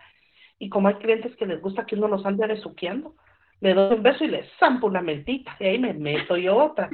y 0.58 0.68
como 0.68 0.88
hay 0.88 0.94
clientes 0.94 1.34
que 1.36 1.46
les 1.46 1.60
gusta 1.60 1.86
que 1.86 1.94
uno 1.94 2.08
los 2.08 2.26
ande 2.26 2.46
resuqueando, 2.48 3.14
le 3.60 3.74
doy 3.74 3.96
un 3.96 4.02
beso 4.02 4.24
y 4.24 4.28
le 4.28 4.48
zampo 4.58 4.86
una 4.86 5.02
mentita 5.02 5.56
y 5.60 5.64
ahí 5.64 5.78
me 5.78 5.94
meto 5.94 6.36
yo 6.36 6.56
otra. 6.56 6.90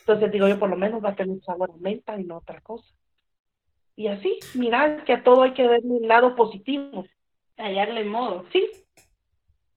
Entonces 0.00 0.32
digo 0.32 0.48
yo, 0.48 0.58
por 0.58 0.70
lo 0.70 0.76
menos 0.76 1.04
va 1.04 1.10
a 1.10 1.16
tener 1.16 1.40
sabor 1.42 1.70
a 1.70 1.76
menta 1.78 2.18
y 2.18 2.24
no 2.24 2.38
otra 2.38 2.60
cosa. 2.60 2.86
Y 3.94 4.08
así, 4.08 4.38
mirar 4.54 5.04
que 5.04 5.12
a 5.12 5.22
todo 5.22 5.42
hay 5.42 5.54
que 5.54 5.66
verle 5.66 5.90
un 5.90 6.08
lado 6.08 6.34
positivo. 6.34 7.04
Hallarle 7.56 8.04
modo. 8.04 8.44
Sí, 8.52 8.68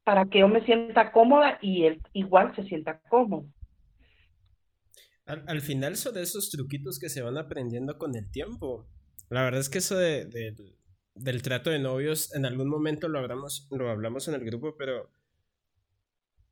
para 0.03 0.25
que 0.25 0.39
yo 0.39 0.47
me 0.47 0.63
sienta 0.63 1.11
cómoda 1.11 1.57
y 1.61 1.85
él 1.85 2.01
igual 2.13 2.55
se 2.55 2.63
sienta 2.63 3.01
cómodo. 3.09 3.45
Al, 5.25 5.61
final 5.61 5.95
son 5.95 6.13
de 6.13 6.21
esos 6.21 6.51
truquitos 6.51 6.99
que 6.99 7.09
se 7.09 7.23
van 7.23 7.37
aprendiendo 7.37 7.97
con 7.97 8.15
el 8.15 8.29
tiempo. 8.29 8.87
La 9.29 9.43
verdad 9.43 9.59
es 9.59 9.69
que 9.69 9.79
eso 9.79 9.97
de, 9.97 10.55
del 11.15 11.41
trato 11.41 11.71
de 11.71 11.79
novios, 11.79 12.33
en 12.35 12.45
algún 12.45 12.69
momento 12.69 13.07
lo 13.07 13.17
hablamos, 13.17 13.67
lo 13.71 13.89
hablamos 13.89 14.27
en 14.27 14.35
el 14.35 14.45
grupo, 14.45 14.75
pero 14.77 15.09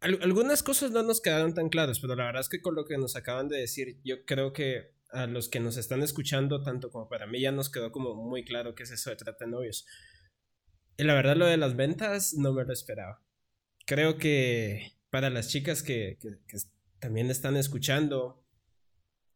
algunas 0.03 0.63
cosas 0.63 0.91
no 0.91 1.03
nos 1.03 1.21
quedaron 1.21 1.53
tan 1.53 1.69
claras, 1.69 1.99
pero 1.99 2.15
la 2.15 2.25
verdad 2.25 2.41
es 2.41 2.49
que 2.49 2.61
con 2.61 2.75
lo 2.75 2.85
que 2.85 2.97
nos 2.97 3.15
acaban 3.15 3.47
de 3.47 3.57
decir, 3.57 3.99
yo 4.03 4.25
creo 4.25 4.53
que 4.53 4.93
a 5.11 5.27
los 5.27 5.47
que 5.47 5.59
nos 5.59 5.77
están 5.77 6.01
escuchando, 6.01 6.63
tanto 6.63 6.91
como 6.91 7.07
para 7.07 7.27
mí, 7.27 7.39
ya 7.39 7.51
nos 7.51 7.69
quedó 7.69 7.91
como 7.91 8.15
muy 8.15 8.43
claro 8.43 8.75
qué 8.75 8.84
es 8.84 8.91
eso 8.91 9.09
de 9.09 9.15
trato 9.15 9.45
de 9.45 9.51
novios. 9.51 9.85
Y 10.97 11.03
la 11.03 11.13
verdad 11.13 11.35
lo 11.35 11.45
de 11.45 11.57
las 11.57 11.75
ventas 11.75 12.34
no 12.34 12.53
me 12.53 12.65
lo 12.65 12.73
esperaba. 12.73 13.23
Creo 13.85 14.17
que 14.17 14.93
para 15.09 15.30
las 15.30 15.49
chicas 15.49 15.84
que, 15.84 16.17
que 16.47 16.57
también 16.99 17.30
están 17.30 17.57
escuchando, 17.57 18.43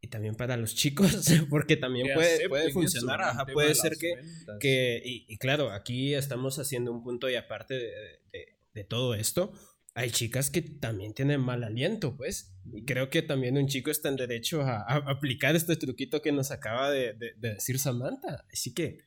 y 0.01 0.07
también 0.07 0.35
para 0.35 0.57
los 0.57 0.75
chicos, 0.75 1.25
porque 1.49 1.75
también 1.77 2.13
puede, 2.13 2.47
puede 2.49 2.71
funcionar, 2.71 3.21
ajá, 3.21 3.45
puede 3.45 3.75
ser 3.75 3.97
que, 3.97 4.13
que 4.59 5.01
y, 5.03 5.37
claro, 5.37 5.71
aquí 5.71 6.13
estamos 6.13 6.59
haciendo 6.59 6.91
un 6.91 7.03
punto 7.03 7.29
y 7.29 7.35
aparte 7.35 7.73
de, 7.73 8.55
de, 8.73 8.83
todo 8.83 9.15
esto, 9.15 9.51
hay 9.97 10.11
chicas 10.11 10.51
que 10.51 10.61
también 10.61 11.15
tienen 11.15 11.41
mal 11.41 11.63
aliento, 11.63 12.15
pues, 12.15 12.55
y 12.71 12.85
creo 12.85 13.09
que 13.09 13.23
también 13.23 13.57
un 13.57 13.65
chico 13.65 13.89
está 13.89 14.09
en 14.09 14.15
derecho 14.15 14.61
a, 14.61 14.83
a 14.83 14.97
aplicar 15.09 15.55
este 15.55 15.75
truquito 15.75 16.21
que 16.21 16.31
nos 16.31 16.51
acaba 16.51 16.91
de, 16.91 17.15
decir 17.37 17.79
Samantha, 17.79 18.45
así 18.53 18.75
que, 18.75 18.99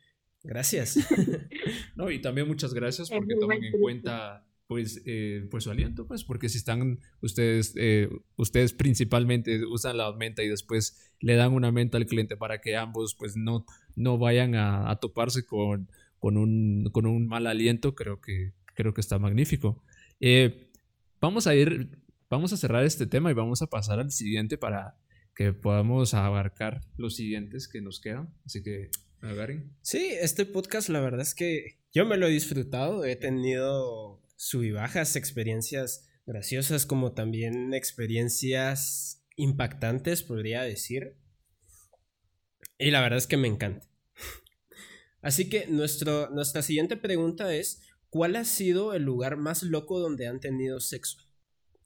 gracias. 0.42 0.98
no, 1.94 2.10
y 2.10 2.20
también 2.20 2.48
muchas 2.48 2.74
gracias 2.74 3.08
porque 3.08 3.36
toman 3.36 3.62
en 3.62 3.80
cuenta 3.80 4.44
pues, 4.66 5.00
eh, 5.06 5.46
pues 5.48 5.62
su 5.62 5.70
aliento, 5.70 6.08
pues, 6.08 6.24
porque 6.24 6.48
si 6.48 6.58
están 6.58 6.98
ustedes, 7.20 7.72
eh, 7.76 8.08
ustedes 8.34 8.72
principalmente 8.72 9.64
usan 9.66 9.96
la 9.96 10.12
menta 10.12 10.42
y 10.42 10.48
después 10.48 11.12
le 11.20 11.36
dan 11.36 11.52
una 11.52 11.70
menta 11.70 11.98
al 11.98 12.06
cliente 12.06 12.36
para 12.36 12.60
que 12.60 12.74
ambos, 12.74 13.14
pues, 13.14 13.36
no, 13.36 13.64
no 13.94 14.18
vayan 14.18 14.56
a, 14.56 14.98
toparse 15.00 15.46
con, 15.46 15.88
con, 16.18 16.36
un, 16.36 16.90
con 16.90 17.06
un 17.06 17.28
mal 17.28 17.46
aliento, 17.46 17.94
creo 17.94 18.20
que, 18.20 18.54
creo 18.74 18.92
que 18.92 19.00
está 19.00 19.20
magnífico. 19.20 19.84
Eh, 20.18 20.69
vamos 21.20 21.46
a 21.46 21.54
ir, 21.54 21.98
vamos 22.28 22.52
a 22.52 22.56
cerrar 22.56 22.84
este 22.84 23.06
tema 23.06 23.30
y 23.30 23.34
vamos 23.34 23.62
a 23.62 23.66
pasar 23.66 24.00
al 24.00 24.10
siguiente 24.10 24.58
para 24.58 24.96
que 25.34 25.52
podamos 25.52 26.14
abarcar 26.14 26.80
los 26.96 27.16
siguientes 27.16 27.68
que 27.68 27.80
nos 27.80 28.00
quedan. 28.00 28.34
Así 28.44 28.62
que, 28.62 28.90
agarren. 29.20 29.76
Sí, 29.82 30.12
este 30.20 30.46
podcast 30.46 30.88
la 30.88 31.00
verdad 31.00 31.20
es 31.20 31.34
que 31.34 31.80
yo 31.92 32.06
me 32.06 32.16
lo 32.16 32.26
he 32.26 32.30
disfrutado, 32.30 33.04
he 33.04 33.16
tenido 33.16 34.22
bajas 34.72 35.16
experiencias 35.16 36.08
graciosas 36.26 36.86
como 36.86 37.12
también 37.12 37.74
experiencias 37.74 39.24
impactantes, 39.36 40.22
podría 40.22 40.62
decir. 40.62 41.16
Y 42.78 42.90
la 42.90 43.00
verdad 43.00 43.18
es 43.18 43.26
que 43.26 43.36
me 43.36 43.48
encanta. 43.48 43.86
Así 45.22 45.50
que 45.50 45.66
nuestro, 45.66 46.30
nuestra 46.30 46.62
siguiente 46.62 46.96
pregunta 46.96 47.54
es, 47.54 47.82
¿cuál 48.10 48.36
ha 48.36 48.44
sido 48.44 48.94
el 48.94 49.04
lugar 49.04 49.36
más 49.36 49.62
loco 49.62 49.98
donde 49.98 50.26
han 50.26 50.40
tenido 50.40 50.80
sexo? 50.80 51.18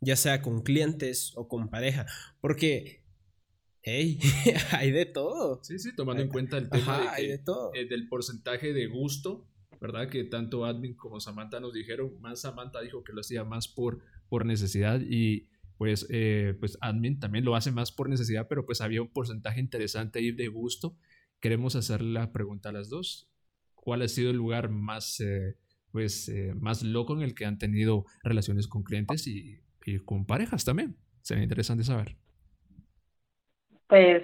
Ya 0.00 0.16
sea 0.16 0.42
con 0.42 0.62
clientes 0.62 1.32
o 1.36 1.48
con 1.48 1.68
pareja. 1.68 2.06
Porque, 2.40 3.04
hey, 3.82 4.18
hay 4.72 4.90
de 4.90 5.06
todo. 5.06 5.62
Sí, 5.62 5.78
sí, 5.78 5.94
tomando 5.94 6.22
en 6.22 6.28
cuenta 6.28 6.58
el 6.58 6.68
tema 6.68 7.14
de 7.16 7.34
eh, 7.74 7.86
del 7.86 8.08
porcentaje 8.08 8.72
de 8.72 8.86
gusto 8.86 9.48
¿verdad? 9.84 10.08
Que 10.08 10.24
tanto 10.24 10.64
Admin 10.64 10.94
como 10.94 11.20
Samantha 11.20 11.60
nos 11.60 11.74
dijeron, 11.74 12.18
más 12.22 12.40
Samantha 12.40 12.80
dijo 12.80 13.04
que 13.04 13.12
lo 13.12 13.20
hacía 13.20 13.44
más 13.44 13.68
por, 13.68 14.00
por 14.30 14.46
necesidad 14.46 14.98
y 15.06 15.50
pues, 15.76 16.06
eh, 16.08 16.56
pues 16.58 16.78
Admin 16.80 17.20
también 17.20 17.44
lo 17.44 17.54
hace 17.54 17.70
más 17.70 17.92
por 17.92 18.08
necesidad, 18.08 18.46
pero 18.48 18.64
pues 18.64 18.80
había 18.80 19.02
un 19.02 19.12
porcentaje 19.12 19.60
interesante 19.60 20.20
ahí 20.20 20.32
de 20.32 20.48
gusto. 20.48 20.96
Queremos 21.38 21.76
hacerle 21.76 22.12
la 22.12 22.32
pregunta 22.32 22.70
a 22.70 22.72
las 22.72 22.88
dos. 22.88 23.30
¿Cuál 23.74 24.00
ha 24.00 24.08
sido 24.08 24.30
el 24.30 24.38
lugar 24.38 24.70
más, 24.70 25.20
eh, 25.20 25.58
pues, 25.94 26.28
eh, 26.28 26.54
más 26.60 26.82
loco 26.82 27.14
en 27.14 27.22
el 27.22 27.36
que 27.36 27.46
han 27.46 27.58
tenido 27.58 28.04
relaciones 28.24 28.68
con 28.68 28.82
clientes 28.84 29.28
y, 29.28 29.60
y 29.86 30.00
con 30.00 30.26
parejas 30.26 30.66
también? 30.66 30.98
Sería 31.22 31.44
interesante 31.44 31.84
saber. 31.84 32.18
Pues 33.88 34.22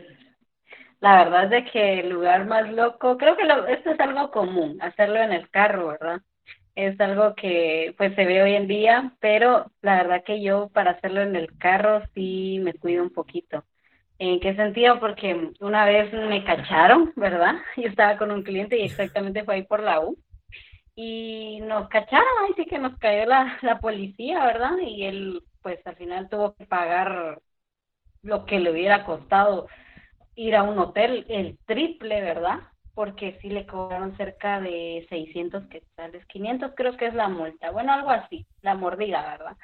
la 1.01 1.25
verdad 1.25 1.45
es 1.47 1.51
de 1.51 1.65
que 1.71 2.01
el 2.01 2.11
lugar 2.11 2.47
más 2.47 2.71
loco, 2.73 3.17
creo 3.19 3.37
que 3.37 3.45
esto 3.73 3.91
es 3.93 4.01
algo 4.01 4.31
común, 4.31 4.79
hacerlo 4.83 5.17
en 5.23 5.33
el 5.33 5.51
carro, 5.51 5.89
¿verdad? 5.89 6.21
Es 6.77 7.01
algo 7.01 7.35
que 7.37 7.95
pues 7.99 8.15
se 8.17 8.27
ve 8.27 8.43
hoy 8.43 8.55
en 8.55 8.69
día, 8.69 9.15
pero 9.21 9.73
la 9.83 9.97
verdad 10.03 10.25
que 10.25 10.43
yo 10.43 10.71
para 10.71 10.93
hacerlo 10.93 11.23
en 11.23 11.37
el 11.37 11.57
carro 11.59 12.03
sí 12.15 12.61
me 12.63 12.75
cuido 12.75 13.03
un 13.05 13.13
poquito. 13.13 13.65
¿En 14.19 14.41
qué 14.41 14.57
sentido? 14.57 15.01
Porque 15.01 15.53
una 15.61 15.87
vez 15.87 16.13
me 16.13 16.45
cacharon, 16.45 17.13
¿verdad? 17.17 17.55
Yo 17.79 17.89
estaba 17.89 18.19
con 18.19 18.31
un 18.33 18.43
cliente 18.45 18.79
y 18.79 18.83
exactamente 18.87 19.45
fue 19.45 19.57
ahí 19.57 19.63
por 19.65 19.83
la 19.83 20.01
U. 20.01 20.19
Y 21.03 21.61
nos 21.63 21.89
cacharon, 21.89 22.29
ahí 22.45 22.53
sí 22.57 22.67
que 22.67 22.79
nos 22.79 22.99
cayó 22.99 23.25
la, 23.25 23.59
la 23.63 23.81
policía, 23.81 24.45
¿verdad? 24.45 24.77
Y 24.83 25.05
él 25.05 25.43
pues 25.63 25.79
al 25.87 25.97
final 25.97 26.29
tuvo 26.29 26.55
que 26.55 26.67
pagar 26.67 27.41
lo 28.23 28.47
que 28.47 28.61
le 28.61 28.71
hubiera 28.71 29.05
costado 29.07 29.69
ir 30.35 30.57
a 30.57 30.63
un 30.63 30.79
hotel 30.79 31.27
el 31.31 31.59
triple, 31.67 32.21
¿verdad? 32.21 32.61
Porque 32.95 33.39
sí 33.43 33.49
le 33.49 33.67
cobraron 33.67 34.17
cerca 34.19 34.61
de 34.61 35.07
600 35.09 35.67
quetzales, 35.69 36.27
500 36.27 36.73
creo 36.77 36.97
que 36.99 37.07
es 37.07 37.15
la 37.15 37.29
multa, 37.29 37.71
bueno, 37.71 37.93
algo 37.95 38.11
así, 38.11 38.47
la 38.63 38.75
mordida, 38.75 39.23
¿verdad? 39.23 39.57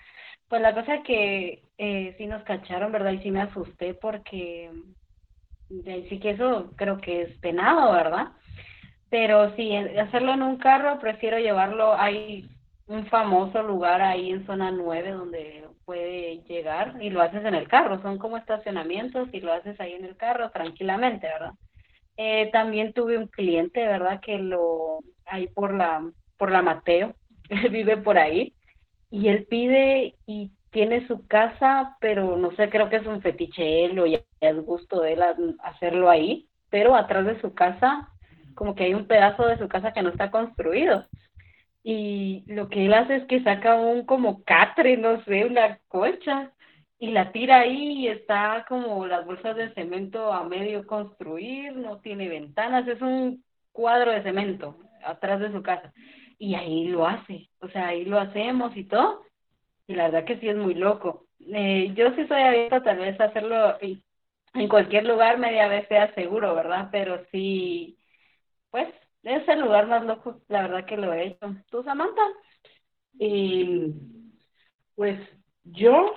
Pues 0.49 0.63
la 0.63 0.75
cosa 0.75 0.97
es 0.97 1.05
que 1.05 1.65
eh, 1.79 2.15
sí 2.19 2.27
nos 2.27 2.45
cacharon, 2.45 2.93
¿verdad? 2.93 3.13
Y 3.13 3.23
sí 3.23 3.31
me 3.31 3.43
asusté 3.43 3.95
porque 3.95 4.71
sí 5.69 6.21
que 6.21 6.31
eso 6.31 6.73
creo 6.77 6.99
que 7.01 7.23
es 7.23 7.39
penado, 7.41 7.93
¿verdad? 7.93 8.29
Pero 9.11 9.55
sí, 9.55 9.75
hacerlo 9.77 10.33
en 10.33 10.43
un 10.43 10.57
carro, 10.57 10.99
prefiero 10.99 11.39
llevarlo, 11.39 11.95
hay 11.95 12.49
un 12.89 13.07
famoso 13.07 13.63
lugar 13.63 14.01
ahí 14.03 14.31
en 14.31 14.47
zona 14.47 14.71
9 14.71 15.11
donde 15.11 15.65
puede 15.85 16.39
llegar 16.49 16.97
y 17.01 17.11
lo 17.11 17.23
haces 17.23 17.45
en 17.45 17.55
el 17.55 17.69
carro, 17.69 18.03
son 18.03 18.19
como 18.19 18.37
estacionamientos 18.37 19.29
y 19.33 19.41
lo 19.41 19.53
haces 19.53 19.81
ahí 19.81 19.93
en 19.93 20.05
el 20.05 20.17
carro 20.17 20.51
tranquilamente, 20.51 21.27
¿verdad? 21.27 21.53
Eh, 22.17 22.51
también 22.53 22.93
tuve 22.93 23.19
un 23.19 23.29
cliente, 23.29 23.87
¿verdad? 23.87 24.21
Que 24.21 24.39
lo, 24.39 25.01
ahí 25.27 25.47
por 25.49 25.73
la, 25.75 26.03
por 26.37 26.51
la 26.51 26.63
Mateo, 26.63 27.15
él 27.49 27.69
vive 27.71 27.97
por 27.97 28.19
ahí, 28.19 28.55
y 29.11 29.29
él 29.29 29.47
pide 29.49 30.15
y 30.27 30.51
tiene 30.71 31.07
su 31.07 31.27
casa, 31.27 31.97
pero 32.01 32.37
no 32.37 32.51
sé, 32.57 32.69
creo 32.69 32.91
que 32.91 32.97
es 32.97 33.07
un 33.07 33.23
fetiche 33.23 33.85
él 33.85 33.99
o 33.99 34.07
ya 34.07 34.21
es 34.41 34.57
gusto 34.65 35.01
de 35.01 35.15
él 35.15 35.23
hacerlo 35.63 36.11
ahí, 36.11 36.49
pero 36.69 36.95
atrás 36.95 37.25
de 37.25 37.41
su 37.41 37.55
casa, 37.55 38.11
como 38.57 38.75
que 38.75 38.85
hay 38.85 38.95
un 38.95 39.07
pedazo 39.07 39.47
de 39.47 39.59
su 39.59 39.69
casa 39.69 39.93
que 39.93 40.03
no 40.03 40.09
está 40.09 40.33
construido 40.33 41.07
y 41.89 42.43
lo 42.49 42.69
que 42.69 42.85
él 42.87 42.95
hace 42.95 43.15
es 43.15 43.25
que 43.27 43.45
saca 43.45 43.77
un 43.77 44.05
como 44.07 44.43
catre, 44.43 44.97
no 44.97 45.23
sé, 45.23 45.45
una 45.45 45.79
colcha 45.87 46.51
y 46.99 47.13
la 47.13 47.31
tira 47.31 47.61
ahí 47.61 48.01
y 48.01 48.09
está 48.09 48.67
como 48.69 49.07
las 49.07 49.25
bolsas 49.25 49.55
de 49.55 49.73
cemento 49.73 50.33
a 50.33 50.43
medio 50.43 50.85
construir, 50.85 51.77
no 51.77 52.01
tiene 52.01 52.29
ventanas, 52.29 52.89
es 52.89 53.01
un 53.01 53.45
cuadro 53.71 54.11
de 54.11 54.25
cemento 54.25 54.77
atrás 55.05 55.39
de 55.39 55.53
su 55.53 55.63
casa 55.63 55.93
y 56.41 56.57
ahí 56.57 56.89
lo 56.89 57.07
hace, 57.07 57.51
o 57.61 57.69
sea, 57.69 57.87
ahí 57.87 58.05
lo 58.05 58.19
hacemos 58.19 58.77
y 58.77 58.83
todo 58.83 59.23
y 59.87 59.95
la 59.95 60.09
verdad 60.09 60.25
que 60.25 60.41
sí 60.41 60.49
es 60.49 60.57
muy 60.57 60.75
loco. 60.75 61.27
Eh, 61.39 61.93
yo 61.95 62.13
sí 62.17 62.27
soy 62.27 62.43
abierta 62.43 62.83
tal 62.83 62.99
vez 62.99 63.21
a 63.21 63.27
hacerlo 63.27 63.79
en 63.81 64.69
cualquier 64.69 65.05
lugar 65.05 65.39
media 65.39 65.69
vez 65.69 65.87
sea 65.87 66.13
seguro, 66.15 66.53
¿verdad? 66.57 66.89
Pero 66.91 67.23
sí, 67.31 67.96
pues 68.77 68.95
es 69.23 69.49
el 69.49 69.61
lugar 69.61 69.87
más 69.87 70.05
loco, 70.05 70.43
la 70.49 70.69
verdad 70.69 70.85
que 70.85 70.99
lo 70.99 71.11
he 71.15 71.29
hecho. 71.29 71.57
¿Tú, 71.71 71.83
Samantha? 71.83 72.21
Y 73.19 73.95
pues 74.95 75.19
yo 75.65 76.15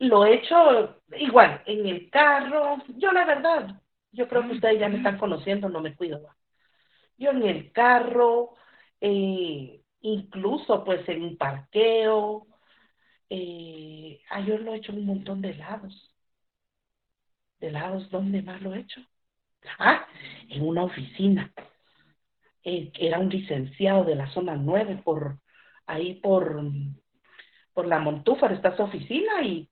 lo 0.00 0.26
he 0.26 0.34
hecho 0.34 1.00
igual, 1.16 1.62
en 1.66 1.86
el 1.86 2.10
carro. 2.10 2.78
Yo 2.96 3.12
la 3.12 3.24
verdad, 3.26 3.80
yo 4.10 4.26
creo 4.26 4.42
que 4.42 4.54
ustedes 4.54 4.80
ya 4.80 4.88
me 4.88 4.96
están 4.96 5.16
conociendo, 5.16 5.68
no 5.68 5.80
me 5.80 5.94
cuido. 5.94 6.20
Yo 7.16 7.30
en 7.30 7.44
el 7.44 7.70
carro, 7.70 8.56
eh, 9.00 9.82
incluso 10.00 10.82
pues 10.82 11.08
en 11.08 11.22
un 11.22 11.36
parqueo, 11.36 12.48
eh, 13.30 14.20
ah, 14.30 14.40
yo 14.40 14.58
lo 14.58 14.74
he 14.74 14.78
hecho 14.78 14.90
en 14.90 14.98
un 14.98 15.06
montón 15.06 15.40
de 15.42 15.54
lados. 15.54 16.12
¿De 17.60 17.70
lados 17.70 18.10
dónde 18.10 18.42
más 18.42 18.60
lo 18.62 18.74
he 18.74 18.80
hecho? 18.80 19.00
Ah, 19.78 20.06
en 20.48 20.66
una 20.66 20.84
oficina. 20.84 21.52
Eh, 22.62 22.90
era 22.98 23.18
un 23.18 23.28
licenciado 23.28 24.04
de 24.04 24.14
la 24.14 24.26
zona 24.28 24.56
9 24.56 25.02
por 25.04 25.38
ahí 25.86 26.14
por, 26.14 26.62
por 27.74 27.86
la 27.86 27.98
Montúfar 27.98 28.52
está 28.52 28.74
su 28.76 28.82
oficina 28.82 29.42
y 29.42 29.68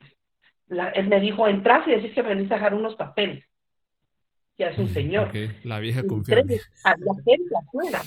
él 0.94 1.09
me 1.09 1.20
dijo, 1.20 1.48
entras 1.48 1.86
y 1.86 1.93
decís 1.93 2.12
que 2.12 2.23
venís 2.23 2.51
a 2.51 2.56
dejar 2.56 2.74
unos 2.74 2.97
papeles. 2.97 3.44
Ya 4.59 4.69
es 4.69 4.78
un 4.78 4.89
señor. 4.89 5.32
La 5.64 5.81
vieja 5.81 6.02
confiable. 6.06 6.60
Había 6.85 7.14
gente 7.24 7.55
afuera. 7.56 8.01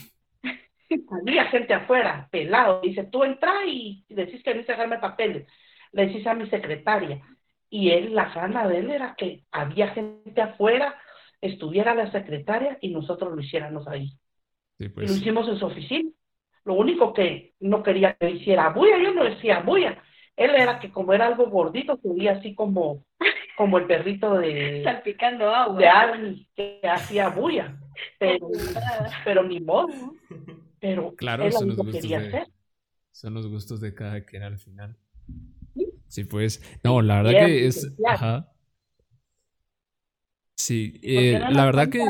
había 1.11 1.45
gente 1.45 1.73
afuera, 1.73 2.27
pelado. 2.31 2.81
Dice, 2.81 3.03
tú 3.05 3.23
entras 3.23 3.55
y 3.67 4.05
decís 4.09 4.43
que 4.43 4.53
venís 4.53 4.69
a 4.69 4.73
dejarme 4.73 4.99
papeles. 4.99 5.47
Le 5.91 6.07
decís 6.07 6.25
a 6.27 6.33
mi 6.33 6.47
secretaria. 6.49 7.21
Y 7.69 7.89
él, 7.89 8.13
la 8.13 8.29
gana 8.29 8.67
de 8.67 8.79
él 8.79 8.91
era 8.91 9.15
que 9.15 9.43
había 9.51 9.89
gente 9.89 10.41
afuera, 10.41 10.95
estuviera 11.47 11.93
la 11.93 12.11
secretaria 12.11 12.77
y 12.81 12.89
nosotros 12.89 13.34
lo 13.34 13.41
hiciéramos 13.41 13.88
ahí. 13.88 14.17
Y 14.77 14.88
lo 14.88 14.93
pues. 14.93 15.17
hicimos 15.17 15.47
en 15.47 15.57
su 15.57 15.65
oficina. 15.65 16.09
Lo 16.65 16.73
único 16.73 17.13
que 17.13 17.53
no 17.59 17.84
quería 17.84 18.13
que 18.15 18.31
hiciera 18.31 18.69
bulla, 18.69 18.97
yo 19.01 19.13
no 19.13 19.23
decía 19.23 19.59
bulla. 19.59 20.01
Él 20.35 20.51
era 20.55 20.80
que 20.80 20.91
como 20.91 21.13
era 21.13 21.27
algo 21.27 21.49
gordito, 21.49 21.97
se 22.01 22.09
veía 22.09 22.34
así 22.34 22.55
como, 22.55 23.05
como 23.55 23.77
el 23.77 23.85
perrito 23.85 24.38
de... 24.38 24.81
Salpicando 24.84 25.49
agua. 25.49 25.80
De 25.80 25.88
alguien 25.88 26.47
que 26.55 26.81
hacía 26.84 27.30
bulla. 27.30 27.77
Pero, 28.19 28.49
pero 29.23 29.43
ni 29.43 29.61
modo. 29.61 29.88
Pero 30.80 31.15
claro, 31.15 31.49
son 31.51 31.69
los, 31.69 31.77
gustos 31.77 32.01
de, 32.01 32.47
son 33.11 33.34
los 33.34 33.47
gustos 33.47 33.80
de 33.80 33.93
cada 33.93 34.26
quien 34.26 34.43
al 34.43 34.57
final. 34.57 34.97
Sí, 36.07 36.26
pues. 36.26 36.61
No, 36.84 37.01
la 37.01 37.22
verdad 37.22 37.45
que 37.45 37.67
es... 37.67 37.95
Ajá. 38.05 38.51
Sí, 40.56 40.99
eh, 41.03 41.40
la 41.49 41.65
verdad 41.65 41.90
que... 41.90 42.03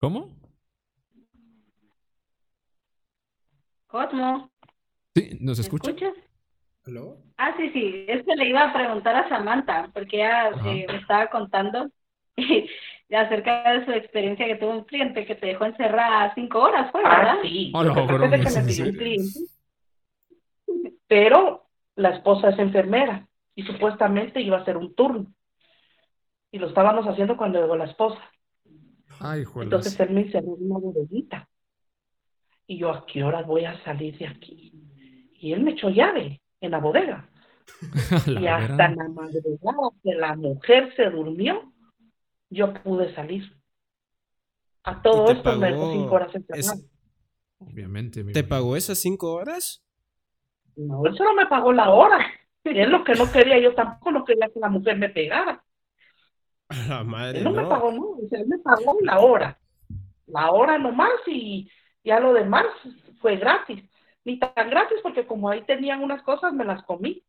¿Cómo? 0.00 0.36
Cosmo. 3.86 4.50
Sí, 5.14 5.38
¿nos 5.40 5.58
escucha? 5.58 5.90
escuchas? 5.90 6.14
Ah, 7.38 7.54
sí, 7.56 7.70
sí, 7.72 8.04
es 8.06 8.24
que 8.24 8.36
le 8.36 8.48
iba 8.48 8.62
a 8.62 8.72
preguntar 8.72 9.16
a 9.16 9.28
Samantha, 9.28 9.90
porque 9.92 10.18
ella 10.18 10.50
eh, 10.66 10.86
me 10.88 10.98
estaba 10.98 11.28
contando 11.28 11.90
acerca 13.10 13.72
de 13.72 13.84
su 13.84 13.92
experiencia 13.92 14.46
que 14.46 14.56
tuvo 14.56 14.70
un 14.70 14.84
cliente 14.84 15.26
que 15.26 15.34
te 15.34 15.46
dejó 15.46 15.64
encerrada 15.64 16.32
cinco 16.34 16.60
horas, 16.60 16.90
¿fue 16.92 17.00
ah, 17.04 17.18
verdad? 17.18 17.36
sí. 17.42 17.72
Pero 21.08 21.66
la 21.96 22.10
esposa 22.10 22.50
es 22.50 22.58
enfermera 22.58 23.26
y 23.56 23.64
supuestamente 23.64 24.40
iba 24.40 24.58
a 24.58 24.60
hacer 24.60 24.76
un 24.76 24.94
turno. 24.94 25.26
Y 26.52 26.58
lo 26.58 26.68
estábamos 26.68 27.06
haciendo 27.06 27.36
cuando 27.36 27.60
llegó 27.60 27.74
la 27.76 27.86
esposa. 27.86 28.20
Ay, 29.18 29.44
Entonces 29.56 29.98
él 29.98 30.10
me 30.10 30.20
encerró 30.20 30.56
en 30.56 30.70
una 30.70 30.78
bodeguita 30.78 31.48
y 32.66 32.78
yo, 32.78 32.90
¿a 32.90 33.06
qué 33.06 33.24
hora 33.24 33.42
voy 33.42 33.64
a 33.64 33.82
salir 33.82 34.18
de 34.18 34.26
aquí? 34.26 34.72
Y 35.40 35.52
él 35.52 35.62
me 35.62 35.72
echó 35.72 35.88
llave 35.88 36.42
en 36.60 36.70
la 36.70 36.78
bodega. 36.78 37.28
y 38.26 38.46
hasta 38.46 38.90
la 38.90 39.08
madrugada 39.08 39.90
que 40.02 40.14
la 40.14 40.36
mujer 40.36 40.94
se 40.96 41.10
durmió, 41.10 41.72
yo 42.50 42.74
pude 42.82 43.14
salir. 43.14 43.50
A 44.84 45.00
todo 45.02 45.30
esto 45.30 45.56
me 45.56 45.70
dejó 45.70 45.92
cinco 45.92 46.14
horas 46.14 46.34
encerrado. 46.34 46.82
Obviamente. 47.58 48.22
¿Te 48.24 48.44
pagó 48.44 48.76
esas 48.76 48.98
cinco 48.98 49.32
horas? 49.32 49.82
No, 50.76 51.06
él 51.06 51.16
solo 51.16 51.32
me 51.34 51.46
pagó 51.46 51.72
la 51.72 51.90
hora. 51.90 52.18
Es 52.70 52.88
lo 52.88 53.04
que 53.04 53.14
no 53.14 53.30
quería, 53.30 53.58
yo 53.58 53.74
tampoco 53.74 54.10
no 54.10 54.24
quería 54.24 54.48
que 54.48 54.58
la 54.58 54.68
mujer 54.68 54.96
me 54.96 55.08
pegara. 55.08 55.62
La 56.88 57.04
madre, 57.04 57.38
él 57.38 57.44
no, 57.44 57.52
me 57.52 57.64
pagó, 57.64 57.92
no, 57.92 58.16
él 58.30 58.46
me 58.46 58.58
pagó 58.58 58.98
la 59.02 59.20
hora. 59.20 59.58
La 60.26 60.50
hora 60.50 60.78
nomás 60.78 61.12
y 61.26 61.70
ya 62.02 62.18
lo 62.18 62.32
demás 62.32 62.66
fue 63.20 63.36
gratis. 63.36 63.84
Ni 64.24 64.40
tan 64.40 64.70
gratis 64.70 64.98
porque 65.02 65.26
como 65.26 65.48
ahí 65.48 65.62
tenían 65.62 66.02
unas 66.02 66.22
cosas, 66.22 66.52
me 66.52 66.64
las 66.64 66.82
comí. 66.82 67.22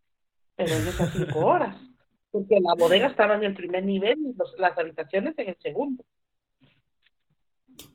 Pero 0.55 0.73
en 0.73 0.87
esas 0.87 1.13
cinco 1.13 1.39
horas. 1.45 1.75
Porque 2.31 2.59
la 2.59 2.73
bodega 2.73 3.07
estaba 3.07 3.35
en 3.35 3.43
el 3.43 3.53
primer 3.53 3.83
nivel 3.83 4.17
y 4.19 4.35
las 4.57 4.77
habitaciones 4.77 5.35
en 5.37 5.49
el 5.49 5.57
segundo. 5.61 6.03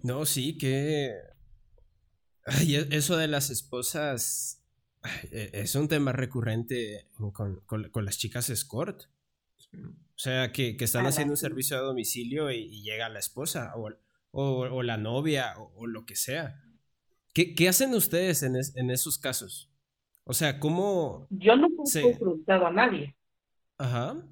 No, 0.02 0.24
sí, 0.24 0.56
que... 0.56 1.12
Ay, 2.46 2.76
e, 2.76 2.86
eso 2.92 3.16
de 3.16 3.26
las 3.26 3.50
esposas 3.50 4.61
es 5.30 5.74
un 5.74 5.88
tema 5.88 6.12
recurrente 6.12 7.06
con, 7.32 7.60
con, 7.66 8.04
las 8.04 8.18
chicas 8.18 8.50
escort. 8.50 9.04
O 9.74 10.18
sea, 10.18 10.52
que, 10.52 10.76
que 10.76 10.84
están 10.84 11.06
haciendo 11.06 11.32
un 11.32 11.38
servicio 11.38 11.76
a 11.76 11.80
domicilio 11.80 12.50
y, 12.50 12.82
llega 12.82 13.08
la 13.08 13.18
esposa 13.18 13.72
o, 13.76 13.90
o, 14.30 14.82
la 14.82 14.96
novia 14.96 15.54
o, 15.56 15.86
lo 15.86 16.04
que 16.04 16.14
sea. 16.14 16.60
¿Qué, 17.34 17.54
qué 17.54 17.68
hacen 17.68 17.94
ustedes 17.94 18.42
en, 18.42 18.56
en, 18.56 18.90
esos 18.90 19.18
casos? 19.18 19.70
O 20.24 20.34
sea, 20.34 20.60
¿cómo...? 20.60 21.26
Yo 21.30 21.56
nunca 21.56 21.82
he 21.94 22.16
preguntado 22.16 22.66
a 22.66 22.70
nadie. 22.70 23.16
Ajá. 23.78 24.22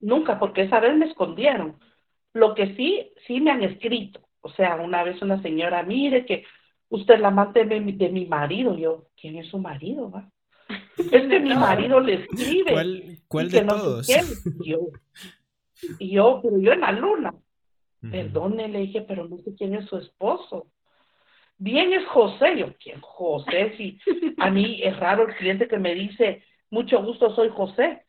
Nunca, 0.00 0.38
porque 0.38 0.62
esa 0.62 0.80
vez 0.80 0.96
me 0.96 1.06
escondieron. 1.06 1.78
Lo 2.34 2.54
que 2.54 2.76
sí, 2.76 3.12
sí 3.26 3.40
me 3.40 3.50
han 3.50 3.62
escrito. 3.62 4.20
O 4.40 4.50
sea, 4.50 4.76
una 4.76 5.02
vez 5.02 5.20
una 5.22 5.40
señora, 5.42 5.82
mire 5.82 6.26
que 6.26 6.44
usted 6.92 7.18
la 7.18 7.28
amante 7.28 7.64
de 7.64 7.80
mi, 7.80 7.92
de 7.92 8.10
mi 8.10 8.26
marido. 8.26 8.76
Yo, 8.76 9.06
¿quién 9.20 9.36
es 9.36 9.48
su 9.48 9.58
marido? 9.58 10.10
Va? 10.10 10.30
Es 10.98 11.22
que 11.22 11.40
mi 11.40 11.54
marido 11.54 12.00
le 12.00 12.14
escribe. 12.14 12.72
¿Cuál, 12.72 13.18
cuál 13.28 13.50
de 13.50 13.62
todos? 13.62 14.08
yo, 14.64 14.88
yo, 15.98 16.40
pero 16.42 16.58
yo 16.58 16.72
en 16.72 16.80
la 16.80 16.92
luna. 16.92 17.34
Perdone, 18.00 18.68
le 18.68 18.80
dije, 18.80 19.02
pero 19.02 19.28
no 19.28 19.38
sé 19.38 19.54
quién 19.54 19.74
es 19.74 19.86
su 19.86 19.96
esposo. 19.96 20.66
Bien 21.56 21.92
es 21.92 22.04
José, 22.08 22.58
yo, 22.58 22.74
¿quién 22.82 23.00
José? 23.00 23.74
Si 23.76 23.98
a 24.38 24.50
mí 24.50 24.80
es 24.82 24.98
raro 24.98 25.28
el 25.28 25.36
cliente 25.36 25.68
que 25.68 25.78
me 25.78 25.94
dice, 25.94 26.42
mucho 26.70 27.00
gusto, 27.00 27.32
soy 27.36 27.50
José. 27.50 28.02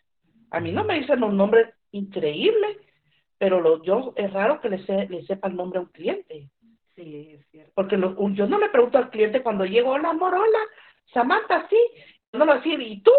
A 0.49 0.59
mí 0.59 0.71
no 0.71 0.83
me 0.83 0.99
dicen 0.99 1.23
un 1.23 1.37
nombre 1.37 1.75
increíble, 1.91 2.79
pero 3.37 3.61
lo, 3.61 3.83
yo 3.83 4.13
es 4.15 4.33
raro 4.33 4.59
que 4.59 4.69
le, 4.69 4.77
le 5.09 5.23
sepa 5.25 5.47
el 5.47 5.55
nombre 5.55 5.77
a 5.77 5.83
un 5.83 5.89
cliente. 5.89 6.49
Sí, 6.95 7.31
es 7.33 7.47
cierto. 7.49 7.71
Porque 7.75 7.97
yo 7.97 8.47
no 8.47 8.57
le 8.57 8.69
pregunto 8.69 8.97
al 8.97 9.09
cliente 9.09 9.41
cuando 9.41 9.65
llego, 9.65 9.91
hola, 9.91 10.13
morola, 10.13 10.59
Samantha, 11.13 11.67
sí. 11.69 11.77
No 12.31 12.45
lo 12.45 12.55
decir, 12.55 12.81
¿y 12.81 13.01
tú? 13.01 13.11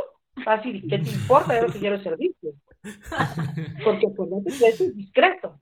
Así, 0.46 0.82
¿qué 0.88 0.98
te 0.98 1.10
importa? 1.10 1.60
Yo 1.60 1.72
que 1.72 1.78
quiero 1.78 2.02
servicio. 2.02 2.52
Porque 3.84 4.08
pues 4.16 4.30
no 4.30 4.42
es 4.46 4.96
discreto. 4.96 5.60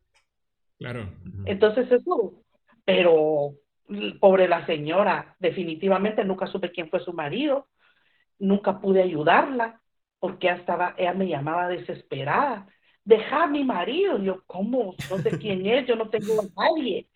Claro. 0.79 1.09
Entonces 1.45 1.91
eso, 1.91 2.43
pero 2.85 3.55
pobre 4.21 4.49
la 4.49 4.65
señora, 4.67 5.37
definitivamente 5.39 6.25
nunca 6.25 6.47
supe 6.47 6.73
quién 6.73 6.89
fue 6.89 7.01
su 7.01 7.13
marido, 7.13 7.69
nunca 8.39 8.81
pude 8.81 9.03
ayudarla, 9.03 9.81
porque 10.19 10.49
ella, 10.49 10.57
estaba, 10.57 10.95
ella 10.97 11.15
me 11.15 11.29
llamaba 11.29 11.69
desesperada. 11.69 12.67
Deja 13.05 13.45
a 13.45 13.47
mi 13.49 13.65
marido, 13.65 14.19
yo, 14.19 14.43
¿cómo? 14.47 14.95
No 15.11 15.19
sé 15.19 15.31
quién 15.39 15.67
es, 15.67 15.87
yo 15.87 15.97
no 15.97 16.09
tengo 16.09 16.41
a 16.41 16.45
nadie. 16.57 17.09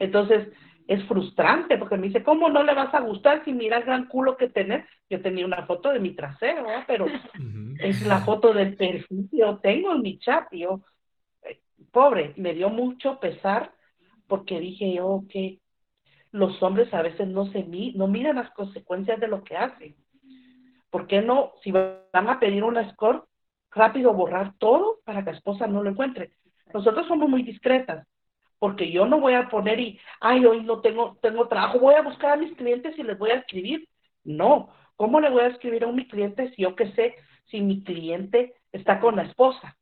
Entonces, 0.00 0.48
es 0.88 1.04
frustrante 1.04 1.78
porque 1.78 1.96
me 1.96 2.08
dice, 2.08 2.24
¿cómo 2.24 2.48
no 2.48 2.64
le 2.64 2.74
vas 2.74 2.92
a 2.92 3.00
gustar 3.00 3.44
si 3.44 3.52
mira 3.52 3.78
el 3.78 3.84
gran 3.84 4.06
culo 4.06 4.36
que 4.36 4.48
tenés? 4.48 4.84
Yo 5.08 5.22
tenía 5.22 5.46
una 5.46 5.64
foto 5.66 5.92
de 5.92 6.00
mi 6.00 6.16
trasero, 6.16 6.66
pero 6.88 7.06
es 7.78 8.04
la 8.04 8.22
foto 8.22 8.52
del 8.52 8.76
perfil 8.76 9.28
que 9.30 9.36
yo 9.36 9.58
tengo 9.58 9.94
en 9.94 10.02
mi 10.02 10.18
chat. 10.18 10.52
Y 10.52 10.60
yo, 10.60 10.80
eh, 11.44 11.60
pobre, 11.92 12.34
me 12.36 12.54
dio 12.54 12.70
mucho 12.70 13.20
pesar 13.20 13.72
porque 14.26 14.58
dije 14.58 14.94
yo, 14.94 15.22
que 15.28 15.60
los 16.32 16.60
hombres 16.62 16.92
a 16.94 17.02
veces 17.02 17.28
no 17.28 17.46
se 17.46 17.64
no 17.94 18.08
miran 18.08 18.36
las 18.36 18.50
consecuencias 18.50 19.20
de 19.20 19.28
lo 19.28 19.44
que 19.44 19.56
hacen. 19.56 19.94
¿Por 20.90 21.06
qué 21.06 21.22
no, 21.22 21.52
si 21.62 21.70
van 21.70 22.00
a 22.12 22.40
pedir 22.40 22.64
una 22.64 22.90
score, 22.92 23.24
rápido 23.70 24.12
borrar 24.12 24.54
todo 24.58 24.98
para 25.04 25.24
que 25.24 25.30
la 25.30 25.36
esposa 25.36 25.66
no 25.66 25.82
lo 25.82 25.90
encuentre? 25.90 26.32
Nosotros 26.74 27.06
somos 27.06 27.28
muy 27.28 27.42
discretas, 27.42 28.06
porque 28.60 28.92
yo 28.92 29.06
no 29.06 29.18
voy 29.18 29.32
a 29.34 29.48
poner 29.48 29.80
y, 29.80 29.98
ay, 30.20 30.44
hoy 30.44 30.62
no 30.62 30.80
tengo, 30.82 31.18
tengo 31.20 31.48
trabajo, 31.48 31.80
voy 31.80 31.94
a 31.94 32.02
buscar 32.02 32.32
a 32.32 32.36
mis 32.36 32.54
clientes 32.56 32.96
y 32.96 33.02
les 33.02 33.18
voy 33.18 33.30
a 33.30 33.36
escribir. 33.36 33.88
No, 34.22 34.68
¿cómo 34.96 35.18
le 35.18 35.30
voy 35.30 35.42
a 35.42 35.48
escribir 35.48 35.82
a 35.82 35.86
un 35.88 35.96
mi 35.96 36.06
cliente 36.06 36.50
si 36.54 36.62
yo 36.62 36.76
que 36.76 36.92
sé 36.92 37.16
si 37.46 37.62
mi 37.62 37.82
cliente 37.82 38.54
está 38.70 39.00
con 39.00 39.16
la 39.16 39.22
esposa. 39.22 39.76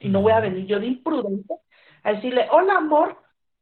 Y 0.00 0.08
no 0.08 0.22
voy 0.22 0.32
a 0.32 0.40
venir 0.40 0.66
yo 0.66 0.78
de 0.78 0.86
imprudente 0.86 1.54
a 2.02 2.12
decirle, 2.12 2.48
hola 2.50 2.76
amor, 2.76 3.16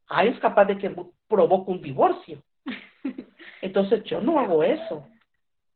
ay, 0.09 0.28
es 0.28 0.40
capaz 0.40 0.64
de 0.64 0.78
que 0.78 0.94
provoque 1.28 1.70
un 1.70 1.82
divorcio. 1.82 2.43
Entonces 3.62 4.02
yo 4.05 4.20
no 4.20 4.40
hago 4.40 4.62
eso. 4.62 5.06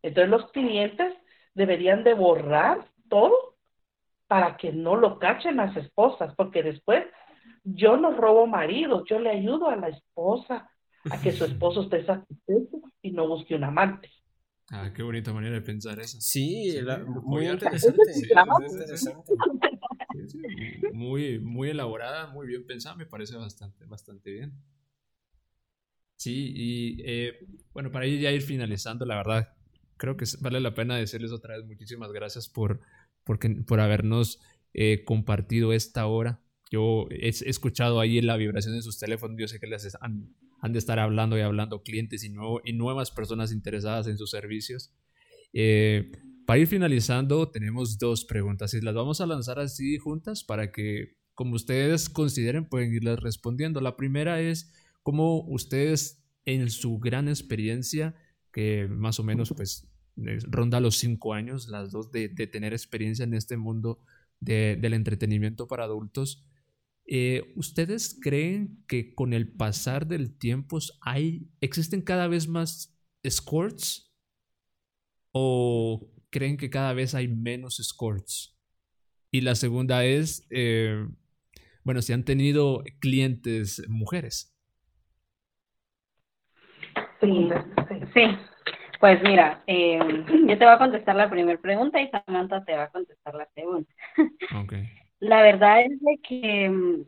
Entonces 0.03 0.31
los 0.31 0.51
clientes 0.53 1.15
deberían 1.55 2.05
de 2.05 2.15
borrar 2.15 2.87
todo 3.09 3.55
para 4.27 4.57
que 4.57 4.73
no 4.73 4.97
lo 4.97 5.19
cachen 5.19 5.57
las 5.57 5.77
esposas, 5.77 6.35
porque 6.37 6.63
después 6.63 7.05
yo 7.65 7.97
no 7.97 8.13
robo 8.13 8.47
marido, 8.47 9.05
yo 9.05 9.19
le 9.19 9.31
ayudo 9.31 9.69
a 9.69 9.77
la 9.77 9.89
esposa 9.89 10.71
a 11.11 11.21
que 11.21 11.33
su 11.33 11.45
esposo 11.47 11.83
esté 11.83 12.05
satisfecho 12.05 12.81
y 13.03 13.13
no 13.13 13.29
busque 13.29 13.55
un 13.55 13.65
amante. 13.65 14.11
Ah, 14.71 14.93
qué 14.95 15.03
bonita 15.03 15.33
manera 15.33 15.57
de 15.57 15.63
pensar 15.63 15.99
eso. 15.99 16.21
Sí, 16.21 16.79
muy, 17.25 17.47
interesante. 17.47 19.33
muy, 20.93 21.39
muy 21.41 21.71
elaborada, 21.71 22.29
muy 22.29 22.47
bien 22.47 22.65
pensada, 22.65 22.95
me 22.95 23.07
parece 23.07 23.37
bastante, 23.37 23.85
bastante 23.87 24.31
bien. 24.31 24.53
Sí, 26.17 26.53
y 26.55 27.03
eh, 27.05 27.47
bueno, 27.73 27.91
para 27.91 28.07
ya 28.07 28.31
ir 28.31 28.43
finalizando, 28.43 29.07
la 29.07 29.17
verdad, 29.17 29.55
creo 29.97 30.17
que 30.17 30.27
vale 30.41 30.61
la 30.61 30.75
pena 30.75 30.97
decirles 30.97 31.33
otra 31.33 31.57
vez 31.57 31.67
muchísimas 31.67 32.13
gracias 32.13 32.49
por, 32.49 32.81
por 33.25 33.81
habernos 33.81 34.39
eh, 34.73 35.03
compartido 35.05 35.73
esta 35.73 36.07
hora. 36.07 36.39
Yo 36.71 37.09
he, 37.11 37.29
escuchado 37.29 38.01
ahí 38.01 38.21
la 38.21 38.37
vibración 38.37 38.75
de 38.75 38.83
sus 38.83 38.99
teléfonos, 38.99 39.37
yo 39.39 39.49
sé 39.49 39.59
que 39.59 39.67
les 39.67 39.97
han, 40.01 40.35
de 40.63 40.79
estar 40.79 40.99
hablando 40.99 41.37
y 41.37 41.41
hablando 41.41 41.83
clientes 41.83 42.23
y 42.25 42.73
nuevas 42.73 43.11
personas 43.11 43.53
interesadas 43.53 44.07
en 44.07 44.17
sus 44.17 44.31
servicios. 44.31 44.93
Eh, 45.53 46.13
para 46.47 46.59
ir 46.59 46.67
finalizando, 46.67 47.51
tenemos 47.51 47.99
dos 47.99 48.25
preguntas 48.25 48.75
y 48.75 48.81
las 48.81 48.95
vamos 48.95 49.21
a 49.21 49.27
lanzar 49.27 49.59
así 49.59 49.99
juntas 49.99 50.45
para 50.45 50.73
que, 50.73 51.17
como 51.35 51.55
ustedes 51.55 52.09
consideren, 52.09 52.67
pueden 52.67 52.93
irlas 52.93 53.21
respondiendo. 53.21 53.81
La 53.81 53.97
primera 53.97 54.41
es, 54.41 54.73
¿cómo 55.03 55.45
ustedes 55.49 56.21
en 56.45 56.71
su 56.71 56.99
gran 56.99 57.29
experiencia, 57.29 58.15
que 58.53 58.89
más 58.89 59.21
o 59.21 59.25
menos 59.25 59.53
pues 59.55 59.89
ronda 60.17 60.81
los 60.81 60.97
cinco 60.97 61.35
años, 61.35 61.69
las 61.69 61.93
dos 61.93 62.11
de, 62.11 62.29
tener 62.29 62.73
experiencia 62.73 63.25
en 63.25 63.35
este 63.35 63.57
mundo 63.57 64.01
del 64.41 64.95
entretenimiento 64.95 65.69
para 65.69 65.85
adultos. 65.85 66.47
Eh, 67.13 67.53
¿Ustedes 67.57 68.17
creen 68.23 68.85
que 68.87 69.17
con 69.17 69.33
el 69.33 69.53
pasar 69.53 70.07
del 70.07 70.39
tiempo 70.39 70.79
hay, 71.01 71.49
existen 71.61 72.03
cada 72.03 72.29
vez 72.29 72.47
más 72.47 72.97
escorts? 73.25 74.15
¿O 75.33 76.09
creen 76.31 76.57
que 76.57 76.71
cada 76.71 76.93
vez 76.93 77.17
hay 77.17 77.27
menos 77.27 77.81
escorts? 77.81 78.57
Y 79.33 79.41
la 79.41 79.57
segunda 79.57 80.05
es, 80.05 80.47
eh, 80.51 81.05
bueno, 81.83 82.01
si 82.01 82.13
han 82.13 82.25
tenido 82.25 82.85
clientes 83.01 83.83
mujeres. 83.89 84.57
Sí, 87.21 87.49
sí. 88.15 88.23
Pues 89.01 89.21
mira, 89.25 89.65
eh, 89.67 89.99
yo 90.47 90.59
te 90.59 90.65
voy 90.65 90.75
a 90.75 90.79
contestar 90.79 91.17
la 91.17 91.29
primera 91.29 91.61
pregunta 91.61 92.01
y 92.01 92.09
Samantha 92.09 92.65
te 92.65 92.77
va 92.77 92.85
a 92.85 92.91
contestar 92.91 93.35
la 93.35 93.49
segunda. 93.53 93.89
La 95.21 95.43
verdad 95.43 95.83
es 95.83 96.01
de 96.01 96.19
que 96.27 96.69
mm, 96.69 97.05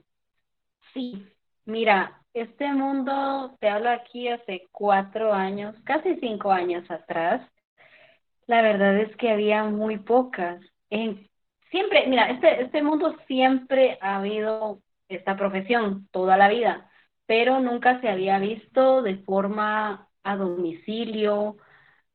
sí, 0.94 1.26
mira, 1.64 2.22
este 2.34 2.72
mundo, 2.72 3.56
te 3.60 3.68
hablo 3.68 3.90
aquí 3.90 4.28
hace 4.28 4.68
cuatro 4.72 5.32
años, 5.32 5.74
casi 5.84 6.16
cinco 6.20 6.52
años 6.52 6.90
atrás, 6.90 7.42
la 8.46 8.62
verdad 8.62 8.98
es 8.98 9.14
que 9.16 9.30
había 9.30 9.64
muy 9.64 9.98
pocas. 9.98 10.60
En, 10.90 11.28
siempre, 11.70 12.06
mira, 12.06 12.30
este, 12.30 12.62
este 12.62 12.82
mundo 12.82 13.16
siempre 13.26 13.98
ha 14.00 14.16
habido 14.16 14.82
esta 15.08 15.36
profesión 15.36 16.08
toda 16.10 16.36
la 16.36 16.48
vida, 16.48 16.90
pero 17.26 17.60
nunca 17.60 18.00
se 18.00 18.08
había 18.08 18.38
visto 18.38 19.02
de 19.02 19.16
forma 19.18 20.08
a 20.22 20.36
domicilio, 20.36 21.56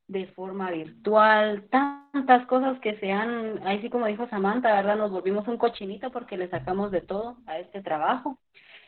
de 0.08 0.28
forma 0.28 0.72
virtual, 0.72 1.68
tantas 1.70 2.46
cosas 2.48 2.80
que 2.80 2.98
se 3.00 3.12
han, 3.12 3.66
ahí 3.68 3.82
sí 3.82 3.90
como 3.90 4.06
dijo 4.08 4.28
Samantha, 4.30 4.74
¿verdad? 4.74 4.96
Nos 4.96 5.12
volvimos 5.12 5.48
un 5.48 5.58
cochinito 5.58 6.12
porque 6.12 6.38
le 6.38 6.50
sacamos 6.50 6.92
de 6.92 7.02
todo 7.02 7.38
a 7.46 7.60
este 7.60 7.82
trabajo. 7.82 8.40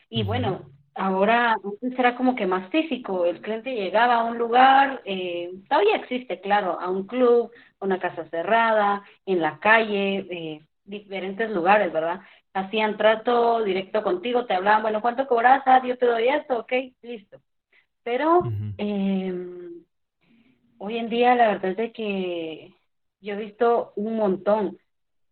Y 0.08 0.22
bueno, 0.24 0.62
ahora 0.94 1.56
era 1.82 2.16
como 2.16 2.34
que 2.34 2.46
más 2.46 2.68
físico, 2.70 3.26
el 3.26 3.40
cliente 3.40 3.74
llegaba 3.74 4.16
a 4.16 4.24
un 4.24 4.38
lugar, 4.38 5.02
eh, 5.04 5.50
todavía 5.68 5.96
existe, 5.96 6.40
claro, 6.40 6.80
a 6.80 6.90
un 6.90 7.06
club, 7.06 7.52
una 7.80 7.98
casa 8.00 8.24
cerrada, 8.30 9.02
en 9.26 9.40
la 9.40 9.58
calle, 9.58 10.26
eh, 10.30 10.66
diferentes 10.84 11.50
lugares, 11.50 11.92
¿verdad? 11.92 12.20
Hacían 12.54 12.96
trato 12.96 13.62
directo 13.62 14.02
contigo, 14.02 14.46
te 14.46 14.54
hablaban, 14.54 14.82
bueno, 14.82 15.00
¿cuánto 15.00 15.26
cobras? 15.26 15.62
Ah, 15.66 15.80
yo 15.84 15.96
te 15.96 16.06
doy 16.06 16.28
esto, 16.28 16.58
ok, 16.60 16.72
listo. 17.02 17.40
Pero 18.02 18.42
hoy 20.80 20.96
en 20.96 21.10
día 21.10 21.34
la 21.34 21.48
verdad 21.48 21.72
es 21.72 21.76
de 21.76 21.92
que 21.92 22.74
yo 23.20 23.34
he 23.34 23.36
visto 23.36 23.92
un 23.96 24.16
montón. 24.16 24.78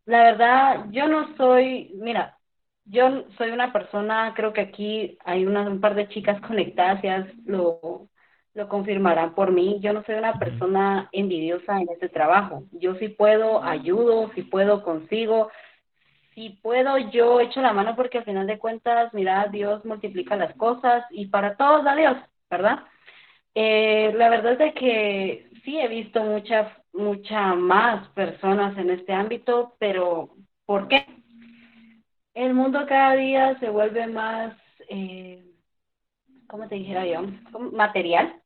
La 0.04 0.22
verdad, 0.24 0.86
yo 0.90 1.08
no 1.08 1.36
soy, 1.36 1.92
mira, 1.94 2.38
yo 2.84 3.24
soy 3.36 3.50
una 3.50 3.72
persona, 3.72 4.32
creo 4.36 4.52
que 4.52 4.60
aquí 4.60 5.18
hay 5.24 5.46
un 5.46 5.80
par 5.80 5.94
de 5.94 6.08
chicas 6.08 6.40
conectadas, 6.42 7.02
ya 7.02 7.26
lo, 7.46 8.08
lo 8.54 8.68
confirmarán 8.68 9.34
por 9.34 9.52
mí. 9.52 9.78
Yo 9.80 9.92
no 9.92 10.02
soy 10.04 10.16
una 10.16 10.38
persona 10.38 11.08
envidiosa 11.12 11.80
en 11.80 11.88
este 11.90 12.08
trabajo. 12.10 12.64
Yo 12.72 12.94
sí 12.96 13.08
puedo, 13.08 13.62
ayudo, 13.62 14.30
si 14.34 14.42
puedo, 14.42 14.82
consigo. 14.82 15.50
Si 16.34 16.50
puedo, 16.62 16.98
yo 16.98 17.40
echo 17.40 17.62
la 17.62 17.72
mano 17.72 17.96
porque 17.96 18.18
al 18.18 18.24
final 18.24 18.46
de 18.46 18.58
cuentas, 18.58 19.12
mira, 19.14 19.48
Dios 19.50 19.84
multiplica 19.84 20.36
las 20.36 20.54
cosas 20.56 21.04
y 21.10 21.26
para 21.26 21.56
todos 21.56 21.86
a 21.86 21.94
Dios, 21.94 22.16
¿verdad? 22.50 22.80
Eh, 23.54 24.12
la 24.16 24.28
verdad 24.28 24.60
es 24.60 24.74
que 24.74 25.50
sí 25.64 25.78
he 25.78 25.88
visto 25.88 26.22
muchas, 26.22 26.70
mucha 26.92 27.54
más 27.54 28.08
personas 28.10 28.76
en 28.78 28.90
este 28.90 29.12
ámbito, 29.12 29.74
pero 29.78 30.30
¿por 30.66 30.88
qué? 30.88 31.04
El 32.34 32.54
mundo 32.54 32.86
cada 32.88 33.14
día 33.16 33.58
se 33.58 33.68
vuelve 33.68 34.06
más, 34.06 34.54
eh, 34.88 35.44
¿cómo 36.46 36.68
te 36.68 36.76
dijera 36.76 37.04
yo? 37.06 37.22
Material, 37.72 38.40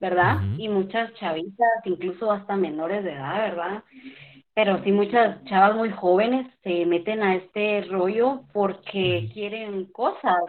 ¿verdad? 0.00 0.38
Y 0.58 0.68
muchas 0.68 1.14
chavitas, 1.14 1.68
incluso 1.84 2.32
hasta 2.32 2.56
menores 2.56 3.04
de 3.04 3.12
edad, 3.12 3.38
¿verdad? 3.38 3.84
Pero 4.54 4.82
sí 4.82 4.90
muchas 4.90 5.44
chavas 5.44 5.76
muy 5.76 5.90
jóvenes 5.90 6.46
se 6.62 6.84
meten 6.86 7.22
a 7.22 7.36
este 7.36 7.82
rollo 7.82 8.42
porque 8.52 9.28
quieren 9.32 9.86
cosas. 9.92 10.42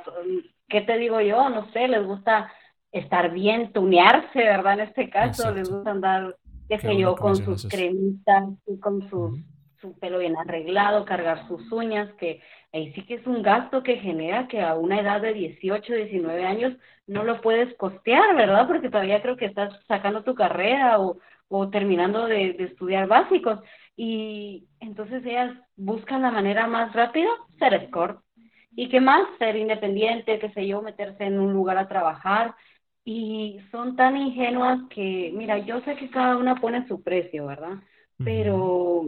¿Qué 0.68 0.82
te 0.82 0.98
digo 0.98 1.22
yo? 1.22 1.50
No 1.50 1.70
sé, 1.72 1.88
les 1.88 2.06
gusta 2.06 2.52
estar 2.92 3.32
bien, 3.32 3.72
tunearse, 3.74 4.40
¿verdad? 4.40 4.74
En 4.74 4.80
este 4.82 5.10
caso, 5.10 5.54
les 5.54 5.70
gusta 5.70 5.92
andar, 5.92 6.36
qué 6.68 6.80
sé 6.80 6.98
yo, 6.98 7.16
con 7.16 7.36
sus 7.36 7.68
cremitas 7.68 8.50
y 8.66 8.80
con 8.80 9.08
su 9.10 9.44
pelo 10.00 10.20
bien 10.20 10.36
arreglado, 10.38 11.06
cargar 11.06 11.48
sus 11.48 11.72
uñas, 11.72 12.12
que 12.16 12.42
ahí 12.74 12.92
sí 12.94 13.04
que 13.04 13.16
es 13.16 13.28
un 13.28 13.42
gasto 13.42 13.84
que 13.84 13.98
genera 13.98 14.48
que 14.48 14.62
a 14.62 14.76
una 14.76 15.00
edad 15.00 15.22
de 15.22 15.34
18, 15.34 15.94
19 15.94 16.46
años 16.46 16.76
no 17.06 17.24
lo 17.24 17.42
puedes 17.42 17.74
costear, 17.76 18.36
¿verdad? 18.36 18.68
Porque 18.68 18.90
todavía 18.90 19.22
creo 19.22 19.38
que 19.38 19.46
estás 19.46 19.74
sacando 19.88 20.24
tu 20.24 20.36
carrera 20.36 21.00
o, 21.00 21.18
o 21.48 21.70
terminando 21.70 22.26
de, 22.26 22.54
de 22.54 22.64
estudiar 22.66 23.08
básicos. 23.08 23.60
Y 23.96 24.68
entonces 24.80 25.26
ellas 25.26 25.56
buscan 25.76 26.22
la 26.22 26.32
manera 26.32 26.68
más 26.68 26.94
rápida, 26.94 27.30
ser 27.58 27.74
escort. 27.74 28.22
¿Y 28.76 28.90
qué 28.90 29.02
más? 29.02 29.28
Ser 29.40 29.56
independiente, 29.56 30.38
qué 30.38 30.52
sé 30.52 30.68
yo, 30.68 30.82
meterse 30.82 31.24
en 31.24 31.40
un 31.40 31.54
lugar 31.54 31.78
a 31.78 31.88
trabajar, 31.88 32.54
y 33.10 33.62
son 33.72 33.96
tan 33.96 34.18
ingenuas 34.18 34.82
que, 34.90 35.32
mira, 35.34 35.60
yo 35.60 35.80
sé 35.84 35.96
que 35.96 36.10
cada 36.10 36.36
una 36.36 36.56
pone 36.56 36.86
su 36.90 37.02
precio, 37.02 37.46
¿verdad? 37.46 37.76
Pero 38.22 39.06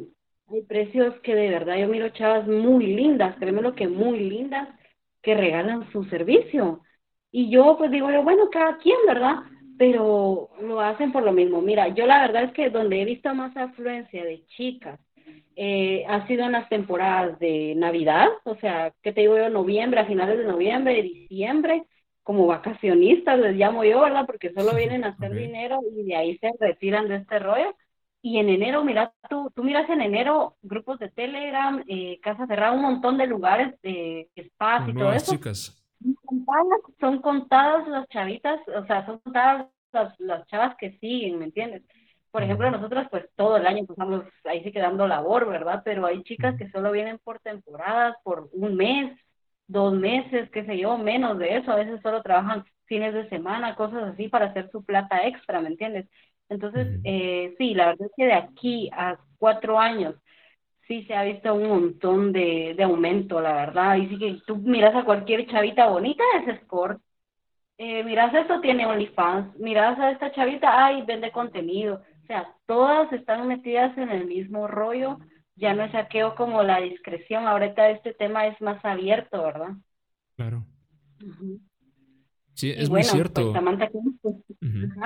hay 0.47 0.61
precios 0.61 1.15
que 1.19 1.35
de 1.35 1.49
verdad 1.49 1.75
yo 1.75 1.89
miro 1.89 2.07
chavas 2.07 2.47
muy 2.47 2.87
lindas, 2.95 3.35
créeme 3.35 3.61
lo 3.61 3.75
que 3.75 3.89
muy 3.89 4.21
lindas, 4.21 4.69
que 5.21 5.35
regalan 5.35 5.91
su 5.91 6.05
servicio. 6.05 6.79
Y 7.29 7.49
yo 7.51 7.75
pues 7.77 7.91
digo, 7.91 8.07
bueno, 8.23 8.49
cada 8.49 8.77
quien, 8.77 8.95
¿verdad? 9.05 9.39
Pero 9.77 10.49
lo 10.61 10.79
hacen 10.79 11.11
por 11.11 11.23
lo 11.23 11.33
mismo. 11.33 11.61
Mira, 11.61 11.89
yo 11.89 12.05
la 12.05 12.21
verdad 12.21 12.43
es 12.45 12.53
que 12.53 12.69
donde 12.69 13.01
he 13.01 13.05
visto 13.05 13.35
más 13.35 13.55
afluencia 13.57 14.23
de 14.23 14.45
chicas 14.55 14.97
eh, 15.57 16.05
ha 16.07 16.25
sido 16.25 16.45
en 16.45 16.53
las 16.53 16.69
temporadas 16.69 17.37
de 17.39 17.75
Navidad, 17.75 18.29
o 18.45 18.55
sea, 18.55 18.93
¿qué 19.03 19.11
te 19.11 19.21
digo 19.21 19.37
yo? 19.37 19.49
Noviembre, 19.49 19.99
a 19.99 20.05
finales 20.05 20.37
de 20.37 20.45
noviembre, 20.45 21.03
diciembre, 21.03 21.83
como 22.23 22.47
vacacionistas, 22.47 23.39
les 23.39 23.55
llamo 23.55 23.83
yo, 23.83 24.01
¿verdad? 24.01 24.25
Porque 24.25 24.53
solo 24.53 24.75
vienen 24.75 25.03
a 25.03 25.09
hacer 25.09 25.33
dinero 25.33 25.79
y 25.91 26.03
de 26.03 26.15
ahí 26.15 26.37
se 26.37 26.51
retiran 26.59 27.07
de 27.07 27.17
este 27.17 27.39
rollo. 27.39 27.75
Y 28.21 28.37
en 28.37 28.49
enero, 28.49 28.83
mira, 28.83 29.13
tú, 29.29 29.49
tú 29.55 29.63
miras 29.63 29.89
en 29.89 30.01
enero 30.01 30.57
grupos 30.61 30.99
de 30.99 31.09
Telegram, 31.09 31.83
eh, 31.87 32.19
Casa 32.21 32.45
Cerrada, 32.47 32.73
un 32.73 32.81
montón 32.81 33.17
de 33.17 33.27
lugares, 33.27 33.79
de 33.81 34.29
spas 34.37 34.89
y 34.89 34.93
todo 34.93 35.13
eso. 35.13 35.39
Son 36.99 37.21
contadas, 37.21 37.87
las 37.87 38.07
chavitas, 38.09 38.59
o 38.67 38.85
sea, 38.85 39.05
son 39.05 39.19
contadas 39.19 39.67
las, 39.91 40.19
las 40.19 40.45
chavas 40.47 40.75
que 40.77 40.97
siguen, 40.99 41.39
¿me 41.39 41.45
entiendes? 41.45 41.83
Por 42.31 42.43
ejemplo, 42.43 42.69
nosotros 42.69 43.07
pues 43.09 43.27
todo 43.35 43.57
el 43.57 43.65
año 43.65 43.85
pasamos 43.85 44.23
ahí 44.43 44.63
sí 44.63 44.71
quedando 44.71 45.07
labor, 45.07 45.47
¿verdad? 45.47 45.81
Pero 45.83 46.05
hay 46.05 46.21
chicas 46.23 46.55
que 46.57 46.69
solo 46.69 46.91
vienen 46.91 47.19
por 47.19 47.39
temporadas, 47.39 48.15
por 48.23 48.49
un 48.53 48.75
mes, 48.75 49.17
dos 49.69 49.93
meses, 49.93 50.49
qué 50.51 50.65
sé 50.65 50.77
yo, 50.77 50.97
menos 50.97 51.39
de 51.39 51.57
eso. 51.57 51.71
A 51.71 51.75
veces 51.77 52.01
solo 52.01 52.21
trabajan 52.21 52.65
fines 52.85 53.13
de 53.13 53.29
semana, 53.29 53.75
cosas 53.75 54.03
así 54.13 54.27
para 54.27 54.47
hacer 54.47 54.69
su 54.71 54.83
plata 54.83 55.25
extra, 55.25 55.61
¿me 55.61 55.69
entiendes? 55.69 56.07
Entonces, 56.49 56.99
eh, 57.03 57.55
sí, 57.57 57.75
la 57.75 57.87
verdad 57.87 58.07
es 58.07 58.13
que 58.17 58.25
de 58.25 58.33
aquí 58.33 58.89
a 58.91 59.17
cuatro 59.37 59.79
años 59.79 60.15
sí 60.87 61.03
se 61.05 61.13
ha 61.15 61.23
visto 61.23 61.53
un 61.53 61.69
montón 61.69 62.33
de, 62.33 62.73
de 62.75 62.83
aumento, 62.83 63.39
la 63.39 63.53
verdad. 63.53 63.95
Y 63.97 64.07
sí 64.09 64.17
que 64.17 64.41
tú 64.45 64.57
miras 64.57 64.95
a 64.95 65.05
cualquier 65.05 65.47
chavita 65.47 65.87
bonita, 65.87 66.23
es 66.41 66.47
sport. 66.61 66.99
Eh, 67.77 68.03
miras 68.03 68.33
esto, 68.33 68.59
tiene 68.61 68.85
OnlyFans. 68.87 69.55
Miras 69.59 69.99
a 69.99 70.11
esta 70.11 70.31
chavita, 70.31 70.85
ay, 70.85 71.03
vende 71.03 71.31
contenido. 71.31 72.01
O 72.23 72.25
sea, 72.27 72.53
todas 72.65 73.11
están 73.13 73.47
metidas 73.47 73.97
en 73.97 74.09
el 74.09 74.25
mismo 74.25 74.67
rollo. 74.67 75.19
Ya 75.59 75.73
no 75.73 75.83
es 75.83 75.91
saqueo 75.91 76.35
como 76.35 76.63
la 76.63 76.79
discreción. 76.79 77.45
Ahorita 77.45 77.89
este 77.89 78.13
tema 78.13 78.47
es 78.47 78.59
más 78.61 78.83
abierto, 78.83 79.43
¿verdad? 79.43 79.71
Claro. 80.35 80.65
Sí, 82.53 82.71
es 82.75 82.89
muy 82.89 83.03
cierto. 83.03 83.53
Pues, 83.53 84.43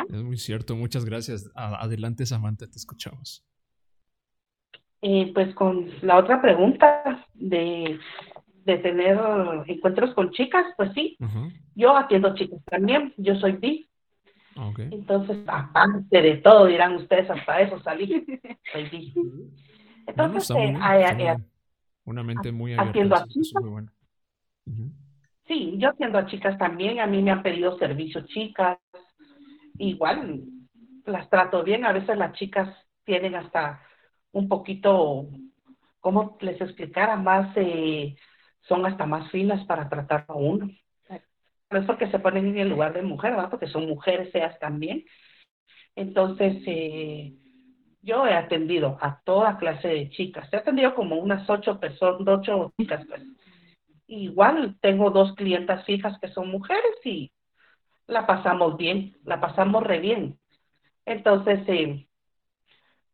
es 0.09 0.23
muy 0.23 0.38
cierto. 0.38 0.75
Muchas 0.75 1.05
gracias. 1.05 1.51
Adelante, 1.55 2.25
Samantha, 2.25 2.67
te 2.67 2.77
escuchamos. 2.77 3.45
Eh, 5.01 5.31
pues 5.34 5.53
con 5.55 5.89
la 6.01 6.17
otra 6.17 6.41
pregunta 6.41 7.25
de, 7.34 7.99
de 8.63 8.77
tener 8.77 9.19
encuentros 9.67 10.13
con 10.13 10.31
chicas, 10.31 10.65
pues 10.77 10.93
sí, 10.93 11.17
yo 11.75 11.97
atiendo 11.97 12.34
chicas 12.35 12.63
también, 12.65 13.13
yo 13.17 13.35
soy 13.35 13.53
bi. 13.53 13.89
Entonces, 14.77 15.38
aparte 15.47 16.21
de 16.21 16.38
todo, 16.38 16.67
dirán 16.67 16.95
ustedes, 16.95 17.30
hasta 17.30 17.59
eso 17.59 17.80
salí, 17.81 18.25
soy 18.71 19.13
Entonces, 20.07 20.49
eh, 20.51 20.75
eh, 20.81 21.38
una 22.05 22.23
mente 22.23 22.51
muy 22.51 22.73
abierta, 22.73 23.17
a 23.17 23.27
chicas. 23.27 23.63
Sí, 25.47 25.75
yo 25.77 25.89
atiendo 25.89 26.17
a 26.17 26.25
chicas 26.25 26.57
también, 26.57 26.99
a 26.99 27.07
mí 27.07 27.21
me 27.21 27.31
han 27.31 27.43
pedido 27.43 27.77
servicio 27.77 28.21
chicas, 28.27 28.77
igual 29.77 30.43
las 31.05 31.30
trato 31.30 31.63
bien, 31.63 31.85
a 31.85 31.91
veces 31.91 32.17
las 32.17 32.34
chicas 32.34 32.69
tienen 33.03 33.35
hasta 33.35 33.81
un 34.31 34.47
poquito, 34.47 35.27
¿cómo 35.99 36.38
les 36.41 36.59
explicara? 36.61 37.15
Más, 37.15 37.51
eh, 37.57 38.15
son 38.61 38.85
hasta 38.85 39.05
más 39.05 39.30
finas 39.31 39.65
para 39.65 39.89
tratar 39.89 40.25
a 40.27 40.34
uno. 40.34 40.69
No 41.69 41.80
es 41.80 41.85
porque 41.85 42.09
se 42.09 42.19
ponen 42.19 42.47
en 42.47 42.59
el 42.59 42.69
lugar 42.69 42.93
de 42.93 43.01
mujer, 43.01 43.31
¿verdad? 43.31 43.49
Porque 43.49 43.67
son 43.67 43.88
mujeres 43.88 44.34
ellas 44.34 44.57
también. 44.59 45.03
Entonces, 45.95 46.61
eh, 46.67 47.34
yo 48.03 48.27
he 48.27 48.34
atendido 48.34 48.97
a 49.01 49.19
toda 49.23 49.57
clase 49.57 49.88
de 49.88 50.09
chicas. 50.09 50.51
He 50.51 50.57
atendido 50.57 50.93
como 50.93 51.15
unas 51.15 51.49
ocho 51.49 51.80
personas, 51.80 52.27
ocho 52.27 52.73
chicas, 52.80 53.05
pues. 53.07 53.21
Igual 54.07 54.77
tengo 54.81 55.09
dos 55.09 55.34
clientas 55.35 55.85
fijas 55.85 56.19
que 56.19 56.27
son 56.27 56.49
mujeres 56.49 56.97
y 57.05 57.31
la 58.05 58.27
pasamos 58.27 58.77
bien, 58.77 59.15
la 59.23 59.39
pasamos 59.39 59.81
re 59.84 59.99
bien. 59.99 60.38
Entonces, 61.05 61.61
eh, 61.67 62.05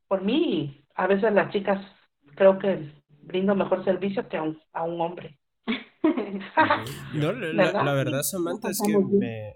por 0.07 0.23
mí, 0.23 0.83
a 0.95 1.07
veces 1.07 1.31
las 1.31 1.51
chicas 1.51 1.79
creo 2.35 2.57
que 2.57 2.91
brindo 3.21 3.55
mejor 3.55 3.85
servicio 3.85 4.27
que 4.27 4.37
a 4.37 4.43
un, 4.43 4.59
a 4.73 4.83
un 4.83 4.99
hombre. 4.99 5.37
no, 7.13 7.31
la, 7.53 7.93
verdad, 7.93 8.23
Samantha, 8.23 8.71
es 8.71 8.81
que 8.81 8.97
me, 8.97 9.53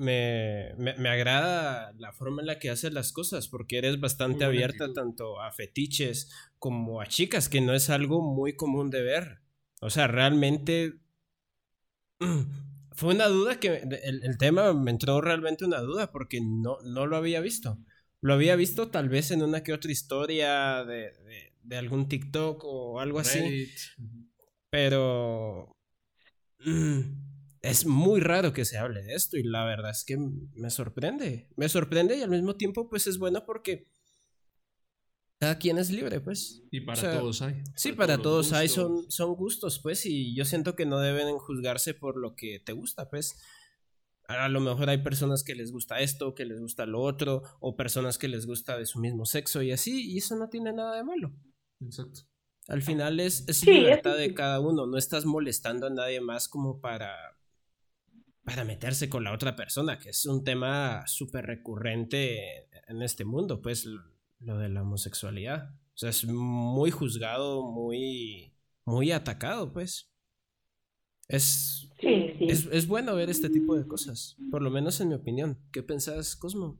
me, 0.00 0.74
me, 0.78 1.10
agrada 1.10 1.92
la 1.98 2.10
forma 2.12 2.40
en 2.40 2.46
la 2.46 2.58
que 2.58 2.70
haces 2.70 2.94
las 2.94 3.12
cosas, 3.12 3.48
porque 3.48 3.76
eres 3.76 4.00
bastante 4.00 4.46
abierta 4.46 4.94
tanto 4.94 5.42
a 5.42 5.52
fetiches 5.52 6.30
como 6.58 7.02
a 7.02 7.06
chicas, 7.06 7.50
que 7.50 7.60
no 7.60 7.74
es 7.74 7.90
algo 7.90 8.22
muy 8.22 8.56
común 8.56 8.88
de 8.88 9.02
ver. 9.02 9.40
O 9.82 9.90
sea, 9.90 10.06
realmente 10.06 10.94
fue 12.92 13.14
una 13.14 13.26
duda 13.26 13.60
que 13.60 13.76
el, 13.76 14.24
el, 14.24 14.38
tema 14.38 14.72
me 14.72 14.90
entró 14.90 15.20
realmente 15.20 15.66
una 15.66 15.80
duda 15.80 16.10
porque 16.10 16.40
no, 16.40 16.78
no 16.82 17.06
lo 17.06 17.18
había 17.18 17.40
visto. 17.40 17.78
Lo 18.22 18.32
había 18.32 18.56
visto 18.56 18.88
tal 18.88 19.10
vez 19.10 19.30
en 19.32 19.42
una 19.42 19.62
que 19.62 19.74
otra 19.74 19.92
historia 19.92 20.82
de, 20.82 21.12
de, 21.62 21.76
algún 21.76 22.08
TikTok 22.08 22.64
o 22.64 23.00
algo 23.00 23.18
así. 23.18 23.70
Pero 24.70 25.76
es 27.62 27.86
muy 27.86 28.20
raro 28.20 28.52
que 28.52 28.64
se 28.64 28.78
hable 28.78 29.02
de 29.02 29.14
esto 29.14 29.36
y 29.36 29.42
la 29.42 29.64
verdad 29.64 29.90
es 29.90 30.04
que 30.04 30.16
me 30.16 30.70
sorprende. 30.70 31.48
Me 31.56 31.68
sorprende 31.68 32.16
y 32.16 32.22
al 32.22 32.30
mismo 32.30 32.56
tiempo 32.56 32.88
pues 32.88 33.06
es 33.06 33.18
bueno 33.18 33.44
porque 33.44 33.88
cada 35.40 35.56
quien 35.56 35.78
es 35.78 35.90
libre, 35.90 36.20
pues. 36.20 36.62
Y 36.70 36.82
para 36.82 37.18
todos 37.18 37.40
hay. 37.40 37.62
Sí, 37.74 37.92
para, 37.92 38.18
todos, 38.18 38.52
hay, 38.52 38.68
son, 38.68 39.10
son 39.10 39.34
gustos, 39.34 39.78
pues, 39.78 40.04
y 40.04 40.34
yo 40.34 40.44
siento 40.44 40.76
que 40.76 40.84
no 40.84 40.98
deben 40.98 41.38
juzgarse 41.38 41.94
por 41.94 42.18
lo 42.18 42.36
que 42.36 42.60
te 42.60 42.74
gusta, 42.74 43.08
pues 43.08 43.38
a 44.28 44.48
lo 44.48 44.60
mejor 44.60 44.90
hay 44.90 44.98
personas 44.98 45.42
que 45.42 45.54
les 45.54 45.72
gusta 45.72 46.00
esto, 46.00 46.34
que 46.34 46.44
les 46.44 46.60
gusta 46.60 46.86
lo 46.86 47.00
otro, 47.00 47.42
o 47.58 47.74
personas 47.74 48.18
que 48.18 48.28
les 48.28 48.46
gusta 48.46 48.76
de 48.78 48.86
su 48.86 49.00
mismo 49.00 49.24
sexo 49.24 49.62
y 49.62 49.72
así, 49.72 50.12
y 50.12 50.18
eso 50.18 50.36
no 50.36 50.50
tiene 50.50 50.72
nada 50.72 50.94
de 50.94 51.04
malo. 51.04 51.32
Exacto. 51.80 52.20
Al 52.68 52.82
final 52.82 53.18
es, 53.18 53.48
es 53.48 53.66
libertad 53.66 54.16
de 54.16 54.34
cada 54.34 54.60
uno, 54.60 54.86
no 54.86 54.98
estás 54.98 55.24
molestando 55.24 55.86
a 55.86 55.90
nadie 55.90 56.20
más 56.20 56.48
como 56.48 56.80
para, 56.80 57.12
para 58.44 58.64
meterse 58.64 59.08
con 59.08 59.24
la 59.24 59.32
otra 59.32 59.56
persona, 59.56 59.98
que 59.98 60.10
es 60.10 60.26
un 60.26 60.44
tema 60.44 61.06
súper 61.06 61.46
recurrente 61.46 62.68
en 62.88 63.02
este 63.02 63.24
mundo, 63.24 63.60
pues 63.62 63.86
lo 64.40 64.58
de 64.58 64.68
la 64.68 64.82
homosexualidad. 64.82 65.70
O 65.94 65.98
sea, 66.00 66.10
es 66.10 66.24
muy 66.24 66.90
juzgado, 66.90 67.62
muy, 67.62 68.54
muy 68.84 69.12
atacado, 69.12 69.72
pues. 69.72 70.10
Es, 71.28 71.90
Es, 72.02 72.86
bueno 72.86 73.14
ver 73.14 73.30
este 73.30 73.50
tipo 73.50 73.76
de 73.76 73.86
cosas, 73.86 74.36
por 74.50 74.62
lo 74.62 74.70
menos 74.70 75.00
en 75.00 75.08
mi 75.08 75.14
opinión. 75.14 75.58
¿Qué 75.70 75.82
pensás, 75.82 76.34
Cosmo? 76.36 76.78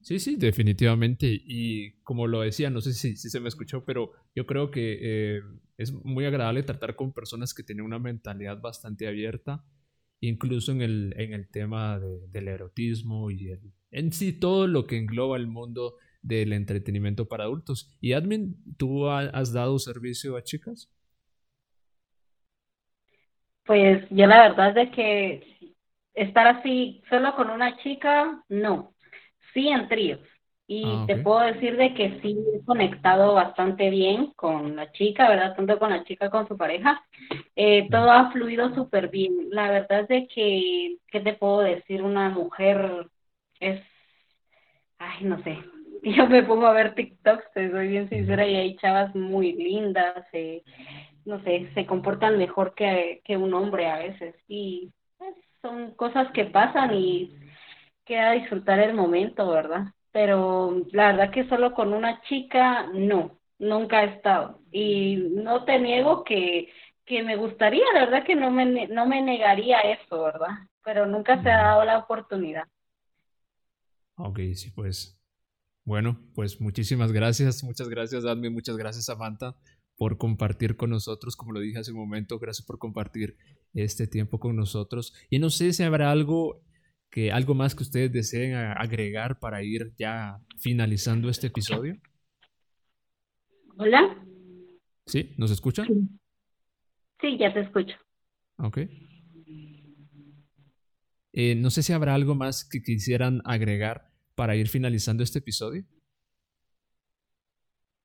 Sí, 0.00 0.18
sí, 0.18 0.36
definitivamente. 0.36 1.26
Y 1.30 1.92
como 2.02 2.26
lo 2.26 2.40
decía, 2.40 2.70
no 2.70 2.80
sé 2.80 2.92
si, 2.92 3.16
si 3.16 3.30
se 3.30 3.40
me 3.40 3.48
escuchó, 3.48 3.84
pero 3.84 4.12
yo 4.34 4.46
creo 4.46 4.70
que 4.70 4.98
eh, 5.00 5.42
es 5.76 5.92
muy 5.92 6.24
agradable 6.24 6.62
tratar 6.62 6.96
con 6.96 7.12
personas 7.12 7.54
que 7.54 7.62
tienen 7.62 7.84
una 7.84 7.98
mentalidad 7.98 8.60
bastante 8.60 9.06
abierta, 9.06 9.64
incluso 10.22 10.72
en 10.72 10.82
el, 10.82 11.14
en 11.18 11.34
el 11.34 11.48
tema 11.48 11.98
del 11.98 12.48
erotismo 12.48 13.30
y 13.30 13.50
en 13.90 14.12
sí 14.12 14.32
todo 14.32 14.66
lo 14.66 14.86
que 14.86 14.96
engloba 14.96 15.36
el 15.36 15.48
mundo 15.48 15.96
del 16.22 16.52
entretenimiento 16.52 17.28
para 17.28 17.44
adultos. 17.44 17.92
Y 18.00 18.12
Admin, 18.12 18.56
¿tú 18.78 19.08
has 19.08 19.52
dado 19.52 19.78
servicio 19.78 20.36
a 20.36 20.42
chicas? 20.42 20.88
Pues 23.64 24.04
yo 24.10 24.26
la 24.26 24.48
verdad 24.48 24.68
es 24.70 24.74
de 24.76 24.90
que 24.92 25.74
estar 26.14 26.46
así 26.46 27.02
solo 27.10 27.34
con 27.34 27.50
una 27.50 27.76
chica, 27.82 28.44
no. 28.48 28.94
Sí 29.52 29.68
en 29.68 29.88
tríos. 29.88 30.20
Y 30.74 30.84
ah, 30.86 31.04
te 31.06 31.16
puedo 31.16 31.40
decir 31.40 31.76
de 31.76 31.92
que 31.92 32.18
sí 32.22 32.34
he 32.54 32.64
conectado 32.64 33.34
bastante 33.34 33.90
bien 33.90 34.32
con 34.36 34.74
la 34.74 34.90
chica, 34.92 35.28
¿verdad? 35.28 35.54
Tanto 35.54 35.78
con 35.78 35.90
la 35.90 36.02
chica 36.04 36.30
como 36.30 36.44
con 36.44 36.48
su 36.48 36.56
pareja. 36.56 37.04
Eh, 37.54 37.88
todo 37.90 38.10
ha 38.10 38.30
fluido 38.32 38.74
súper 38.74 39.08
bien. 39.08 39.50
La 39.50 39.70
verdad 39.70 40.00
es 40.00 40.08
de 40.08 40.26
que, 40.28 40.96
¿qué 41.08 41.20
te 41.20 41.34
puedo 41.34 41.60
decir? 41.60 42.02
Una 42.02 42.30
mujer 42.30 43.06
es, 43.60 43.82
ay, 44.98 45.24
no 45.24 45.42
sé. 45.42 45.58
Yo 46.04 46.26
me 46.26 46.42
pongo 46.42 46.66
a 46.66 46.72
ver 46.72 46.94
TikToks, 46.94 47.52
te 47.52 47.70
soy 47.70 47.88
bien 47.88 48.08
sincera, 48.08 48.46
y 48.46 48.56
hay 48.56 48.76
chavas 48.76 49.14
muy 49.14 49.52
lindas, 49.52 50.24
eh, 50.32 50.62
no 51.26 51.42
sé, 51.44 51.68
se 51.74 51.84
comportan 51.84 52.38
mejor 52.38 52.74
que, 52.74 53.20
que 53.26 53.36
un 53.36 53.52
hombre 53.52 53.90
a 53.90 53.98
veces. 53.98 54.34
Y 54.48 54.90
pues, 55.18 55.34
son 55.60 55.90
cosas 55.96 56.32
que 56.32 56.46
pasan 56.46 56.94
y 56.94 57.36
queda 58.06 58.32
disfrutar 58.32 58.78
el 58.78 58.94
momento, 58.94 59.50
¿verdad? 59.50 59.88
Pero 60.12 60.84
la 60.92 61.12
verdad 61.12 61.30
que 61.30 61.48
solo 61.48 61.72
con 61.74 61.92
una 61.92 62.20
chica, 62.22 62.86
no, 62.92 63.38
nunca 63.58 64.04
he 64.04 64.16
estado. 64.16 64.60
Y 64.70 65.16
no 65.16 65.64
te 65.64 65.78
niego 65.78 66.22
que, 66.24 66.68
que 67.04 67.22
me 67.22 67.36
gustaría, 67.36 67.84
la 67.94 68.04
verdad 68.04 68.24
que 68.24 68.34
no 68.34 68.50
me, 68.50 68.86
no 68.88 69.06
me 69.06 69.22
negaría 69.22 69.80
eso, 69.80 70.22
¿verdad? 70.22 70.50
Pero 70.84 71.06
nunca 71.06 71.42
se 71.42 71.50
ha 71.50 71.62
dado 71.62 71.84
la 71.84 71.98
oportunidad. 71.98 72.64
Ok, 74.16 74.38
sí, 74.54 74.70
pues. 74.70 75.18
Bueno, 75.84 76.20
pues 76.34 76.60
muchísimas 76.60 77.10
gracias, 77.10 77.64
muchas 77.64 77.88
gracias, 77.88 78.24
Admi, 78.24 78.50
muchas 78.50 78.76
gracias, 78.76 79.06
Samantha, 79.06 79.56
por 79.96 80.16
compartir 80.16 80.76
con 80.76 80.90
nosotros, 80.90 81.34
como 81.34 81.50
lo 81.50 81.58
dije 81.58 81.80
hace 81.80 81.90
un 81.90 81.98
momento, 81.98 82.38
gracias 82.38 82.64
por 82.64 82.78
compartir 82.78 83.36
este 83.74 84.06
tiempo 84.06 84.38
con 84.38 84.54
nosotros. 84.54 85.12
Y 85.28 85.40
no 85.40 85.50
sé 85.50 85.72
si 85.72 85.82
habrá 85.82 86.12
algo 86.12 86.62
que 87.12 87.30
algo 87.30 87.54
más 87.54 87.74
que 87.74 87.82
ustedes 87.82 88.10
deseen 88.10 88.54
agregar 88.54 89.38
para 89.38 89.62
ir 89.62 89.92
ya 89.98 90.38
finalizando 90.58 91.28
este 91.28 91.48
episodio. 91.48 91.98
Hola. 93.76 94.16
¿Sí? 95.04 95.34
¿Nos 95.36 95.50
escuchan? 95.50 95.86
Sí, 97.20 97.36
ya 97.38 97.52
te 97.52 97.60
escucho. 97.60 97.94
Ok. 98.56 98.78
Eh, 101.34 101.54
no 101.54 101.68
sé 101.68 101.82
si 101.82 101.92
habrá 101.92 102.14
algo 102.14 102.34
más 102.34 102.66
que 102.66 102.82
quisieran 102.82 103.42
agregar 103.44 104.08
para 104.34 104.56
ir 104.56 104.68
finalizando 104.68 105.22
este 105.22 105.40
episodio. 105.40 105.84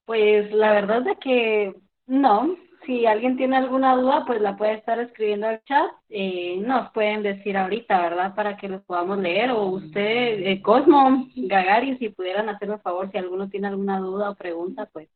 Pues 0.04 0.52
la 0.52 0.74
verdad 0.74 1.08
es 1.08 1.18
que 1.20 1.74
no, 2.08 2.58
si 2.88 3.06
alguien 3.06 3.38
tiene 3.38 3.58
alguna 3.58 3.96
duda, 3.96 4.24
pues 4.26 4.42
la 4.42 4.58
puede 4.58 4.74
estar 4.76 5.00
escribiendo 5.00 5.48
al 5.48 5.62
chat. 5.66 5.92
Eh, 6.10 6.58
nos 6.66 6.90
pueden 6.92 7.22
decir 7.22 7.58
ahorita, 7.58 8.02
¿verdad? 8.02 8.34
Para 8.34 8.58
que 8.58 8.70
los 8.70 8.82
podamos 8.84 9.20
leer. 9.20 9.52
O 9.52 9.66
usted, 9.66 10.48
eh, 10.48 10.62
Cosmo, 10.62 11.28
Gagari, 11.36 11.98
si 11.98 12.10
pudieran 12.10 12.50
hacerme 12.50 12.76
un 12.76 12.82
favor, 12.82 13.12
si 13.12 13.18
alguno 13.18 13.50
tiene 13.50 13.68
alguna 13.68 14.00
duda 14.00 14.32
o 14.32 14.36
pregunta, 14.36 14.88
pues 14.92 15.10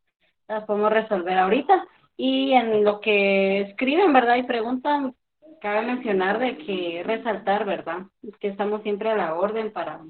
las 0.48 0.66
podemos 0.66 0.92
resolver 0.92 1.38
ahorita. 1.38 1.88
Y 2.18 2.52
en 2.52 2.84
lo 2.84 3.00
que 3.00 3.62
escriben, 3.62 4.14
¿verdad? 4.14 4.36
Y 4.36 4.44
preguntan, 4.44 5.16
cabe 5.62 5.82
mencionar 5.84 6.40
de 6.40 6.58
que 6.58 7.04
resaltar, 7.06 7.66
¿verdad? 7.66 8.02
Que 8.40 8.50
estamos 8.50 8.84
siempre 8.84 9.10
a 9.10 9.16
la 9.16 9.34
orden 9.36 9.72
para, 9.72 10.02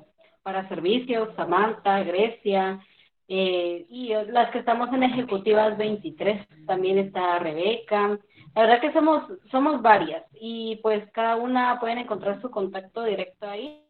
para 0.41 0.67
servicios, 0.67 1.29
Samantha, 1.35 2.03
Grecia, 2.03 2.79
eh, 3.33 3.85
y 3.87 4.13
las 4.29 4.51
que 4.51 4.59
estamos 4.59 4.91
en 4.91 5.03
ejecutivas 5.03 5.77
23, 5.77 6.45
también 6.67 6.97
está 6.97 7.39
Rebeca. 7.39 8.19
La 8.53 8.61
verdad 8.61 8.81
que 8.81 8.91
somos, 8.91 9.23
somos 9.49 9.81
varias 9.81 10.25
y 10.33 10.75
pues 10.83 11.09
cada 11.13 11.37
una 11.37 11.79
pueden 11.79 11.99
encontrar 11.99 12.41
su 12.41 12.51
contacto 12.51 13.03
directo 13.05 13.49
ahí 13.49 13.85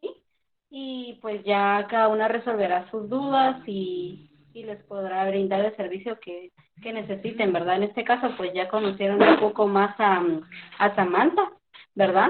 y 0.70 1.18
pues 1.24 1.44
ya 1.44 1.88
cada 1.90 2.10
una 2.10 2.28
resolverá 2.28 2.88
sus 2.92 3.10
dudas 3.10 3.58
y, 3.68 4.30
y 4.54 4.64
les 4.64 4.84
podrá 4.84 5.28
brindar 5.28 5.66
el 5.66 5.76
servicio 5.76 6.20
que, 6.20 6.52
que 6.84 6.94
necesiten, 6.94 7.52
¿verdad? 7.52 7.78
En 7.78 7.84
este 7.84 8.04
caso 8.04 8.30
pues 8.38 8.54
ya 8.54 8.68
conocieron 8.68 9.24
un 9.24 9.40
poco 9.40 9.66
más 9.66 10.00
a, 10.00 10.24
a 10.78 10.96
Samantha, 10.96 11.52
¿verdad? 11.96 12.30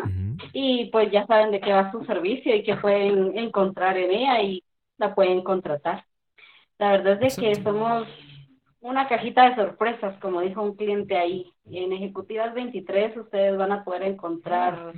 Y 0.53 0.85
pues 0.91 1.11
ya 1.11 1.25
saben 1.27 1.51
de 1.51 1.59
qué 1.59 1.73
va 1.73 1.91
su 1.91 2.05
servicio 2.05 2.55
y 2.55 2.63
que 2.63 2.77
pueden 2.77 3.37
encontrar 3.37 3.97
en 3.97 4.11
ella 4.11 4.41
y 4.41 4.63
la 4.97 5.13
pueden 5.13 5.43
contratar. 5.43 6.05
La 6.81 6.93
verdad 6.93 7.21
es 7.21 7.35
que 7.35 7.53
somos 7.61 8.07
una 8.79 9.07
cajita 9.07 9.47
de 9.47 9.55
sorpresas, 9.55 10.17
como 10.19 10.41
dijo 10.41 10.63
un 10.63 10.75
cliente 10.75 11.15
ahí. 11.15 11.53
En 11.71 11.93
Ejecutivas 11.93 12.55
23 12.55 13.15
ustedes 13.17 13.55
van 13.55 13.71
a 13.71 13.83
poder 13.83 14.01
encontrar 14.01 14.91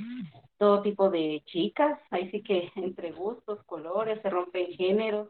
todo 0.58 0.82
tipo 0.82 1.10
de 1.10 1.44
chicas, 1.46 2.00
ahí 2.10 2.32
sí 2.32 2.42
que 2.42 2.72
entre 2.78 3.12
gustos, 3.12 3.62
colores, 3.66 4.22
se 4.22 4.30
rompen 4.30 4.68
géneros. 4.68 5.28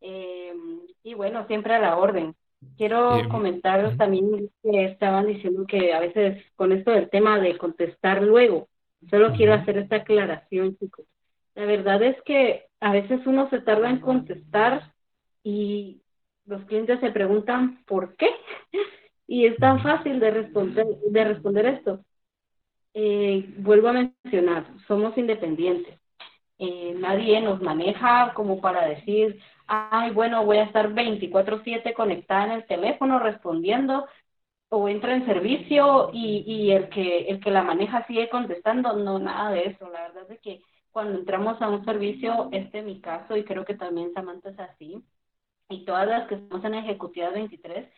Eh, 0.00 0.54
y 1.02 1.12
bueno, 1.12 1.46
siempre 1.46 1.74
a 1.74 1.78
la 1.78 1.98
orden. 1.98 2.34
Quiero 2.78 3.18
eh, 3.18 3.28
comentaros 3.28 3.94
también 3.98 4.48
que 4.62 4.86
estaban 4.86 5.26
diciendo 5.26 5.66
que 5.66 5.92
a 5.92 6.00
veces 6.00 6.42
con 6.56 6.72
esto 6.72 6.90
del 6.90 7.10
tema 7.10 7.38
de 7.38 7.58
contestar 7.58 8.22
luego, 8.22 8.66
solo 9.10 9.34
quiero 9.34 9.52
hacer 9.52 9.76
esta 9.76 9.96
aclaración, 9.96 10.74
chicos. 10.78 11.04
La 11.54 11.66
verdad 11.66 12.02
es 12.02 12.16
que 12.22 12.64
a 12.80 12.92
veces 12.92 13.26
uno 13.26 13.50
se 13.50 13.60
tarda 13.60 13.90
en 13.90 14.00
contestar 14.00 14.91
y 15.42 16.02
los 16.46 16.64
clientes 16.64 17.00
se 17.00 17.10
preguntan 17.10 17.84
por 17.86 18.16
qué. 18.16 18.28
Y 19.24 19.46
es 19.46 19.56
tan 19.56 19.80
fácil 19.82 20.20
de 20.20 20.30
responder, 20.30 20.84
de 20.86 21.24
responder 21.24 21.64
esto. 21.64 22.04
Eh, 22.94 23.54
vuelvo 23.58 23.88
a 23.88 23.92
mencionar, 23.92 24.66
somos 24.86 25.16
independientes. 25.16 25.98
Eh, 26.58 26.94
nadie 26.98 27.40
nos 27.40 27.60
maneja 27.62 28.34
como 28.34 28.60
para 28.60 28.86
decir, 28.86 29.40
ay, 29.66 30.10
bueno, 30.12 30.44
voy 30.44 30.58
a 30.58 30.64
estar 30.64 30.92
24/7 30.92 31.94
conectada 31.94 32.44
en 32.46 32.52
el 32.52 32.66
teléfono 32.66 33.18
respondiendo 33.18 34.06
o 34.70 34.88
entra 34.88 35.14
en 35.14 35.26
servicio 35.26 36.10
y, 36.12 36.44
y 36.46 36.72
el, 36.72 36.88
que, 36.90 37.28
el 37.28 37.40
que 37.40 37.50
la 37.50 37.62
maneja 37.62 38.06
sigue 38.06 38.28
contestando. 38.30 38.94
No, 38.94 39.18
nada 39.18 39.50
de 39.52 39.68
eso. 39.68 39.88
La 39.90 40.02
verdad 40.02 40.30
es 40.30 40.40
que 40.40 40.60
cuando 40.90 41.18
entramos 41.18 41.60
a 41.62 41.68
un 41.68 41.84
servicio, 41.84 42.48
este 42.52 42.80
es 42.80 42.84
mi 42.84 43.00
caso 43.00 43.36
y 43.36 43.44
creo 43.44 43.64
que 43.64 43.74
también 43.74 44.12
Samantha 44.14 44.50
es 44.50 44.58
así, 44.60 45.02
y 45.72 45.84
todas 45.84 46.06
las 46.06 46.28
que 46.28 46.36
estamos 46.36 46.64
en 46.64 46.74
Ejecutiva 46.74 47.30
23, 47.30 47.88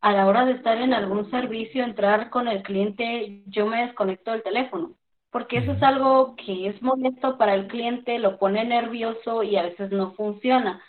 a 0.00 0.12
la 0.12 0.26
hora 0.26 0.44
de 0.44 0.52
estar 0.52 0.78
en 0.78 0.94
algún 0.94 1.30
servicio, 1.30 1.82
entrar 1.82 2.30
con 2.30 2.46
el 2.48 2.62
cliente, 2.62 3.42
yo 3.46 3.66
me 3.66 3.86
desconecto 3.86 4.32
del 4.32 4.42
teléfono, 4.42 4.96
porque 5.30 5.58
eso 5.58 5.72
es 5.72 5.82
algo 5.82 6.36
que 6.36 6.68
es 6.68 6.80
molesto 6.82 7.38
para 7.38 7.54
el 7.54 7.66
cliente, 7.68 8.18
lo 8.18 8.38
pone 8.38 8.64
nervioso 8.64 9.42
y 9.42 9.56
a 9.56 9.62
veces 9.62 9.90
no 9.90 10.12
funciona. 10.12 10.82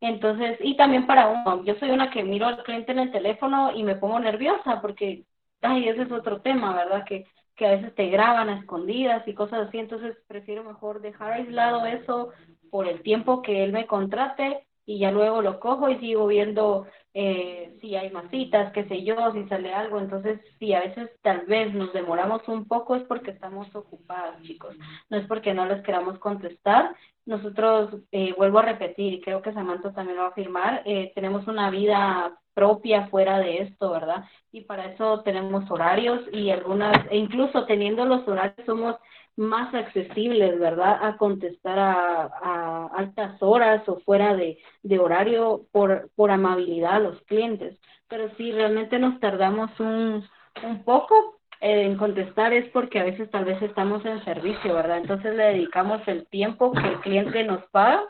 Entonces, 0.00 0.58
y 0.60 0.76
también 0.76 1.06
para 1.06 1.28
uno, 1.28 1.64
yo 1.64 1.74
soy 1.76 1.90
una 1.90 2.10
que 2.10 2.24
miro 2.24 2.46
al 2.46 2.62
cliente 2.64 2.92
en 2.92 2.98
el 2.98 3.12
teléfono 3.12 3.72
y 3.72 3.84
me 3.84 3.94
pongo 3.94 4.18
nerviosa 4.18 4.80
porque, 4.80 5.24
ay, 5.60 5.88
ese 5.88 6.02
es 6.02 6.10
otro 6.10 6.40
tema, 6.40 6.74
¿verdad? 6.74 7.04
Que, 7.04 7.26
que 7.54 7.66
a 7.66 7.72
veces 7.72 7.94
te 7.94 8.08
graban 8.08 8.48
a 8.48 8.58
escondidas 8.58 9.26
y 9.28 9.34
cosas 9.34 9.68
así, 9.68 9.78
entonces 9.78 10.16
prefiero 10.26 10.64
mejor 10.64 11.02
dejar 11.02 11.32
aislado 11.32 11.86
eso 11.86 12.30
por 12.70 12.88
el 12.88 13.02
tiempo 13.02 13.42
que 13.42 13.62
él 13.62 13.72
me 13.72 13.86
contrate 13.86 14.66
y 14.84 14.98
ya 14.98 15.10
luego 15.10 15.42
lo 15.42 15.60
cojo 15.60 15.88
y 15.88 15.98
sigo 15.98 16.26
viendo 16.26 16.86
eh, 17.14 17.76
si 17.80 17.94
hay 17.94 18.10
masitas, 18.10 18.72
qué 18.72 18.84
sé 18.84 19.04
yo, 19.04 19.32
si 19.32 19.46
sale 19.48 19.72
algo. 19.72 19.98
Entonces, 19.98 20.40
si 20.58 20.72
a 20.72 20.80
veces 20.80 21.10
tal 21.22 21.46
vez 21.46 21.72
nos 21.74 21.92
demoramos 21.92 22.46
un 22.48 22.66
poco 22.66 22.96
es 22.96 23.02
porque 23.04 23.30
estamos 23.30 23.74
ocupados, 23.74 24.40
chicos. 24.42 24.74
No 25.10 25.18
es 25.18 25.26
porque 25.26 25.54
no 25.54 25.66
les 25.66 25.82
queramos 25.82 26.18
contestar. 26.18 26.94
Nosotros, 27.26 27.94
eh, 28.10 28.34
vuelvo 28.36 28.58
a 28.58 28.62
repetir, 28.62 29.14
y 29.14 29.20
creo 29.20 29.42
que 29.42 29.52
Samantha 29.52 29.92
también 29.92 30.16
lo 30.16 30.22
va 30.22 30.28
a 30.28 30.32
afirmar, 30.32 30.82
eh, 30.84 31.12
tenemos 31.14 31.46
una 31.46 31.70
vida 31.70 32.36
propia 32.54 33.06
fuera 33.08 33.38
de 33.38 33.58
esto, 33.58 33.90
¿verdad? 33.90 34.24
Y 34.50 34.62
para 34.62 34.86
eso 34.86 35.20
tenemos 35.22 35.70
horarios 35.70 36.20
y 36.32 36.50
algunas, 36.50 37.06
e 37.10 37.16
incluso 37.16 37.64
teniendo 37.66 38.04
los 38.04 38.26
horarios 38.26 38.66
somos 38.66 38.96
más 39.36 39.74
accesibles, 39.74 40.58
¿verdad? 40.58 40.98
A 41.02 41.16
contestar 41.16 41.78
a, 41.78 42.86
altas 42.94 43.36
horas 43.40 43.88
o 43.88 44.00
fuera 44.00 44.36
de, 44.36 44.58
horario 44.98 45.66
por, 45.72 46.10
por 46.14 46.30
amabilidad 46.30 46.96
a 46.96 47.00
los 47.00 47.20
clientes. 47.22 47.78
Pero 48.08 48.34
si 48.36 48.52
realmente 48.52 48.98
nos 48.98 49.18
tardamos 49.20 49.70
un, 49.80 50.24
un 50.64 50.84
poco 50.84 51.40
en 51.60 51.96
contestar 51.96 52.52
es 52.52 52.68
porque 52.70 52.98
a 52.98 53.04
veces 53.04 53.30
tal 53.30 53.44
vez 53.44 53.62
estamos 53.62 54.04
en 54.04 54.22
servicio, 54.24 54.74
¿verdad? 54.74 54.98
Entonces 54.98 55.34
le 55.36 55.44
dedicamos 55.44 56.02
el 56.08 56.26
tiempo 56.26 56.72
que 56.72 56.86
el 56.86 57.00
cliente 57.00 57.44
nos 57.44 57.64
paga, 57.70 58.02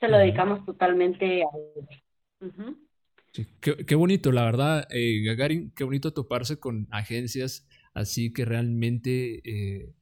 se 0.00 0.08
lo 0.08 0.16
dedicamos 0.16 0.64
totalmente 0.64 1.42
a 1.42 1.48
él. 2.40 2.76
qué, 3.60 3.94
bonito, 3.94 4.32
la 4.32 4.44
verdad, 4.44 4.86
eh, 4.90 5.22
Gagarin, 5.22 5.70
qué 5.76 5.84
bonito 5.84 6.14
toparse 6.14 6.58
con 6.58 6.88
agencias 6.90 7.68
así 7.92 8.32
que 8.32 8.44
realmente 8.44 9.42
eh, 9.44 9.92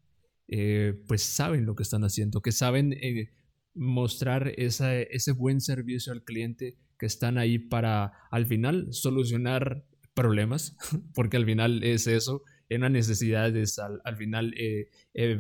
eh, 0.49 0.95
pues 1.07 1.23
saben 1.23 1.67
lo 1.67 1.75
que 1.75 1.83
están 1.83 2.05
haciendo, 2.05 2.41
que 2.41 2.53
saben 2.53 2.93
eh, 2.93 3.31
mostrar 3.75 4.53
ese 4.57 5.33
buen 5.33 5.61
servicio 5.61 6.13
al 6.13 6.23
cliente, 6.23 6.77
que 6.99 7.07
están 7.07 7.37
ahí 7.39 7.59
para 7.59 8.13
al 8.31 8.47
final 8.47 8.89
solucionar 8.91 9.85
problemas, 10.15 10.77
porque 11.15 11.37
al 11.37 11.45
final 11.45 11.83
es 11.83 12.07
eso, 12.07 12.43
en 12.69 12.81
una 12.81 12.89
necesidad 12.89 13.55
es 13.57 13.79
al, 13.79 14.17
final 14.17 14.53
eh, 14.57 14.89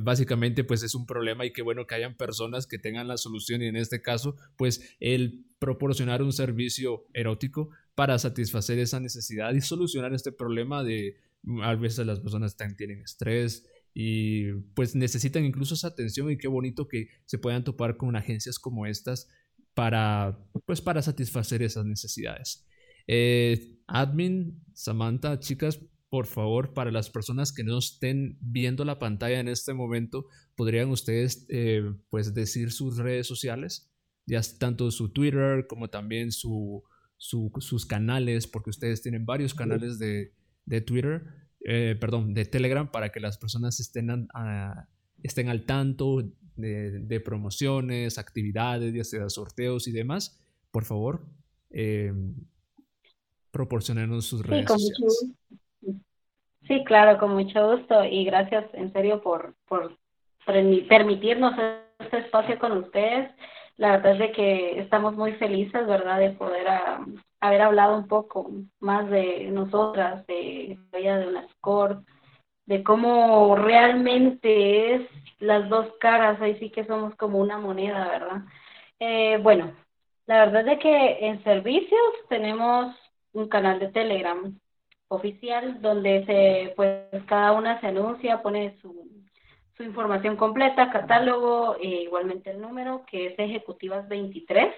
básicamente 0.00 0.64
pues 0.64 0.82
es 0.82 0.94
un 0.94 1.06
problema 1.06 1.44
y 1.44 1.52
qué 1.52 1.62
bueno 1.62 1.86
que 1.86 1.96
hayan 1.96 2.16
personas 2.16 2.66
que 2.66 2.78
tengan 2.78 3.08
la 3.08 3.16
solución 3.16 3.62
y 3.62 3.66
en 3.66 3.76
este 3.76 4.00
caso 4.00 4.36
pues 4.56 4.94
el 5.00 5.44
proporcionar 5.58 6.22
un 6.22 6.32
servicio 6.32 7.06
erótico 7.14 7.70
para 7.94 8.18
satisfacer 8.18 8.78
esa 8.78 9.00
necesidad 9.00 9.54
y 9.54 9.60
solucionar 9.60 10.14
este 10.14 10.30
problema 10.30 10.84
de 10.84 11.16
a 11.62 11.74
veces 11.74 12.06
las 12.06 12.20
personas 12.20 12.56
tienen 12.76 13.00
estrés, 13.02 13.66
y 13.98 14.52
pues 14.74 14.94
necesitan 14.94 15.46
incluso 15.46 15.72
esa 15.72 15.88
atención 15.88 16.30
y 16.30 16.36
qué 16.36 16.48
bonito 16.48 16.86
que 16.86 17.08
se 17.24 17.38
puedan 17.38 17.64
topar 17.64 17.96
con 17.96 18.14
agencias 18.14 18.58
como 18.58 18.84
estas 18.84 19.26
para 19.72 20.38
pues 20.66 20.82
para 20.82 21.00
satisfacer 21.00 21.62
esas 21.62 21.86
necesidades. 21.86 22.68
Eh, 23.06 23.78
admin, 23.86 24.62
Samantha, 24.74 25.40
chicas, 25.40 25.80
por 26.10 26.26
favor, 26.26 26.74
para 26.74 26.90
las 26.90 27.08
personas 27.08 27.54
que 27.54 27.64
no 27.64 27.78
estén 27.78 28.36
viendo 28.42 28.84
la 28.84 28.98
pantalla 28.98 29.40
en 29.40 29.48
este 29.48 29.72
momento, 29.72 30.26
podrían 30.56 30.90
ustedes 30.90 31.46
eh, 31.48 31.82
pues 32.10 32.34
decir 32.34 32.72
sus 32.72 32.98
redes 32.98 33.26
sociales, 33.26 33.90
ya 34.26 34.42
tanto 34.58 34.90
su 34.90 35.10
Twitter 35.10 35.66
como 35.66 35.88
también 35.88 36.32
su, 36.32 36.82
sus 37.16 37.86
canales, 37.86 38.46
porque 38.46 38.68
ustedes 38.68 39.00
tienen 39.00 39.24
varios 39.24 39.54
canales 39.54 39.98
de, 39.98 40.34
de 40.66 40.82
Twitter. 40.82 41.45
Eh, 41.68 41.96
perdón, 41.98 42.32
de 42.32 42.44
Telegram 42.44 42.88
para 42.88 43.08
que 43.08 43.18
las 43.18 43.38
personas 43.38 43.80
estén, 43.80 44.28
estén 45.24 45.48
al 45.48 45.64
tanto 45.64 46.22
de, 46.54 47.20
promociones, 47.24 48.18
actividades, 48.18 48.94
ya 48.94 49.02
sea 49.02 49.28
sorteos 49.28 49.88
y 49.88 49.92
demás. 49.92 50.40
Por 50.70 50.84
favor, 50.84 51.22
eh, 51.70 52.12
proporcionenos 53.50 54.26
sus 54.26 54.46
redes 54.46 54.68
sociales. 54.68 55.34
Sí, 56.68 56.84
claro, 56.84 57.18
con 57.18 57.32
mucho 57.32 57.76
gusto 57.76 58.04
y 58.04 58.24
gracias 58.24 58.66
en 58.74 58.92
serio 58.92 59.20
por, 59.20 59.56
por 59.66 59.98
permitirnos 60.46 61.52
este 61.98 62.18
espacio 62.18 62.60
con 62.60 62.78
ustedes. 62.78 63.28
La 63.76 63.96
verdad 63.96 64.12
es 64.12 64.18
de 64.20 64.32
que 64.32 64.78
estamos 64.78 65.16
muy 65.16 65.32
felices, 65.32 65.84
¿verdad?, 65.84 66.20
de 66.20 66.30
poder 66.30 66.68
haber 67.46 67.62
hablado 67.62 67.96
un 67.96 68.08
poco 68.08 68.50
más 68.80 69.08
de 69.10 69.48
nosotras, 69.50 70.26
de 70.26 70.78
la 70.92 71.18
de 71.18 71.28
una 71.28 71.48
score, 71.54 72.02
de 72.66 72.82
cómo 72.82 73.56
realmente 73.56 74.94
es 74.94 75.02
las 75.38 75.68
dos 75.68 75.86
caras, 76.00 76.40
ahí 76.40 76.58
sí 76.58 76.70
que 76.70 76.84
somos 76.84 77.14
como 77.16 77.38
una 77.38 77.58
moneda, 77.58 78.08
¿verdad? 78.08 78.42
Eh, 78.98 79.38
bueno, 79.42 79.72
la 80.26 80.46
verdad 80.46 80.68
es 80.68 80.78
que 80.80 81.26
en 81.26 81.42
servicios 81.44 82.00
tenemos 82.28 82.94
un 83.32 83.48
canal 83.48 83.78
de 83.78 83.88
Telegram 83.88 84.58
oficial 85.08 85.80
donde 85.80 86.24
se 86.26 86.72
pues 86.74 87.04
cada 87.26 87.52
una 87.52 87.80
se 87.80 87.86
anuncia, 87.86 88.42
pone 88.42 88.76
su, 88.80 89.08
su 89.76 89.82
información 89.82 90.36
completa, 90.36 90.90
catálogo, 90.90 91.76
e 91.76 92.02
igualmente 92.02 92.50
el 92.50 92.60
número 92.60 93.04
que 93.06 93.28
es 93.28 93.38
Ejecutivas 93.38 94.08
23. 94.08 94.74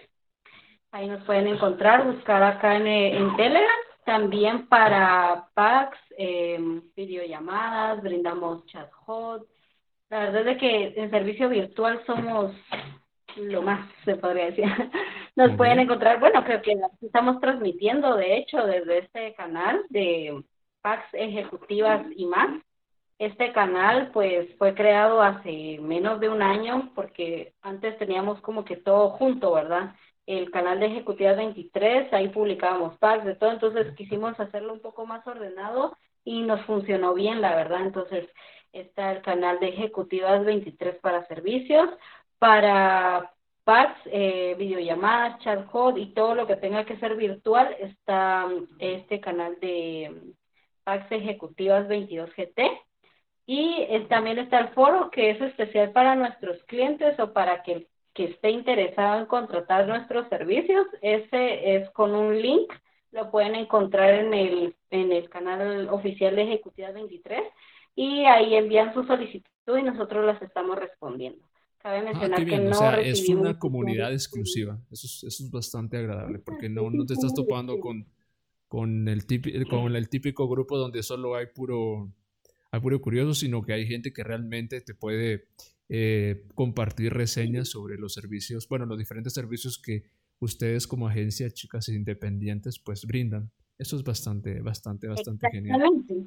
Ahí 0.91 1.07
nos 1.07 1.23
pueden 1.25 1.47
encontrar, 1.47 2.07
buscar 2.07 2.43
acá 2.43 2.77
en, 2.77 2.87
en 2.87 3.37
Telegram. 3.37 3.79
También 4.05 4.67
para 4.69 5.49
packs, 5.53 5.99
eh, 6.17 6.59
videollamadas, 6.97 8.03
brindamos 8.03 8.65
chat 8.67 8.91
hot. 8.93 9.47
La 10.09 10.21
verdad 10.21 10.49
es 10.49 10.59
que 10.59 10.95
en 10.97 11.11
servicio 11.11 11.51
virtual 11.51 12.03
somos 12.07 12.55
lo 13.37 13.63
más, 13.63 13.89
se 14.05 14.17
podría 14.17 14.47
decir. 14.47 14.65
Nos 15.37 15.55
pueden 15.57 15.79
encontrar, 15.81 16.19
bueno, 16.21 16.43
creo 16.45 16.63
que 16.63 16.77
estamos 17.03 17.41
transmitiendo, 17.41 18.17
de 18.17 18.39
hecho, 18.39 18.67
desde 18.67 18.99
este 18.99 19.35
canal 19.35 19.85
de 19.91 20.43
PACs 20.81 21.09
ejecutivas 21.13 22.07
y 22.17 22.27
más. 22.27 22.61
Este 23.19 23.53
canal, 23.53 24.11
pues, 24.13 24.49
fue 24.59 24.75
creado 24.75 25.21
hace 25.21 25.79
menos 25.81 26.19
de 26.21 26.29
un 26.29 26.41
año 26.41 26.91
porque 26.95 27.53
antes 27.63 27.99
teníamos 27.99 28.41
como 28.41 28.65
que 28.65 28.77
todo 28.77 29.11
junto, 29.11 29.53
¿verdad? 29.53 29.95
El 30.29 30.51
canal 30.51 30.79
de 30.79 30.89
Ejecutivas 30.89 31.39
23, 31.39 32.13
ahí 32.13 32.29
publicábamos 32.29 32.99
PACs 32.99 33.25
de 33.25 33.35
todo, 33.35 33.51
entonces 33.51 33.95
quisimos 33.97 34.39
hacerlo 34.39 34.75
un 34.75 34.81
poco 34.81 35.07
más 35.07 35.27
ordenado 35.27 35.97
y 36.23 36.43
nos 36.43 36.61
funcionó 36.67 37.15
bien, 37.15 37.41
la 37.41 37.57
verdad. 37.57 37.81
Entonces, 37.81 38.29
está 38.75 39.13
el 39.13 39.23
canal 39.23 39.59
de 39.59 39.69
Ejecutivas 39.69 40.45
23 40.45 40.97
para 40.97 41.27
servicios, 41.29 41.89
para 42.39 43.33
PACs, 43.65 43.99
eh, 44.13 44.55
videollamadas, 44.59 45.39
chat 45.41 45.67
hot 45.71 45.97
y 45.97 46.13
todo 46.13 46.35
lo 46.35 46.47
que 46.47 46.57
tenga 46.57 46.85
que 46.85 46.99
ser 46.99 47.17
virtual, 47.17 47.75
está 47.81 48.45
mm, 48.47 48.67
este 48.81 49.21
canal 49.23 49.59
de 49.61 50.11
mm, 50.11 50.31
PACs 50.85 51.11
Ejecutivas 51.11 51.89
22GT. 51.89 52.83
Y 53.47 53.87
también 54.11 54.39
está 54.39 54.59
el 54.59 54.69
foro 54.75 55.11
que 55.11 55.31
es 55.31 55.41
especial 55.41 55.93
para 55.93 56.15
nuestros 56.15 56.63
clientes 56.65 57.19
o 57.19 57.33
para 57.33 57.63
que, 57.63 57.87
que 58.19 58.25
esté 58.25 58.51
interesado 58.51 59.21
en 59.21 59.27
contratar 59.27 59.87
nuestros 59.87 60.29
servicios. 60.29 60.89
Ese 61.03 61.77
es 61.77 61.89
con 61.91 62.17
un 62.17 62.43
link, 62.43 62.69
lo 63.13 63.31
pueden 63.31 63.55
encontrar 63.55 64.13
en 64.13 64.35
el, 64.35 64.75
en 64.91 65.13
el 65.13 65.31
canal 65.31 65.89
oficial 65.89 66.35
de 66.35 66.43
Ejecutivas 66.43 66.95
23 66.95 67.41
y 67.95 68.25
ahí 68.25 68.57
envían 68.57 68.93
su 68.93 69.05
solicitud 69.05 69.79
y 69.79 69.85
nosotros 69.85 70.27
las 70.27 70.43
estamos 70.43 70.77
respondiendo. 70.77 71.47
Cabe 71.79 71.99
ah, 71.99 72.03
mencionar 72.03 72.45
que 72.45 72.59
no 72.59 72.71
o 72.71 72.75
sea, 72.75 73.01
es 73.01 73.29
una 73.29 73.57
comunidad 73.57 74.13
exclusiva. 74.13 74.81
Eso 74.91 75.07
es, 75.07 75.23
eso 75.23 75.45
es 75.45 75.51
bastante 75.53 75.97
agradable 75.97 76.41
porque 76.41 76.69
no, 76.69 76.91
no 76.91 77.07
te 77.07 77.15
estás 77.15 77.33
topando 77.33 77.79
con, 77.79 78.05
con, 78.67 79.07
el 79.07 79.27
típico, 79.27 79.71
con 79.71 79.95
el 79.95 80.09
típico 80.09 80.49
grupo 80.49 80.77
donde 80.77 81.05
solo 81.05 81.37
hay 81.37 81.47
puro, 81.47 82.11
hay 82.73 82.81
puro 82.81 83.01
curioso, 83.01 83.33
sino 83.33 83.63
que 83.63 83.75
hay 83.75 83.87
gente 83.87 84.13
que 84.13 84.25
realmente 84.25 84.81
te 84.81 84.93
puede 84.93 85.47
eh, 85.89 86.45
compartir 86.55 87.15
reseñas 87.15 87.71
sobre 87.71 87.97
los 87.97 88.13
servicios, 88.13 88.69
bueno, 88.69 88.87
los 88.87 88.99
diferentes 88.99 89.33
servicios 89.33 89.81
que 89.81 90.05
ustedes 90.41 90.87
como 90.87 91.09
agencia, 91.09 91.51
chicas 91.51 91.89
independientes, 91.89 92.79
pues 92.79 93.07
brindan. 93.07 93.51
Eso 93.79 93.97
es 93.97 94.03
bastante, 94.03 94.61
bastante, 94.61 95.07
bastante 95.07 95.49
genial. 95.53 95.81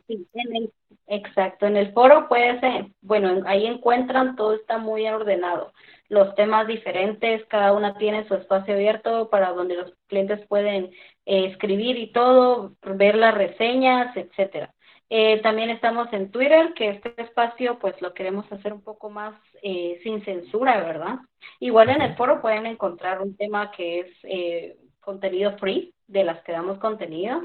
Sí, 0.08 0.26
en 0.34 0.56
el, 0.56 0.72
exacto, 1.08 1.68
en 1.68 1.76
el 1.76 1.92
foro 1.92 2.30
puede 2.30 2.60
ser, 2.62 2.88
bueno, 3.02 3.42
ahí 3.46 3.66
encuentran, 3.66 4.38
todo 4.38 4.54
está 4.54 4.78
muy 4.78 5.06
ordenado. 5.08 5.74
Los 6.08 6.34
temas 6.36 6.66
diferentes, 6.66 7.46
cada 7.48 7.74
una 7.74 7.98
tiene 7.98 8.26
su 8.28 8.36
espacio 8.36 8.74
abierto 8.74 9.30
para 9.30 9.52
donde 9.52 9.76
los 9.76 9.94
clientes 10.08 10.40
pueden 10.48 10.92
eh, 11.26 11.48
escribir 11.48 11.98
y 11.98 12.14
todo, 12.14 12.78
ver 12.82 13.16
las 13.16 13.36
reseñas, 13.36 14.16
etcétera. 14.16 14.74
Eh, 15.14 15.42
también 15.42 15.70
estamos 15.70 16.08
en 16.14 16.32
Twitter, 16.32 16.74
que 16.74 16.88
este 16.92 17.14
espacio 17.22 17.78
pues 17.80 18.02
lo 18.02 18.14
queremos 18.14 18.50
hacer 18.50 18.72
un 18.72 18.82
poco 18.82 19.10
más 19.10 19.36
eh, 19.62 20.00
sin 20.04 20.24
censura, 20.24 20.82
¿verdad? 20.82 21.20
Igual 21.60 21.90
en 21.90 22.02
el 22.02 22.16
foro 22.16 22.42
pueden 22.42 22.66
encontrar 22.66 23.22
un 23.22 23.36
tema 23.36 23.72
que 23.72 24.00
es 24.00 24.08
eh, 24.24 24.78
contenido 25.02 25.58
free, 25.58 25.94
de 26.08 26.24
las 26.24 26.42
que 26.44 26.54
damos 26.54 26.80
contenido. 26.80 27.42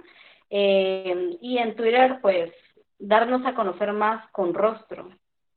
Eh, 0.48 1.36
y 1.40 1.59
en 1.59 1.74
Twitter, 1.74 2.20
pues, 2.22 2.52
darnos 3.01 3.44
a 3.44 3.56
conocer 3.56 3.93
más 3.93 4.30
con 4.30 4.55
rostro, 4.55 5.10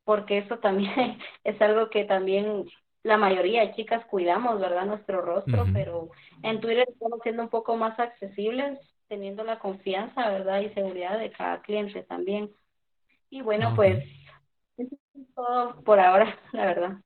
porque 0.03 0.39
eso 0.39 0.57
también 0.57 1.19
es 1.43 1.61
algo 1.61 1.91
que 1.91 2.05
también 2.05 2.65
la 3.03 3.17
mayoría 3.17 3.61
de 3.61 3.75
chicas 3.75 4.03
cuidamos, 4.05 4.59
¿verdad? 4.59 4.87
Nuestro 4.87 5.21
rostro, 5.21 5.67
pero 5.73 6.09
en 6.41 6.59
Twitter 6.59 6.87
estamos 6.89 7.19
siendo 7.21 7.43
un 7.43 7.49
poco 7.49 7.77
más 7.77 7.99
accesibles, 7.99 8.79
teniendo 9.09 9.43
la 9.43 9.59
confianza, 9.59 10.29
¿verdad? 10.29 10.61
Y 10.61 10.69
seguridad 10.69 11.19
de 11.19 11.31
cada 11.31 11.61
cliente 11.61 12.03
también. 12.03 12.49
Y 13.29 13.41
bueno, 13.41 13.73
pues, 13.75 14.03
eso 14.77 14.95
es 15.15 15.35
todo 15.35 15.81
por 15.83 15.99
ahora, 15.99 16.37
la 16.53 16.65
verdad. 16.65 16.97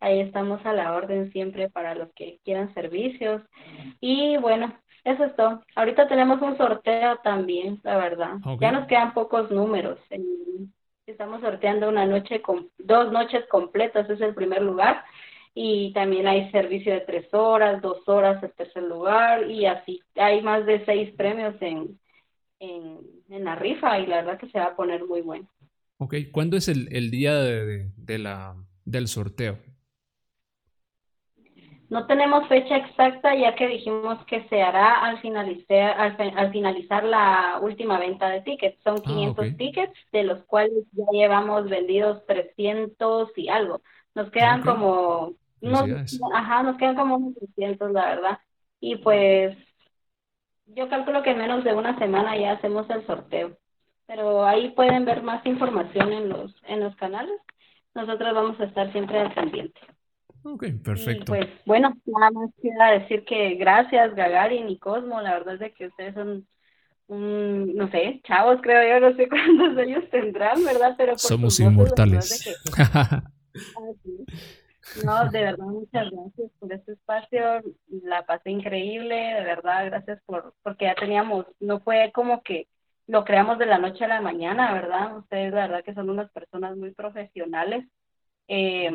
Ahí 0.00 0.20
estamos 0.20 0.64
a 0.66 0.72
la 0.72 0.94
orden 0.94 1.30
siempre 1.32 1.70
para 1.70 1.94
los 1.94 2.12
que 2.14 2.40
quieran 2.44 2.74
servicios. 2.74 3.42
Y 4.00 4.36
bueno, 4.38 4.76
eso 5.04 5.24
es 5.24 5.36
todo. 5.36 5.62
Ahorita 5.74 6.08
tenemos 6.08 6.42
un 6.42 6.56
sorteo 6.56 7.18
también, 7.18 7.80
la 7.82 7.96
verdad. 7.96 8.34
Ya 8.60 8.72
nos 8.72 8.86
quedan 8.88 9.14
pocos 9.14 9.50
números. 9.50 9.98
Estamos 11.06 11.40
sorteando 11.40 11.88
una 11.88 12.04
noche 12.04 12.42
con 12.42 12.68
dos 12.78 13.12
noches 13.12 13.46
completas, 13.48 14.10
es 14.10 14.20
el 14.20 14.34
primer 14.34 14.62
lugar. 14.62 15.04
Y 15.58 15.90
también 15.94 16.28
hay 16.28 16.50
servicio 16.50 16.92
de 16.92 17.00
tres 17.00 17.32
horas, 17.32 17.80
dos 17.80 18.06
horas 18.06 18.42
el 18.42 18.52
tercer 18.52 18.82
lugar 18.82 19.50
y 19.50 19.64
así. 19.64 20.02
Hay 20.14 20.42
más 20.42 20.66
de 20.66 20.84
seis 20.84 21.14
premios 21.16 21.54
en, 21.62 21.98
en, 22.60 22.98
en 23.30 23.44
la 23.44 23.54
rifa 23.54 23.98
y 23.98 24.06
la 24.06 24.16
verdad 24.16 24.38
que 24.38 24.50
se 24.50 24.58
va 24.58 24.66
a 24.66 24.76
poner 24.76 25.06
muy 25.06 25.22
bueno. 25.22 25.48
Ok, 25.96 26.14
¿cuándo 26.30 26.58
es 26.58 26.68
el, 26.68 26.94
el 26.94 27.10
día 27.10 27.36
de, 27.36 27.90
de 27.96 28.18
la, 28.18 28.54
del 28.84 29.08
sorteo? 29.08 29.58
No 31.88 32.06
tenemos 32.06 32.48
fecha 32.48 32.76
exacta 32.76 33.34
ya 33.34 33.54
que 33.54 33.68
dijimos 33.68 34.18
que 34.26 34.46
se 34.48 34.60
hará 34.60 35.04
al 35.04 35.20
finalizar, 35.20 35.98
al, 35.98 36.52
finalizar 36.52 37.04
la 37.04 37.60
última 37.62 37.98
venta 37.98 38.28
de 38.28 38.42
tickets. 38.42 38.82
Son 38.82 38.98
500 38.98 39.46
ah, 39.46 39.56
tickets, 39.56 39.98
de 40.12 40.24
los 40.24 40.44
cuales 40.44 40.84
ya 40.92 41.04
llevamos 41.12 41.70
vendidos 41.70 42.26
300 42.26 43.30
y 43.36 43.48
algo. 43.48 43.82
Nos 44.14 44.30
quedan 44.30 44.62
como, 44.62 45.34
ajá, 46.34 46.62
nos 46.62 46.76
quedan 46.76 46.96
como 46.96 47.16
unos 47.16 47.34
300, 47.34 47.92
la 47.92 48.06
verdad. 48.06 48.38
Y 48.80 48.96
pues 48.96 49.56
yo 50.66 50.88
calculo 50.88 51.22
que 51.22 51.30
en 51.30 51.38
menos 51.38 51.64
de 51.64 51.74
una 51.74 51.98
semana 51.98 52.36
ya 52.36 52.52
hacemos 52.52 52.88
el 52.90 53.06
sorteo. 53.06 53.56
Pero 54.06 54.44
ahí 54.44 54.70
pueden 54.70 55.04
ver 55.04 55.22
más 55.22 55.44
información 55.46 56.12
en 56.12 56.28
los, 56.28 56.54
en 56.68 56.80
los 56.80 56.94
canales. 56.96 57.40
Nosotros 57.94 58.34
vamos 58.34 58.60
a 58.60 58.64
estar 58.64 58.92
siempre 58.92 59.18
al 59.18 59.34
pendiente. 59.34 59.80
Ok, 60.42 60.64
perfecto. 60.84 61.24
pues 61.26 61.48
bueno, 61.64 61.96
nada 62.04 62.30
más 62.30 62.50
queda 62.62 62.92
decir 62.92 63.24
que 63.24 63.54
gracias 63.54 64.14
Gagarin 64.14 64.68
y 64.68 64.78
Cosmo, 64.78 65.20
la 65.20 65.32
verdad 65.32 65.54
es 65.54 65.60
de 65.60 65.72
que 65.72 65.88
ustedes 65.88 66.14
son 66.14 66.46
un, 67.08 67.74
no 67.74 67.90
sé, 67.90 68.20
chavos 68.24 68.60
creo 68.62 69.00
yo, 69.00 69.08
no 69.08 69.16
sé 69.16 69.28
cuántos 69.28 69.76
años 69.76 70.04
tendrán, 70.10 70.62
¿verdad? 70.64 70.94
Pero 70.96 71.18
Somos 71.18 71.58
inmortales. 71.58 72.56
No, 75.04 75.28
de 75.30 75.42
verdad, 75.42 75.66
muchas 75.66 76.10
gracias 76.10 76.50
por 76.58 76.72
este 76.72 76.92
espacio, 76.92 77.62
la 77.88 78.24
pasé 78.24 78.50
increíble, 78.50 79.14
de 79.14 79.44
verdad, 79.44 79.86
gracias 79.86 80.20
por, 80.24 80.54
porque 80.62 80.86
ya 80.86 80.94
teníamos, 80.94 81.46
no 81.60 81.80
fue 81.80 82.12
como 82.14 82.42
que 82.42 82.68
lo 83.06 83.24
creamos 83.24 83.58
de 83.58 83.66
la 83.66 83.78
noche 83.78 84.04
a 84.04 84.08
la 84.08 84.20
mañana, 84.20 84.72
¿verdad? 84.72 85.18
Ustedes, 85.18 85.52
la 85.52 85.66
verdad, 85.66 85.84
que 85.84 85.94
son 85.94 86.10
unas 86.10 86.30
personas 86.30 86.76
muy 86.76 86.92
profesionales. 86.92 87.86
Eh, 88.48 88.90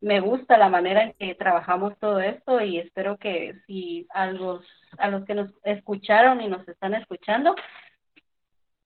me 0.00 0.20
gusta 0.20 0.58
la 0.58 0.68
manera 0.68 1.02
en 1.02 1.12
que 1.14 1.34
trabajamos 1.34 1.98
todo 1.98 2.20
esto 2.20 2.60
y 2.60 2.78
espero 2.78 3.16
que 3.18 3.54
si 3.66 4.06
a 4.10 4.26
los, 4.26 4.62
a 4.98 5.08
los 5.08 5.24
que 5.24 5.34
nos 5.34 5.50
escucharon 5.62 6.40
y 6.42 6.48
nos 6.48 6.66
están 6.68 6.94
escuchando 6.94 7.54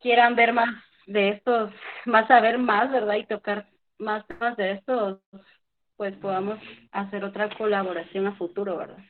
quieran 0.00 0.36
ver 0.36 0.52
más 0.52 0.68
de 1.06 1.30
estos, 1.30 1.72
más 2.04 2.28
saber 2.28 2.58
más, 2.58 2.92
¿verdad? 2.92 3.16
Y 3.16 3.26
tocar 3.26 3.66
más 3.98 4.26
temas 4.26 4.56
de 4.56 4.72
estos, 4.72 5.18
pues 5.98 6.16
podamos 6.16 6.60
hacer 6.92 7.24
otra 7.24 7.50
colaboración 7.58 8.28
a 8.28 8.36
futuro, 8.36 8.78
¿verdad? 8.78 9.04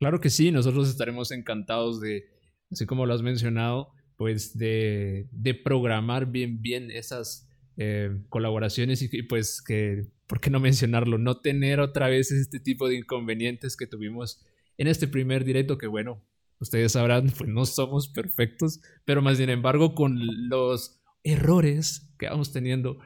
Claro 0.00 0.20
que 0.20 0.28
sí, 0.28 0.50
nosotros 0.50 0.88
estaremos 0.88 1.30
encantados 1.30 2.00
de, 2.00 2.24
así 2.70 2.84
como 2.84 3.06
lo 3.06 3.14
has 3.14 3.22
mencionado, 3.22 3.92
pues 4.16 4.58
de, 4.58 5.28
de 5.30 5.54
programar 5.54 6.26
bien, 6.26 6.60
bien 6.60 6.90
esas 6.90 7.48
eh, 7.76 8.10
colaboraciones 8.28 9.00
y, 9.02 9.22
pues 9.22 9.62
que, 9.62 10.08
¿por 10.26 10.40
qué 10.40 10.50
no 10.50 10.58
mencionarlo? 10.58 11.16
No 11.16 11.38
tener 11.38 11.78
otra 11.78 12.08
vez 12.08 12.32
este 12.32 12.58
tipo 12.58 12.88
de 12.88 12.96
inconvenientes 12.96 13.76
que 13.76 13.86
tuvimos 13.86 14.44
en 14.78 14.88
este 14.88 15.06
primer 15.06 15.44
directo 15.44 15.78
que 15.78 15.86
bueno, 15.86 16.20
ustedes 16.58 16.92
sabrán, 16.92 17.30
pues 17.38 17.48
no 17.48 17.64
somos 17.66 18.08
perfectos, 18.08 18.80
pero 19.04 19.22
más 19.22 19.38
sin 19.38 19.48
embargo 19.48 19.94
con 19.94 20.18
los 20.48 21.00
errores 21.22 22.12
que 22.18 22.28
vamos 22.28 22.52
teniendo 22.52 22.98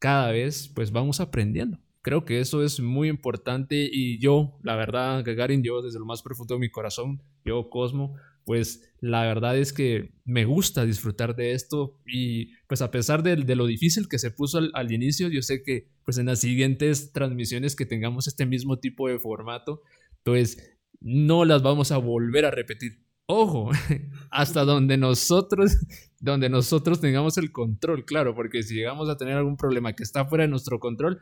cada 0.00 0.32
vez, 0.32 0.68
pues 0.74 0.90
vamos 0.90 1.20
aprendiendo. 1.20 1.78
Creo 2.02 2.24
que 2.24 2.40
eso 2.40 2.62
es 2.62 2.80
muy 2.80 3.08
importante 3.08 3.88
y 3.92 4.18
yo, 4.18 4.58
la 4.62 4.74
verdad, 4.74 5.22
Gagarin, 5.24 5.62
yo 5.62 5.82
desde 5.82 5.98
lo 5.98 6.06
más 6.06 6.22
profundo 6.22 6.54
de 6.54 6.60
mi 6.60 6.70
corazón, 6.70 7.22
yo, 7.44 7.68
Cosmo, 7.68 8.16
pues 8.44 8.90
la 9.00 9.22
verdad 9.22 9.56
es 9.56 9.72
que 9.72 10.12
me 10.24 10.44
gusta 10.44 10.84
disfrutar 10.84 11.36
de 11.36 11.52
esto 11.52 12.00
y 12.06 12.54
pues 12.66 12.82
a 12.82 12.90
pesar 12.90 13.22
de, 13.22 13.36
lo 13.54 13.66
difícil 13.66 14.08
que 14.08 14.18
se 14.18 14.30
puso 14.30 14.60
al, 14.72 14.92
inicio, 14.92 15.28
yo 15.28 15.42
sé 15.42 15.62
que 15.62 15.88
pues 16.04 16.18
en 16.18 16.26
las 16.26 16.40
siguientes 16.40 17.12
transmisiones 17.12 17.76
que 17.76 17.86
tengamos 17.86 18.26
este 18.26 18.46
mismo 18.46 18.78
tipo 18.78 19.08
de 19.08 19.18
formato, 19.18 19.82
pues 20.24 20.78
no 21.00 21.44
las 21.44 21.62
vamos 21.62 21.92
a 21.92 21.98
volver 21.98 22.44
a 22.44 22.50
repetir. 22.50 23.04
Ojo, 23.26 23.70
hasta 24.30 24.64
donde 24.64 24.96
nosotros, 24.96 25.76
donde 26.18 26.48
nosotros 26.48 27.00
tengamos 27.00 27.38
el 27.38 27.52
control, 27.52 28.04
claro, 28.04 28.34
porque 28.34 28.62
si 28.62 28.74
llegamos 28.74 29.08
a 29.08 29.16
tener 29.16 29.36
algún 29.36 29.56
problema 29.56 29.92
que 29.92 30.02
está 30.02 30.24
fuera 30.24 30.42
de 30.42 30.48
nuestro 30.48 30.80
control, 30.80 31.20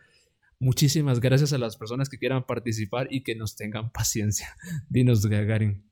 muchísimas 0.61 1.21
gracias 1.21 1.53
a 1.53 1.59
las 1.59 1.77
personas 1.77 2.09
que 2.09 2.19
quieran 2.19 2.47
participar 2.47 3.09
y 3.11 3.23
que 3.23 3.35
nos 3.35 3.57
tengan 3.57 3.91
paciencia. 3.91 4.57
Dinos, 4.89 5.27
Gagarin. 5.27 5.85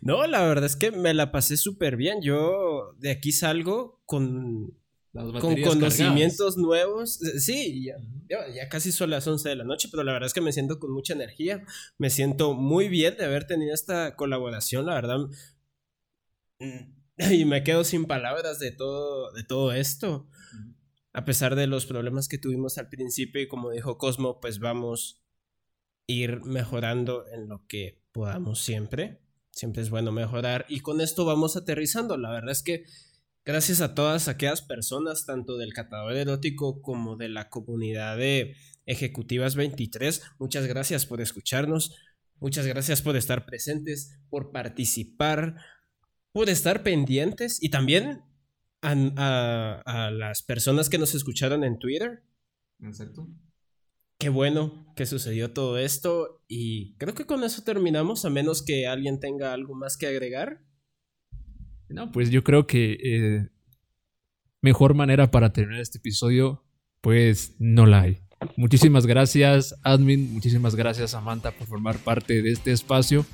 No, 0.00 0.26
la 0.26 0.42
verdad 0.46 0.64
es 0.64 0.76
que 0.76 0.90
me 0.90 1.14
la 1.14 1.32
pasé 1.32 1.56
súper 1.56 1.96
bien. 1.96 2.22
Yo 2.22 2.94
de 2.98 3.10
aquí 3.10 3.32
salgo 3.32 4.00
con, 4.06 4.76
con 5.12 5.60
conocimientos 5.62 6.56
nuevos. 6.56 7.20
Eh, 7.22 7.40
sí, 7.40 7.88
ya, 8.28 8.68
casi 8.68 8.92
son 8.92 9.10
las 9.10 9.26
11 9.26 9.48
de 9.48 9.56
la 9.56 9.64
noche, 9.64 9.88
pero 9.90 10.04
la 10.04 10.12
verdad 10.12 10.28
es 10.28 10.34
que 10.34 10.40
me 10.40 10.52
siento 10.52 10.78
con 10.78 10.92
mucha 10.92 11.14
energía. 11.14 11.64
Me 11.98 12.10
siento 12.10 12.54
muy 12.54 12.88
bien 12.88 13.16
de 13.16 13.24
haber 13.24 13.46
tenido 13.46 13.74
esta 13.74 14.14
colaboración, 14.14 14.86
la 14.86 14.94
verdad. 14.94 15.18
Mm, 16.60 16.96
y 17.32 17.44
me 17.44 17.64
quedo 17.64 17.84
sin 17.84 18.06
palabras 18.06 18.58
de 18.58 18.72
todo, 18.72 19.32
de 19.32 19.42
todo 19.42 19.72
esto. 19.72 20.28
A 21.16 21.24
pesar 21.24 21.56
de 21.56 21.66
los 21.66 21.86
problemas 21.86 22.28
que 22.28 22.36
tuvimos 22.36 22.76
al 22.76 22.90
principio 22.90 23.40
y 23.40 23.48
como 23.48 23.70
dijo 23.70 23.96
Cosmo, 23.96 24.38
pues 24.38 24.58
vamos 24.58 25.22
a 25.22 26.12
ir 26.12 26.42
mejorando 26.42 27.24
en 27.32 27.48
lo 27.48 27.66
que 27.66 28.02
podamos 28.12 28.60
siempre. 28.60 29.22
Siempre 29.50 29.80
es 29.80 29.88
bueno 29.88 30.12
mejorar 30.12 30.66
y 30.68 30.80
con 30.80 31.00
esto 31.00 31.24
vamos 31.24 31.56
aterrizando. 31.56 32.18
La 32.18 32.30
verdad 32.30 32.50
es 32.50 32.62
que 32.62 32.84
gracias 33.46 33.80
a 33.80 33.94
todas 33.94 34.28
aquellas 34.28 34.60
personas, 34.60 35.24
tanto 35.24 35.56
del 35.56 35.72
catador 35.72 36.14
erótico 36.18 36.82
como 36.82 37.16
de 37.16 37.30
la 37.30 37.48
comunidad 37.48 38.18
de 38.18 38.54
Ejecutivas 38.84 39.56
23, 39.56 40.20
muchas 40.38 40.66
gracias 40.66 41.06
por 41.06 41.22
escucharnos, 41.22 41.96
muchas 42.40 42.66
gracias 42.66 43.00
por 43.00 43.16
estar 43.16 43.46
presentes, 43.46 44.18
por 44.28 44.52
participar, 44.52 45.56
por 46.32 46.50
estar 46.50 46.82
pendientes 46.82 47.56
y 47.62 47.70
también 47.70 48.20
a, 48.86 49.82
a 49.84 50.10
las 50.10 50.42
personas 50.42 50.88
que 50.88 50.98
nos 50.98 51.14
escucharon 51.14 51.64
en 51.64 51.78
Twitter. 51.78 52.22
Exacto. 52.80 53.28
Qué 54.18 54.30
bueno 54.30 54.92
que 54.96 55.04
sucedió 55.04 55.52
todo 55.52 55.78
esto 55.78 56.42
y 56.48 56.94
creo 56.96 57.14
que 57.14 57.26
con 57.26 57.44
eso 57.44 57.62
terminamos, 57.64 58.24
a 58.24 58.30
menos 58.30 58.62
que 58.62 58.86
alguien 58.86 59.20
tenga 59.20 59.52
algo 59.52 59.74
más 59.74 59.98
que 59.98 60.06
agregar. 60.06 60.62
No, 61.88 62.10
pues 62.12 62.30
yo 62.30 62.42
creo 62.42 62.66
que 62.66 62.96
eh, 63.02 63.48
mejor 64.62 64.94
manera 64.94 65.30
para 65.30 65.52
terminar 65.52 65.82
este 65.82 65.98
episodio, 65.98 66.64
pues 67.00 67.56
no 67.58 67.84
la 67.86 68.02
hay. 68.02 68.22
Muchísimas 68.56 69.06
gracias, 69.06 69.78
admin, 69.82 70.32
muchísimas 70.32 70.74
gracias, 70.76 71.10
Samantha, 71.12 71.52
por 71.52 71.66
formar 71.66 71.98
parte 71.98 72.42
de 72.42 72.52
este 72.52 72.72
espacio. 72.72 73.26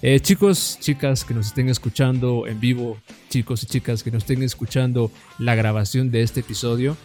Eh, 0.00 0.20
chicos, 0.20 0.78
chicas 0.80 1.24
que 1.24 1.34
nos 1.34 1.48
estén 1.48 1.68
escuchando 1.68 2.46
en 2.46 2.60
vivo, 2.60 2.98
chicos 3.30 3.64
y 3.64 3.66
chicas 3.66 4.04
que 4.04 4.12
nos 4.12 4.22
estén 4.22 4.44
escuchando 4.44 5.10
la 5.40 5.56
grabación 5.56 6.12
de 6.12 6.22
este 6.22 6.40
episodio, 6.40 6.96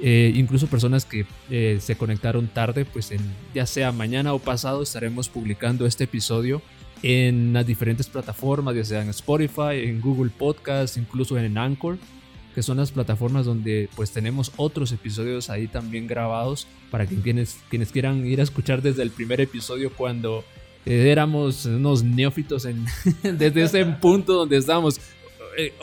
eh, 0.00 0.32
incluso 0.34 0.66
personas 0.66 1.04
que 1.04 1.26
eh, 1.50 1.76
se 1.78 1.96
conectaron 1.96 2.48
tarde, 2.48 2.86
pues 2.86 3.10
en, 3.10 3.20
ya 3.54 3.66
sea 3.66 3.92
mañana 3.92 4.32
o 4.32 4.38
pasado 4.38 4.82
estaremos 4.82 5.28
publicando 5.28 5.84
este 5.84 6.04
episodio 6.04 6.62
en 7.02 7.52
las 7.52 7.66
diferentes 7.66 8.06
plataformas, 8.06 8.74
ya 8.74 8.84
sea 8.84 9.02
en 9.02 9.10
Spotify, 9.10 9.84
en 9.84 10.00
Google 10.00 10.30
Podcast, 10.30 10.96
incluso 10.96 11.38
en 11.38 11.58
Anchor, 11.58 11.98
que 12.54 12.62
son 12.62 12.78
las 12.78 12.92
plataformas 12.92 13.44
donde 13.44 13.90
pues 13.94 14.10
tenemos 14.10 14.52
otros 14.56 14.90
episodios 14.92 15.50
ahí 15.50 15.66
también 15.66 16.06
grabados 16.06 16.66
para 16.90 17.06
que 17.06 17.16
quienes, 17.16 17.58
quienes 17.68 17.92
quieran 17.92 18.26
ir 18.26 18.40
a 18.40 18.44
escuchar 18.44 18.80
desde 18.80 19.02
el 19.02 19.10
primer 19.10 19.42
episodio 19.42 19.92
cuando 19.92 20.44
eh, 20.88 21.10
éramos 21.10 21.66
unos 21.66 22.02
neófitos 22.02 22.64
en, 22.64 22.84
desde 23.22 23.62
ese 23.62 23.84
punto 23.84 24.32
donde 24.34 24.56
estábamos. 24.56 25.00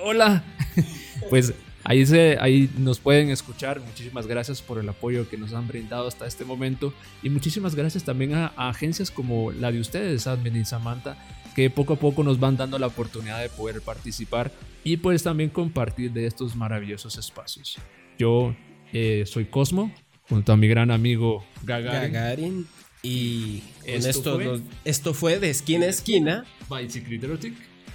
hola, 0.03 0.43
pues 1.29 1.53
Ahí, 1.87 2.03
se, 2.03 2.35
ahí 2.41 2.67
nos 2.79 2.99
pueden 2.99 3.29
escuchar. 3.29 3.79
Muchísimas 3.79 4.25
gracias 4.25 4.59
por 4.59 4.79
el 4.79 4.89
apoyo 4.89 5.29
que 5.29 5.37
nos 5.37 5.53
han 5.53 5.67
brindado 5.67 6.07
hasta 6.07 6.25
este 6.25 6.43
momento. 6.43 6.91
Y 7.21 7.29
muchísimas 7.29 7.75
gracias 7.75 8.03
también 8.03 8.33
a, 8.33 8.47
agencias 8.57 9.11
como 9.11 9.51
la 9.51 9.71
de 9.71 9.79
ustedes, 9.79 10.25
Admin 10.25 10.55
y 10.55 10.65
Samantha, 10.65 11.15
que 11.55 11.69
poco 11.69 11.93
a 11.93 11.97
poco 11.97 12.23
nos 12.23 12.39
van 12.39 12.57
dando 12.57 12.79
la 12.79 12.87
oportunidad 12.87 13.39
de 13.39 13.49
poder 13.49 13.81
participar 13.81 14.51
y 14.83 14.97
pues 14.97 15.21
también 15.21 15.51
compartir 15.51 16.11
de 16.11 16.25
estos 16.25 16.55
maravillosos 16.55 17.19
espacios. 17.19 17.77
Yo 18.17 18.55
eh, 18.91 19.23
soy 19.27 19.45
Cosmo, 19.45 19.93
junto 20.27 20.53
a 20.53 20.57
mi 20.57 20.67
gran 20.67 20.89
amigo 20.89 21.45
Gagarin. 21.63 22.11
Gagarin. 22.11 22.67
Y 23.05 23.61
en 23.83 24.03
esto, 24.03 24.35
fue, 24.35 24.61
esto 24.83 25.13
fue 25.13 25.39
de 25.39 25.51
esquina 25.51 25.85
a 25.85 25.89
esquina. 25.89 26.45
Bicycle 26.67 27.17
Erotic 27.17 27.53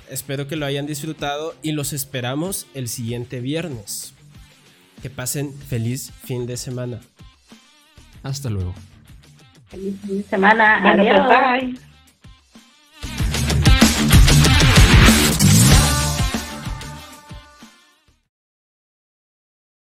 Espero 0.09 0.47
que 0.47 0.55
lo 0.55 0.66
hayan 0.66 0.87
disfrutado 0.87 1.55
y 1.62 1.73
los 1.73 1.93
esperamos 1.93 2.66
el 2.74 2.89
siguiente 2.89 3.41
viernes. 3.41 4.15
Que 5.03 5.11
pasen 5.11 5.53
feliz 5.53 6.12
fin 6.24 6.47
de 6.47 6.57
semana. 6.57 7.01
Hasta 8.23 8.51
luego. 8.51 8.73
Feliz 9.69 9.97
fin 10.07 10.19
de 10.19 10.24
semana. 10.24 10.91
Adiós. 10.93 11.27
Bye. 11.28 11.90